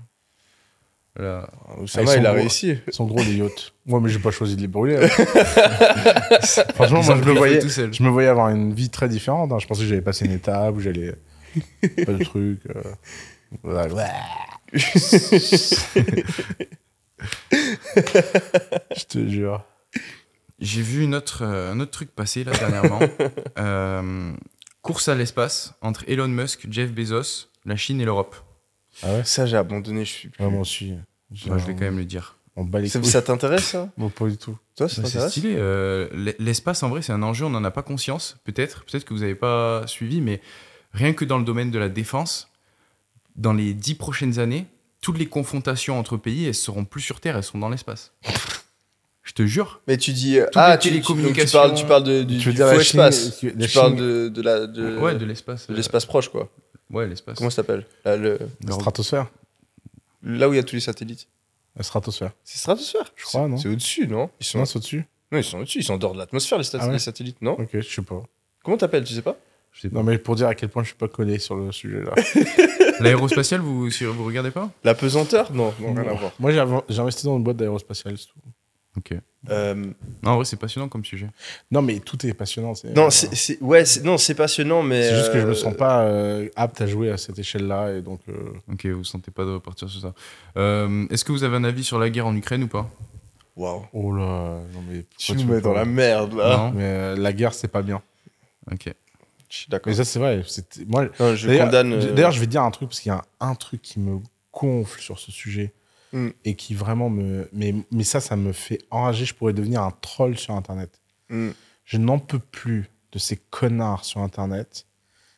[1.18, 1.50] Là,
[1.82, 2.34] Oussama, ils il sont a gros.
[2.34, 2.78] réussi.
[2.88, 3.72] Ils sont gros, les yachts.
[3.86, 4.98] Moi, mais j'ai pas choisi de les brûler.
[4.98, 5.08] hein.
[6.76, 7.94] Franchement, ils moi, je me, voyais, feu tout seul.
[7.94, 9.52] je me voyais avoir une vie très différente.
[9.54, 9.60] hein.
[9.60, 11.14] Je pensais que j'allais passer une étape où j'allais.
[12.06, 12.60] pas de trucs.
[12.76, 12.84] euh,
[17.52, 19.64] je te jure.
[20.60, 23.00] J'ai vu une autre, euh, un autre truc passer là dernièrement.
[23.58, 24.34] Euh,
[24.82, 28.36] course à l'espace entre Elon Musk, Jeff Bezos, la Chine et l'Europe.
[29.03, 30.05] Ah ouais Ça, j'ai abandonné.
[30.05, 30.43] Je suis plus.
[30.43, 30.93] Ouais, Moi aussi.
[31.47, 32.38] Moi, je vais quand même le dire.
[32.55, 33.09] On bat les Ça, couilles.
[33.09, 33.89] ça t'intéresse, ça?
[33.97, 34.57] Bon, pas du tout.
[34.77, 35.55] Toi, ça Bah, c'est stylé.
[35.57, 36.07] euh,
[36.39, 38.85] L'espace, en vrai, c'est un enjeu, on n'en a pas conscience, peut-être.
[38.85, 40.39] Peut-être que vous n'avez pas suivi, mais
[40.93, 42.47] rien que dans le domaine de la défense,
[43.35, 44.67] dans les dix prochaines années,
[45.01, 48.13] toutes les confrontations entre pays, elles seront plus sur Terre, elles sont dans l'espace.
[49.23, 49.81] Je te jure.
[49.88, 50.38] Mais tu dis.
[50.38, 52.84] Toutes ah, tu, tu, parles, tu parles de, du, Tu veux du dire faux la
[52.84, 53.43] Chine, espace.
[53.43, 55.67] la Tu parles de, de la, de, ouais, de l'espace.
[55.67, 56.49] de euh, l'espace proche, quoi.
[56.91, 57.38] Ouais, l'espace.
[57.38, 59.28] Comment ça s'appelle Là, le- La stratosphère.
[60.24, 61.28] là où il y a tous les satellites.
[61.76, 62.32] La stratosphère.
[62.44, 64.60] C'est stratosphère Je crois, non C'est au-dessus, non ils sont...
[64.60, 65.80] Au-dessus non, ils sont au-dessus.
[65.80, 67.82] Ils sont en dehors de l'atmosphère, les, stat- Ah ouais les satellites, non Ok, je
[67.82, 68.22] sais pas.
[68.64, 69.36] Comment t'appelles Tu sais pas
[69.74, 69.95] Je sais pas.
[69.98, 72.14] Non, mais pour dire à quel point je suis pas collé sur le sujet là.
[72.99, 76.32] L'aérospatiale, vous, vous regardez pas La pesanteur Non, non, rien à voir.
[76.40, 78.40] Moi, j'ai investi dans une boîte d'aérospatiale, c'est tout.
[78.97, 79.13] Ok.
[79.49, 79.76] Euh,
[80.23, 81.30] Non, en vrai, c'est passionnant comme sujet.
[81.69, 82.73] Non, mais tout est passionnant.
[82.95, 85.03] Non, c'est, ouais, non, c'est passionnant, mais.
[85.09, 87.93] C'est juste que je me euh, sens pas euh, apte à jouer à cette échelle-là
[87.93, 88.22] et donc.
[88.30, 88.34] euh,
[88.72, 90.13] Ok, vous sentez pas de repartir sur ça.
[90.57, 92.89] Euh, Est-ce que vous avez un avis sur la guerre en Ukraine ou pas?
[93.55, 93.85] Waouh.
[93.93, 95.05] Oh là, non mais.
[95.17, 96.57] Tu me mets dans la merde, là.
[96.57, 98.01] Non Mais euh, la guerre, c'est pas bien.
[98.72, 98.93] Ok.
[99.49, 99.91] Je suis d'accord.
[99.91, 100.41] Mais ça, c'est vrai.
[100.88, 101.99] Moi, Non, je d'ailleurs, condamne.
[102.15, 104.19] D'ailleurs, je vais dire un truc parce qu'il y a un, un truc qui me
[104.51, 105.73] gonfle sur ce sujet
[106.16, 106.30] Mm.
[106.46, 107.50] et qui vraiment me.
[107.52, 109.26] Mais, mais ça, ça me fait enrager.
[109.26, 111.02] Je pourrais devenir un troll sur Internet.
[111.30, 111.50] mm,
[111.84, 114.88] Je n'en peux plus de ces connards sur Internet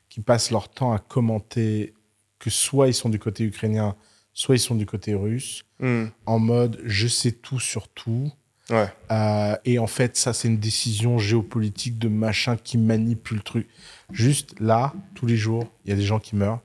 [0.07, 1.95] qui passent leur temps à commenter
[2.37, 3.95] que soit ils sont du côté ukrainien,
[4.33, 8.31] soit ils sont du côté russe, mm, en mode je sais tout sur tout.
[8.69, 8.87] Ouais.
[9.11, 13.67] Euh, et en fait, ça, c'est une décision géopolitique de machin qui manipule le truc.
[14.11, 16.61] Juste là, tous les jours, il y a des gens qui meurent.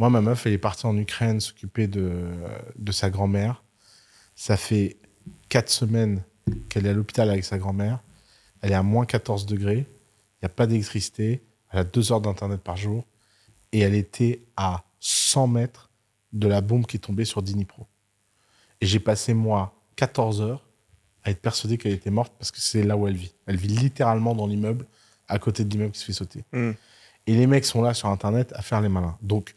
[0.00, 2.22] Moi, ma meuf, elle est partie en Ukraine s'occuper de,
[2.78, 3.62] de sa grand-mère.
[4.34, 4.96] Ça fait
[5.50, 6.22] quatre semaines
[6.70, 8.02] qu'elle est à l'hôpital avec sa grand-mère.
[8.62, 9.86] Elle est à moins 14 degrés.
[9.86, 11.42] Il n'y a pas d'électricité.
[11.70, 13.04] Elle a deux heures d'internet par jour.
[13.72, 15.90] Et elle était à 100 mètres
[16.32, 17.86] de la bombe qui est tombée sur Dnipro.
[18.80, 20.66] Et j'ai passé, moi, 14 heures
[21.24, 23.34] à être persuadé qu'elle était morte parce que c'est là où elle vit.
[23.44, 24.86] Elle vit littéralement dans l'immeuble,
[25.28, 26.42] à côté de l'immeuble qui se fait sauter.
[26.52, 26.70] mm.
[27.26, 29.18] Et les mecs sont là sur Internet à faire les malins.
[29.20, 29.54] Donc,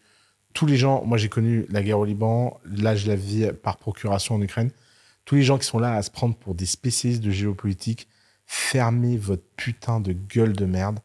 [0.53, 3.77] tous les gens, moi j'ai connu la guerre au Liban, là je la vis par
[3.77, 4.71] procuration en Ukraine.
[5.25, 8.07] Tous les gens qui sont là à se prendre pour des spécialistes de géopolitique,
[8.45, 10.99] fermez votre putain de gueule de merde.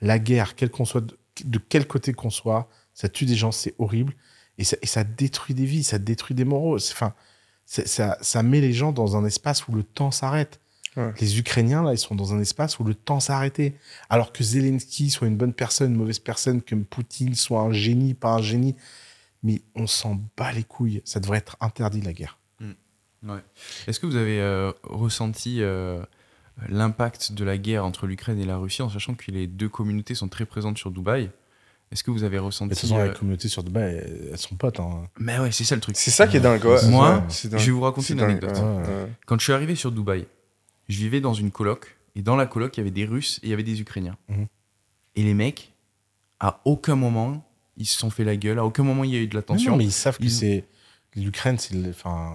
[0.00, 1.04] La guerre, quel qu'on soit,
[1.44, 4.14] de, quel côté qu'on soit, ça tue des gens, c'est horrible.
[4.56, 6.76] Et ça, et ça détruit des vies, ça détruit des moraux.
[6.76, 7.14] Enfin,
[7.66, 10.60] ça, ça met les gens dans un espace où le temps s'arrête.
[10.98, 11.14] Ouais.
[11.20, 13.76] Les Ukrainiens, là, ils sont dans un espace où le temps s'est arrêté.
[14.10, 18.14] Alors que Zelensky soit une bonne personne, une mauvaise personne, que Poutine soit un génie,
[18.14, 18.74] pas un génie.
[19.44, 21.00] Mais on s'en bat les couilles.
[21.04, 22.38] Ça devrait être interdit, la guerre.
[23.26, 23.40] Ouais.
[23.86, 26.00] Est-ce que vous avez euh, ressenti euh,
[26.68, 30.14] l'impact de la guerre entre l'Ukraine et la Russie en sachant que les deux communautés
[30.14, 31.30] sont très présentes sur Dubaï?
[31.90, 33.96] Est-ce que vous avez Mais de ressenti toute façon, euh, la communauté sur Dubaï,
[34.30, 34.78] elles, sont potes.
[34.78, 35.08] Hein.
[35.18, 35.96] Mais ouais, c'est ça le truc.
[35.96, 36.86] C'est ça qui est dingue, ouais.
[36.88, 38.56] Moi, je vais vous raconter une dingue, anecdote.
[38.56, 38.86] ouais, Ouais.
[38.86, 39.12] ouais.
[39.26, 40.26] Quand je suis arrivé sur Dubaï,
[40.88, 43.46] je vivais dans une coloc et dans la coloc, il y avait des Russes et
[43.46, 44.16] il y avait des Ukrainiens.
[44.28, 44.46] Mhm.
[45.16, 45.72] Et les mecs,
[46.40, 47.44] à aucun moment,
[47.76, 49.42] ils se sont fait la gueule, à aucun moment il y a eu de la
[49.42, 49.72] tension.
[49.72, 50.64] non, mais ils savent que c'est.
[51.16, 51.74] L'Ukraine, c'est.
[51.88, 52.32] Enfin.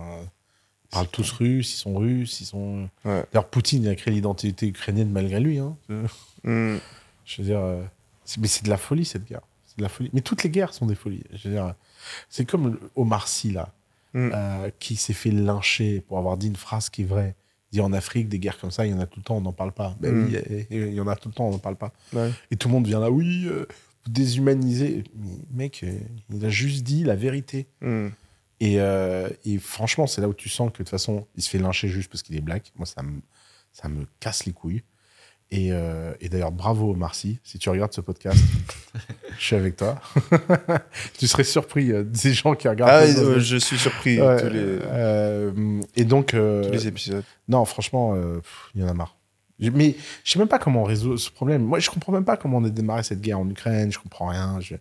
[0.86, 2.90] Ils parlent tous russes, ils sont russes, ils sont.
[3.06, 3.26] Ouais.
[3.32, 5.58] D'ailleurs, Poutine il a créé l'identité ukrainienne malgré lui.
[5.58, 5.76] Hein.
[6.44, 6.76] Mm.
[7.26, 7.82] Je veux dire, euh,
[8.38, 9.42] mais c'est de la folie cette guerre.
[9.66, 10.10] C'est de la folie.
[10.14, 11.24] Mais toutes les guerres sont des folies.
[11.34, 11.74] Je veux dire,
[12.30, 13.74] c'est comme Omar Sy là,
[14.14, 14.30] Mm.
[14.34, 17.36] euh, qui s'est fait lyncher pour avoir dit une phrase qui est vraie.
[17.74, 19.42] Dit en Afrique des guerres comme ça, il y en a tout le temps, on
[19.42, 19.98] n'en parle pas.
[20.00, 20.26] Ben Mm.
[20.28, 21.92] oui, et- et il y en a tout le temps, on n'en parle pas.
[22.14, 22.32] Ouais.
[22.52, 23.66] Et tout le monde vient là, oui, euh,
[24.06, 25.04] vous déshumanisez.
[25.16, 25.98] Mais mec, euh,
[26.32, 27.66] il a juste dit la vérité.
[27.82, 28.08] Mm.
[28.60, 31.50] Et, euh, et franchement, c'est là où tu sens que de toute façon, il se
[31.50, 32.72] fait lyncher juste parce qu'il est black.
[32.78, 33.20] Moi, ça me,
[33.72, 34.84] ça me casse les couilles.
[35.56, 38.40] Et, euh, et d'ailleurs, bravo Marcy, si tu regardes ce podcast,
[39.38, 40.02] je suis avec toi.
[41.20, 42.90] tu serais surpris euh, des gens qui regardent.
[42.92, 47.24] Ah, euh, je suis surpris Ouais, tous, les, euh, et donc, euh, tous les épisodes.
[47.48, 48.42] non, franchement, euh,
[48.74, 49.16] il y en a marre.
[49.60, 51.64] Mais je sais même pas comment on résout ce problème.
[51.64, 53.92] Moi, je comprends même pas comment on a démarré cette guerre en Ukraine.
[53.92, 54.60] Je comprends rien.
[54.60, 54.76] Je-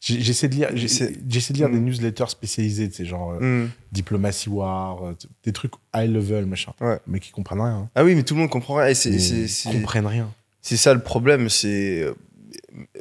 [0.00, 1.72] J'essaie de lire, j'essaie de lire Mm.
[1.72, 3.68] des newsletters spécialisés, tu sais, genre euh, Hmm.
[3.92, 6.72] Diplomacy War, euh, des trucs high level, machin.
[6.80, 6.98] Ouais.
[7.06, 7.88] Mais qui comprennent rien.
[7.94, 8.88] Ah oui, mais tout le monde comprend rien.
[8.92, 10.28] Ils comprennent rien.
[10.60, 12.02] C'est ça le problème, c'est.
[12.02, 12.14] euh,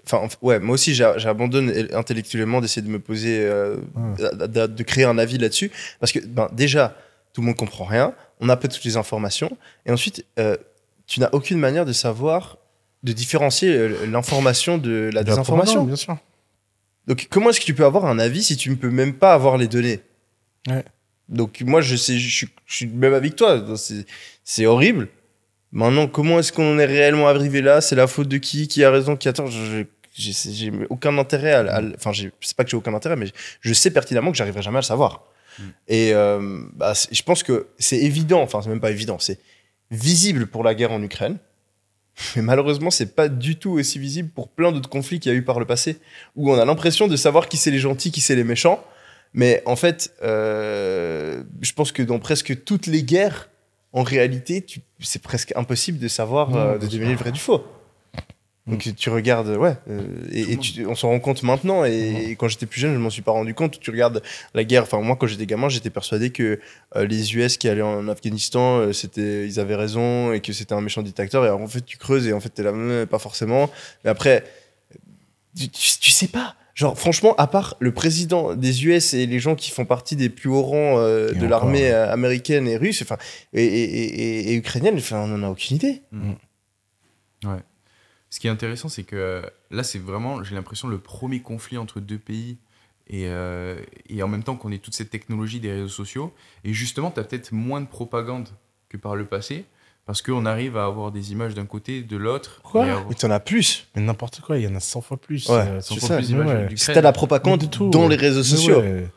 [0.06, 4.48] Enfin, enf- ouais, moi aussi, j'abandonne intellectuellement d'essayer de me poser, euh, Ouais.
[4.68, 5.70] de, créer un avis là-dessus.
[6.00, 6.96] Parce que, ben, déjà,
[7.34, 10.56] tout le monde comprend rien, on n'a pas toutes les informations, et ensuite, euh,
[11.08, 12.58] tu n'as aucune manière de savoir,
[13.04, 15.84] de différencier euh, l'information de la désinformation.
[15.84, 16.18] bien sûr.
[17.08, 19.34] Donc, comment est-ce que tu peux avoir un avis si tu ne peux même pas
[19.34, 20.00] avoir les données?
[20.68, 20.84] Ouais.
[21.30, 23.64] Donc, moi, je sais, je suis, je suis même avec toi.
[24.44, 25.08] C'est- horrible.
[25.72, 27.82] Maintenant, comment est-ce qu'on est réellement arrivé là?
[27.82, 28.68] C'est la faute de qui?
[28.68, 29.16] Qui a raison?
[29.16, 29.48] Qui a tort?
[29.48, 29.84] Je- je-
[30.18, 31.60] J'ai aucun intérêt à.
[31.76, 33.28] à- Enfin, j'ai- c'est pas que j'ai aucun intérêt, mais
[33.60, 35.26] je sais pertinemment que j'arriverai jamais à le savoir.
[35.60, 35.64] Mm.
[35.90, 38.42] Et euh, bah, je pense que c'est évident.
[38.42, 39.18] Enfin, c'est même pas évident.
[39.20, 39.40] C'est
[39.92, 41.38] visible pour la guerre en Ukraine.
[42.36, 45.38] Mais malheureusement, c'est pas du tout aussi visible pour plein d'autres conflits qu'il y a
[45.38, 46.00] eu par le passé,
[46.36, 48.84] où on a l'impression de savoir qui c'est les gentils, qui c'est les méchants.
[49.34, 53.50] Mais en fait, euh, je pense que dans presque toutes les guerres,
[53.92, 54.66] en réalité,
[55.00, 57.66] c'est presque impossible de savoir, Non, euh, de deviner le vrai du faux.
[58.68, 60.02] Donc tu regardes, ouais, euh,
[60.32, 61.86] et, et tu- on s'en rend compte maintenant.
[61.86, 63.80] Et, quand j'étais plus jeune, je m'en suis pas rendu compte.
[63.80, 64.24] Tu regardes
[64.56, 64.82] la guerre.
[64.84, 66.60] Enfin, moi, quand j'étais gamin, j'étais persuadé que
[66.96, 70.74] euh, les US qui allaient en Afghanistan, euh, c'était, ils avaient raison et que c'était
[70.74, 71.46] un méchant dictateur.
[71.46, 73.70] Et en fait, tu creuses et en fait, t'es là, pas forcément.
[74.04, 74.44] Mais après,
[75.56, 76.56] tu, tu- tu sais pas.
[76.74, 80.30] Genre, franchement, à part le président des US et les gens qui font partie des
[80.30, 81.92] plus hauts rangs euh, de l'armée ouais.
[81.92, 83.18] euh, américaine et russe, enfin,
[83.54, 86.02] et, et, et- et ukrainienne, enfin, on en a aucune idée.
[87.46, 87.60] Ouais.
[88.30, 89.42] Ce qui est intéressant, c'est que euh,
[89.72, 92.58] là, c'est vraiment, j'ai l'impression, le premier conflit entre deux pays.
[93.08, 93.78] Et, euh,
[94.10, 96.34] et en même temps qu'on ait toute cette technologie des réseaux sociaux.
[96.64, 98.50] Et justement, tu as peut-être moins de propagande
[98.90, 99.66] que par le passé.
[100.08, 102.62] Parce qu'on arrive à avoir des images d'un côté, de l'autre.
[102.64, 103.88] Quoi avoir- Mais t'en as plus.
[103.96, 105.48] Mais n'importe quoi, il y en a 100 fois plus.
[105.50, 106.94] Ouais, euh, sans c'est fois ça, plus d'images ouais.
[106.94, 108.82] t'as la propagande dans les réseaux sociaux.
[108.82, 109.08] ouais,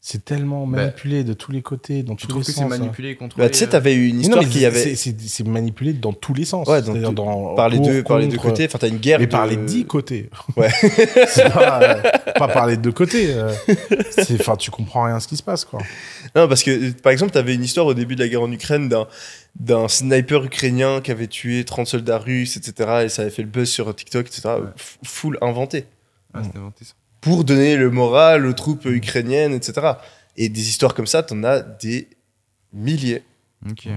[0.00, 2.60] C'est tellement Bah, manipulé de tous les côtés, dans Tu tous trouves les que c'est
[2.60, 2.72] sens.
[2.72, 2.78] hein.
[2.78, 4.94] manipulé et contrôlé Bah, tu sais, t'avais eu une histoire qui avait.
[4.94, 6.68] c'est- manipulé dans tous les sens.
[6.68, 8.66] Ouais, dans dans, par les deux, par les deux côtés.
[8.66, 9.18] Enfin, t'as une guerre.
[9.18, 10.30] Mais par de- les dix côtés.
[10.56, 10.68] Ouais.
[11.28, 12.02] c'est pas, euh,
[12.38, 13.30] pas par les deux côtés.
[13.34, 13.52] euh.
[14.38, 15.80] Enfin, tu comprends rien à ce qui se passe, quoi.
[16.36, 18.88] Non, parce que, par exemple, t'avais une histoire au début de la guerre en Ukraine
[18.88, 19.08] d'un
[19.58, 23.00] d'un sniper ukrainien qui avait tué 30 soldats russes, etc.
[23.06, 24.42] Et ça avait fait le buzz sur TikTok, etc.
[24.60, 24.68] Ouais.
[25.02, 25.86] Full inventé.
[26.34, 26.92] Ah, c'était inventé ça.
[27.26, 29.94] Pour donner le moral aux troupes ukrainiennes, etc.
[30.36, 32.08] Et des histoires comme ça, t'en as des
[32.72, 33.22] milliers.
[33.68, 33.88] Ok.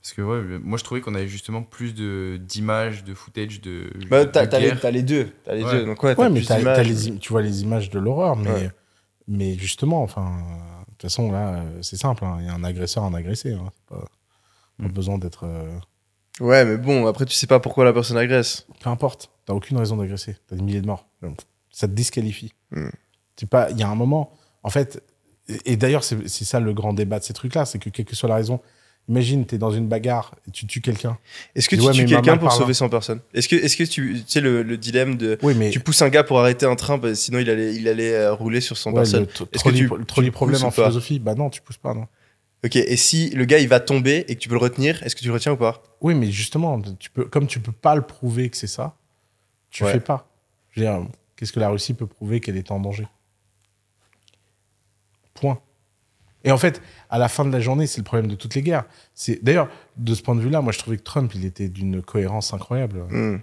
[0.00, 3.90] Parce que ouais, moi je trouvais qu'on avait justement plus de d'images, de footage, de.
[4.08, 4.80] Bah, de t'as les, guerre.
[4.80, 5.32] t'as les deux.
[5.44, 5.72] T'as les Ouais.
[5.72, 5.84] deux.
[5.86, 6.76] Donc, ouais, t'as Ouais, mais plus t'as- d'images.
[6.76, 8.70] t'as les tu vois les images de l'horreur, mais, Ouais.
[9.26, 10.38] mais justement, enfin,
[10.80, 12.24] de toute façon, là, c'est simple.
[12.24, 12.38] hein.
[12.40, 13.52] Il y a un agresseur, un agressé.
[13.52, 13.70] Hein.
[13.74, 14.92] C'est Pas, pas Mm.
[14.92, 15.44] besoin d'être.
[15.44, 15.78] euh,
[16.40, 18.66] Ouais, mais bon, après, tu sais pas pourquoi la personne agresse.
[18.80, 19.30] Peu importe.
[19.44, 20.36] T'as aucune raison d'agresser.
[20.46, 21.06] T'as des milliers de morts.
[21.20, 21.38] Donc,
[21.78, 22.52] Ça te disqualifie.
[22.72, 22.88] Mm.
[23.48, 23.70] Pas.
[23.70, 24.32] Il y a un moment.
[24.64, 25.00] En fait.
[25.48, 28.16] Et, et d'ailleurs, c'est ça le grand débat de ces trucs-là, c'est que quelle que
[28.16, 28.60] soit la raison.
[29.08, 31.16] Imagine, t'es dans une bagarre et tu tues quelqu'un.
[31.54, 33.20] Est-ce que tu tues quelqu'un pour sauver 100 personnes?
[33.32, 36.02] Est-ce que, est-ce que tu, tu sais le, le dilemme de Oui, mais tu pousses
[36.02, 38.76] un gars pour arrêter un train, bah, sinon il allait, il allait euh, rouler sur
[38.76, 39.26] 100 ouais, personnes.
[39.52, 42.06] Est-ce que tu- le trolley tu problème en philosophie, bah non, tu pousses pas, non.
[42.64, 45.14] Ok, et si le gars il va tomber et que tu peux le retenir, est-ce
[45.16, 45.82] que tu le retiens ou pas?
[46.02, 48.96] Oui, mais justement, tu peux, comme tu peux pas le prouver que c'est ça,
[49.70, 49.92] tu Ouais.
[49.92, 50.28] fais pas.
[50.72, 51.06] Je veux dire,
[51.38, 53.06] qu'est-ce que la Russie peut prouver qu'elle est en danger?
[55.34, 55.60] Point.
[56.44, 58.62] Et en fait, à la fin de la journée, c'est le problème de toutes les
[58.62, 58.84] guerres.
[59.14, 62.02] C'est d'ailleurs de ce point de vue-là, moi je trouvais que Trump, il était d'une
[62.02, 63.04] cohérence incroyable.
[63.10, 63.38] Hmm.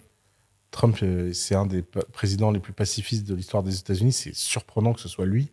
[0.72, 4.12] Trump, euh, c'est un des présidents les plus pacifistes de l'histoire des États-Unis.
[4.12, 5.50] C'est surprenant que ce soit lui.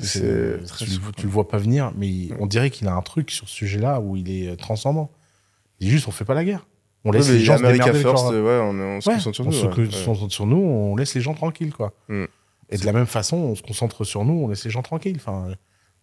[1.16, 3.54] tu le vois pas venir, mais il- on dirait qu'il a un truc sur ce
[3.54, 5.08] sujet-là où il est euh, transcendant.
[5.78, 6.66] Il dit juste, on fait pas la guerre.
[7.04, 9.34] On laisse les gens se America avec First, leur- ouais, on, on se Ouais, concentre
[9.36, 9.52] sur on nous.
[9.52, 9.66] se
[10.06, 11.92] concentre sur on laisse les gens tranquilles, quoi.
[12.08, 12.24] Mm.
[12.70, 15.16] Et de la même façon, on se concentre sur nous, on laisse les gens tranquilles.
[15.16, 15.48] Enfin,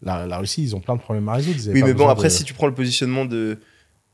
[0.03, 1.59] la, la Russie, ils ont plein de problèmes à résoudre.
[1.73, 3.59] Oui, mais bon, après, de- si tu prends le positionnement de.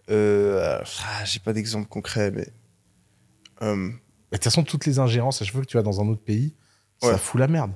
[0.09, 2.47] Euh, ah, J'ai pas d'exemple concret, mais.
[3.61, 3.91] euh, Mais
[4.31, 6.22] De toute façon, toutes les ingérences, à chaque fois que tu vas dans un autre
[6.23, 6.53] pays,
[7.01, 7.72] ça fout la merde.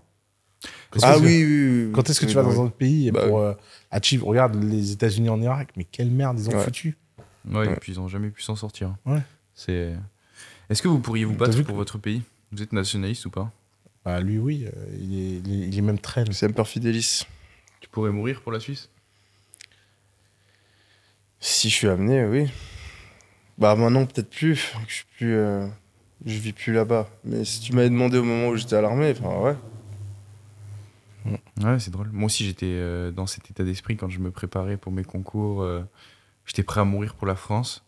[1.02, 1.92] Ah que- oui, oui, oui.
[1.94, 3.54] Quand est-ce que Oui, tu vas dans un autre pays et Bah pour euh,
[3.90, 6.98] achieve Regarde les États-Unis en Irak, mais quelle merde ils ont foutu.
[7.50, 7.74] Ouais, Ouais.
[7.74, 8.96] et puis ils ont jamais pu s'en sortir.
[9.06, 9.22] Ouais.
[9.56, 9.94] C'est.
[10.70, 12.22] Est-ce que vous pourriez vous battre pour que- votre pays?
[12.52, 13.52] Vous êtes nationaliste ou pas?
[14.06, 16.26] Bah, lui, oui, euh, il, est, il, est, il est même très.
[16.26, 17.26] C'est Semper Fidelis.
[17.80, 18.90] Tu pourrais mourir pour la Suisse?
[21.40, 22.52] Si je suis amené, oui.
[23.58, 24.74] Bah maintenant peut-être plus.
[24.88, 25.68] Je suis plus, euh,
[26.26, 27.10] je vis plus là-bas.
[27.24, 29.56] Mais si tu m'avais demandé au moment où j'étais à l'armée, enfin ouais.
[31.64, 32.10] Ouais, c'est drôle.
[32.12, 35.62] Moi aussi, j'étais euh, dans cet état d'esprit quand je me préparais pour mes concours.
[35.62, 35.84] euh,
[36.52, 37.86] j'étais prêt à mourir pour la France.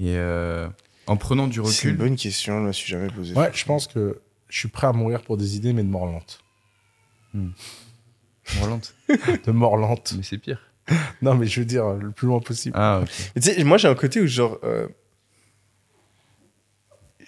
[0.00, 0.66] Et euh,
[1.06, 2.62] en prenant du C'est une recul, bonne question.
[2.62, 3.34] Je me suis jamais posé.
[3.34, 6.06] Ouais, je pense que je suis prêt à mourir pour des idées, mais de mort
[6.06, 6.42] lente.
[8.60, 8.80] Roland,
[9.46, 10.14] De mort lente.
[10.16, 10.60] mais c'est pire.
[11.22, 12.76] Non, mais je veux dire, le plus loin possible.
[12.78, 13.08] Ah, ok.
[13.36, 14.88] Mais tu sais, moi j'ai un côté où genre, euh,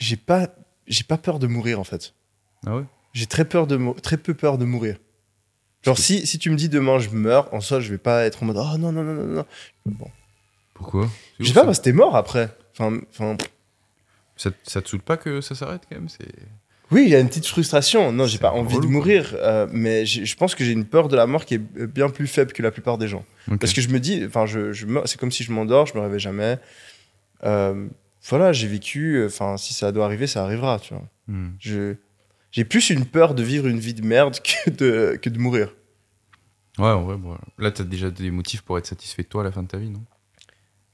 [0.01, 0.49] j'ai pas,
[0.87, 2.15] j'ai pas peur de mourir en fait.
[2.67, 2.85] Ah ouais?
[3.13, 4.97] J'ai très peur de, très peu peur de mourir.
[5.83, 8.43] Genre si, si tu me dis demain je meurs, en soi je vais pas être
[8.43, 9.47] en mode oh non non non non non.
[9.87, 10.11] Bon.
[10.75, 11.09] Pourquoi?
[11.41, 12.55] Je sais pas parce que t'es mort après.
[12.73, 13.37] Enfin, enfin,
[14.37, 16.09] ça, ça te saoule pas que ça s'arrête quand même?
[16.09, 16.29] C'est...
[16.91, 18.13] oui, il y a une petite frustration.
[18.13, 21.09] Non, j'ai pas envie de relou, mourir, euh, mais je pense que j'ai une peur
[21.09, 23.25] de la mort qui est bien plus faible que la plupart des gens.
[23.61, 26.01] Parce que je me dis, enfin, je, je c'est comme si je m'endors, je me
[26.01, 26.59] réveille jamais.
[27.45, 27.87] Euh,
[28.29, 29.25] voilà, j'ai vécu.
[29.25, 31.05] Enfin, si ça doit arriver, ça arrivera, tu vois.
[31.29, 31.51] Hmm.
[31.61, 31.95] Je,
[32.51, 35.75] j'ai plus une peur de vivre une vie de merde que de, que de mourir.
[36.79, 39.45] Ouais, en vrai, bon, là, t'as déjà des motifs pour être satisfait de toi à
[39.45, 40.03] la fin de ta vie, non?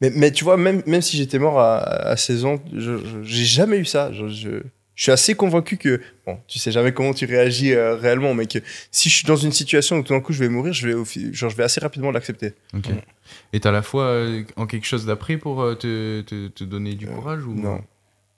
[0.00, 3.22] Mais, mais tu vois, même, même si j'étais mort à, à 16 ans, je, je-
[3.22, 4.12] j'ai jamais eu ça.
[4.12, 4.50] Je, je,
[4.94, 8.46] je suis assez convaincu que, bon, tu sais jamais comment tu réagis euh, réellement, mais
[8.46, 8.58] que
[8.90, 11.32] si je suis dans une situation où tout d'un coup je vais mourir, je vais,
[11.34, 12.54] genre, je vais assez rapidement l'accepter.
[12.74, 12.86] Ok.
[12.88, 13.04] Ouais.
[13.52, 16.94] Et t'as la foi euh, en quelque chose d'après pour euh, te, te, te donner
[16.94, 17.54] du courage ou...
[17.54, 17.82] Non.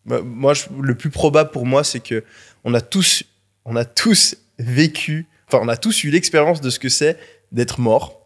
[0.05, 2.25] Bah, moi, le plus probable pour moi, c'est que
[2.65, 3.23] on a tous,
[3.65, 7.19] on a tous vécu, enfin, on a tous eu l'expérience de ce que c'est
[7.53, 8.21] d'être mort.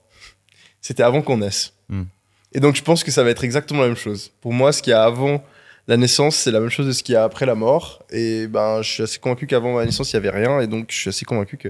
[0.81, 1.75] C'était avant qu'on naisse.
[1.91, 2.05] Hmm.
[2.57, 4.33] Et donc, je pense que ça va être exactement la même chose.
[4.41, 5.45] Pour moi, ce qu'il y a avant
[5.89, 8.03] la naissance, c'est la même chose de ce qu'il y a après la mort.
[8.11, 10.59] Et ben, je suis assez convaincu qu'avant ma naissance, il y avait rien.
[10.61, 11.69] Et donc, je suis assez convaincu que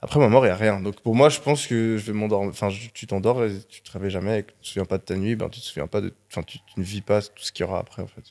[0.00, 0.80] après ma mort, il y a rien.
[0.80, 2.50] Donc, pour moi, je pense que je vais m'endormir.
[2.50, 4.40] Enfin, je- tu t'endors et tu te réveilles jamais.
[4.40, 5.36] Et que tu te souviens pas de ta nuit.
[5.36, 6.12] Ben, tu te souviens pas de.
[6.30, 8.24] Enfin, tu, tu ne vis pas tout ce qu'il y aura après, en fait.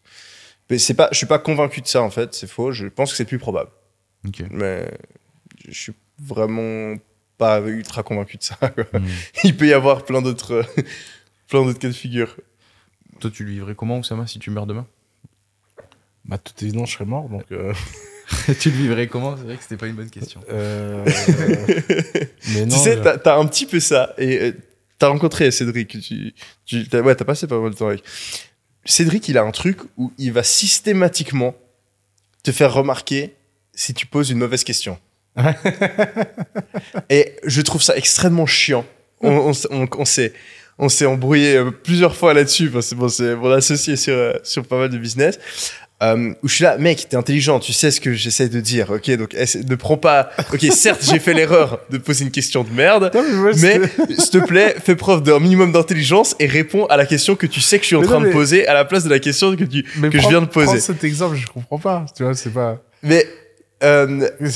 [0.70, 2.72] Mais c'est pas, je suis pas convaincu de ça en fait, c'est faux.
[2.72, 3.70] Je pense que c'est plus probable,
[4.26, 4.42] Ok.
[4.52, 4.90] mais
[5.68, 6.96] je suis vraiment
[7.38, 8.58] pas ultra convaincu de ça.
[8.94, 9.00] Hmm.
[9.44, 10.64] Il peut y avoir plein d'autres,
[11.52, 12.36] plein d'autres cas de figure.
[13.20, 14.88] Toi, tu le vivrais comment, Oussama, si tu meurs demain?
[16.26, 17.44] Bah, tout évident, je serais mort, donc.
[17.52, 17.74] euh,
[18.60, 19.36] Tu le vivrais comment?
[19.38, 20.40] C'est vrai que c'était pas une bonne question.
[20.50, 21.06] euh,
[22.54, 22.76] mais non.
[22.78, 24.14] tu sais, je- t'as, t'as un petit peu ça.
[24.18, 24.52] Et euh,
[24.98, 26.00] t'as rencontré Cédric.
[26.02, 26.34] Tu,
[26.66, 28.04] tu, t'as, ouais, t'as passé pas mal de temps avec.
[28.86, 31.54] Cédric, il a un truc où il va systématiquement
[32.44, 33.36] te faire remarquer
[33.74, 34.98] si tu poses une mauvaise question.
[37.10, 38.86] Et je trouve ça extrêmement chiant.
[39.22, 40.34] On, on, on- on s'est,
[40.82, 44.34] on s'est embrouillé euh, plusieurs fois là-dessus parce que bon, c'est mon associé sur, euh,
[44.44, 45.40] sur pas mal de business.
[46.02, 48.90] Euh, où je suis là, mec, t'es intelligent, tu sais ce que j'essaie de dire,
[48.90, 50.32] ok Donc, ne prends pas.
[50.52, 53.80] Ok, certes, j'ai fait l'erreur de poser une question de merde, Non, mais moi, mais
[54.18, 57.62] s'il te plaît, fais preuve d'un minimum d'intelligence et réponds à la question que tu
[57.62, 59.20] sais que je suis en Mais train non, de poser à la place de la
[59.20, 60.80] question que, tu, mais que je viens de prends poser.
[60.80, 62.04] cet exemple, je comprends pas.
[62.18, 62.82] Tu vois, c'est pas.
[63.04, 63.28] Mais,
[63.84, 64.50] euh, mais,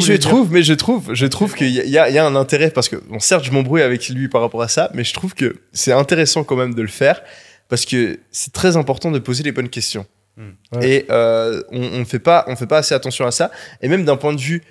[0.00, 2.96] je trouve, mais je trouve, je trouve qu'il y, a- y un intérêt parce que,
[2.96, 5.92] bon, certes, je m'embrouille avec lui par rapport à ça, mais je trouve que c'est
[5.92, 7.22] intéressant quand même de le faire
[7.68, 10.06] parce que c'est très important de poser les bonnes questions.
[10.38, 10.88] Ouais.
[10.88, 13.50] Et euh, on, on fait pas, on fait pas assez attention à ça.
[13.82, 14.62] Et même d'un point de vue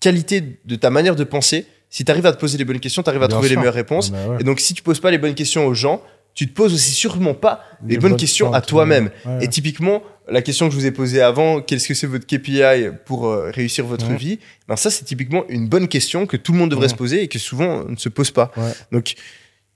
[0.00, 3.02] qualité de ta manière de penser, si tu arrives à te poser les bonnes questions,
[3.02, 4.12] tu arrives à Bien trouver les meilleures réponses.
[4.14, 4.40] Ah bah ouais.
[4.40, 6.02] Et donc, si tu poses pas les bonnes questions aux gens,
[6.34, 9.10] tu te poses aussi sûrement pas les Des bonnes questions à toi, toi-même.
[9.24, 9.44] ouais.
[9.44, 12.88] Et typiquement, la question que je vous ai posée avant, qu'est-ce que c'est votre KPI
[13.04, 14.16] pour euh, réussir votre Ouais.
[14.16, 14.38] vie?
[14.68, 17.28] Ben Ça, c'est typiquement une bonne question que tout le monde devrait se poser et
[17.28, 18.50] que souvent on ne se pose pas.
[18.90, 19.14] Donc,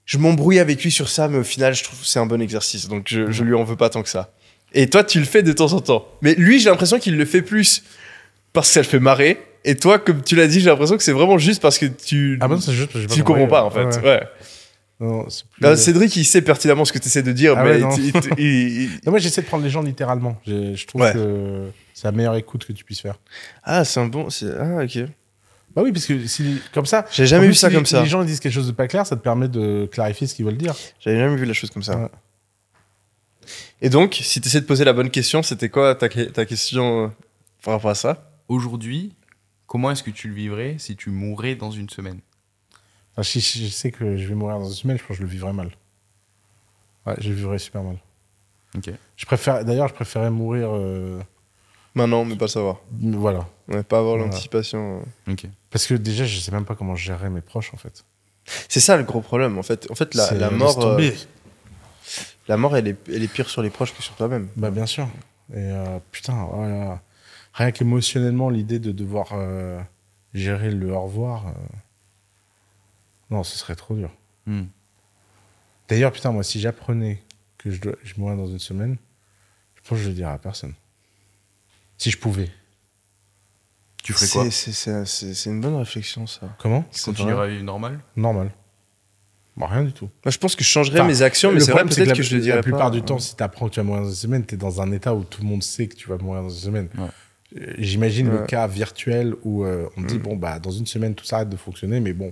[0.05, 2.40] je m'embrouille avec lui sur ça, mais au final, je trouve que c'est un bon
[2.40, 2.89] exercice.
[2.89, 4.32] Donc, je, je lui en veux pas tant que ça.
[4.72, 6.06] Et toi, tu le fais de temps en temps.
[6.22, 7.82] Mais lui, j'ai l'impression qu'il le fait plus
[8.55, 9.39] parce que ça le fait marrer.
[9.64, 12.39] Et toi, comme tu l'as dit, j'ai l'impression que c'est vraiment juste parce que tu,
[12.40, 13.85] Ah bon, c'est juste parce que j'ai tu comprends pas, en fait.
[14.02, 14.22] Ouais.
[15.00, 15.26] Non,
[15.60, 17.90] plus- Cédric, il sait pertinemment ce que tu essaies de dire, Ah mais ouais, non.
[17.96, 20.40] il- il- il- il- Non, moi, j'essaie de prendre les gens littéralement.
[20.46, 21.12] Je trouve Ouais.
[21.12, 23.18] que c'est la meilleure écoute que tu puisses faire.
[23.62, 24.26] Ah, c'est un bon.
[24.58, 24.98] Ah, ok.
[25.76, 27.04] Bah oui, parce que si, comme ça.
[27.12, 28.02] J'ai jamais vu ça si comme les- ça.
[28.02, 30.44] Les gens disent quelque chose de pas clair, ça te permet de clarifier ce qu'ils
[30.44, 30.74] veulent dire.
[30.98, 31.96] J'avais jamais vu la chose comme ça.
[31.96, 32.08] Ouais.
[33.80, 37.04] Et donc, si tu essaies de poser la bonne question, c'était quoi ta, ta question
[37.04, 37.08] euh,
[37.62, 38.30] par rapport à ça?
[38.48, 39.14] Aujourd'hui,
[39.66, 42.18] comment est-ce que tu le vivrais si tu mourais dans une semaine?
[43.19, 45.15] Enfin, si, si je sais que je vais mourir dans une semaine, je pense que
[45.16, 45.73] je le vivrai mal.
[47.05, 47.97] Ouais, je le vivrai super mal.
[48.77, 48.90] Ok.
[49.16, 50.69] Je préfère, d'ailleurs, je préférais mourir.
[50.73, 51.19] euh,
[51.97, 52.77] Maintenant, mais pas le savoir.
[52.93, 53.49] voilà.
[53.66, 54.31] Ouais, pas avoir Voilà.
[54.31, 55.03] l'anticipation.
[55.27, 55.32] euh.
[55.32, 55.47] Ok.
[55.69, 58.05] Parce que déjà, je sais même pas comment je gérerais mes proches, en fait.
[58.69, 59.59] C'est ça le gros problème.
[59.59, 61.15] En fait, en fait la, C'est- la laisse mort, euh, tomber.
[62.47, 64.49] la mort elle, est, elle est pire sur les proches que sur toi-même.
[64.57, 65.09] Bah, bien sûr.
[65.53, 67.03] Et euh, putain, voilà.
[67.55, 69.81] Rien qu'émotionnellement, l'idée de devoir euh,
[70.35, 71.49] gérer le au revoir.
[71.49, 71.51] euh,
[73.30, 74.10] Non, ce serait trop dur.
[74.46, 74.64] Hmm.
[75.88, 77.22] D'ailleurs, putain, moi, si j'apprenais
[77.59, 78.96] que je, dois, je mourrais dans une semaine,
[79.84, 80.74] pense que je le dirais à personne.
[81.96, 82.50] Si je pouvais.
[84.05, 84.50] Tu ferais quoi?
[84.50, 86.55] C'est- une bonne réflexion, ça.
[86.59, 86.84] Comment?
[86.92, 88.00] Tu continuerais à vivre normal?
[88.16, 88.50] Normal.
[89.56, 90.09] Bon, rien du tout.
[90.24, 92.16] Moi, je pense que je changerais Enfin, mes actions, mais le c'est vrai problème, peut-être
[92.16, 92.96] que je le dirais La plupart pas.
[92.96, 94.80] du temps, si tu apprends que tu vas mourir dans une semaine, tu es dans
[94.82, 96.88] un état où tout le monde sait que tu vas mourir dans une semaine.
[96.96, 97.09] Ouais.
[97.60, 100.22] Euh, J'imagine le cas virtuel où euh, on te dit, Mm.
[100.22, 102.30] bon, bah, dans une semaine, tout s'arrête de fonctionner, mais bon,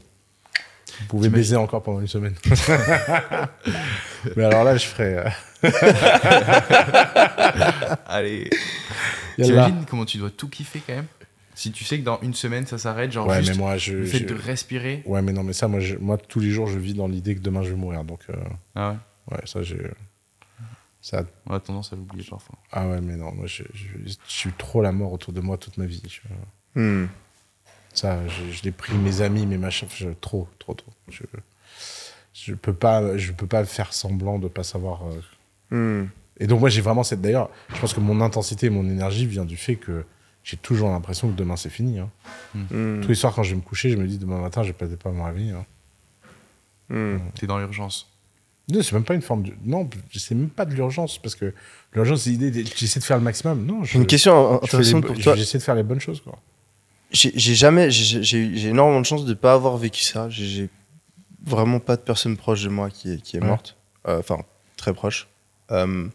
[1.01, 2.35] vous pouvez baiser encore pendant une semaine.
[4.37, 5.33] mais alors là, je ferais.
[5.65, 5.71] euh,
[8.07, 8.51] Allez.
[9.37, 11.07] T'imagines comment tu dois tout kiffer quand même?
[11.55, 13.95] Si tu sais que dans une semaine ça s'arrête, genre Ouais, juste mais moi, je.
[13.95, 15.03] le fait je- de respirer.
[15.07, 17.35] Ouais, mais non, mais ça, moi, je- moi, tous les jours, je vis dans l'idée
[17.35, 18.05] que demain, je vais mourir.
[18.05, 18.35] Donc, euh,
[18.75, 18.97] Ah ouais?
[19.37, 19.91] ouais, ça, j'ai.
[21.01, 21.23] Ça...
[21.47, 22.57] On a tendance à l'oublier parfois.
[22.73, 25.57] Ah ouais, mais non, moi, je, je, je suis trop la mort autour de moi
[25.57, 26.03] toute ma vie.
[26.75, 27.07] Hmm.
[27.97, 30.93] Ça, je, je l'ai pris, mes amis, mes machins, je- trop, trop, trop.
[31.09, 31.23] Je,
[32.35, 35.01] je peux pas, je peux pas faire semblant de pas savoir.
[35.73, 36.03] euh.
[36.05, 36.09] Hmm.
[36.39, 37.23] Et donc moi, j'ai vraiment cette.
[37.23, 40.05] D'ailleurs, je pense que mon intensité, et mon énergie vient du fait que
[40.45, 41.99] j'ai toujours l'impression que demain c'est fini.
[41.99, 42.11] hein.
[42.55, 43.01] Hmm.
[43.01, 44.73] Tous les soirs, quand je vais me coucher, je me dis demain matin, je vais
[44.75, 45.53] peut-être pas me réveiller.
[45.53, 45.65] hein.
[46.89, 47.19] Hmm.
[47.35, 48.13] T'es dans l'urgence.
[48.69, 49.53] Non, c'est même pas une forme de.
[49.65, 51.55] Non, c'est même pas de l'urgence parce que
[51.95, 52.51] l'urgence, c'est l'idée.
[52.51, 53.65] de- J'essaie de faire le maximum.
[53.65, 53.97] Non, je.
[53.97, 55.35] Une question je fais les intéressante bo- pour toi.
[55.37, 56.39] J'essaie de faire les bonnes choses, quoi.
[57.17, 60.29] J'ai jamais, j'ai énormément de chance de pas avoir vécu ça.
[60.29, 60.69] J'ai-
[61.45, 63.47] vraiment pas de personne proche de moi qui est, qui est Ouais.
[63.47, 63.77] morte.
[64.09, 64.39] Euh, Enfin,
[64.77, 65.29] très proche.
[65.71, 66.09] Euh,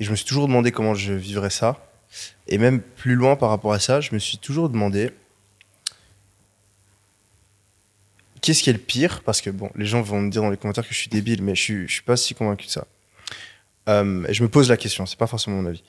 [0.00, 1.78] et je me suis toujours demandé comment je vivrais ça.
[2.48, 5.10] Et même plus loin par rapport à ça, je me suis toujours demandé
[8.42, 9.22] qu'est-ce qui est le pire?
[9.22, 11.42] Parce que bon, les gens vont me dire dans les commentaires que je suis débile,
[11.42, 12.86] mais je suis, je suis pas si convaincu de ça.
[13.88, 15.82] Euh, et je me pose la question, c'est pas forcément mon avis.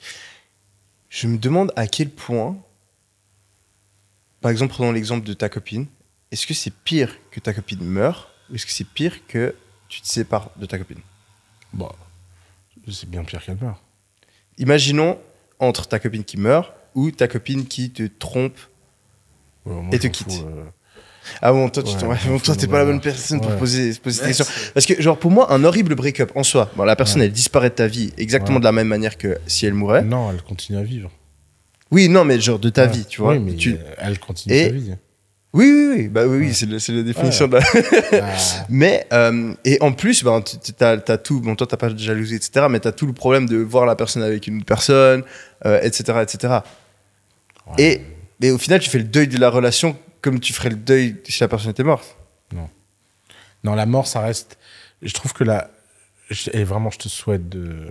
[1.10, 2.56] Je me demande à quel point
[4.40, 5.86] par exemple, prenons l'exemple de ta copine.
[6.30, 9.54] Est-ce que c'est pire que ta copine meure ou est-ce que c'est pire que
[9.88, 11.00] tu te sépares de ta copine?
[11.72, 11.90] Bon,
[12.90, 13.80] c'est bien pire qu'elle meurt.
[14.58, 15.18] Imaginons
[15.58, 18.58] entre ta copine qui meurt ou ta copine qui te trompe.
[19.64, 20.30] Ouais, moi, Et te quitte.
[20.30, 20.64] fous, euh,
[21.42, 23.92] Ah bon, toi, tu Ouais, t'en- ouais, toi, t'es pas la bonne personne pour poser,
[23.94, 24.46] poser cette question.
[24.72, 27.68] Parce que, genre, pour moi, un horrible break-up en soi, bon, la personne, elle disparaît
[27.70, 30.02] de ta vie exactement de la même manière que si elle mourait.
[30.02, 31.10] Non, elle continue à vivre.
[31.90, 33.32] Oui, non, mais genre de ta vie, tu vois.
[33.32, 34.94] Oui, mais Tu- euh, elle continue Et- sa vie.
[35.54, 36.52] Oui, oui, oui, bah oui, Ouais.
[36.52, 37.62] c'est le- c'est la définition de la.
[38.22, 38.36] Ah,
[38.68, 42.34] Mais, euh, et en plus, ben, tu as, tout, bon, toi, t'as pas de jalousie,
[42.34, 45.22] etc., mais t'as tout le problème de voir la personne avec une autre personne,
[45.64, 46.58] euh, etc., etc.
[47.78, 48.02] ouais.
[48.40, 50.76] Et, et au final, tu fais le deuil de la relation comme tu ferais le
[50.76, 52.16] deuil si la personne était morte.
[53.64, 54.56] Non, la mort, ça reste.
[55.02, 55.70] Je trouve que la.
[56.52, 57.88] Et vraiment, je te souhaite de.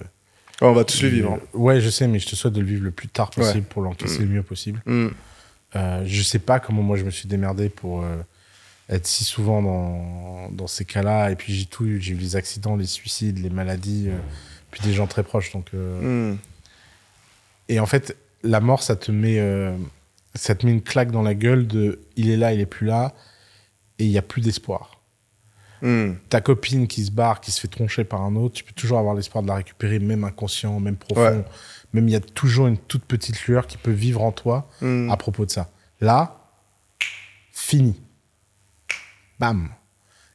[0.61, 1.33] Ouais, on va tous le vivre.
[1.33, 1.39] hein.
[1.53, 3.81] Ouais, je sais, mais je te souhaite de le vivre le plus tard possible pour
[3.83, 4.81] l'encaisser le mieux possible.
[4.85, 5.09] Hmm.
[5.75, 8.15] Euh, je sais pas comment moi je me suis démerdé pour euh,
[8.89, 11.29] être si souvent dans, dans ces cas-là.
[11.31, 12.01] Et puis j'ai tout eu.
[12.01, 14.17] J'ai eu les accidents, les suicides, les maladies, euh,
[14.71, 15.51] puis des gens très proches.
[15.53, 16.37] Donc, euh, Hmm.
[17.69, 19.75] Et en fait, la mort, ça te met, euh,
[20.35, 22.87] ça te met une claque dans la gueule de il est là, il est plus
[22.87, 23.13] là,
[23.99, 24.96] et il y a plus d'espoir.
[25.81, 26.13] Hmm.
[26.29, 28.97] Ta copine qui se barre, qui se fait troncher par un autre, tu peux toujours
[28.99, 31.21] avoir l'espoir de la récupérer, même inconscient, même profond.
[31.37, 31.45] Ouais.
[31.93, 35.09] Même il y a toujours une toute petite lueur qui peut vivre en toi Hmm.
[35.09, 35.69] à propos de ça.
[36.01, 36.37] Là,
[37.51, 37.99] fini.
[39.39, 39.69] Bam.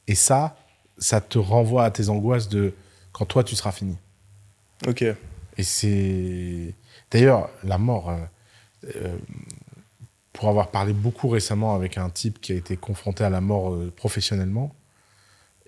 [0.07, 0.55] Et ça,
[0.97, 2.73] ça te renvoie à tes angoisses de
[3.11, 3.97] quand toi tu seras fini.
[4.87, 5.01] Ok.
[5.03, 6.73] Et c'est.
[7.11, 8.09] D'ailleurs, la mort.
[8.09, 8.17] euh,
[8.95, 9.17] euh,
[10.33, 13.71] pour avoir parlé beaucoup récemment avec un type qui a été confronté à la mort
[13.75, 14.73] euh, professionnellement,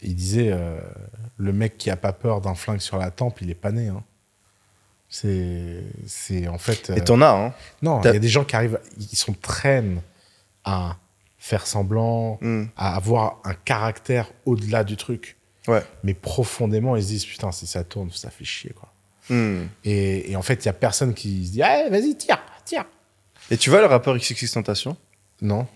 [0.02, 0.80] il disait euh,
[1.38, 3.88] le mec qui a pas peur d'un flingue sur la tempe, il est pas né.
[3.88, 4.04] hein.
[5.10, 5.84] C'est.
[6.08, 6.90] C'est en fait.
[6.90, 7.54] euh, Et t'en as, hein.
[7.82, 10.02] non, il y a des gens qui arrivent, ils sont traînent
[10.64, 10.98] à
[11.38, 12.66] faire semblant, Hmm.
[12.76, 15.38] à avoir un caractère au-delà du truc.
[15.68, 15.84] Ouais.
[16.04, 18.92] Mais profondément, ils se disent putain, si ça tourne, ça fait chier quoi.
[19.30, 19.66] Hmm.
[19.84, 22.86] Et, et en fait, il y a personne qui se dit allez, vas-y, tire, tire.
[23.52, 24.98] Et tu vois le rappeur XXX Tentation?
[25.42, 25.68] Non.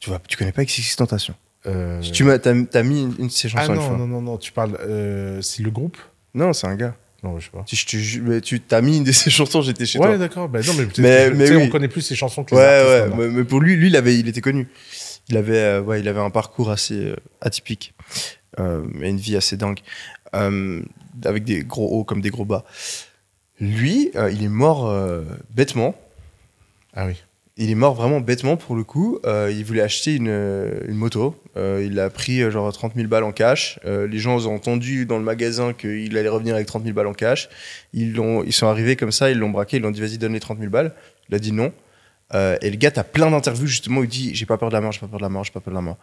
[0.00, 1.34] tu, vois, tu connais pas XXX Tentation?
[1.66, 3.86] Euh, Si tu m'as t'as, t'as mis une, une de ses Ah chansons une non,
[3.88, 3.96] fois.
[3.98, 4.76] non, non, non, tu parles.
[4.80, 5.96] Euh, c'est le groupe?
[6.34, 6.94] Non, c'est un gars.
[7.22, 7.64] Non, je sais pas.
[8.30, 10.18] Mais tu t'as mis une de ses chansons, j'étais chez ouais, toi.
[10.18, 10.48] d'accord.
[10.48, 11.62] Bah, non, mais Mais- mais tu oui.
[11.66, 13.16] on connaît plus ses chansons que les Ouais, artistes.
[13.18, 14.68] ouais, mais, mais pour lui, lui, il, avait, il était connu.
[15.30, 17.94] Il avait, euh, ouais, il avait un parcours assez euh, atypique,
[18.58, 19.80] et une vie assez dingue,
[20.32, 22.64] avec des gros hauts comme des gros bas.
[23.60, 24.92] Lui, il est mort
[25.54, 25.94] bêtement.
[26.94, 27.22] Ah oui.
[27.56, 29.20] Il est mort vraiment bêtement pour le coup.
[29.24, 31.36] Euh, il voulait acheter une, euh, une moto.
[31.56, 33.78] Euh, il a pris euh, genre 30 000 balles en cash.
[33.84, 37.06] Euh, les gens ont entendu dans le magasin qu'il allait revenir avec 30 000 balles
[37.06, 37.48] en cash.
[37.92, 40.32] Ils, l'ont- ils sont arrivés comme ça, ils l'ont braqué, ils l'ont dit vas-y donne
[40.32, 40.92] les 30 000 balles.
[41.28, 41.72] Il a dit non.
[42.34, 44.74] Euh, et le gars, t'as plein d'interviews justement où il dit j'ai pas peur de
[44.74, 45.98] la mort, j'ai pas peur de la mort, j'ai pas peur de la mort.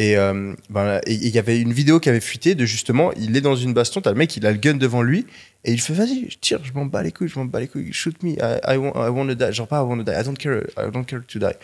[0.00, 3.36] Et euh, ben, et- il y avait une vidéo qui avait fuité de justement, il
[3.36, 5.26] est dans une baston, t'as le mec, il a le gun devant lui,
[5.64, 7.66] et il fait vas-y, je tire, je m'en bats les couilles, je m'en bats les
[7.66, 9.52] couilles, shoot me, I, I, want, I want to die.
[9.52, 11.56] Genre pas I want to die, I don't care, I don't care to die.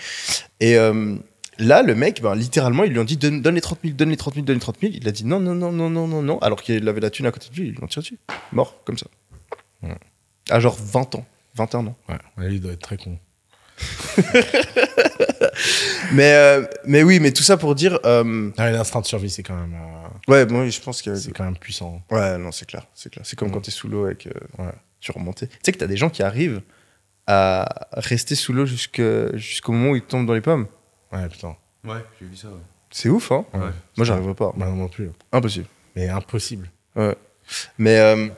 [0.58, 1.14] Et euh,
[1.58, 4.10] là, le mec, ben, littéralement, ils lui ont dit donne, donne les 30 000, donne
[4.10, 4.92] les 30 000, donne les 30 000.
[4.96, 7.26] Il a dit non, non, non, non, non, non, non, alors qu'il avait la thune
[7.26, 8.18] à côté de lui, ils l'ont tiré dessus.
[8.50, 9.06] Mort, comme ça.
[9.84, 9.94] Ouais.
[10.50, 11.96] À genre 20 ans, 21 ans.
[12.08, 13.16] Ouais, ouais, il doit être très con.
[16.12, 17.98] Mais, euh, mais oui, mais tout ça pour dire.
[18.04, 21.14] euh, Ah, L'instinct de survie, c'est quand même, euh, ouais, moi, je pense que.
[21.14, 22.02] c'est quand même puissant.
[22.10, 22.86] Ouais, non, c'est clair.
[22.94, 23.24] C'est clair.
[23.26, 23.52] C'est comme Mm.
[23.52, 24.28] quand t'es sous l'eau et que
[24.58, 24.72] Ouais.
[25.00, 25.46] tu remontais.
[25.48, 26.60] Tu sais que t'as des gens qui arrivent
[27.26, 29.00] à rester sous l'eau jusque-
[29.34, 30.66] jusqu'au moment où ils tombent dans les pommes.
[31.12, 31.56] Ouais, putain.
[31.84, 32.48] Ouais, j'ai vu ça.
[32.48, 32.54] Ouais.
[32.90, 33.60] C'est ouf, hein Ouais.
[33.96, 34.52] Moi, j'arriverai pas.
[34.56, 35.10] Bah, non, non plus.
[35.32, 35.66] Impossible.
[35.96, 36.70] Mais impossible.
[37.78, 38.28] Mais euh,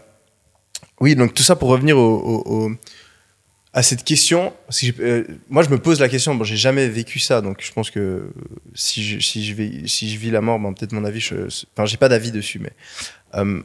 [1.00, 2.70] oui, donc tout ça pour revenir au, au- au-
[3.76, 4.54] à cette question.
[5.00, 6.34] Euh, moi, je me pose la question.
[6.34, 8.32] Bon, j'ai jamais vécu ça, donc je pense que
[8.74, 11.22] si je, si je, vis la mort, ben, peut-être mon avis.
[11.30, 12.72] Enfin, j'ai pas d'avis dessus, mais
[13.34, 13.62] euh,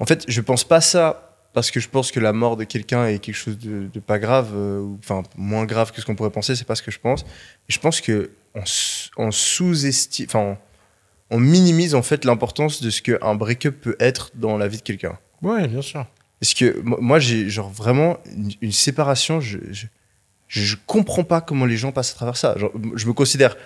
[0.00, 3.06] en fait, je pense pas ça parce que je pense que la mort de quelqu'un
[3.06, 6.56] est quelque chose de, pas grave, euh, enfin moins grave que ce qu'on pourrait penser.
[6.56, 7.24] C'est pas ce que je pense.
[7.68, 8.32] Je pense que
[9.16, 10.58] on, sous-estime, enfin,
[11.30, 14.78] on, on minimise en fait l'importance de ce qu'un break-up peut être dans la vie
[14.78, 15.16] de quelqu'un.
[15.40, 16.04] Ouais, bien sûr.
[16.40, 19.40] Parce que mo- moi, j'ai genre vraiment une, une séparation.
[19.40, 19.58] Je,
[20.48, 22.56] je, comprends pas comment les gens passent à travers ça.
[22.56, 23.56] Genre, je me considère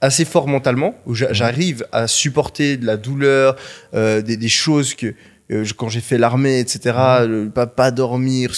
[0.00, 3.56] assez fort mentalement, où j'a- j'arrive à supporter de la douleur,
[3.94, 5.14] euh, des, des choses que
[5.50, 6.80] euh, quand j'ai fait l'armée, etc.,
[7.26, 8.52] le- pas, pas dormir,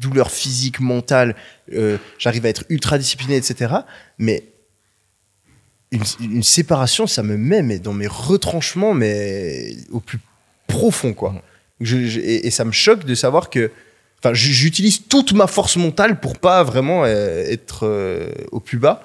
[0.00, 1.36] douleur physique, mentale,
[1.72, 3.72] euh, j'arrive à être ultra discipliné, etc.
[4.18, 4.44] Mais
[5.92, 10.18] une, une séparation, ça me met mais dans mes retranchements, mais au plus
[10.66, 11.34] profond, quoi.
[11.80, 13.70] Je- je- et, et ça me choque de savoir que.
[14.20, 19.00] Enfin, j'utilise toute ma force mentale pour pas vraiment euh, être euh, au plus bas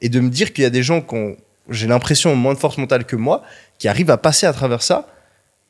[0.00, 1.36] et de me dire qu'il y a des gens qui ont,
[1.70, 3.44] j'ai l'impression, moins de force mentale que moi,
[3.78, 5.06] qui arrivent à passer à travers ça.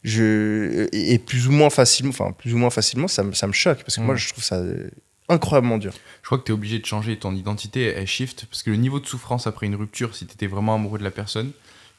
[0.02, 3.46] Je, et, et plus ou moins facilement, enfin, plus ou moins facilement, ça, me- ça
[3.46, 4.18] me choque parce que moi, Mm.
[4.18, 4.88] je trouve ça euh,
[5.28, 5.92] incroyablement dur.
[6.22, 8.76] Je crois que tu es obligé de changer ton identité, elle shift, parce que le
[8.76, 11.50] niveau de souffrance après une rupture, si tu étais vraiment amoureux de la personne,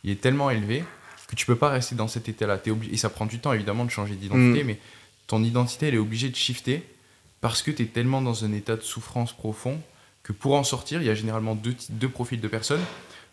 [0.04, 0.84] il est tellement élevé
[1.28, 2.58] que tu peux pas rester dans cet état-là.
[2.58, 4.80] T'es obligé- Et ça prend du temps évidemment de changer d'identité, mais
[5.28, 6.84] ton identité, elle est obligée de shifter
[7.42, 9.80] parce que tu es tellement dans un état de souffrance profond
[10.24, 12.82] que pour en sortir, il y a généralement deux, deux profils de personnes.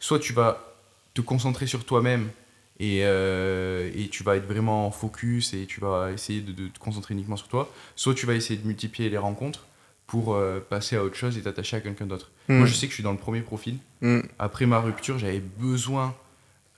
[0.00, 0.74] Soit tu vas
[1.14, 2.28] te concentrer sur toi-même
[2.80, 6.68] et, euh, et tu vas être vraiment en focus et tu vas essayer de, de
[6.68, 9.66] te concentrer uniquement sur toi, soit tu vas essayer de multiplier les rencontres
[10.08, 12.30] pour euh, passer à autre chose et t'attacher à quelqu'un d'autre.
[12.48, 12.56] Mm.
[12.58, 13.78] Moi, je sais que je suis dans le premier profil.
[14.02, 14.20] Mm.
[14.38, 16.14] Après ma rupture, j'avais besoin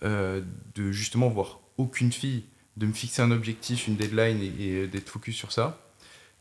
[0.03, 0.43] euh,
[0.75, 2.45] de justement voir aucune fille,
[2.77, 5.81] de me fixer un objectif, une deadline et, et d'être focus sur ça.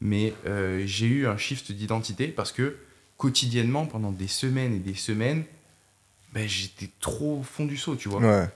[0.02, 2.78] Mais euh, j'ai eu un shift d'identité parce que
[3.18, 5.46] quotidiennement, pendant des semaines et des semaines,
[6.34, 8.20] ben, j'étais trop au fond du saut, tu vois.
[8.20, 8.50] Ouais.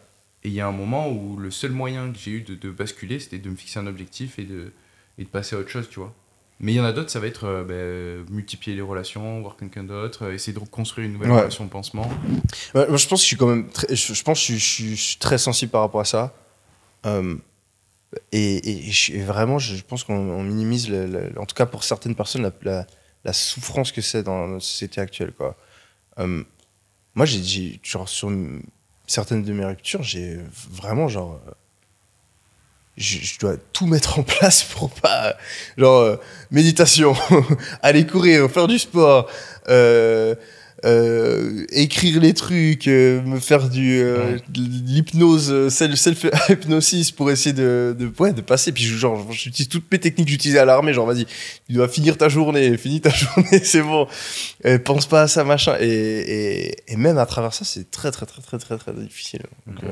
[0.44, 2.72] Et il y a un moment où le seul moyen que j'ai eu de, de
[2.72, 4.74] basculer, c'était de me fixer un objectif et de,
[5.18, 6.14] et de passer à autre chose, tu vois.
[6.62, 9.56] Mais il y en a d'autres, ça va être euh, ben, multiplier les relations, voir
[9.56, 11.40] quelqu'un d'autre, euh, essayer de reconstruire une nouvelle Ouais.
[11.40, 12.10] relation de pansement.
[12.76, 14.58] Ouais, moi, je pense que je suis quand même très, je, je pense que je,
[14.58, 16.34] suis- je suis- je suis très sensible par rapport à ça.
[17.06, 17.36] Euh,
[18.34, 20.92] et, et- vraiment, je, pense qu'on on minimise,
[21.38, 22.88] en tout cas pour certaines personnes, la, la-
[23.24, 25.32] la souffrance que c'est dans la société actuelle.
[25.32, 25.56] Quoi.
[26.20, 26.44] Euh,
[27.16, 28.30] moi, j'ai, genre, sur
[29.08, 30.40] certaines de mes ruptures, j'ai
[30.72, 31.40] vraiment genre.
[33.00, 35.36] Je, je dois tout mettre en place pour pas.
[35.78, 36.16] Genre, euh,
[36.52, 37.16] méditation,
[37.82, 39.30] aller courir, faire du sport,
[39.70, 40.36] euh,
[40.86, 44.42] euh, écrire les trucs, me faire du Ouais.
[44.50, 48.72] de l'hypnose, self, self-hypnosis pour essayer de, de, ouais, de passer.
[48.74, 50.94] Puis genre, j'utilise toutes mes techniques que j'utilisais à l'armée.
[50.94, 54.08] Genre, vas-y, tu dois finir ta journée, finis ta journée, c'est bon.
[54.86, 55.76] Pense pas à ça, machin.
[55.80, 59.42] Et, et, et même à travers ça, c'est très, très, très, très, très, très difficile.
[59.68, 59.90] Donc, Ouais.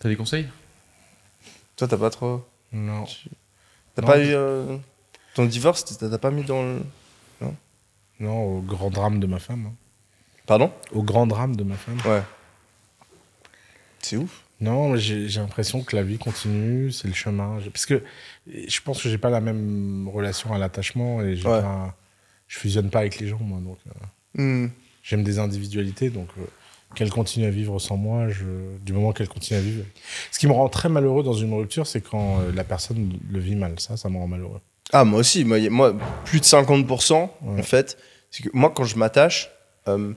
[0.00, 0.46] T'as des conseils?
[1.76, 2.44] Toi, t'as pas trop.
[2.72, 3.04] Non.
[3.94, 4.08] T'as Non.
[4.08, 4.32] pas eu.
[4.34, 4.76] euh,
[5.34, 6.80] ton divorce, t'as pas mis dans le.
[8.20, 9.66] Non, au grand drame de ma femme.
[9.66, 9.74] hein.
[10.46, 10.72] Pardon?
[10.92, 11.98] Au grand drame de ma femme.
[12.06, 12.22] Ouais.
[14.00, 14.42] C'est ouf.
[14.60, 17.58] Non, mais j'ai l'impression que la vie continue, c'est le chemin.
[17.72, 18.02] Parce que
[18.46, 21.42] je pense que j'ai pas la même relation à l'attachement et Ouais.
[21.42, 21.96] pas-
[22.46, 23.58] je fusionne pas avec les gens, moi.
[23.60, 23.78] Donc,
[24.38, 24.70] euh, Hmm.
[25.02, 26.44] j'aime des individualités, donc euh,
[26.94, 28.44] qu'elle continue à vivre sans moi, je,
[28.82, 29.84] du moment qu'elle continue à vivre.
[30.30, 33.38] Ce qui me rend très malheureux dans une rupture, c'est quand euh, la personne le
[33.38, 33.78] vit mal.
[33.78, 34.60] Ça, ça me rend malheureux.
[34.92, 35.44] Ah, moi aussi.
[35.44, 37.60] Moi, moi plus de 50%, Ouais.
[37.60, 37.98] en fait.
[38.30, 39.50] C'est que moi, quand je m'attache,
[39.88, 40.12] euh,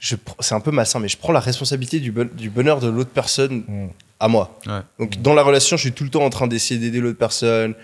[0.00, 3.10] c'est un peu malsain, mais je prends la responsabilité du, bon- du bonheur de l'autre
[3.10, 3.88] personne Mm.
[4.20, 4.58] à moi.
[4.66, 4.80] Ouais.
[4.98, 7.74] Donc, dans la relation, je suis tout le temps en train d'essayer d'aider l'autre personne.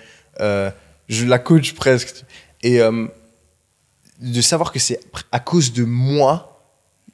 [0.40, 0.70] euh,
[1.08, 2.24] je la coach presque.
[2.62, 3.06] Et euh,
[4.20, 5.00] de savoir que c'est
[5.32, 6.47] à cause de moi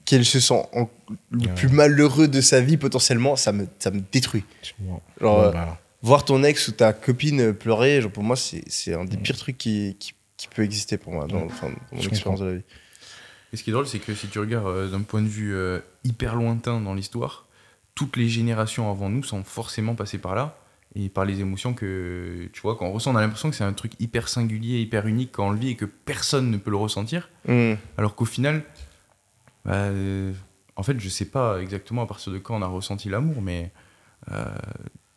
[0.04, 0.88] qu'elle se sent en-
[1.30, 1.54] le Ouais.
[1.54, 4.44] plus malheureux de sa vie potentiellement, ça me, ça me détruit.
[5.20, 8.94] Genre, euh, bah, voir ton ex ou ta copine pleurer, genre, pour moi, c'est c'est
[8.94, 11.44] un des pires trucs qui, qui, qui peut exister pour moi, dans, Ouais.
[11.46, 12.62] enfin, dans mon Je expérience de la vie.
[13.52, 15.54] Et ce qui est drôle, c'est que si tu regardes euh, d'un point de vue
[15.54, 17.46] euh, hyper lointain dans l'histoire,
[17.94, 20.58] toutes les générations avant nous sont forcément passées par là
[20.96, 23.12] et par les émotions que tu vois quand on ressent.
[23.12, 25.70] On a l'impression que c'est un truc hyper singulier, hyper unique quand on le vit
[25.70, 27.30] et que personne ne peut le ressentir.
[27.46, 27.74] Hmm.
[27.96, 28.62] Alors qu'au final,
[29.64, 30.32] bah, euh,
[30.76, 33.70] en fait, je sais pas exactement à partir de quand on a ressenti l'amour, mais
[34.32, 34.44] euh,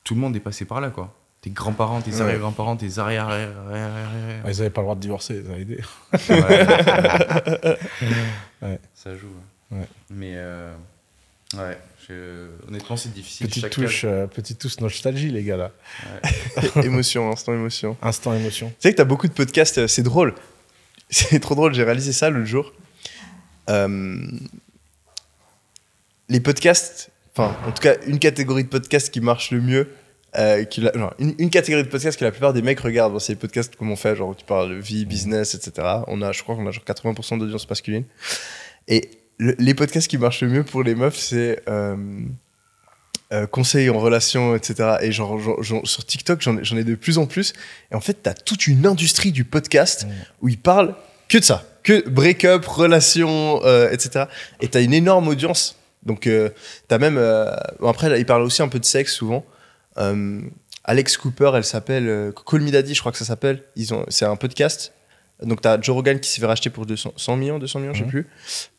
[0.04, 1.14] tout le monde est passé par là, quoi.
[1.42, 2.22] Tes grands-parents, tes Ouais.
[2.22, 3.90] arrière-grands-parents, tes arrière arrière arrière
[4.44, 5.80] ah, ils avaient pas le droit de divorcer, ça a aidé.
[8.62, 8.80] Ouais.
[8.94, 9.28] Ça joue.
[9.72, 9.88] Ouais.
[10.10, 10.74] Mais euh,
[11.56, 11.78] ouais,
[12.08, 13.48] je- honnêtement, c'est difficile.
[13.48, 15.72] Petite touche, euh, petite touche nostalgie, les gars, là.
[16.84, 17.96] émotion, instant émotion.
[18.02, 18.70] Instant émotion.
[18.70, 20.34] Tu sais que t'as beaucoup de podcasts, c'est drôle.
[21.10, 22.74] C'est trop drôle, j'ai réalisé ça l'autre jour.
[23.70, 24.18] Euh,
[26.30, 29.90] les podcasts, enfin, en tout cas, une catégorie de podcasts qui marche le mieux,
[30.38, 33.14] euh, qui la- non, une, une catégorie de podcasts que la plupart des mecs regardent,
[33.14, 35.88] bon, c'est les podcasts comme on fait, genre où tu parles de vie, business, etc.
[36.08, 38.04] On a, je crois qu'on a genre 80% d'audience masculine.
[38.88, 41.96] Et le- les podcasts qui marchent le mieux pour les meufs, c'est euh,
[43.32, 44.98] euh, conseils en relation, etc.
[45.02, 47.54] Et genre, genre- genre, sur TikTok, j'en ai, de plus en plus.
[47.92, 50.10] Et en fait, t'as toute une industrie du podcast Mm.
[50.42, 50.94] où ils parlent
[51.30, 54.26] que de ça, que break-up, relations, euh, etc.
[54.62, 55.76] Et t'as une énorme audience.
[56.04, 56.50] Donc, euh,
[56.88, 57.18] t'as même.
[57.18, 59.46] euh, bon, après, là, ils parlent aussi un peu de sexe souvent.
[59.98, 60.42] Euh,
[60.84, 63.64] Alex Cooper, elle s'appelle Call Me Daddy, je crois que ça s'appelle.
[63.76, 64.94] Ils ont, c'est un podcast.
[65.44, 68.00] Donc, t'as Joe Rogan qui s'est fait racheter pour 200, 100 millions, 200 millions, je
[68.00, 68.10] sais Mhm.
[68.10, 68.28] plus,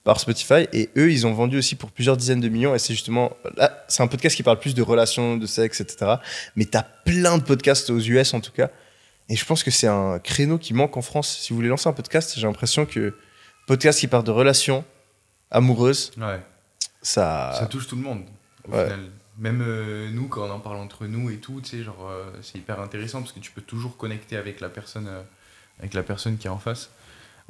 [0.05, 0.67] par Spotify.
[0.73, 2.75] Et eux, ils ont vendu aussi pour plusieurs dizaines de millions.
[2.75, 3.33] Et c'est justement.
[3.57, 6.15] Là, c'est un podcast qui parle plus de relations, de sexe, etc.
[6.57, 8.71] Mais t'as plein de podcasts aux US en tout cas.
[9.29, 11.39] Et je pense que c'est un créneau qui manque en France.
[11.41, 13.17] Si vous voulez lancer un podcast, j'ai l'impression que
[13.67, 14.85] podcast qui parle de relations
[15.51, 16.41] amoureuses, Ouais,
[17.03, 17.53] ça.
[17.59, 18.23] ça touche tout le monde.
[18.67, 18.85] Au Ouais.
[18.85, 19.01] final.
[19.39, 22.25] Même euh, nous, quand on en parle entre nous et tout, tu sais, genre, euh,
[22.43, 25.23] c'est hyper intéressant parce que tu peux toujours connecter avec la personne, euh,
[25.79, 26.91] avec la personne qui est en face.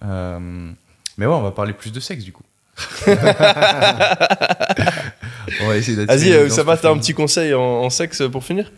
[0.04, 0.70] Euh,
[1.16, 2.42] mais ouais, on va parler plus de sexe du coup.
[3.06, 3.14] on
[5.66, 8.70] va essayer d'attirer Vas-y, Oussama, plus t'as un petit conseil en, en sexe pour finir?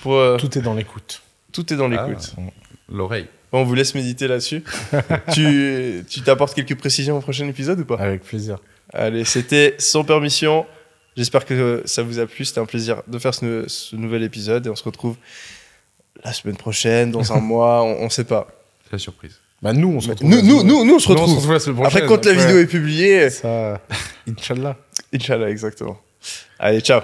[0.00, 1.20] Pour, euh, Tout est dans l'écoute.
[1.60, 2.34] Est dans l'écoute.
[2.90, 3.26] L'oreille.
[3.52, 4.64] Bon, on vous laisse méditer là-dessus.
[5.34, 7.96] tu tu t'apportes quelques précisions au prochain épisode ou pas?
[7.96, 8.58] Avec plaisir.
[8.92, 10.66] Allez, c'était sans permission.
[11.16, 12.44] J'espère que ça vous a plu.
[12.46, 15.16] C'était un plaisir de faire ce, ce nouvel épisode et on se retrouve
[16.24, 18.48] la semaine prochaine, dans un mois, on, on sait pas.
[18.84, 19.38] C'est la surprise.
[19.60, 20.28] Bah, nous, on se retrouve.
[20.30, 21.52] Nous, nous, nous, nous, on se retrouve.
[21.52, 22.38] la semaine Après, quand la Ouais.
[22.38, 23.80] vidéo est publiée, Ça,
[24.28, 24.76] Inch'Allah.
[25.14, 25.98] Inch'Allah, exactement.
[26.58, 27.00] Allez, ciao.